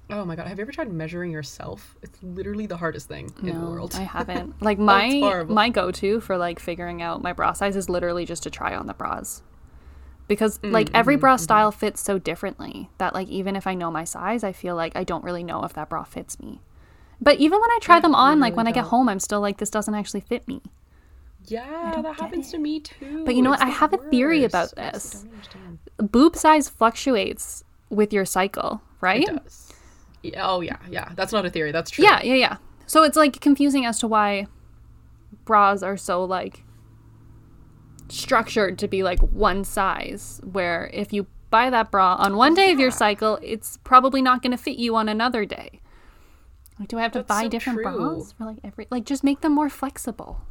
oh 0.09 0.25
my 0.25 0.35
god, 0.35 0.47
have 0.47 0.57
you 0.57 0.63
ever 0.63 0.71
tried 0.71 0.91
measuring 0.91 1.31
yourself? 1.31 1.95
It's 2.01 2.17
literally 2.23 2.65
the 2.65 2.77
hardest 2.77 3.07
thing 3.07 3.31
in 3.43 3.59
the 3.59 3.67
world. 3.67 3.93
I 3.95 4.01
haven't. 4.17 4.59
Like 4.61 4.79
oh, 4.79 4.83
my 4.83 5.09
horrible. 5.19 5.53
my 5.53 5.69
go-to 5.69 6.19
for 6.19 6.35
like 6.35 6.59
figuring 6.59 7.03
out 7.03 7.21
my 7.21 7.33
bra 7.33 7.53
size 7.53 7.75
is 7.75 7.89
literally 7.89 8.25
just 8.25 8.41
to 8.43 8.49
try 8.49 8.75
on 8.75 8.87
the 8.87 8.95
bras. 8.95 9.43
Because 10.27 10.57
Mm, 10.59 10.71
like 10.71 10.89
every 10.93 11.15
mm-hmm, 11.15 11.21
bra 11.21 11.35
style 11.35 11.71
fits 11.71 12.01
so 12.01 12.17
differently 12.17 12.89
that 12.97 13.13
like 13.13 13.27
even 13.27 13.55
if 13.55 13.67
I 13.67 13.73
know 13.73 13.91
my 13.91 14.03
size, 14.03 14.43
I 14.43 14.51
feel 14.53 14.75
like 14.75 14.95
I 14.95 15.03
don't 15.03 15.23
really 15.23 15.43
know 15.43 15.63
if 15.63 15.73
that 15.73 15.89
bra 15.89 16.03
fits 16.03 16.39
me. 16.39 16.61
But 17.21 17.39
even 17.39 17.59
when 17.59 17.71
I 17.71 17.79
try 17.81 17.99
them 17.99 18.15
on, 18.15 18.39
like 18.39 18.53
really 18.53 18.57
when 18.57 18.67
I 18.67 18.71
get 18.71 18.85
home, 18.85 19.09
I'm 19.09 19.19
still 19.19 19.41
like 19.41 19.57
this 19.57 19.69
doesn't 19.69 19.93
actually 19.95 20.21
fit 20.21 20.47
me. 20.47 20.61
yeah, 21.45 22.01
that 22.01 22.15
happens 22.19 22.51
to 22.51 22.57
me 22.57 22.79
too. 22.79 23.25
But 23.25 23.35
you 23.35 23.41
know 23.41 23.49
what? 23.49 23.61
I 23.61 23.69
have 23.69 23.93
a 23.93 23.97
theory 23.97 24.43
about 24.43 24.75
this. 24.75 25.25
don't. 25.51 26.11
Boob 26.11 26.35
size 26.35 26.69
fluctuates 26.69 27.63
with 27.89 28.11
your 28.11 28.25
cycle, 28.25 28.81
right? 29.01 29.27
It 29.27 29.43
does. 29.43 29.71
Yeah, 30.21 30.47
oh 30.47 30.61
yeah, 30.61 30.77
yeah. 30.89 31.11
That's 31.15 31.33
not 31.33 31.45
a 31.45 31.49
theory. 31.49 31.71
That's 31.71 31.91
true. 31.91 32.03
Yeah, 32.03 32.21
yeah, 32.23 32.35
yeah. 32.35 32.57
So 32.87 33.03
it's 33.03 33.17
like 33.17 33.39
confusing 33.41 33.85
as 33.85 33.99
to 33.99 34.07
why 34.07 34.47
bras 35.45 35.83
are 35.83 35.97
so 35.97 36.23
like 36.23 36.63
structured 38.09 38.77
to 38.79 38.87
be 38.87 39.03
like 39.03 39.19
one 39.19 39.63
size, 39.63 40.39
where 40.43 40.89
if 40.93 41.13
you 41.13 41.27
buy 41.49 41.69
that 41.69 41.91
bra 41.91 42.15
on 42.15 42.35
one 42.35 42.53
day 42.53 42.71
of 42.71 42.79
your 42.79 42.91
cycle, 42.91 43.39
it's 43.41 43.77
probably 43.83 44.21
not 44.21 44.41
going 44.41 44.51
to 44.51 44.57
fit 44.57 44.77
you 44.77 44.95
on 44.95 45.07
another 45.09 45.45
day. 45.45 45.81
Like, 46.79 46.87
do 46.89 46.97
I 46.97 47.03
have 47.03 47.11
to 47.13 47.19
That's 47.19 47.27
buy 47.27 47.43
so 47.43 47.49
different 47.49 47.81
true. 47.83 47.91
bras 47.95 48.31
for 48.31 48.45
like 48.45 48.57
every 48.63 48.87
like 48.89 49.05
just 49.05 49.23
make 49.23 49.41
them 49.41 49.53
more 49.53 49.69
flexible? 49.69 50.41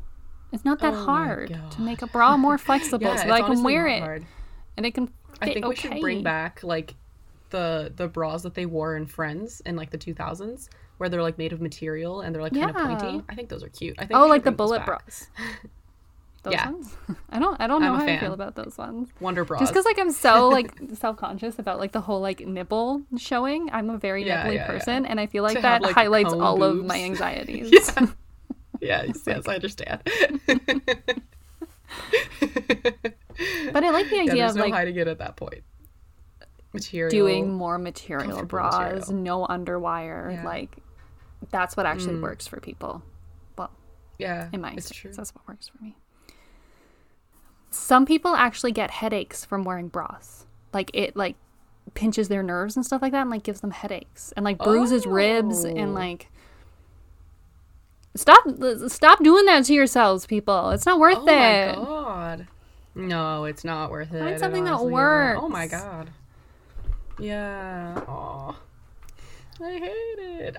It's 0.53 0.64
not 0.64 0.78
that 0.80 0.94
Oh 0.94 1.05
hard 1.05 1.59
to 1.70 1.80
make 1.80 2.03
a 2.03 2.07
bra 2.07 2.36
more 2.36 2.59
flexible 2.68 3.07
Yeah, 3.07 3.16
so 3.16 3.28
that 3.28 3.32
I 3.32 3.42
can 3.42 3.62
wear 3.62 3.86
it 3.88 4.00
hard. 4.03 4.24
and 4.76 4.84
it 4.86 4.92
can 4.94 5.11
I 5.40 5.53
think 5.53 5.66
we 5.66 5.74
should 5.76 6.00
bring 6.00 6.22
back 6.22 6.62
like 6.62 6.94
the 7.50 7.92
the 7.96 8.07
bras 8.09 8.42
that 8.42 8.55
they 8.55 8.66
wore 8.66 8.96
in 8.96 9.07
Friends 9.07 9.61
in 9.66 9.74
like 9.76 9.90
the 9.90 9.98
2000s, 9.98 10.68
where 10.98 11.09
they're 11.09 11.22
like 11.22 11.38
made 11.38 11.53
of 11.53 11.61
material 11.61 12.20
and 12.20 12.34
they're 12.34 12.42
like 12.42 12.55
kind 12.55 12.70
of 12.70 12.76
pointy. 12.76 13.22
I 13.28 13.34
think 13.34 13.48
those 13.48 13.62
are 13.64 13.68
cute. 13.68 13.96
I 13.98 14.07
think 14.07 14.18
Oh, 14.20 14.26
like 14.28 14.44
the 14.44 14.53
bullet 14.53 14.84
bras. 14.86 15.28
Those 16.45 16.55
Yeah. 16.55 16.70
ones? 16.70 16.97
I 17.30 17.38
don't 17.38 17.61
I 17.61 17.66
don't 17.68 17.80
know 17.82 17.95
how 17.95 18.05
I 18.05 18.18
feel 18.18 18.32
about 18.32 18.57
those 18.57 18.76
ones. 18.76 19.09
Wonder 19.20 19.45
bras. 19.45 19.61
Just 19.61 19.72
because 19.72 19.84
like 19.84 19.99
I'm 19.99 20.11
so 20.11 20.49
like 20.59 20.72
self-conscious 20.95 21.59
about 21.59 21.78
like 21.78 21.93
the 21.93 22.01
whole 22.01 22.20
like 22.20 22.40
nipple 22.47 23.03
showing. 23.16 23.70
I'm 23.72 23.90
a 23.90 23.99
very 23.99 24.26
Yeah, 24.26 24.43
nipply 24.45 24.55
yeah, 24.55 24.61
yeah. 24.62 24.66
person, 24.66 25.07
and 25.07 25.20
I 25.20 25.26
feel 25.26 25.43
like 25.45 25.57
To 25.57 25.62
that 25.62 25.72
have, 25.74 25.82
like, 25.82 25.95
highlights 25.95 26.32
all 26.32 26.62
of 26.62 26.84
my 26.84 27.01
anxieties. 27.03 27.70
yeah. 27.72 28.07
Yes, 28.80 29.20
yes, 29.26 29.47
I 29.47 29.55
understand. 29.55 30.01
But 33.72 33.84
I 33.84 33.90
like 33.90 34.11
the 34.11 34.20
idea 34.20 34.47
of 34.49 34.57
no 34.57 34.62
like 34.62 34.72
hiding 34.72 34.97
it 34.97 35.09
at 35.09 35.18
that 35.18 35.36
point. 35.36 35.62
Material. 36.74 37.11
doing 37.11 37.53
more 37.53 37.76
material 37.78 38.45
bras, 38.47 39.09
material. 39.11 39.22
no 39.22 39.47
underwire. 39.47 40.32
Yeah. 40.32 40.45
Like 40.45 40.76
that's 41.51 41.76
what 41.76 41.86
actually 41.86 42.14
Mm. 42.14 42.22
works 42.22 42.47
for 42.47 42.61
people. 42.61 43.03
Well, 43.59 43.70
yeah, 44.18 44.49
in 44.53 44.61
my 44.62 44.72
it's 44.72 44.90
experience, 44.90 45.16
true. 45.16 45.22
that's 45.22 45.34
what 45.34 45.47
works 45.49 45.68
for 45.68 45.82
me. 45.84 45.97
Some 47.72 48.06
people 48.06 48.34
actually 48.34 48.72
get 48.72 48.90
headaches 48.90 49.44
from 49.44 49.64
wearing 49.64 49.88
bras. 49.88 50.46
Like 50.72 50.90
it 50.94 51.16
like 51.16 51.36
pinches 51.94 52.28
their 52.28 52.42
nerves 52.42 52.76
and 52.76 52.86
stuff 52.86 53.02
like 53.02 53.12
that 53.12 53.22
and 53.22 53.30
like 53.30 53.42
gives 53.42 53.60
them 53.60 53.70
headaches 53.72 54.32
and 54.36 54.44
like 54.44 54.58
bruises 54.58 55.06
ribs 55.06 55.64
Oh. 55.64 55.68
and 55.68 55.94
like 55.94 56.28
Stop 58.14 58.44
stop 58.88 59.22
doing 59.24 59.46
that 59.46 59.64
to 59.64 59.72
yourselves, 59.72 60.26
people. 60.26 60.68
It's 60.70 60.84
not 60.84 60.98
worth 60.98 61.18
Oh 61.20 61.26
it. 61.28 61.74
Oh 61.76 61.80
my 61.80 61.86
god. 61.86 62.46
No, 62.94 63.44
it's 63.46 63.64
not 63.64 63.90
worth 63.90 64.12
it. 64.12 64.18
Find 64.20 64.38
something 64.38 64.64
that 64.64 64.84
works. 64.84 65.40
Oh 65.42 65.48
my 65.48 65.66
god. 65.66 66.10
Yeah. 67.18 68.02
Aw. 68.06 68.54
I 69.62 69.70
hate 69.72 70.18
it. 70.18 70.56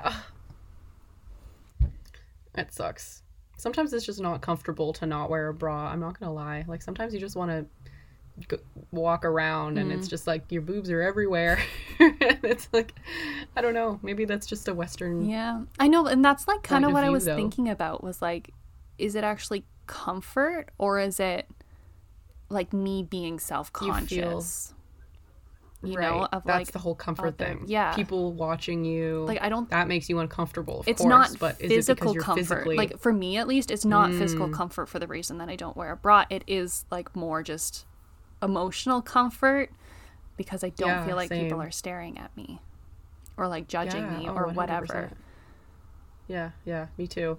It 2.56 2.72
sucks. 2.74 3.23
Sometimes 3.64 3.94
it's 3.94 4.06
just 4.06 4.20
not 4.20 4.42
comfortable 4.42 4.92
to 4.92 5.06
not 5.06 5.30
wear 5.30 5.48
a 5.48 5.54
bra. 5.54 5.88
I'm 5.88 6.02
not 6.02 6.20
gonna 6.20 6.34
lie. 6.34 6.66
Like 6.68 6.82
sometimes 6.82 7.14
you 7.14 7.20
just 7.22 7.38
want 7.38 7.50
to 7.50 7.66
go, 8.50 8.58
walk 8.92 9.24
around 9.24 9.78
and 9.78 9.90
Mm. 9.90 9.96
it's 9.96 10.10
just 10.10 10.28
like 10.28 10.52
your 10.52 10.62
boobs 10.62 10.92
are 10.92 11.02
everywhere. 11.02 11.58
and 12.00 12.18
it's 12.44 12.68
like, 12.74 12.94
I 13.56 13.62
don't 13.62 13.74
know. 13.74 14.02
Maybe 14.04 14.26
that's 14.26 14.46
just 14.46 14.68
a 14.68 14.74
Western. 14.74 15.30
Yeah. 15.30 15.62
I 15.80 15.88
know, 15.88 16.08
and 16.08 16.26
that's 16.26 16.46
like 16.46 16.62
kind 16.62 16.84
of 16.84 16.92
what 16.92 17.06
I 17.06 17.10
was 17.10 17.24
though. 17.24 17.38
thinking 17.38 17.70
about 17.70 18.04
was 18.04 18.22
like 18.22 18.50
is 18.98 19.16
it 19.16 19.24
actually 19.24 19.64
comfort 19.88 20.70
or 20.78 21.00
is 21.00 21.22
it 21.22 21.48
like 22.50 22.74
me 22.74 23.02
being 23.02 23.40
self-conscious? 23.40 24.73
You, 25.86 25.96
right. 25.98 26.10
know, 26.10 26.28
of 26.32 26.44
that's 26.46 26.60
like 26.68 26.72
the 26.72 26.80
whole 26.80 26.96
comfort 26.96 27.28
out 27.28 27.38
there- 27.38 27.48
thing. 27.56 27.66
yeah. 27.68 27.94
People 27.94 28.32
watching 28.32 28.86
you. 28.86 29.26
like 29.28 29.42
I 29.42 29.50
don't 29.50 29.70
that 29.70 29.88
makes 29.90 30.08
you 30.10 30.20
uncomfortable. 30.20 30.80
Of 30.80 30.88
it's 30.88 31.02
course, 31.02 31.10
not 31.10 31.40
but 31.40 31.60
is 31.62 31.72
it 31.72 31.76
physical 32.00 32.16
comfort. 32.16 32.40
physically 32.40 32.76
Like 32.78 33.00
for 33.00 33.12
me 33.12 33.36
at 33.38 33.48
least, 33.50 33.70
it's 33.70 33.84
not 33.84 34.12
physical 34.14 34.48
Mm. 34.48 34.54
comfort 34.54 34.88
for 34.88 35.00
the 35.00 35.08
reason 35.08 35.40
that 35.40 35.50
I 35.50 35.56
don't 35.58 35.76
wear 35.76 35.92
a 35.92 35.98
bra. 35.98 36.24
It 36.30 36.44
is 36.48 36.86
like 36.90 37.14
more 37.16 37.44
just 37.44 37.86
emotional 38.42 39.02
comfort 39.02 39.72
because 40.38 40.64
I 40.64 40.70
don't 40.70 40.88
Yeah, 40.88 41.06
feel 41.06 41.16
like 41.18 41.30
people 41.30 41.62
are 41.62 41.70
staring 41.72 42.18
at 42.18 42.36
me 42.38 42.62
or 43.38 43.48
like 43.50 43.68
judging 43.68 44.04
Yeah, 44.04 44.18
me 44.20 44.30
oh, 44.30 44.34
or 44.36 44.48
100%. 44.48 44.56
whatever. 44.56 45.12
Yeah, 46.30 46.52
yeah, 46.66 46.88
me 46.98 47.08
too. 47.08 47.38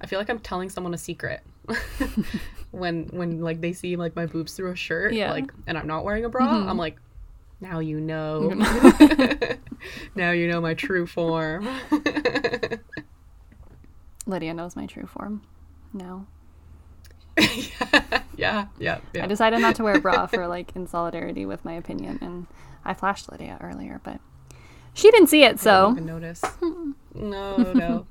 I 0.00 0.06
feel 0.06 0.18
like 0.20 0.30
I'm 0.30 0.38
telling 0.38 0.70
someone 0.70 0.94
a 0.94 0.98
secret 0.98 1.42
when 2.70 3.04
when 3.12 3.40
like 3.40 3.60
they 3.60 3.72
see 3.72 3.96
like 3.96 4.14
my 4.16 4.26
boobs 4.26 4.54
through 4.54 4.70
a 4.70 4.76
shirt, 4.76 5.12
Yeah. 5.12 5.30
like, 5.32 5.52
and 5.66 5.76
I'm 5.76 5.86
not 5.86 6.04
wearing 6.04 6.24
a 6.24 6.28
bra. 6.28 6.46
Mhm. 6.46 6.68
I'm 6.68 6.76
like, 6.78 6.96
now 7.60 7.78
you 7.78 8.00
know. 8.00 8.50
now 10.14 10.30
you 10.30 10.48
know 10.48 10.60
my 10.60 10.74
true 10.74 11.06
form. 11.06 11.68
Lydia 14.26 14.54
knows 14.54 14.76
my 14.76 14.86
true 14.86 15.06
form. 15.06 15.42
No. 15.92 16.26
yeah, 18.36 18.66
yeah, 18.78 18.98
yeah. 19.12 19.24
I 19.24 19.26
decided 19.26 19.60
not 19.60 19.76
to 19.76 19.82
wear 19.82 19.94
a 19.94 20.00
bra 20.00 20.26
for 20.26 20.46
like 20.46 20.74
in 20.76 20.86
solidarity 20.86 21.46
with 21.46 21.64
my 21.64 21.72
opinion 21.72 22.18
and 22.20 22.46
I 22.84 22.94
flashed 22.94 23.30
Lydia 23.30 23.58
earlier, 23.60 24.00
but 24.04 24.20
she 24.94 25.10
didn't 25.10 25.28
see 25.28 25.44
it, 25.44 25.60
so 25.60 25.88
I 25.88 25.94
didn't 25.94 26.06
notice. 26.06 26.42
No, 27.14 27.56
no. 27.72 28.06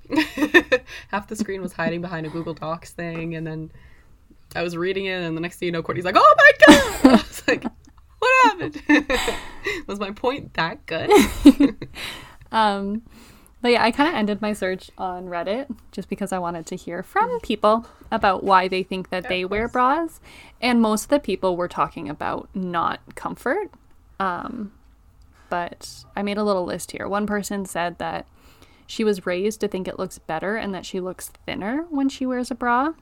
Half 1.09 1.27
the 1.27 1.35
screen 1.35 1.61
was 1.61 1.73
hiding 1.73 2.01
behind 2.01 2.25
a 2.25 2.29
Google 2.29 2.53
Docs 2.53 2.91
thing, 2.91 3.35
and 3.35 3.45
then 3.45 3.71
I 4.55 4.63
was 4.63 4.75
reading 4.75 5.05
it, 5.05 5.21
and 5.21 5.35
the 5.35 5.41
next 5.41 5.57
thing 5.57 5.67
you 5.67 5.71
know, 5.71 5.83
Courtney's 5.83 6.05
like, 6.05 6.15
"Oh 6.17 6.35
my 6.37 6.51
god!" 6.67 7.05
I 7.05 7.11
was 7.27 7.43
like, 7.47 7.63
"What 8.43 8.61
happened?" 8.61 8.81
was 9.87 9.99
my 9.99 10.11
point 10.11 10.53
that 10.55 10.85
good? 10.85 11.09
Um, 12.51 13.03
but 13.61 13.71
yeah, 13.71 13.83
I 13.83 13.91
kind 13.91 14.09
of 14.09 14.15
ended 14.15 14.41
my 14.41 14.53
search 14.53 14.89
on 14.97 15.25
Reddit 15.25 15.67
just 15.91 16.09
because 16.09 16.31
I 16.31 16.39
wanted 16.39 16.65
to 16.67 16.75
hear 16.75 17.03
from 17.03 17.39
people 17.41 17.85
about 18.11 18.43
why 18.43 18.67
they 18.67 18.83
think 18.83 19.09
that 19.09 19.27
they 19.27 19.43
wear 19.43 19.67
bras. 19.67 20.21
And 20.61 20.81
most 20.81 21.03
of 21.05 21.09
the 21.09 21.19
people 21.19 21.57
were 21.57 21.67
talking 21.67 22.09
about 22.09 22.49
not 22.53 23.01
comfort. 23.15 23.71
Um, 24.19 24.71
but 25.49 26.05
I 26.15 26.21
made 26.21 26.37
a 26.37 26.43
little 26.43 26.63
list 26.63 26.91
here. 26.91 27.07
One 27.07 27.27
person 27.27 27.65
said 27.65 27.97
that 27.97 28.25
she 28.87 29.03
was 29.03 29.25
raised 29.25 29.59
to 29.61 29.67
think 29.67 29.87
it 29.87 29.99
looks 29.99 30.19
better 30.19 30.55
and 30.55 30.73
that 30.73 30.85
she 30.85 30.99
looks 30.99 31.29
thinner 31.45 31.85
when 31.89 32.07
she 32.07 32.25
wears 32.25 32.49
a 32.49 32.55
bra. 32.55 32.93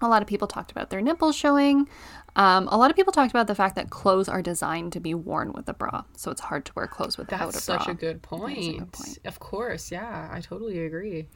A 0.00 0.08
lot 0.08 0.22
of 0.22 0.28
people 0.28 0.46
talked 0.46 0.70
about 0.70 0.90
their 0.90 1.00
nipples 1.00 1.34
showing. 1.36 1.88
Um, 2.36 2.68
a 2.70 2.76
lot 2.76 2.90
of 2.90 2.96
people 2.96 3.12
talked 3.12 3.32
about 3.32 3.48
the 3.48 3.54
fact 3.54 3.74
that 3.74 3.90
clothes 3.90 4.28
are 4.28 4.42
designed 4.42 4.92
to 4.92 5.00
be 5.00 5.12
worn 5.12 5.52
with 5.52 5.68
a 5.68 5.74
bra, 5.74 6.04
so 6.16 6.30
it's 6.30 6.40
hard 6.40 6.64
to 6.66 6.72
wear 6.76 6.86
clothes 6.86 7.18
without 7.18 7.40
That's 7.52 7.66
a 7.66 7.70
bra. 7.70 7.76
That's 7.76 7.86
such 7.86 7.94
a 7.94 7.96
good 7.98 8.22
point. 8.22 8.92
point. 8.92 9.18
Of 9.24 9.40
course, 9.40 9.90
yeah, 9.90 10.28
I 10.30 10.40
totally 10.40 10.84
agree. 10.84 11.26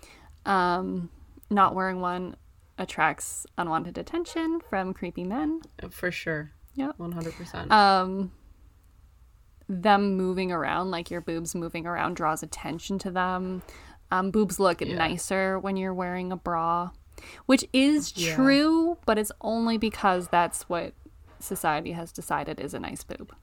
Um, 0.47 1.11
not 1.51 1.75
wearing 1.75 2.01
one 2.01 2.37
attracts 2.79 3.47
unwanted 3.59 3.99
attention 3.99 4.61
from 4.71 4.95
creepy 4.95 5.25
men. 5.25 5.61
For 5.91 6.11
sure. 6.13 6.53
Yeah. 6.75 6.93
one 6.97 7.13
hundred 7.13 7.35
percent. 7.35 7.71
Um, 7.73 8.33
them 9.69 10.17
moving 10.17 10.53
around, 10.53 10.91
like 10.91 11.11
your 11.11 11.21
boobs 11.21 11.55
moving 11.55 11.87
around, 11.87 12.15
draws 12.15 12.43
attention 12.43 12.99
to 13.01 13.11
them. 13.11 13.63
Um, 14.11 14.31
boobs 14.31 14.59
look 14.61 14.81
Yeah. 14.81 14.97
nicer 14.97 15.59
when 15.59 15.77
you're 15.77 15.95
wearing 15.95 16.33
a 16.33 16.37
bra, 16.37 16.91
which 17.47 17.64
is 17.73 18.12
Yeah. 18.16 18.35
true, 18.35 18.99
but 19.07 19.18
it's 19.18 19.33
only 19.41 19.79
because 19.79 20.29
that's 20.29 20.68
what 20.68 20.93
society 21.39 21.93
has 21.93 22.12
decided 22.12 22.61
is 22.61 22.75
a 22.75 22.81
nice 22.81 23.03
boob. 23.05 23.35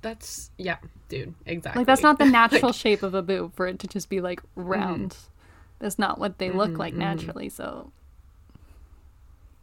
That's 0.00 0.50
yeah, 0.58 0.76
dude. 1.08 1.34
Exactly. 1.46 1.80
Like 1.80 1.86
that's 1.86 2.02
not 2.02 2.18
the 2.18 2.24
natural 2.40 2.68
Like, 2.70 2.74
shape 2.74 3.02
of 3.02 3.14
a 3.14 3.22
boob 3.22 3.54
for 3.54 3.66
it 3.66 3.78
to 3.80 3.86
just 3.88 4.08
be 4.08 4.20
like 4.20 4.40
round. 4.54 5.16
That's 5.80 5.98
not 5.98 6.18
what 6.18 6.38
they 6.38 6.50
look 6.50 6.70
Mhm, 6.70 6.78
like 6.78 6.94
mhm. 6.94 6.98
naturally. 6.98 7.48
So 7.48 7.92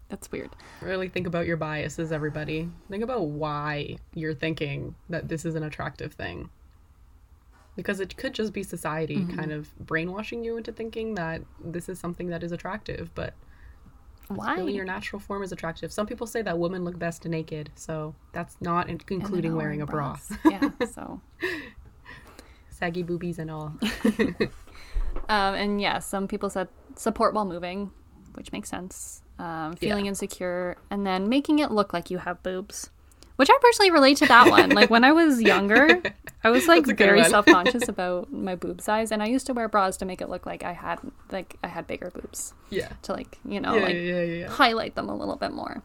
that's 0.09 0.31
weird. 0.31 0.49
really 0.81 1.09
think 1.09 1.25
about 1.25 1.47
your 1.47 1.57
biases, 1.57 2.11
everybody. 2.11 2.69
Think 2.89 3.03
about 3.03 3.27
why 3.27 3.97
you're 4.13 4.35
thinking 4.35 4.95
that 5.09 5.27
this 5.29 5.45
is 5.45 5.55
an 5.55 5.63
attractive 5.63 6.13
thing. 6.13 6.49
Because 7.75 7.99
it 7.99 8.15
could 8.17 8.33
just 8.33 8.53
be 8.53 8.63
society 8.63 9.17
Mm-hmm. 9.17 9.35
kind 9.37 9.51
of 9.51 9.69
brainwashing 9.85 10.43
you 10.43 10.57
into 10.57 10.71
thinking 10.71 11.15
that 11.15 11.41
this 11.63 11.89
is 11.89 11.99
something 11.99 12.27
that 12.29 12.41
is 12.43 12.51
attractive, 12.51 13.13
but 13.15 13.33
Why? 14.29 14.55
really 14.55 14.73
your 14.75 14.85
natural 14.85 15.19
form 15.19 15.43
is 15.43 15.51
attractive. 15.51 15.91
Some 15.91 16.07
people 16.07 16.25
say 16.25 16.41
that 16.41 16.57
women 16.57 16.83
look 16.85 16.97
best 16.97 17.25
naked, 17.25 17.69
so 17.75 18.15
that's 18.31 18.55
not 18.61 18.89
in- 18.89 19.01
including 19.09 19.55
wearing 19.55 19.81
a 19.81 19.85
bra. 19.85 20.17
yeah. 20.45 20.69
So, 20.93 21.19
Saggy 22.69 23.03
boobies 23.03 23.39
and 23.39 23.49
all. 23.51 23.73
um, 25.29 25.55
and 25.55 25.79
yeah, 25.81 25.99
some 25.99 26.27
people 26.27 26.49
said 26.49 26.67
support 26.95 27.33
while 27.33 27.45
moving, 27.45 27.91
which 28.33 28.51
makes 28.51 28.69
sense. 28.69 29.21
Um, 29.37 29.75
feeling 29.75 30.05
insecure, 30.05 30.77
and 30.89 31.05
then 31.05 31.27
making 31.27 31.59
it 31.59 31.69
look 31.71 31.91
like 31.93 32.09
you 32.09 32.19
have 32.19 32.41
boobs, 32.41 32.89
which 33.35 33.49
I 33.49 33.57
personally 33.61 33.91
relate 33.91 34.17
to 34.17 34.25
that 34.27 34.49
one. 34.49 34.69
Like 34.71 34.89
when 34.89 35.03
I 35.03 35.11
was 35.11 35.41
younger, 35.41 36.01
I 36.43 36.49
was 36.49 36.67
like 36.67 36.85
That's 36.85 36.91
a 36.91 36.93
good 36.95 37.05
very 37.07 37.23
self 37.29 37.45
conscious 37.45 37.87
about 37.87 38.31
my 38.31 38.55
boob 38.55 38.81
size, 38.81 39.11
and 39.11 39.21
I 39.23 39.27
used 39.27 39.45
to 39.47 39.53
wear 39.53 39.67
bras 39.67 39.97
to 39.97 40.05
make 40.05 40.21
it 40.21 40.29
look 40.29 40.45
like 40.45 40.63
I 40.63 40.73
had 40.73 40.99
like 41.31 41.55
I 41.63 41.67
had 41.67 41.87
bigger 41.87 42.11
boobs 42.11 42.53
Yeah. 42.69 42.89
to 43.03 43.13
like 43.13 43.37
you 43.45 43.59
know 43.59 43.75
Yeah, 43.75 43.83
like 43.83 43.95
yeah, 43.95 44.21
yeah, 44.21 44.47
highlight 44.49 44.95
them 44.95 45.09
a 45.09 45.15
little 45.15 45.35
bit 45.37 45.51
more. 45.51 45.81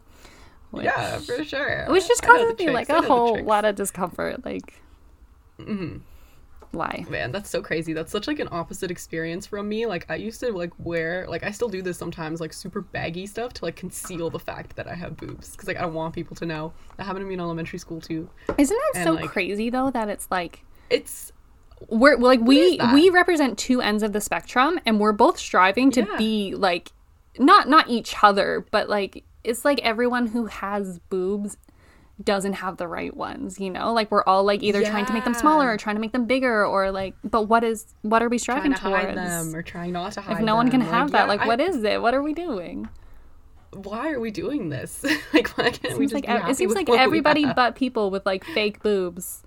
Which, 0.71 0.85
Yeah, 0.85 1.17
for 1.17 1.43
sure. 1.43 1.85
which 1.89 2.07
just 2.07 2.23
causes 2.23 2.57
me 2.57 2.69
like 2.69 2.87
a 2.89 3.01
whole 3.01 3.43
lot 3.43 3.65
of 3.65 3.75
discomfort. 3.75 4.45
Like, 4.45 4.81
Mhm. 5.59 6.01
Why? 6.71 7.05
Man, 7.09 7.31
that's 7.31 7.49
so 7.49 7.61
crazy. 7.61 7.93
That's 7.93 8.11
such 8.11 8.27
like 8.27 8.39
an 8.39 8.47
opposite 8.51 8.91
experience 8.91 9.45
from 9.45 9.67
me. 9.69 9.85
Like 9.85 10.05
I 10.09 10.15
used 10.15 10.39
to 10.39 10.51
like 10.51 10.71
wear 10.79 11.25
like 11.27 11.43
I 11.43 11.51
still 11.51 11.69
do 11.69 11.81
this 11.81 11.97
sometimes 11.97 12.39
like 12.39 12.53
super 12.53 12.81
baggy 12.81 13.25
stuff 13.27 13.53
to 13.53 13.65
like 13.65 13.75
conceal 13.75 14.29
the 14.29 14.39
fact 14.39 14.75
that 14.77 14.87
I 14.87 14.95
have 14.95 15.17
boobs 15.17 15.51
because 15.51 15.67
like 15.67 15.77
I 15.77 15.81
don't 15.81 15.93
want 15.93 16.13
people 16.15 16.35
to 16.37 16.45
know. 16.45 16.73
That 16.97 17.03
happened 17.05 17.23
to 17.23 17.27
me 17.27 17.33
in 17.35 17.39
elementary 17.39 17.79
school 17.79 17.99
too. 18.01 18.29
Isn't 18.57 18.77
that 18.93 18.99
And, 19.01 19.03
so 19.05 19.11
like- 19.13 19.29
crazy 19.29 19.69
though 19.69 19.91
that 19.91 20.07
it's 20.09 20.27
like 20.31 20.63
It's 20.89 21.31
we're 21.89 22.17
like 22.17 22.39
we 22.41 22.79
we 22.93 23.09
represent 23.09 23.57
two 23.57 23.81
ends 23.81 24.03
of 24.03 24.13
the 24.13 24.21
spectrum 24.21 24.79
and 24.85 24.99
we're 24.99 25.11
both 25.13 25.37
striving 25.39 25.91
to 25.91 26.01
Yeah. 26.01 26.17
be 26.17 26.53
like 26.55 26.91
not 27.39 27.67
not 27.69 27.89
each 27.89 28.15
other 28.23 28.65
but 28.71 28.87
like 28.87 29.23
it's 29.43 29.65
like 29.65 29.79
everyone 29.81 30.27
who 30.27 30.45
has 30.45 30.99
boobs 31.09 31.57
doesn't 32.23 32.53
have 32.53 32.77
the 32.77 32.87
right 32.87 33.15
ones 33.15 33.59
you 33.59 33.69
know 33.69 33.93
like 33.93 34.09
we're 34.11 34.23
all 34.23 34.43
like 34.43 34.61
either 34.63 34.83
trying 34.83 35.05
to 35.05 35.13
make 35.13 35.23
them 35.23 35.33
smaller 35.33 35.69
or 35.69 35.77
trying 35.77 35.95
to 35.95 35.99
make 36.01 36.11
them 36.11 36.25
bigger 36.25 36.65
or 36.65 36.91
like 36.91 37.13
but 37.23 37.43
what 37.43 37.63
is 37.63 37.85
what 38.01 38.21
are 38.21 38.29
we 38.29 38.37
striving 38.37 38.73
trying 38.73 38.93
to 38.93 39.13
towards 39.13 39.15
them 39.15 39.55
or 39.55 39.61
trying 39.61 39.93
not 39.93 40.11
to 40.13 40.21
hide 40.21 40.37
if 40.37 40.43
no 40.43 40.55
one 40.55 40.69
can 40.69 40.79
them. 40.81 40.89
have 40.89 41.11
that 41.11 41.23
yeah, 41.23 41.25
like 41.27 41.41
I- 41.41 41.47
what 41.47 41.59
is 41.61 41.83
it 41.83 42.01
what 42.01 42.13
are 42.13 42.21
we 42.23 42.33
doing 42.33 42.87
why 43.73 44.11
are 44.11 44.19
we 44.19 44.31
doing 44.31 44.67
this? 44.67 45.01
like 45.33 45.47
why 45.57 45.69
can't 45.69 45.97
we 45.97 46.05
just 46.05 46.13
like 46.13 46.25
it 46.27 46.57
seems 46.57 46.75
like 46.75 46.89
everybody 46.89 47.45
but 47.53 47.73
people 47.75 48.11
with 48.11 48.25
like 48.25 48.43
fake 48.43 48.83
boobs 48.83 49.43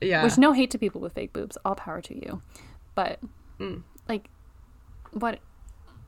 yeah. 0.00 0.24
Which 0.24 0.38
no 0.38 0.52
hate 0.52 0.70
to 0.70 0.78
people 0.78 1.00
with 1.02 1.12
fake 1.12 1.32
boobs, 1.34 1.58
all 1.64 1.74
power 1.74 2.00
to 2.00 2.14
you. 2.14 2.40
But 2.94 3.20
Mm. 3.58 3.82
like 4.08 4.30
what 5.12 5.40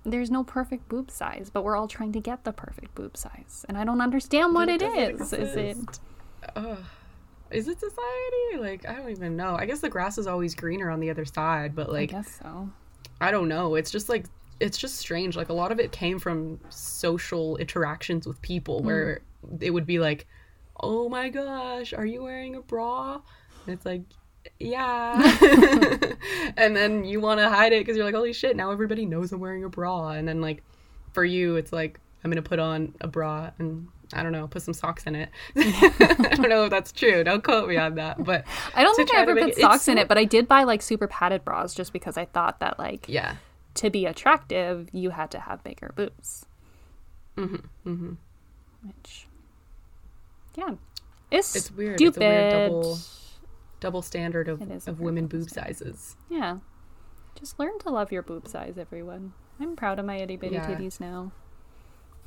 there's 0.05 0.31
no 0.31 0.45
perfect 0.45 0.89
boob 0.89 1.11
size, 1.11 1.51
but 1.53 1.65
we're 1.65 1.77
all 1.77 1.89
trying 1.89 2.13
to 2.13 2.21
get 2.21 2.45
the 2.45 2.53
perfect 2.53 2.95
boob 2.95 3.17
size. 3.17 3.65
And 3.69 3.79
I 3.79 3.85
don't 3.85 4.01
understand 4.01 4.55
what 4.55 4.69
it 4.69 4.83
it 4.83 5.13
is. 5.13 5.19
doesn't 5.19 5.41
Is 5.41 5.57
it. 5.57 5.99
Ugh. 6.57 6.79
Is 7.51 7.69
it 7.69 7.79
society? 7.79 8.59
Like 8.59 8.89
I 8.89 8.95
don't 8.95 9.11
even 9.11 9.37
know. 9.37 9.57
I 9.57 9.67
guess 9.67 9.81
the 9.81 9.89
grass 9.89 10.19
is 10.19 10.27
always 10.27 10.55
greener 10.55 10.91
on 10.91 11.01
the 11.01 11.11
other 11.11 11.25
side, 11.25 11.75
but 11.77 11.91
like 11.91 12.13
I 12.15 12.17
guess 12.17 12.41
so. 12.43 12.71
I 13.21 13.31
don't 13.31 13.49
know. 13.49 13.75
It's 13.75 13.91
just 13.91 14.09
like 14.09 14.27
it's 14.59 14.79
just 14.79 14.97
strange. 14.97 15.37
Like 15.37 15.51
a 15.51 15.53
lot 15.53 15.71
of 15.71 15.79
it 15.79 15.93
came 15.93 16.19
from 16.19 16.59
social 16.71 17.57
interactions 17.59 18.27
with 18.27 18.41
people 18.43 18.81
mm. 18.81 18.85
where 18.85 19.21
it 19.61 19.71
would 19.71 19.87
be 19.87 19.99
like, 19.99 20.27
"Oh 20.81 21.09
my 21.09 21.29
gosh, 21.29 21.93
are 21.93 22.07
you 22.07 22.23
wearing 22.23 22.57
a 22.57 22.63
bra?" 22.63 23.21
And 23.67 23.75
it's 23.75 23.85
like, 23.85 24.03
yeah. 24.63 25.21
and 26.57 26.77
then 26.77 27.05
you 27.05 27.21
want 27.21 27.41
to 27.41 27.49
hide 27.49 27.73
it 27.73 27.81
because 27.81 27.97
you're 27.97 28.07
like, 28.07 28.15
holy 28.15 28.33
shit, 28.33 28.57
now 28.57 28.71
everybody 28.71 29.07
knows 29.07 29.33
I'm 29.33 29.41
wearing 29.41 29.65
a 29.65 29.69
bra. 29.69 30.11
And 30.11 30.27
then, 30.27 30.41
like, 30.41 30.63
for 31.13 31.25
you, 31.25 31.57
it's 31.57 31.73
like, 31.73 32.01
I'm 32.25 32.31
going 32.31 32.43
to 32.43 32.49
put 32.49 32.59
on 32.59 32.95
a 33.01 33.09
bra 33.09 33.51
and 33.59 33.89
I 34.13 34.23
don't 34.23 34.33
know, 34.33 34.47
put 34.47 34.63
some 34.63 34.75
socks 34.75 35.05
in 35.05 35.15
it. 35.15 35.31
I 35.57 36.35
don't 36.37 36.49
know 36.49 36.65
if 36.65 36.71
that's 36.71 36.93
true. 36.93 37.25
Don't 37.25 37.43
quote 37.43 37.69
me 37.69 37.77
on 37.77 37.95
that. 37.97 38.23
But 38.23 38.45
I 38.75 38.83
don't 38.83 38.95
think 38.95 39.13
I 39.13 39.21
ever 39.23 39.35
put 39.35 39.51
it- 39.51 39.57
socks 39.57 39.89
in 39.89 39.97
so- 39.97 40.03
it, 40.03 40.09
but 40.09 40.19
I 40.19 40.25
did 40.25 40.47
buy 40.47 40.65
like 40.65 40.83
super 40.83 41.07
padded 41.07 41.45
bras 41.45 41.75
just 41.75 41.93
because 41.93 42.17
I 42.17 42.27
thought 42.27 42.61
that 42.61 42.79
like 42.79 43.07
yeah. 43.09 43.37
to 43.75 43.91
be 43.91 44.07
attractive, 44.07 44.89
you 44.93 45.11
had 45.11 45.31
to 45.33 45.41
have 45.41 45.65
bigger 45.65 45.93
boobs. 45.97 46.47
Mm-hmm. 47.37 47.91
Mm-hmm. 47.91 48.13
Which, 48.87 49.27
yeah, 50.57 50.75
it's 51.31 51.57
It's 51.57 51.71
weird. 51.71 51.99
Stupid. 51.99 52.09
It's 52.09 52.17
a 52.17 52.21
weird 52.21 52.71
double 52.71 52.99
double 53.83 54.01
standard 54.01 54.49
of, 54.49 54.63
It 54.63 54.71
is 54.71 54.87
a 54.87 54.91
of 54.93 55.01
women 55.01 55.27
boob 55.27 55.51
sizes. 55.51 56.17
Yeah, 56.31 56.59
just 57.39 57.59
learn 57.59 57.79
to 57.81 57.91
love 57.91 58.13
your 58.13 58.23
boob 58.23 58.47
size, 58.49 58.79
everyone. 58.79 59.33
I'm 59.61 59.77
proud 59.77 59.99
of 59.99 60.07
my 60.07 60.17
itty 60.17 60.37
bitty 60.37 60.55
Yeah. 60.55 60.67
titties 60.67 61.01
now. 61.01 61.33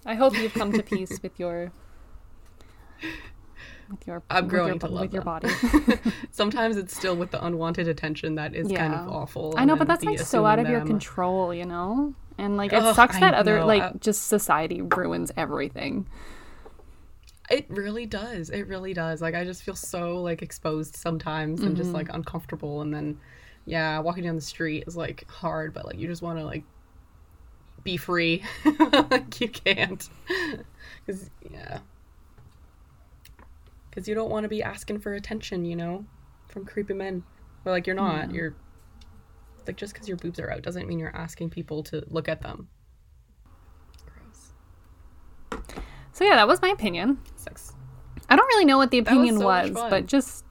I 0.05 0.15
hope 0.15 0.37
you've 0.37 0.53
come 0.53 0.71
to 0.73 0.83
peace 0.93 1.19
with 1.23 1.39
your. 1.39 1.71
With 3.89 4.07
your, 4.07 4.23
I'm 4.31 4.47
growing 4.47 4.73
your, 4.73 4.79
to 4.79 4.87
love 4.87 5.01
with 5.01 5.13
your 5.13 5.21
body. 5.21 5.47
Sometimes 6.31 6.75
it's 6.75 6.95
still 6.95 7.15
with 7.15 7.29
the 7.31 7.43
unwanted 7.45 7.87
attention 7.87 8.33
that 8.35 8.55
is 8.55 8.71
kind 8.71 8.93
of 8.95 9.07
awful. 9.07 9.53
I 9.57 9.65
know, 9.65 9.75
but 9.75 9.87
that's 9.87 10.03
like 10.03 10.19
so 10.19 10.45
out 10.45 10.57
of 10.59 10.67
your 10.67 10.79
them. 10.79 10.87
control, 10.87 11.53
you 11.53 11.65
know? 11.65 12.13
And 12.37 12.57
like 12.57 12.73
it 12.73 12.81
Ugh, 12.81 12.95
sucks 12.95 13.15
I 13.17 13.19
that 13.21 13.33
other 13.35 13.59
know. 13.59 13.67
like 13.67 13.99
just 14.01 14.27
society 14.27 14.81
ruins 14.81 15.31
everything. 15.37 16.07
It 17.49 17.65
really 17.69 18.05
does. 18.05 18.49
It 18.49 18.67
really 18.67 18.93
does. 18.93 19.21
Like 19.21 19.35
I 19.35 19.43
just 19.43 19.63
feel 19.63 19.75
so 19.75 20.21
like 20.21 20.41
exposed 20.41 20.95
sometimes 20.95 21.61
and 21.61 21.75
just 21.75 21.87
Mm-hmm. 21.89 21.95
like 21.97 22.09
uncomfortable 22.13 22.81
and 22.81 22.93
then 22.93 23.19
yeah, 23.65 23.99
walking 23.99 24.23
down 24.23 24.35
the 24.35 24.41
street 24.41 24.83
is 24.87 24.95
like 24.97 25.29
hard, 25.29 25.73
but 25.73 25.85
like 25.85 25.97
you 25.97 26.07
just 26.07 26.21
want 26.21 26.39
to 26.39 26.45
like 26.45 26.63
be 27.83 27.97
free. 27.97 28.43
like 29.11 29.39
you 29.41 29.49
can't. 29.49 30.09
Cuz 31.05 31.29
yeah. 31.51 31.79
Cuz 33.91 34.07
you 34.07 34.15
don't 34.15 34.29
want 34.31 34.43
to 34.43 34.49
be 34.49 34.63
asking 34.63 34.99
for 34.99 35.13
attention, 35.13 35.65
you 35.65 35.75
know, 35.75 36.05
from 36.47 36.65
creepy 36.65 36.93
men. 36.93 37.23
But 37.63 37.71
like 37.71 37.85
you're 37.87 37.95
not. 37.95 38.31
You're 38.31 38.55
like 39.67 39.77
just 39.77 39.93
cuz 39.95 40.07
your 40.07 40.17
boobs 40.17 40.39
are 40.39 40.51
out 40.51 40.61
doesn't 40.63 40.87
mean 40.87 40.99
you're 40.99 41.15
asking 41.15 41.49
people 41.51 41.83
to 41.83 42.03
look 42.07 42.27
at 42.27 42.41
them. 42.41 42.69
Gross. 44.05 44.53
So 46.15 46.23
yeah, 46.23 46.35
that 46.35 46.47
was 46.47 46.61
my 46.61 46.69
opinion. 46.69 47.19
Sex. 47.35 47.73
I 48.29 48.35
don't 48.37 48.47
really 48.47 48.63
know 48.63 48.77
what 48.77 48.89
the 48.89 49.01
was 49.01 49.07
opinion 49.07 49.37
so 49.39 49.45
was, 49.45 49.71
much 49.71 49.79
fun. 49.81 49.89
but 49.89 50.05
just 50.05 50.45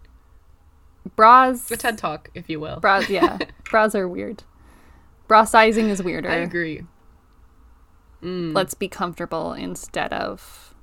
bras 1.16 1.70
A 1.70 1.76
TED 1.78 1.96
talk, 1.98 2.30
if 2.34 2.50
you 2.50 2.60
will. 2.60 2.80
bras 2.80 3.08
yeah. 3.08 3.38
bras 3.70 3.94
are 3.94 4.06
weird. 4.06 4.42
Bra 5.26 5.44
sizing 5.44 5.88
is 5.88 6.02
weirder. 6.02 6.28
I 6.30 6.34
agree. 6.36 6.82
Mm. 8.22 8.54
Let's 8.54 8.74
be 8.74 8.88
comfortable 8.88 9.54
instead 9.54 10.12
of 10.12 10.74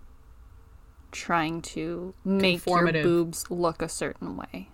trying 1.12 1.62
to 1.62 2.16
make 2.26 2.66
your 2.66 2.92
boobs 2.92 3.52
look 3.52 3.82
a 3.84 3.90
certain 3.90 4.36
way. 4.36 4.70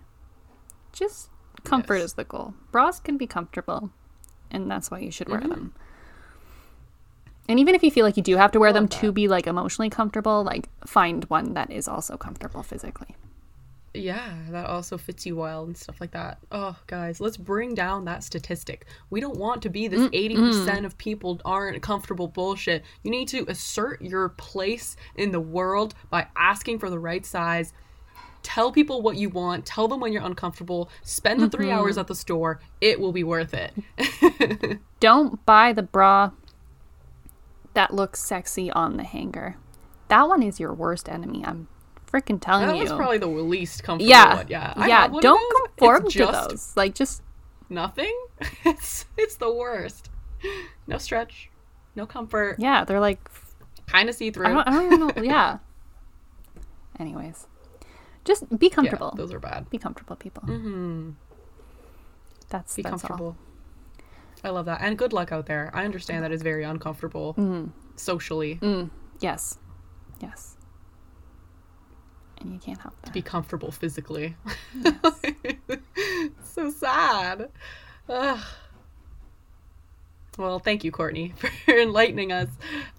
Just 0.92 1.28
comfort 1.64 1.96
Yes. 1.96 2.04
is 2.04 2.12
the 2.14 2.24
goal. 2.24 2.54
Bras 2.72 2.98
can 2.98 3.18
be 3.18 3.26
comfortable, 3.26 3.90
and 4.50 4.70
that's 4.70 4.90
why 4.90 5.00
you 5.00 5.10
should 5.10 5.28
wear 5.28 5.40
Mm-hmm. 5.40 5.50
them. 5.50 5.74
And 7.48 7.58
even 7.58 7.74
if 7.74 7.82
you 7.82 7.90
feel 7.90 8.04
like 8.04 8.16
you 8.16 8.22
do 8.22 8.36
have 8.36 8.52
to 8.52 8.60
wear 8.60 8.72
them 8.72 8.84
Love 8.84 9.00
to 9.00 9.12
be 9.12 9.26
like 9.26 9.46
emotionally 9.46 9.88
comfortable, 9.88 10.44
like 10.44 10.68
find 10.86 11.24
one 11.24 11.54
that 11.54 11.70
is 11.70 11.88
also 11.88 12.16
comfortable 12.16 12.62
physically. 12.62 13.16
Yeah, 13.94 14.34
that 14.50 14.66
also 14.66 14.98
fits 14.98 15.24
you 15.24 15.36
well 15.36 15.64
and 15.64 15.76
stuff 15.76 16.00
like 16.00 16.10
that. 16.12 16.38
Oh, 16.52 16.76
guys, 16.86 17.20
let's 17.20 17.36
bring 17.36 17.74
down 17.74 18.04
that 18.04 18.22
statistic. 18.22 18.86
We 19.10 19.20
don't 19.20 19.38
want 19.38 19.62
to 19.62 19.70
be 19.70 19.88
this 19.88 20.08
80% 20.10 20.84
of 20.84 20.96
people 20.98 21.40
aren't 21.44 21.82
comfortable 21.82 22.28
bullshit. 22.28 22.84
You 23.02 23.10
need 23.10 23.28
to 23.28 23.46
assert 23.48 24.02
your 24.02 24.28
place 24.30 24.96
in 25.16 25.32
the 25.32 25.40
world 25.40 25.94
by 26.10 26.26
asking 26.36 26.78
for 26.78 26.90
the 26.90 26.98
right 26.98 27.24
size. 27.24 27.72
Tell 28.42 28.70
people 28.70 29.02
what 29.02 29.16
you 29.16 29.30
want. 29.30 29.66
Tell 29.66 29.88
them 29.88 30.00
when 30.00 30.12
you're 30.12 30.24
uncomfortable. 30.24 30.90
Spend 31.02 31.40
the 31.40 31.48
3 31.48 31.70
hours 31.70 31.92
mm-hmm. 31.92 32.00
at 32.00 32.06
the 32.06 32.14
store. 32.14 32.60
It 32.80 33.00
will 33.00 33.12
be 33.12 33.24
worth 33.24 33.54
it. 33.54 34.78
Don't 35.00 35.44
buy 35.44 35.72
the 35.72 35.82
bra 35.82 36.30
that 37.78 37.94
looks 37.94 38.20
sexy 38.20 38.72
on 38.72 38.96
the 38.96 39.04
hanger. 39.04 39.54
That 40.08 40.26
one 40.26 40.42
is 40.42 40.58
your 40.58 40.74
worst 40.74 41.08
enemy. 41.08 41.44
I'm 41.46 41.68
freaking 42.12 42.40
telling 42.40 42.66
that 42.66 42.76
you. 42.76 42.84
That 42.84 42.90
was 42.90 42.98
probably 42.98 43.18
the 43.18 43.28
least 43.28 43.84
comfortable 43.84 44.10
yeah, 44.10 44.34
one. 44.34 44.48
Yeah. 44.48 44.72
I 44.74 44.88
yeah. 44.88 45.02
have 45.02 45.12
one 45.12 45.18
of 45.18 45.22
Don't 45.22 45.68
conform 45.76 46.06
It's 46.06 46.14
to 46.14 46.26
those. 46.26 46.76
Like, 46.76 46.96
just 46.96 47.22
Nothing? 47.68 48.12
It's 48.64 49.04
it's 49.16 49.36
the 49.36 49.52
worst. 49.54 50.10
No 50.88 50.98
stretch. 50.98 51.50
No 51.94 52.04
comfort. 52.04 52.56
yeah, 52.58 52.82
they're 52.82 52.98
like 52.98 53.20
Kind 53.86 54.08
of 54.08 54.16
see 54.16 54.32
through. 54.32 54.46
I 54.46 54.48
don't, 54.50 54.68
I 54.68 54.70
don't 54.72 54.86
even 54.86 55.00
know. 55.00 55.22
Yeah. 55.22 55.58
Anyways, 56.98 57.46
just 58.24 58.58
be 58.58 58.66
Yeah, 58.66 58.74
comfortable. 58.74 59.12
those 59.16 59.32
are 59.32 59.38
bad. 59.38 59.70
be 59.70 59.78
comfortable, 59.78 60.16
people. 60.16 60.42
Mm-hmm. 60.42 61.10
That's 62.48 62.74
Be 62.74 62.82
that's 62.82 62.90
comfortable. 62.90 63.36
I 64.44 64.50
love 64.50 64.66
that. 64.66 64.80
And 64.80 64.96
good 64.96 65.12
luck 65.12 65.32
out 65.32 65.46
there. 65.46 65.70
I 65.74 65.84
understand 65.84 66.24
that 66.24 66.32
is 66.32 66.42
very 66.42 66.64
uncomfortable 66.64 67.70
socially. 67.96 68.56
Mm, 68.56 68.90
yes, 69.20 69.58
yes. 70.20 70.56
And 72.40 72.52
you 72.52 72.58
can't 72.60 72.80
help 72.80 72.94
that. 73.00 73.06
to 73.08 73.12
be 73.12 73.22
comfortable 73.22 73.72
physically. 73.72 74.36
so 76.44 76.70
sad. 76.70 77.50
Ugh. 78.08 78.38
Well, 80.38 80.60
thank 80.60 80.84
you, 80.84 80.92
Courtney, 80.92 81.34
for 81.64 81.72
enlightening 81.76 82.30
us 82.30 82.48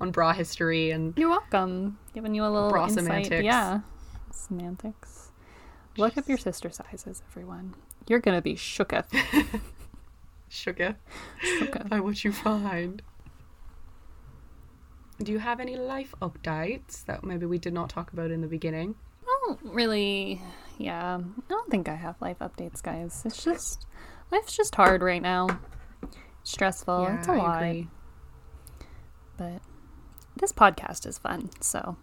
on 0.01 0.11
bra 0.11 0.33
history 0.33 0.91
and 0.91 1.13
You're 1.17 1.29
welcome. 1.29 1.97
Giving 2.13 2.35
you 2.35 2.43
a 2.43 2.49
little 2.49 2.69
Bra 2.69 2.83
insight. 2.87 3.05
semantics. 3.05 3.43
Yeah, 3.45 3.79
semantics. 4.31 5.31
Look 5.95 6.17
up 6.17 6.27
your 6.27 6.37
sister 6.37 6.69
sizes, 6.69 7.21
everyone. 7.31 7.75
You're 8.07 8.19
gonna 8.19 8.41
be 8.41 8.55
shooketh. 8.55 9.05
sugar 10.49 10.97
shooketh. 11.43 11.89
by 11.89 11.99
what 11.99 12.23
you 12.23 12.31
find. 12.31 13.01
Do 15.21 15.31
you 15.31 15.39
have 15.39 15.59
any 15.59 15.75
life 15.75 16.13
updates 16.21 17.03
that 17.05 17.23
maybe 17.23 17.45
we 17.45 17.57
did 17.57 17.73
not 17.73 17.89
talk 17.89 18.13
about 18.13 18.31
in 18.31 18.41
the 18.41 18.47
beginning? 18.47 18.95
I 19.25 19.39
don't 19.45 19.59
really. 19.63 20.41
Yeah, 20.77 21.17
I 21.19 21.49
don't 21.49 21.69
think 21.69 21.89
I 21.89 21.95
have 21.95 22.15
life 22.21 22.39
updates, 22.39 22.81
guys. 22.81 23.21
It's 23.25 23.43
just 23.43 23.85
life's 24.31 24.55
just 24.55 24.75
hard 24.75 25.01
right 25.01 25.21
now. 25.21 25.47
Stressful. 26.43 27.05
it's 27.07 27.27
a 27.27 27.31
I 27.33 27.37
lot. 27.37 27.63
agree. 27.63 27.87
But 29.37 29.61
this 30.37 30.53
podcast 30.53 31.05
is 31.05 31.17
fun, 31.17 31.49
so 31.61 31.97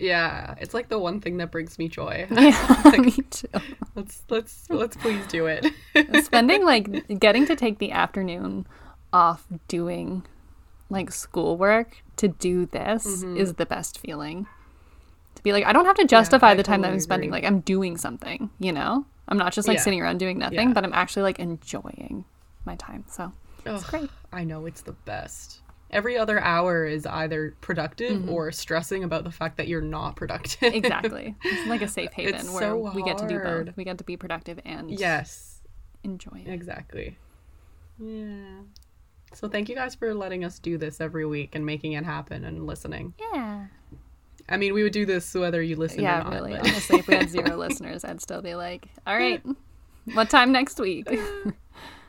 Yeah, 0.00 0.54
it's 0.60 0.74
like 0.74 0.88
the 0.88 0.98
one 0.98 1.20
thing 1.20 1.38
that 1.38 1.50
brings 1.50 1.78
me 1.78 1.88
joy. 1.88 2.26
yeah, 2.30 2.90
me 2.98 3.10
too. 3.30 3.48
let's 3.94 4.22
let's 4.28 4.66
let's 4.70 4.96
please 4.96 5.26
do 5.26 5.46
it. 5.46 5.66
Spending 6.24 6.64
like 6.64 7.18
getting 7.18 7.46
to 7.46 7.56
take 7.56 7.78
the 7.78 7.90
afternoon 7.92 8.66
off 9.12 9.46
doing 9.68 10.24
like 10.90 11.10
schoolwork 11.12 12.02
to 12.16 12.28
do 12.28 12.66
this 12.66 13.04
is 13.22 13.54
the 13.54 13.66
best 13.66 13.98
feeling. 13.98 14.46
To 15.34 15.42
be 15.42 15.52
like, 15.52 15.64
I 15.64 15.72
don't 15.72 15.84
have 15.86 15.96
to 15.96 16.04
justify 16.06 16.50
Mm-hmm. 16.52 16.56
The 16.58 16.62
time 16.64 16.80
that 16.82 16.90
I'm 16.92 17.00
spending. 17.00 17.28
agree. 17.30 17.42
Like 17.42 17.46
I'm 17.46 17.60
doing 17.60 17.96
something, 17.96 18.50
you 18.58 18.72
know. 18.72 19.04
I'm 19.28 19.36
not 19.38 19.52
just 19.52 19.68
like 19.68 19.76
Yeah. 19.78 19.82
sitting 19.82 20.00
around 20.00 20.18
doing 20.18 20.38
nothing, 20.38 20.68
Yeah. 20.68 20.72
but 20.74 20.84
I'm 20.84 20.92
actually 20.94 21.22
like 21.24 21.38
enjoying 21.38 22.24
my 22.64 22.74
time. 22.76 23.04
So 23.08 23.32
It's 23.66 23.84
great. 23.84 24.10
I 24.32 24.44
know 24.44 24.66
it's 24.66 24.80
the 24.82 24.92
best. 24.92 25.60
Every 25.90 26.18
other 26.18 26.38
hour 26.38 26.84
is 26.84 27.06
either 27.06 27.56
productive 27.62 28.18
mm-hmm. 28.18 28.30
or 28.30 28.52
stressing 28.52 29.04
about 29.04 29.24
the 29.24 29.30
fact 29.30 29.56
that 29.56 29.68
you're 29.68 29.80
not 29.80 30.16
productive. 30.16 30.74
exactly, 30.74 31.34
it's 31.44 31.66
like 31.68 31.80
a 31.82 31.88
safe 31.88 32.12
haven 32.12 32.34
It's 32.34 32.50
where 32.50 32.60
so 32.62 32.92
we 32.94 33.02
get 33.02 33.18
to 33.18 33.26
do 33.26 33.38
both. 33.38 33.76
We 33.76 33.84
get 33.84 33.98
to 33.98 34.04
be 34.04 34.16
productive 34.16 34.60
and 34.64 34.90
yes, 34.90 35.60
enjoy 36.04 36.42
it. 36.46 36.50
exactly. 36.52 37.16
Yeah. 37.98 38.60
So 39.34 39.48
thank 39.48 39.68
you 39.68 39.74
guys 39.74 39.94
for 39.94 40.14
letting 40.14 40.44
us 40.44 40.58
do 40.58 40.78
this 40.78 41.00
every 41.00 41.26
week 41.26 41.54
and 41.54 41.64
making 41.64 41.92
it 41.92 42.04
happen 42.04 42.44
and 42.44 42.66
listening. 42.66 43.14
Yeah. 43.32 43.66
I 44.48 44.56
mean, 44.56 44.72
we 44.72 44.82
would 44.82 44.92
do 44.92 45.04
this 45.04 45.34
whether 45.34 45.60
you 45.60 45.76
listen 45.76 46.00
or 46.00 46.02
Yeah, 46.04 46.18
not. 46.22 46.32
really. 46.32 46.52
but- 46.52 46.60
Honestly, 46.68 46.98
if 47.00 47.06
we 47.06 47.14
had 47.14 47.28
zero 47.28 47.56
listeners, 47.58 48.04
I'd 48.04 48.22
still 48.22 48.40
be 48.40 48.54
like, 48.54 48.88
all 49.06 49.16
right, 49.16 49.42
what 50.14 50.30
time 50.30 50.52
next 50.52 50.78
week? 50.80 51.08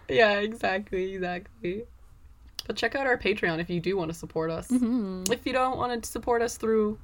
yeah, 0.07 0.39
exactly, 0.39 1.15
exactly. 1.15 1.84
But 2.70 2.76
check 2.76 2.94
out 2.94 3.08
our 3.08 3.18
Patreon 3.18 3.60
if 3.60 3.68
you 3.68 3.80
do 3.80 3.98
want 3.98 4.12
to 4.12 4.14
support 4.14 4.52
us. 4.52 4.68
Mm-hmm. 4.68 5.24
If 5.34 5.44
you 5.48 5.54
don't 5.54 5.80
want 5.80 6.04
to 6.04 6.08
support 6.08 6.44
us 6.44 6.56
through 6.56 7.00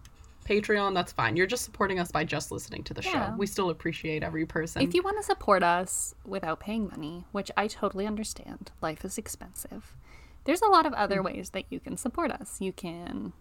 Patreon, 0.47 0.93
that's 0.93 1.11
fine. 1.11 1.35
You're 1.35 1.47
just 1.47 1.65
supporting 1.65 1.97
us 1.99 2.11
by 2.11 2.23
just 2.23 2.51
listening 2.51 2.83
to 2.83 2.93
the 2.93 3.01
show. 3.01 3.33
We 3.35 3.47
still 3.47 3.71
appreciate 3.71 4.21
every 4.21 4.45
person. 4.45 4.83
If 4.83 4.93
you 4.93 5.01
want 5.01 5.17
to 5.17 5.23
support 5.23 5.63
us 5.63 6.13
without 6.23 6.59
paying 6.59 6.87
money, 6.87 7.25
which 7.31 7.49
I 7.57 7.65
totally 7.65 8.05
understand, 8.05 8.73
life 8.79 9.03
is 9.03 9.17
expensive. 9.17 9.95
There's 10.43 10.61
a 10.61 10.67
lot 10.67 10.85
of 10.85 10.93
other 10.93 11.21
Mm. 11.21 11.25
ways 11.25 11.49
that 11.49 11.63
you 11.71 11.79
can 11.79 11.97
support 11.97 12.29
us. 12.29 12.61
You 12.61 12.71
can 12.71 13.33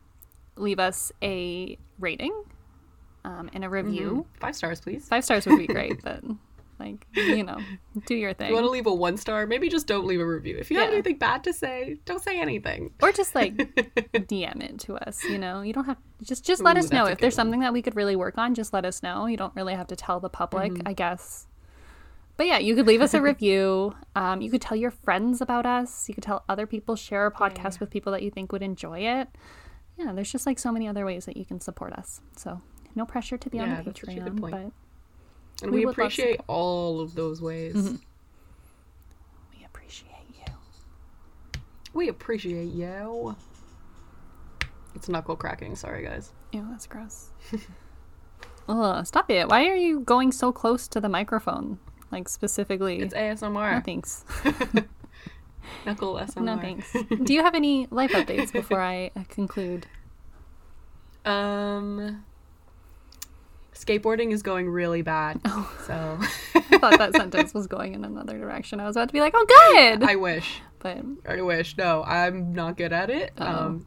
leave 0.57 0.79
us 0.79 1.13
a 1.21 1.77
rating 1.99 2.33
um, 3.27 3.51
and 3.53 3.67
a 3.67 3.69
review. 3.69 4.25
Five 4.41 4.57
stars, 4.57 4.81
please. 4.81 5.07
Five 5.07 5.27
stars 5.27 5.45
would 5.45 5.59
be 5.59 5.67
great, 5.67 6.01
but 6.03 6.25
Like, 6.79 7.07
you 7.15 7.43
know, 7.45 7.59
do 8.07 8.15
your 8.15 8.31
If 8.31 8.41
you 8.41 8.53
want 8.55 8.65
to 8.67 8.71
leave 8.71 8.87
a 8.87 8.95
one 8.95 9.17
star, 9.17 9.47
maybe 9.47 9.69
just 9.69 9.87
don't 9.87 10.07
leave 10.07 10.21
a 10.21 10.27
review. 10.27 10.57
If 10.59 10.71
you 10.71 10.79
have 10.79 10.91
anything 10.93 11.19
bad 11.19 11.45
to 11.45 11.53
say, 11.53 11.99
don't 12.05 12.23
say 12.23 12.41
anything. 12.41 12.91
Or 13.03 13.13
just 13.13 13.35
like 13.35 13.57
DM 14.15 14.63
it 14.63 14.79
to 14.81 14.97
us, 14.97 15.23
you 15.25 15.39
know. 15.39 15.63
You 15.63 15.73
don't 15.73 15.85
have 15.85 15.99
just 16.23 16.45
just 16.45 16.63
let 16.63 16.77
Ooh, 16.77 16.81
us 16.81 16.91
know 16.91 17.07
if 17.07 17.19
there's 17.19 17.35
one. 17.35 17.47
something 17.47 17.61
that 17.61 17.73
we 17.73 17.83
could 17.83 17.97
really 17.97 18.17
work 18.17 18.39
on, 18.39 18.55
just 18.55 18.73
let 18.73 18.85
us 18.85 19.03
know. 19.03 19.27
You 19.27 19.37
don't 19.37 19.55
really 19.55 19.75
have 19.75 19.87
to 19.89 19.97
tell 19.97 20.21
the 20.21 20.29
public, 20.31 20.73
Mm-hmm. 20.73 20.89
I 20.89 20.93
guess. 20.93 21.47
But 22.37 22.47
yeah, 22.49 22.59
you 22.59 22.75
could 22.75 22.87
leave 22.89 23.01
us 23.01 23.15
a 23.15 23.21
review. 23.23 23.95
Um, 24.17 24.41
you 24.41 24.49
could 24.51 24.61
tell 24.63 24.77
your 24.77 24.93
friends 24.93 25.41
about 25.41 25.67
us. 25.67 26.09
You 26.09 26.15
could 26.15 26.23
tell 26.23 26.45
other 26.49 26.67
people, 26.69 26.95
share 26.95 27.23
our 27.23 27.31
podcast 27.33 27.81
with 27.81 27.91
people 27.91 28.13
that 28.13 28.23
you 28.23 28.31
think 28.31 28.53
would 28.53 28.63
enjoy 28.63 29.01
it. 29.01 29.27
Yeah, 29.99 30.13
there's 30.13 30.31
just 30.31 30.47
like 30.47 30.61
so 30.61 30.71
many 30.71 30.87
other 30.87 31.05
ways 31.05 31.25
that 31.27 31.37
you 31.37 31.45
can 31.45 31.61
support 31.61 31.93
us. 31.95 32.21
So 32.37 32.61
no 32.95 33.05
pressure 33.07 33.37
to 33.37 33.51
be 33.51 33.59
on 33.59 33.69
Yeah, 33.71 33.75
the 33.83 33.91
a 33.91 33.93
good 33.93 33.95
Patreon, 33.97 34.41
point. 34.41 34.53
but 34.53 34.73
And 35.65 35.73
We 35.73 35.85
we, 35.87 35.91
appreciate 35.91 36.41
all 36.47 37.01
of 37.01 37.15
those 37.15 37.41
ways. 37.41 37.75
Mm-hmm. 37.75 37.97
we 39.59 39.65
appreciate 39.65 40.11
you. 40.35 40.53
We 41.95 42.09
appreciate 42.09 42.73
you. 42.73 43.35
It's 44.95 45.09
knuckle 45.09 45.37
cracking. 45.37 45.75
Sorry, 45.75 46.05
guys. 46.05 46.33
Ew, 46.53 46.67
that's 46.71 46.87
gross. 46.87 47.31
Ugh, 48.69 49.07
stop 49.07 49.31
it. 49.31 49.49
Why 49.49 49.67
are 49.69 49.75
you 49.77 50.01
going 50.01 50.33
so 50.33 50.53
close 50.53 50.87
to 50.89 51.01
the 51.01 51.09
microphone? 51.09 51.79
Like 52.13 52.29
specifically. 52.29 53.01
It's 53.01 53.15
ASMR. 53.15 53.73
no 53.75 53.81
thanks. 53.85 54.25
Knuckle 55.87 56.15
SMR. 56.15 56.43
No 56.43 56.59
thanks. 56.59 56.93
Do 57.25 57.33
you 57.35 57.43
have 57.43 57.55
any 57.55 57.87
life 57.91 58.13
updates 58.13 58.53
before 58.53 58.81
I 58.83 59.11
conclude? 59.31 59.87
Um, 61.27 62.23
skateboarding 63.85 64.33
is 64.33 64.43
going 64.43 64.69
really 64.69 65.03
bad. 65.03 65.41
Oh. 65.45 65.73
So 65.87 66.19
I 66.55 66.79
thought 66.79 66.99
that 66.99 67.15
sentence 67.15 67.53
was 67.55 67.67
going 67.67 67.95
in 67.95 68.05
another 68.05 68.39
direction. 68.39 68.81
I 68.81 68.87
was 68.87 68.97
about 68.97 69.09
to 69.09 69.13
be 69.13 69.21
like, 69.21 69.35
oh, 69.37 69.47
good. 69.47 70.03
I 70.03 70.17
wish. 70.17 70.61
but 70.79 70.99
I 71.29 71.43
wish. 71.43 71.77
No, 71.77 72.03
I'm 72.05 72.53
not 72.53 72.77
good 72.77 72.93
at 72.93 73.11
it. 73.11 73.33
Uh-oh. 73.39 73.67
Um, 73.67 73.87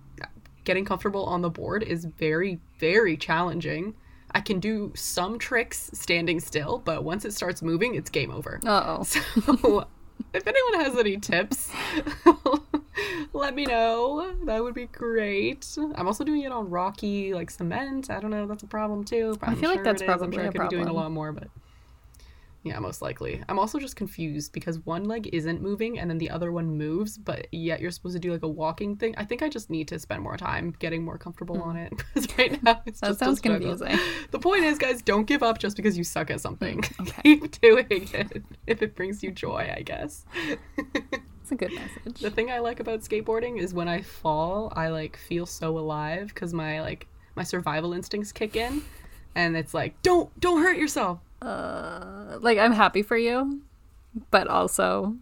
getting 0.64 0.86
comfortable 0.86 1.26
on 1.26 1.42
the 1.42 1.50
board 1.50 1.84
is 1.84 2.06
very, 2.06 2.60
very 2.80 3.16
challenging. 3.18 3.96
I 4.32 4.42
can 4.42 4.60
do 4.60 4.92
some 4.96 5.40
tricks 5.40 5.90
standing 5.94 6.40
still, 6.42 6.80
but 6.80 7.04
once 7.04 7.24
it 7.24 7.34
starts 7.34 7.62
moving, 7.62 7.96
it's 7.96 8.10
game 8.10 8.30
over. 8.32 8.60
uh 8.66 8.98
oh. 9.00 9.04
So, 9.04 9.88
if 10.34 10.48
anyone 10.48 10.86
has 10.86 10.98
any 10.98 11.18
tips, 11.18 11.72
let 13.34 13.56
me 13.56 13.66
know. 13.66 14.34
That 14.46 14.64
would 14.64 14.74
be 14.74 14.88
great. 14.88 15.68
I'm 15.96 16.08
also 16.08 16.24
doing 16.24 16.42
it 16.42 16.52
on 16.52 16.70
rocky, 16.70 17.34
like 17.34 17.50
cement. 17.50 18.10
I 18.10 18.20
don't 18.20 18.32
know. 18.32 18.46
That's 18.48 18.64
a 18.64 18.68
problem 18.68 19.04
too. 19.04 19.38
I 19.42 19.56
feel 19.56 19.70
like 19.70 19.78
sure 19.78 19.84
that's 19.84 20.02
is. 20.02 20.10
I'm 20.10 20.18
probably 20.18 20.36
sure 20.38 20.46
a 20.46 20.48
I 20.48 20.52
could 20.52 20.62
be 20.62 20.68
doing 20.70 20.82
a 20.84 20.86
problem. 20.86 21.04
lot 21.04 21.12
more, 21.12 21.32
but 21.32 21.48
yeah, 22.68 22.80
most 22.80 23.02
likely. 23.02 23.44
I'm 23.50 23.60
also 23.60 23.80
just 23.80 23.96
confused 23.96 24.52
because 24.52 24.80
one 24.86 25.06
leg 25.06 25.30
isn't 25.34 25.62
moving 25.62 26.00
and 26.00 26.10
then 26.10 26.18
the 26.18 26.30
other 26.30 26.52
one 26.52 26.78
moves, 26.78 27.18
but 27.18 27.48
yet 27.52 27.80
you're 27.80 27.92
supposed 27.92 28.16
to 28.16 28.20
do 28.20 28.32
like 28.32 28.44
a 28.44 28.48
walking 28.48 28.96
thing. 28.96 29.16
I 29.18 29.26
think 29.26 29.42
I 29.42 29.50
just 29.50 29.70
need 29.70 29.88
to 29.90 30.00
spend 30.00 30.22
more 30.22 30.38
time 30.38 30.76
getting 30.80 31.04
more 31.04 31.18
comfortable 31.18 31.62
on 31.62 31.78
it 31.78 31.92
because 31.98 32.28
right 32.38 32.62
now 32.64 32.82
it's 32.86 33.00
Hmm. 33.00 33.06
That 33.06 33.10
just 33.10 33.20
sounds 33.20 33.40
confusing. 33.40 33.98
The 34.32 34.40
point 34.40 34.64
is, 34.64 34.78
guys, 34.78 35.02
don't 35.02 35.26
give 35.26 35.44
up 35.44 35.60
just 35.60 35.78
because 35.78 35.98
you 35.98 36.04
suck 36.04 36.30
at 36.30 36.42
something. 36.42 36.84
okay. 37.02 37.22
Keep 37.24 37.62
doing 37.62 37.88
it 37.90 38.44
if 38.66 38.82
it 38.82 38.96
brings 38.96 39.24
you 39.24 39.32
joy, 39.32 39.74
I 39.76 39.82
guess. 39.82 40.26
It's 41.50 41.54
a 41.54 41.56
good 41.56 41.72
message. 41.74 42.20
The 42.20 42.30
thing 42.30 42.52
I 42.52 42.60
like 42.60 42.82
about 42.82 43.00
skateboarding 43.00 43.58
is 43.58 43.74
when 43.74 43.88
I 43.88 44.02
fall, 44.02 44.74
I 44.76 44.90
like 44.90 45.16
feel 45.16 45.46
so 45.46 45.78
alive 45.78 46.28
because 46.28 46.54
my 46.54 46.82
like 46.82 47.08
my 47.38 47.44
survival 47.44 47.94
instincts 47.94 48.34
kick 48.34 48.58
in, 48.58 48.82
and 49.34 49.56
it's 49.56 49.74
like 49.74 50.02
don't 50.02 50.38
don't 50.42 50.62
hurt 50.62 50.76
yourself. 50.78 51.20
Uh, 51.42 52.38
like, 52.40 52.58
I'm 52.58 52.72
happy 52.72 53.02
for 53.02 53.18
you, 53.18 53.62
but 54.32 54.48
also. 54.48 55.16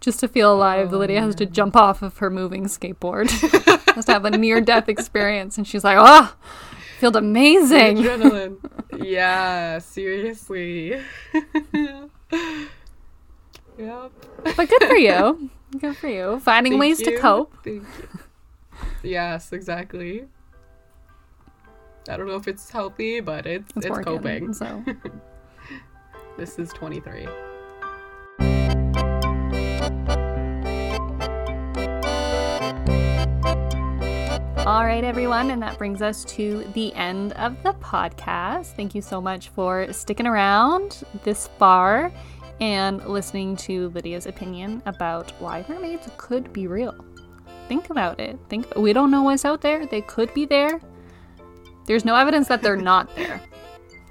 Just 0.00 0.20
to 0.20 0.28
feel 0.28 0.52
alive, 0.52 0.90
the 0.90 0.98
lady 0.98 1.14
has 1.14 1.34
to 1.36 1.46
jump 1.46 1.74
off 1.76 2.02
of 2.02 2.18
her 2.18 2.28
moving 2.28 2.64
skateboard. 2.64 3.30
has 3.94 4.04
to 4.04 4.12
have 4.12 4.26
a 4.26 4.30
near 4.36 4.60
death 4.60 4.90
experience, 4.90 5.56
and 5.56 5.66
she's 5.66 5.82
like, 5.82 5.96
"Oh, 5.98 6.36
felt 7.00 7.16
amazing." 7.16 7.96
Adrenaline. 7.96 8.58
yeah, 9.02 9.78
seriously. 9.78 11.00
yep. 13.78 14.12
But 14.56 14.68
good 14.68 14.84
for 14.84 14.96
you. 14.96 15.50
Good 15.80 15.96
for 15.96 16.08
you. 16.08 16.38
Finding 16.38 16.74
Thank 16.74 16.80
ways 16.80 16.98
to 17.02 17.18
cope. 17.18 17.52
Thank 17.64 17.82
you. 17.82 18.08
Yes, 19.02 19.52
exactly. 19.52 20.26
I 22.08 22.16
don't 22.16 22.26
know 22.26 22.36
if 22.36 22.48
it's 22.48 22.70
healthy, 22.70 23.20
but 23.20 23.46
it's 23.46 23.70
It's, 23.76 23.86
it's, 23.86 23.90
working. 23.90 24.04
coping. 24.04 24.52
So 24.54 24.84
This 26.36 26.58
is 26.58 26.70
23. 26.72 27.26
All 34.66 34.84
right, 34.86 35.04
everyone, 35.04 35.50
and 35.50 35.62
that 35.62 35.76
brings 35.76 36.00
us 36.00 36.24
to 36.24 36.64
the 36.72 36.92
end 36.94 37.34
of 37.34 37.62
the 37.62 37.74
podcast. 37.74 38.74
Thank 38.76 38.94
you 38.94 39.02
so 39.02 39.20
much 39.20 39.50
for 39.50 39.92
sticking 39.92 40.26
around 40.26 41.04
this 41.22 41.48
far 41.58 42.10
and 42.60 43.04
listening 43.06 43.56
to 43.56 43.90
Lydia's 43.90 44.24
opinion 44.26 44.82
about 44.86 45.32
why 45.38 45.66
mermaids 45.68 46.08
could 46.16 46.50
be 46.54 46.66
real. 46.66 46.94
Think 47.68 47.90
about 47.90 48.18
it. 48.18 48.38
Think 48.48 48.74
we 48.74 48.94
don't 48.94 49.10
know 49.10 49.22
what's 49.22 49.44
out 49.44 49.60
there. 49.60 49.84
They 49.86 50.00
could 50.00 50.32
be 50.32 50.46
there. 50.46 50.80
There's 51.86 52.04
no 52.04 52.16
evidence 52.16 52.48
that 52.48 52.62
they're 52.62 52.76
not 52.76 53.14
there. 53.16 53.40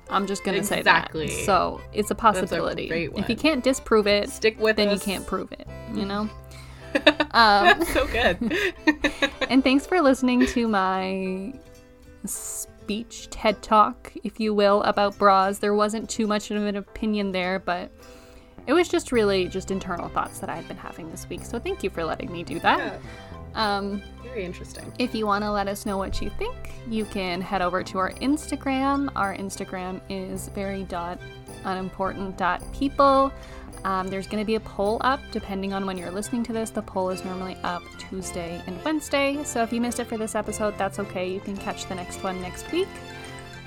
I'm 0.09 0.27
just 0.27 0.43
gonna 0.43 0.63
say 0.63 0.81
that. 0.81 1.07
Exactly. 1.07 1.29
So 1.45 1.81
it's 1.91 2.11
a 2.11 2.15
possibility. 2.15 2.87
great 2.87 3.11
If 3.15 3.29
you 3.29 3.35
can't 3.35 3.63
disprove 3.63 4.07
it, 4.07 4.29
Stick 4.29 4.59
with 4.59 4.75
then 4.75 4.91
you 4.91 4.99
can't 4.99 5.25
prove 5.25 5.51
it. 5.51 5.67
You 5.93 6.05
know. 6.05 6.29
um, 7.31 7.83
so 7.85 8.05
good. 8.07 8.55
and 9.49 9.63
thanks 9.63 9.87
for 9.87 10.01
listening 10.01 10.45
to 10.47 10.67
my 10.67 11.53
speech 12.25 13.29
TED 13.29 13.61
talk, 13.61 14.13
if 14.23 14.39
you 14.39 14.53
will, 14.53 14.83
about 14.83 15.17
bras. 15.17 15.57
There 15.57 15.73
wasn't 15.73 16.09
too 16.09 16.27
much 16.27 16.51
of 16.51 16.63
an 16.63 16.75
opinion 16.75 17.31
there, 17.31 17.59
but 17.59 17.91
it 18.67 18.73
was 18.73 18.87
just 18.87 19.11
really 19.11 19.47
just 19.47 19.71
internal 19.71 20.09
thoughts 20.09 20.39
that 20.39 20.49
I've 20.49 20.67
been 20.67 20.77
having 20.77 21.09
this 21.09 21.27
week. 21.29 21.43
So 21.43 21.59
thank 21.59 21.83
you 21.83 21.89
for 21.89 22.03
letting 22.03 22.31
me 22.31 22.43
do 22.43 22.59
that. 22.59 22.77
Yeah, 22.77 22.97
Um, 23.55 24.01
very 24.23 24.45
interesting. 24.45 24.91
if 24.97 25.13
you 25.13 25.27
want 25.27 25.43
to 25.43 25.51
let 25.51 25.67
us 25.67 25.85
know 25.85 25.97
what 25.97 26.21
you 26.21 26.29
think, 26.31 26.55
you 26.89 27.05
can 27.05 27.39
head 27.41 27.61
over 27.61 27.83
to 27.83 27.97
our 27.99 28.11
Instagram. 28.13 29.09
Our 29.15 29.35
Instagram 29.35 30.01
is 30.09 30.47
very 30.49 30.83
dot 30.83 31.19
unimportant 31.65 32.37
dot 32.37 32.61
people. 32.73 33.31
Um, 33.85 34.07
there's 34.07 34.27
going 34.27 34.41
to 34.41 34.45
be 34.45 34.55
a 34.55 34.59
poll 34.61 34.97
up 35.01 35.19
depending 35.31 35.73
on 35.73 35.85
when 35.85 35.97
you're 35.97 36.11
listening 36.11 36.43
to 36.43 36.53
this. 36.53 36.69
The 36.69 36.81
poll 36.81 37.09
is 37.09 37.23
normally 37.25 37.57
up 37.63 37.83
Tuesday 37.97 38.61
and 38.65 38.81
Wednesday. 38.83 39.43
So 39.43 39.61
if 39.61 39.73
you 39.73 39.81
missed 39.81 39.99
it 39.99 40.05
for 40.07 40.17
this 40.17 40.35
episode, 40.35 40.77
that's 40.77 40.99
okay. 40.99 41.29
You 41.29 41.41
can 41.41 41.57
catch 41.57 41.85
the 41.87 41.95
next 41.95 42.23
one 42.23 42.41
next 42.41 42.71
week. 42.71 42.87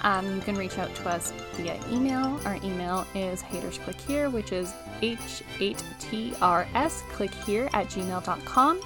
Um, 0.03 0.37
you 0.37 0.41
can 0.41 0.55
reach 0.57 0.79
out 0.79 0.95
to 0.95 1.09
us 1.09 1.33
via 1.55 1.79
email. 1.91 2.41
Our 2.45 2.57
email 2.57 3.07
is 3.15 3.43
hatersclickhere, 3.43 4.31
which 4.33 4.53
is 4.53 4.73
H8TRS 5.03 6.91
click 7.11 7.35
here 7.35 7.69
at 7.73 7.89
gmail.com. 7.89 8.81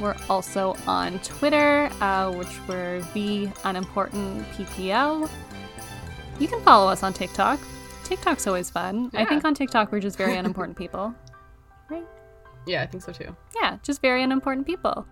We're 0.00 0.16
also 0.28 0.76
on 0.86 1.18
Twitter, 1.20 1.90
uh, 2.00 2.32
which 2.32 2.48
we're 2.68 3.00
the 3.14 3.48
unimportant 3.64 4.46
PPL. 4.52 5.28
You 6.38 6.48
can 6.48 6.62
follow 6.62 6.88
us 6.88 7.02
on 7.02 7.12
TikTok. 7.12 7.58
TikTok's 8.04 8.46
always 8.46 8.70
fun. 8.70 9.10
I 9.14 9.24
think 9.24 9.44
on 9.44 9.54
TikTok 9.54 9.90
we're 9.90 10.00
just 10.00 10.16
very 10.16 10.36
unimportant 10.36 10.76
people. 10.76 11.14
Right? 11.90 12.04
Yeah, 12.66 12.82
I 12.82 12.86
think 12.86 13.02
so 13.02 13.12
too. 13.12 13.34
Yeah, 13.58 13.78
just 13.82 14.02
very 14.02 14.22
unimportant 14.22 14.66
people. 14.66 15.06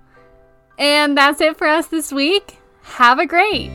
And 0.79 1.17
that's 1.17 1.41
it 1.41 1.57
for 1.57 1.67
us 1.67 1.87
this 1.87 2.13
week. 2.13 2.59
Have 2.83 3.19
a 3.19 3.25
great 3.25 3.71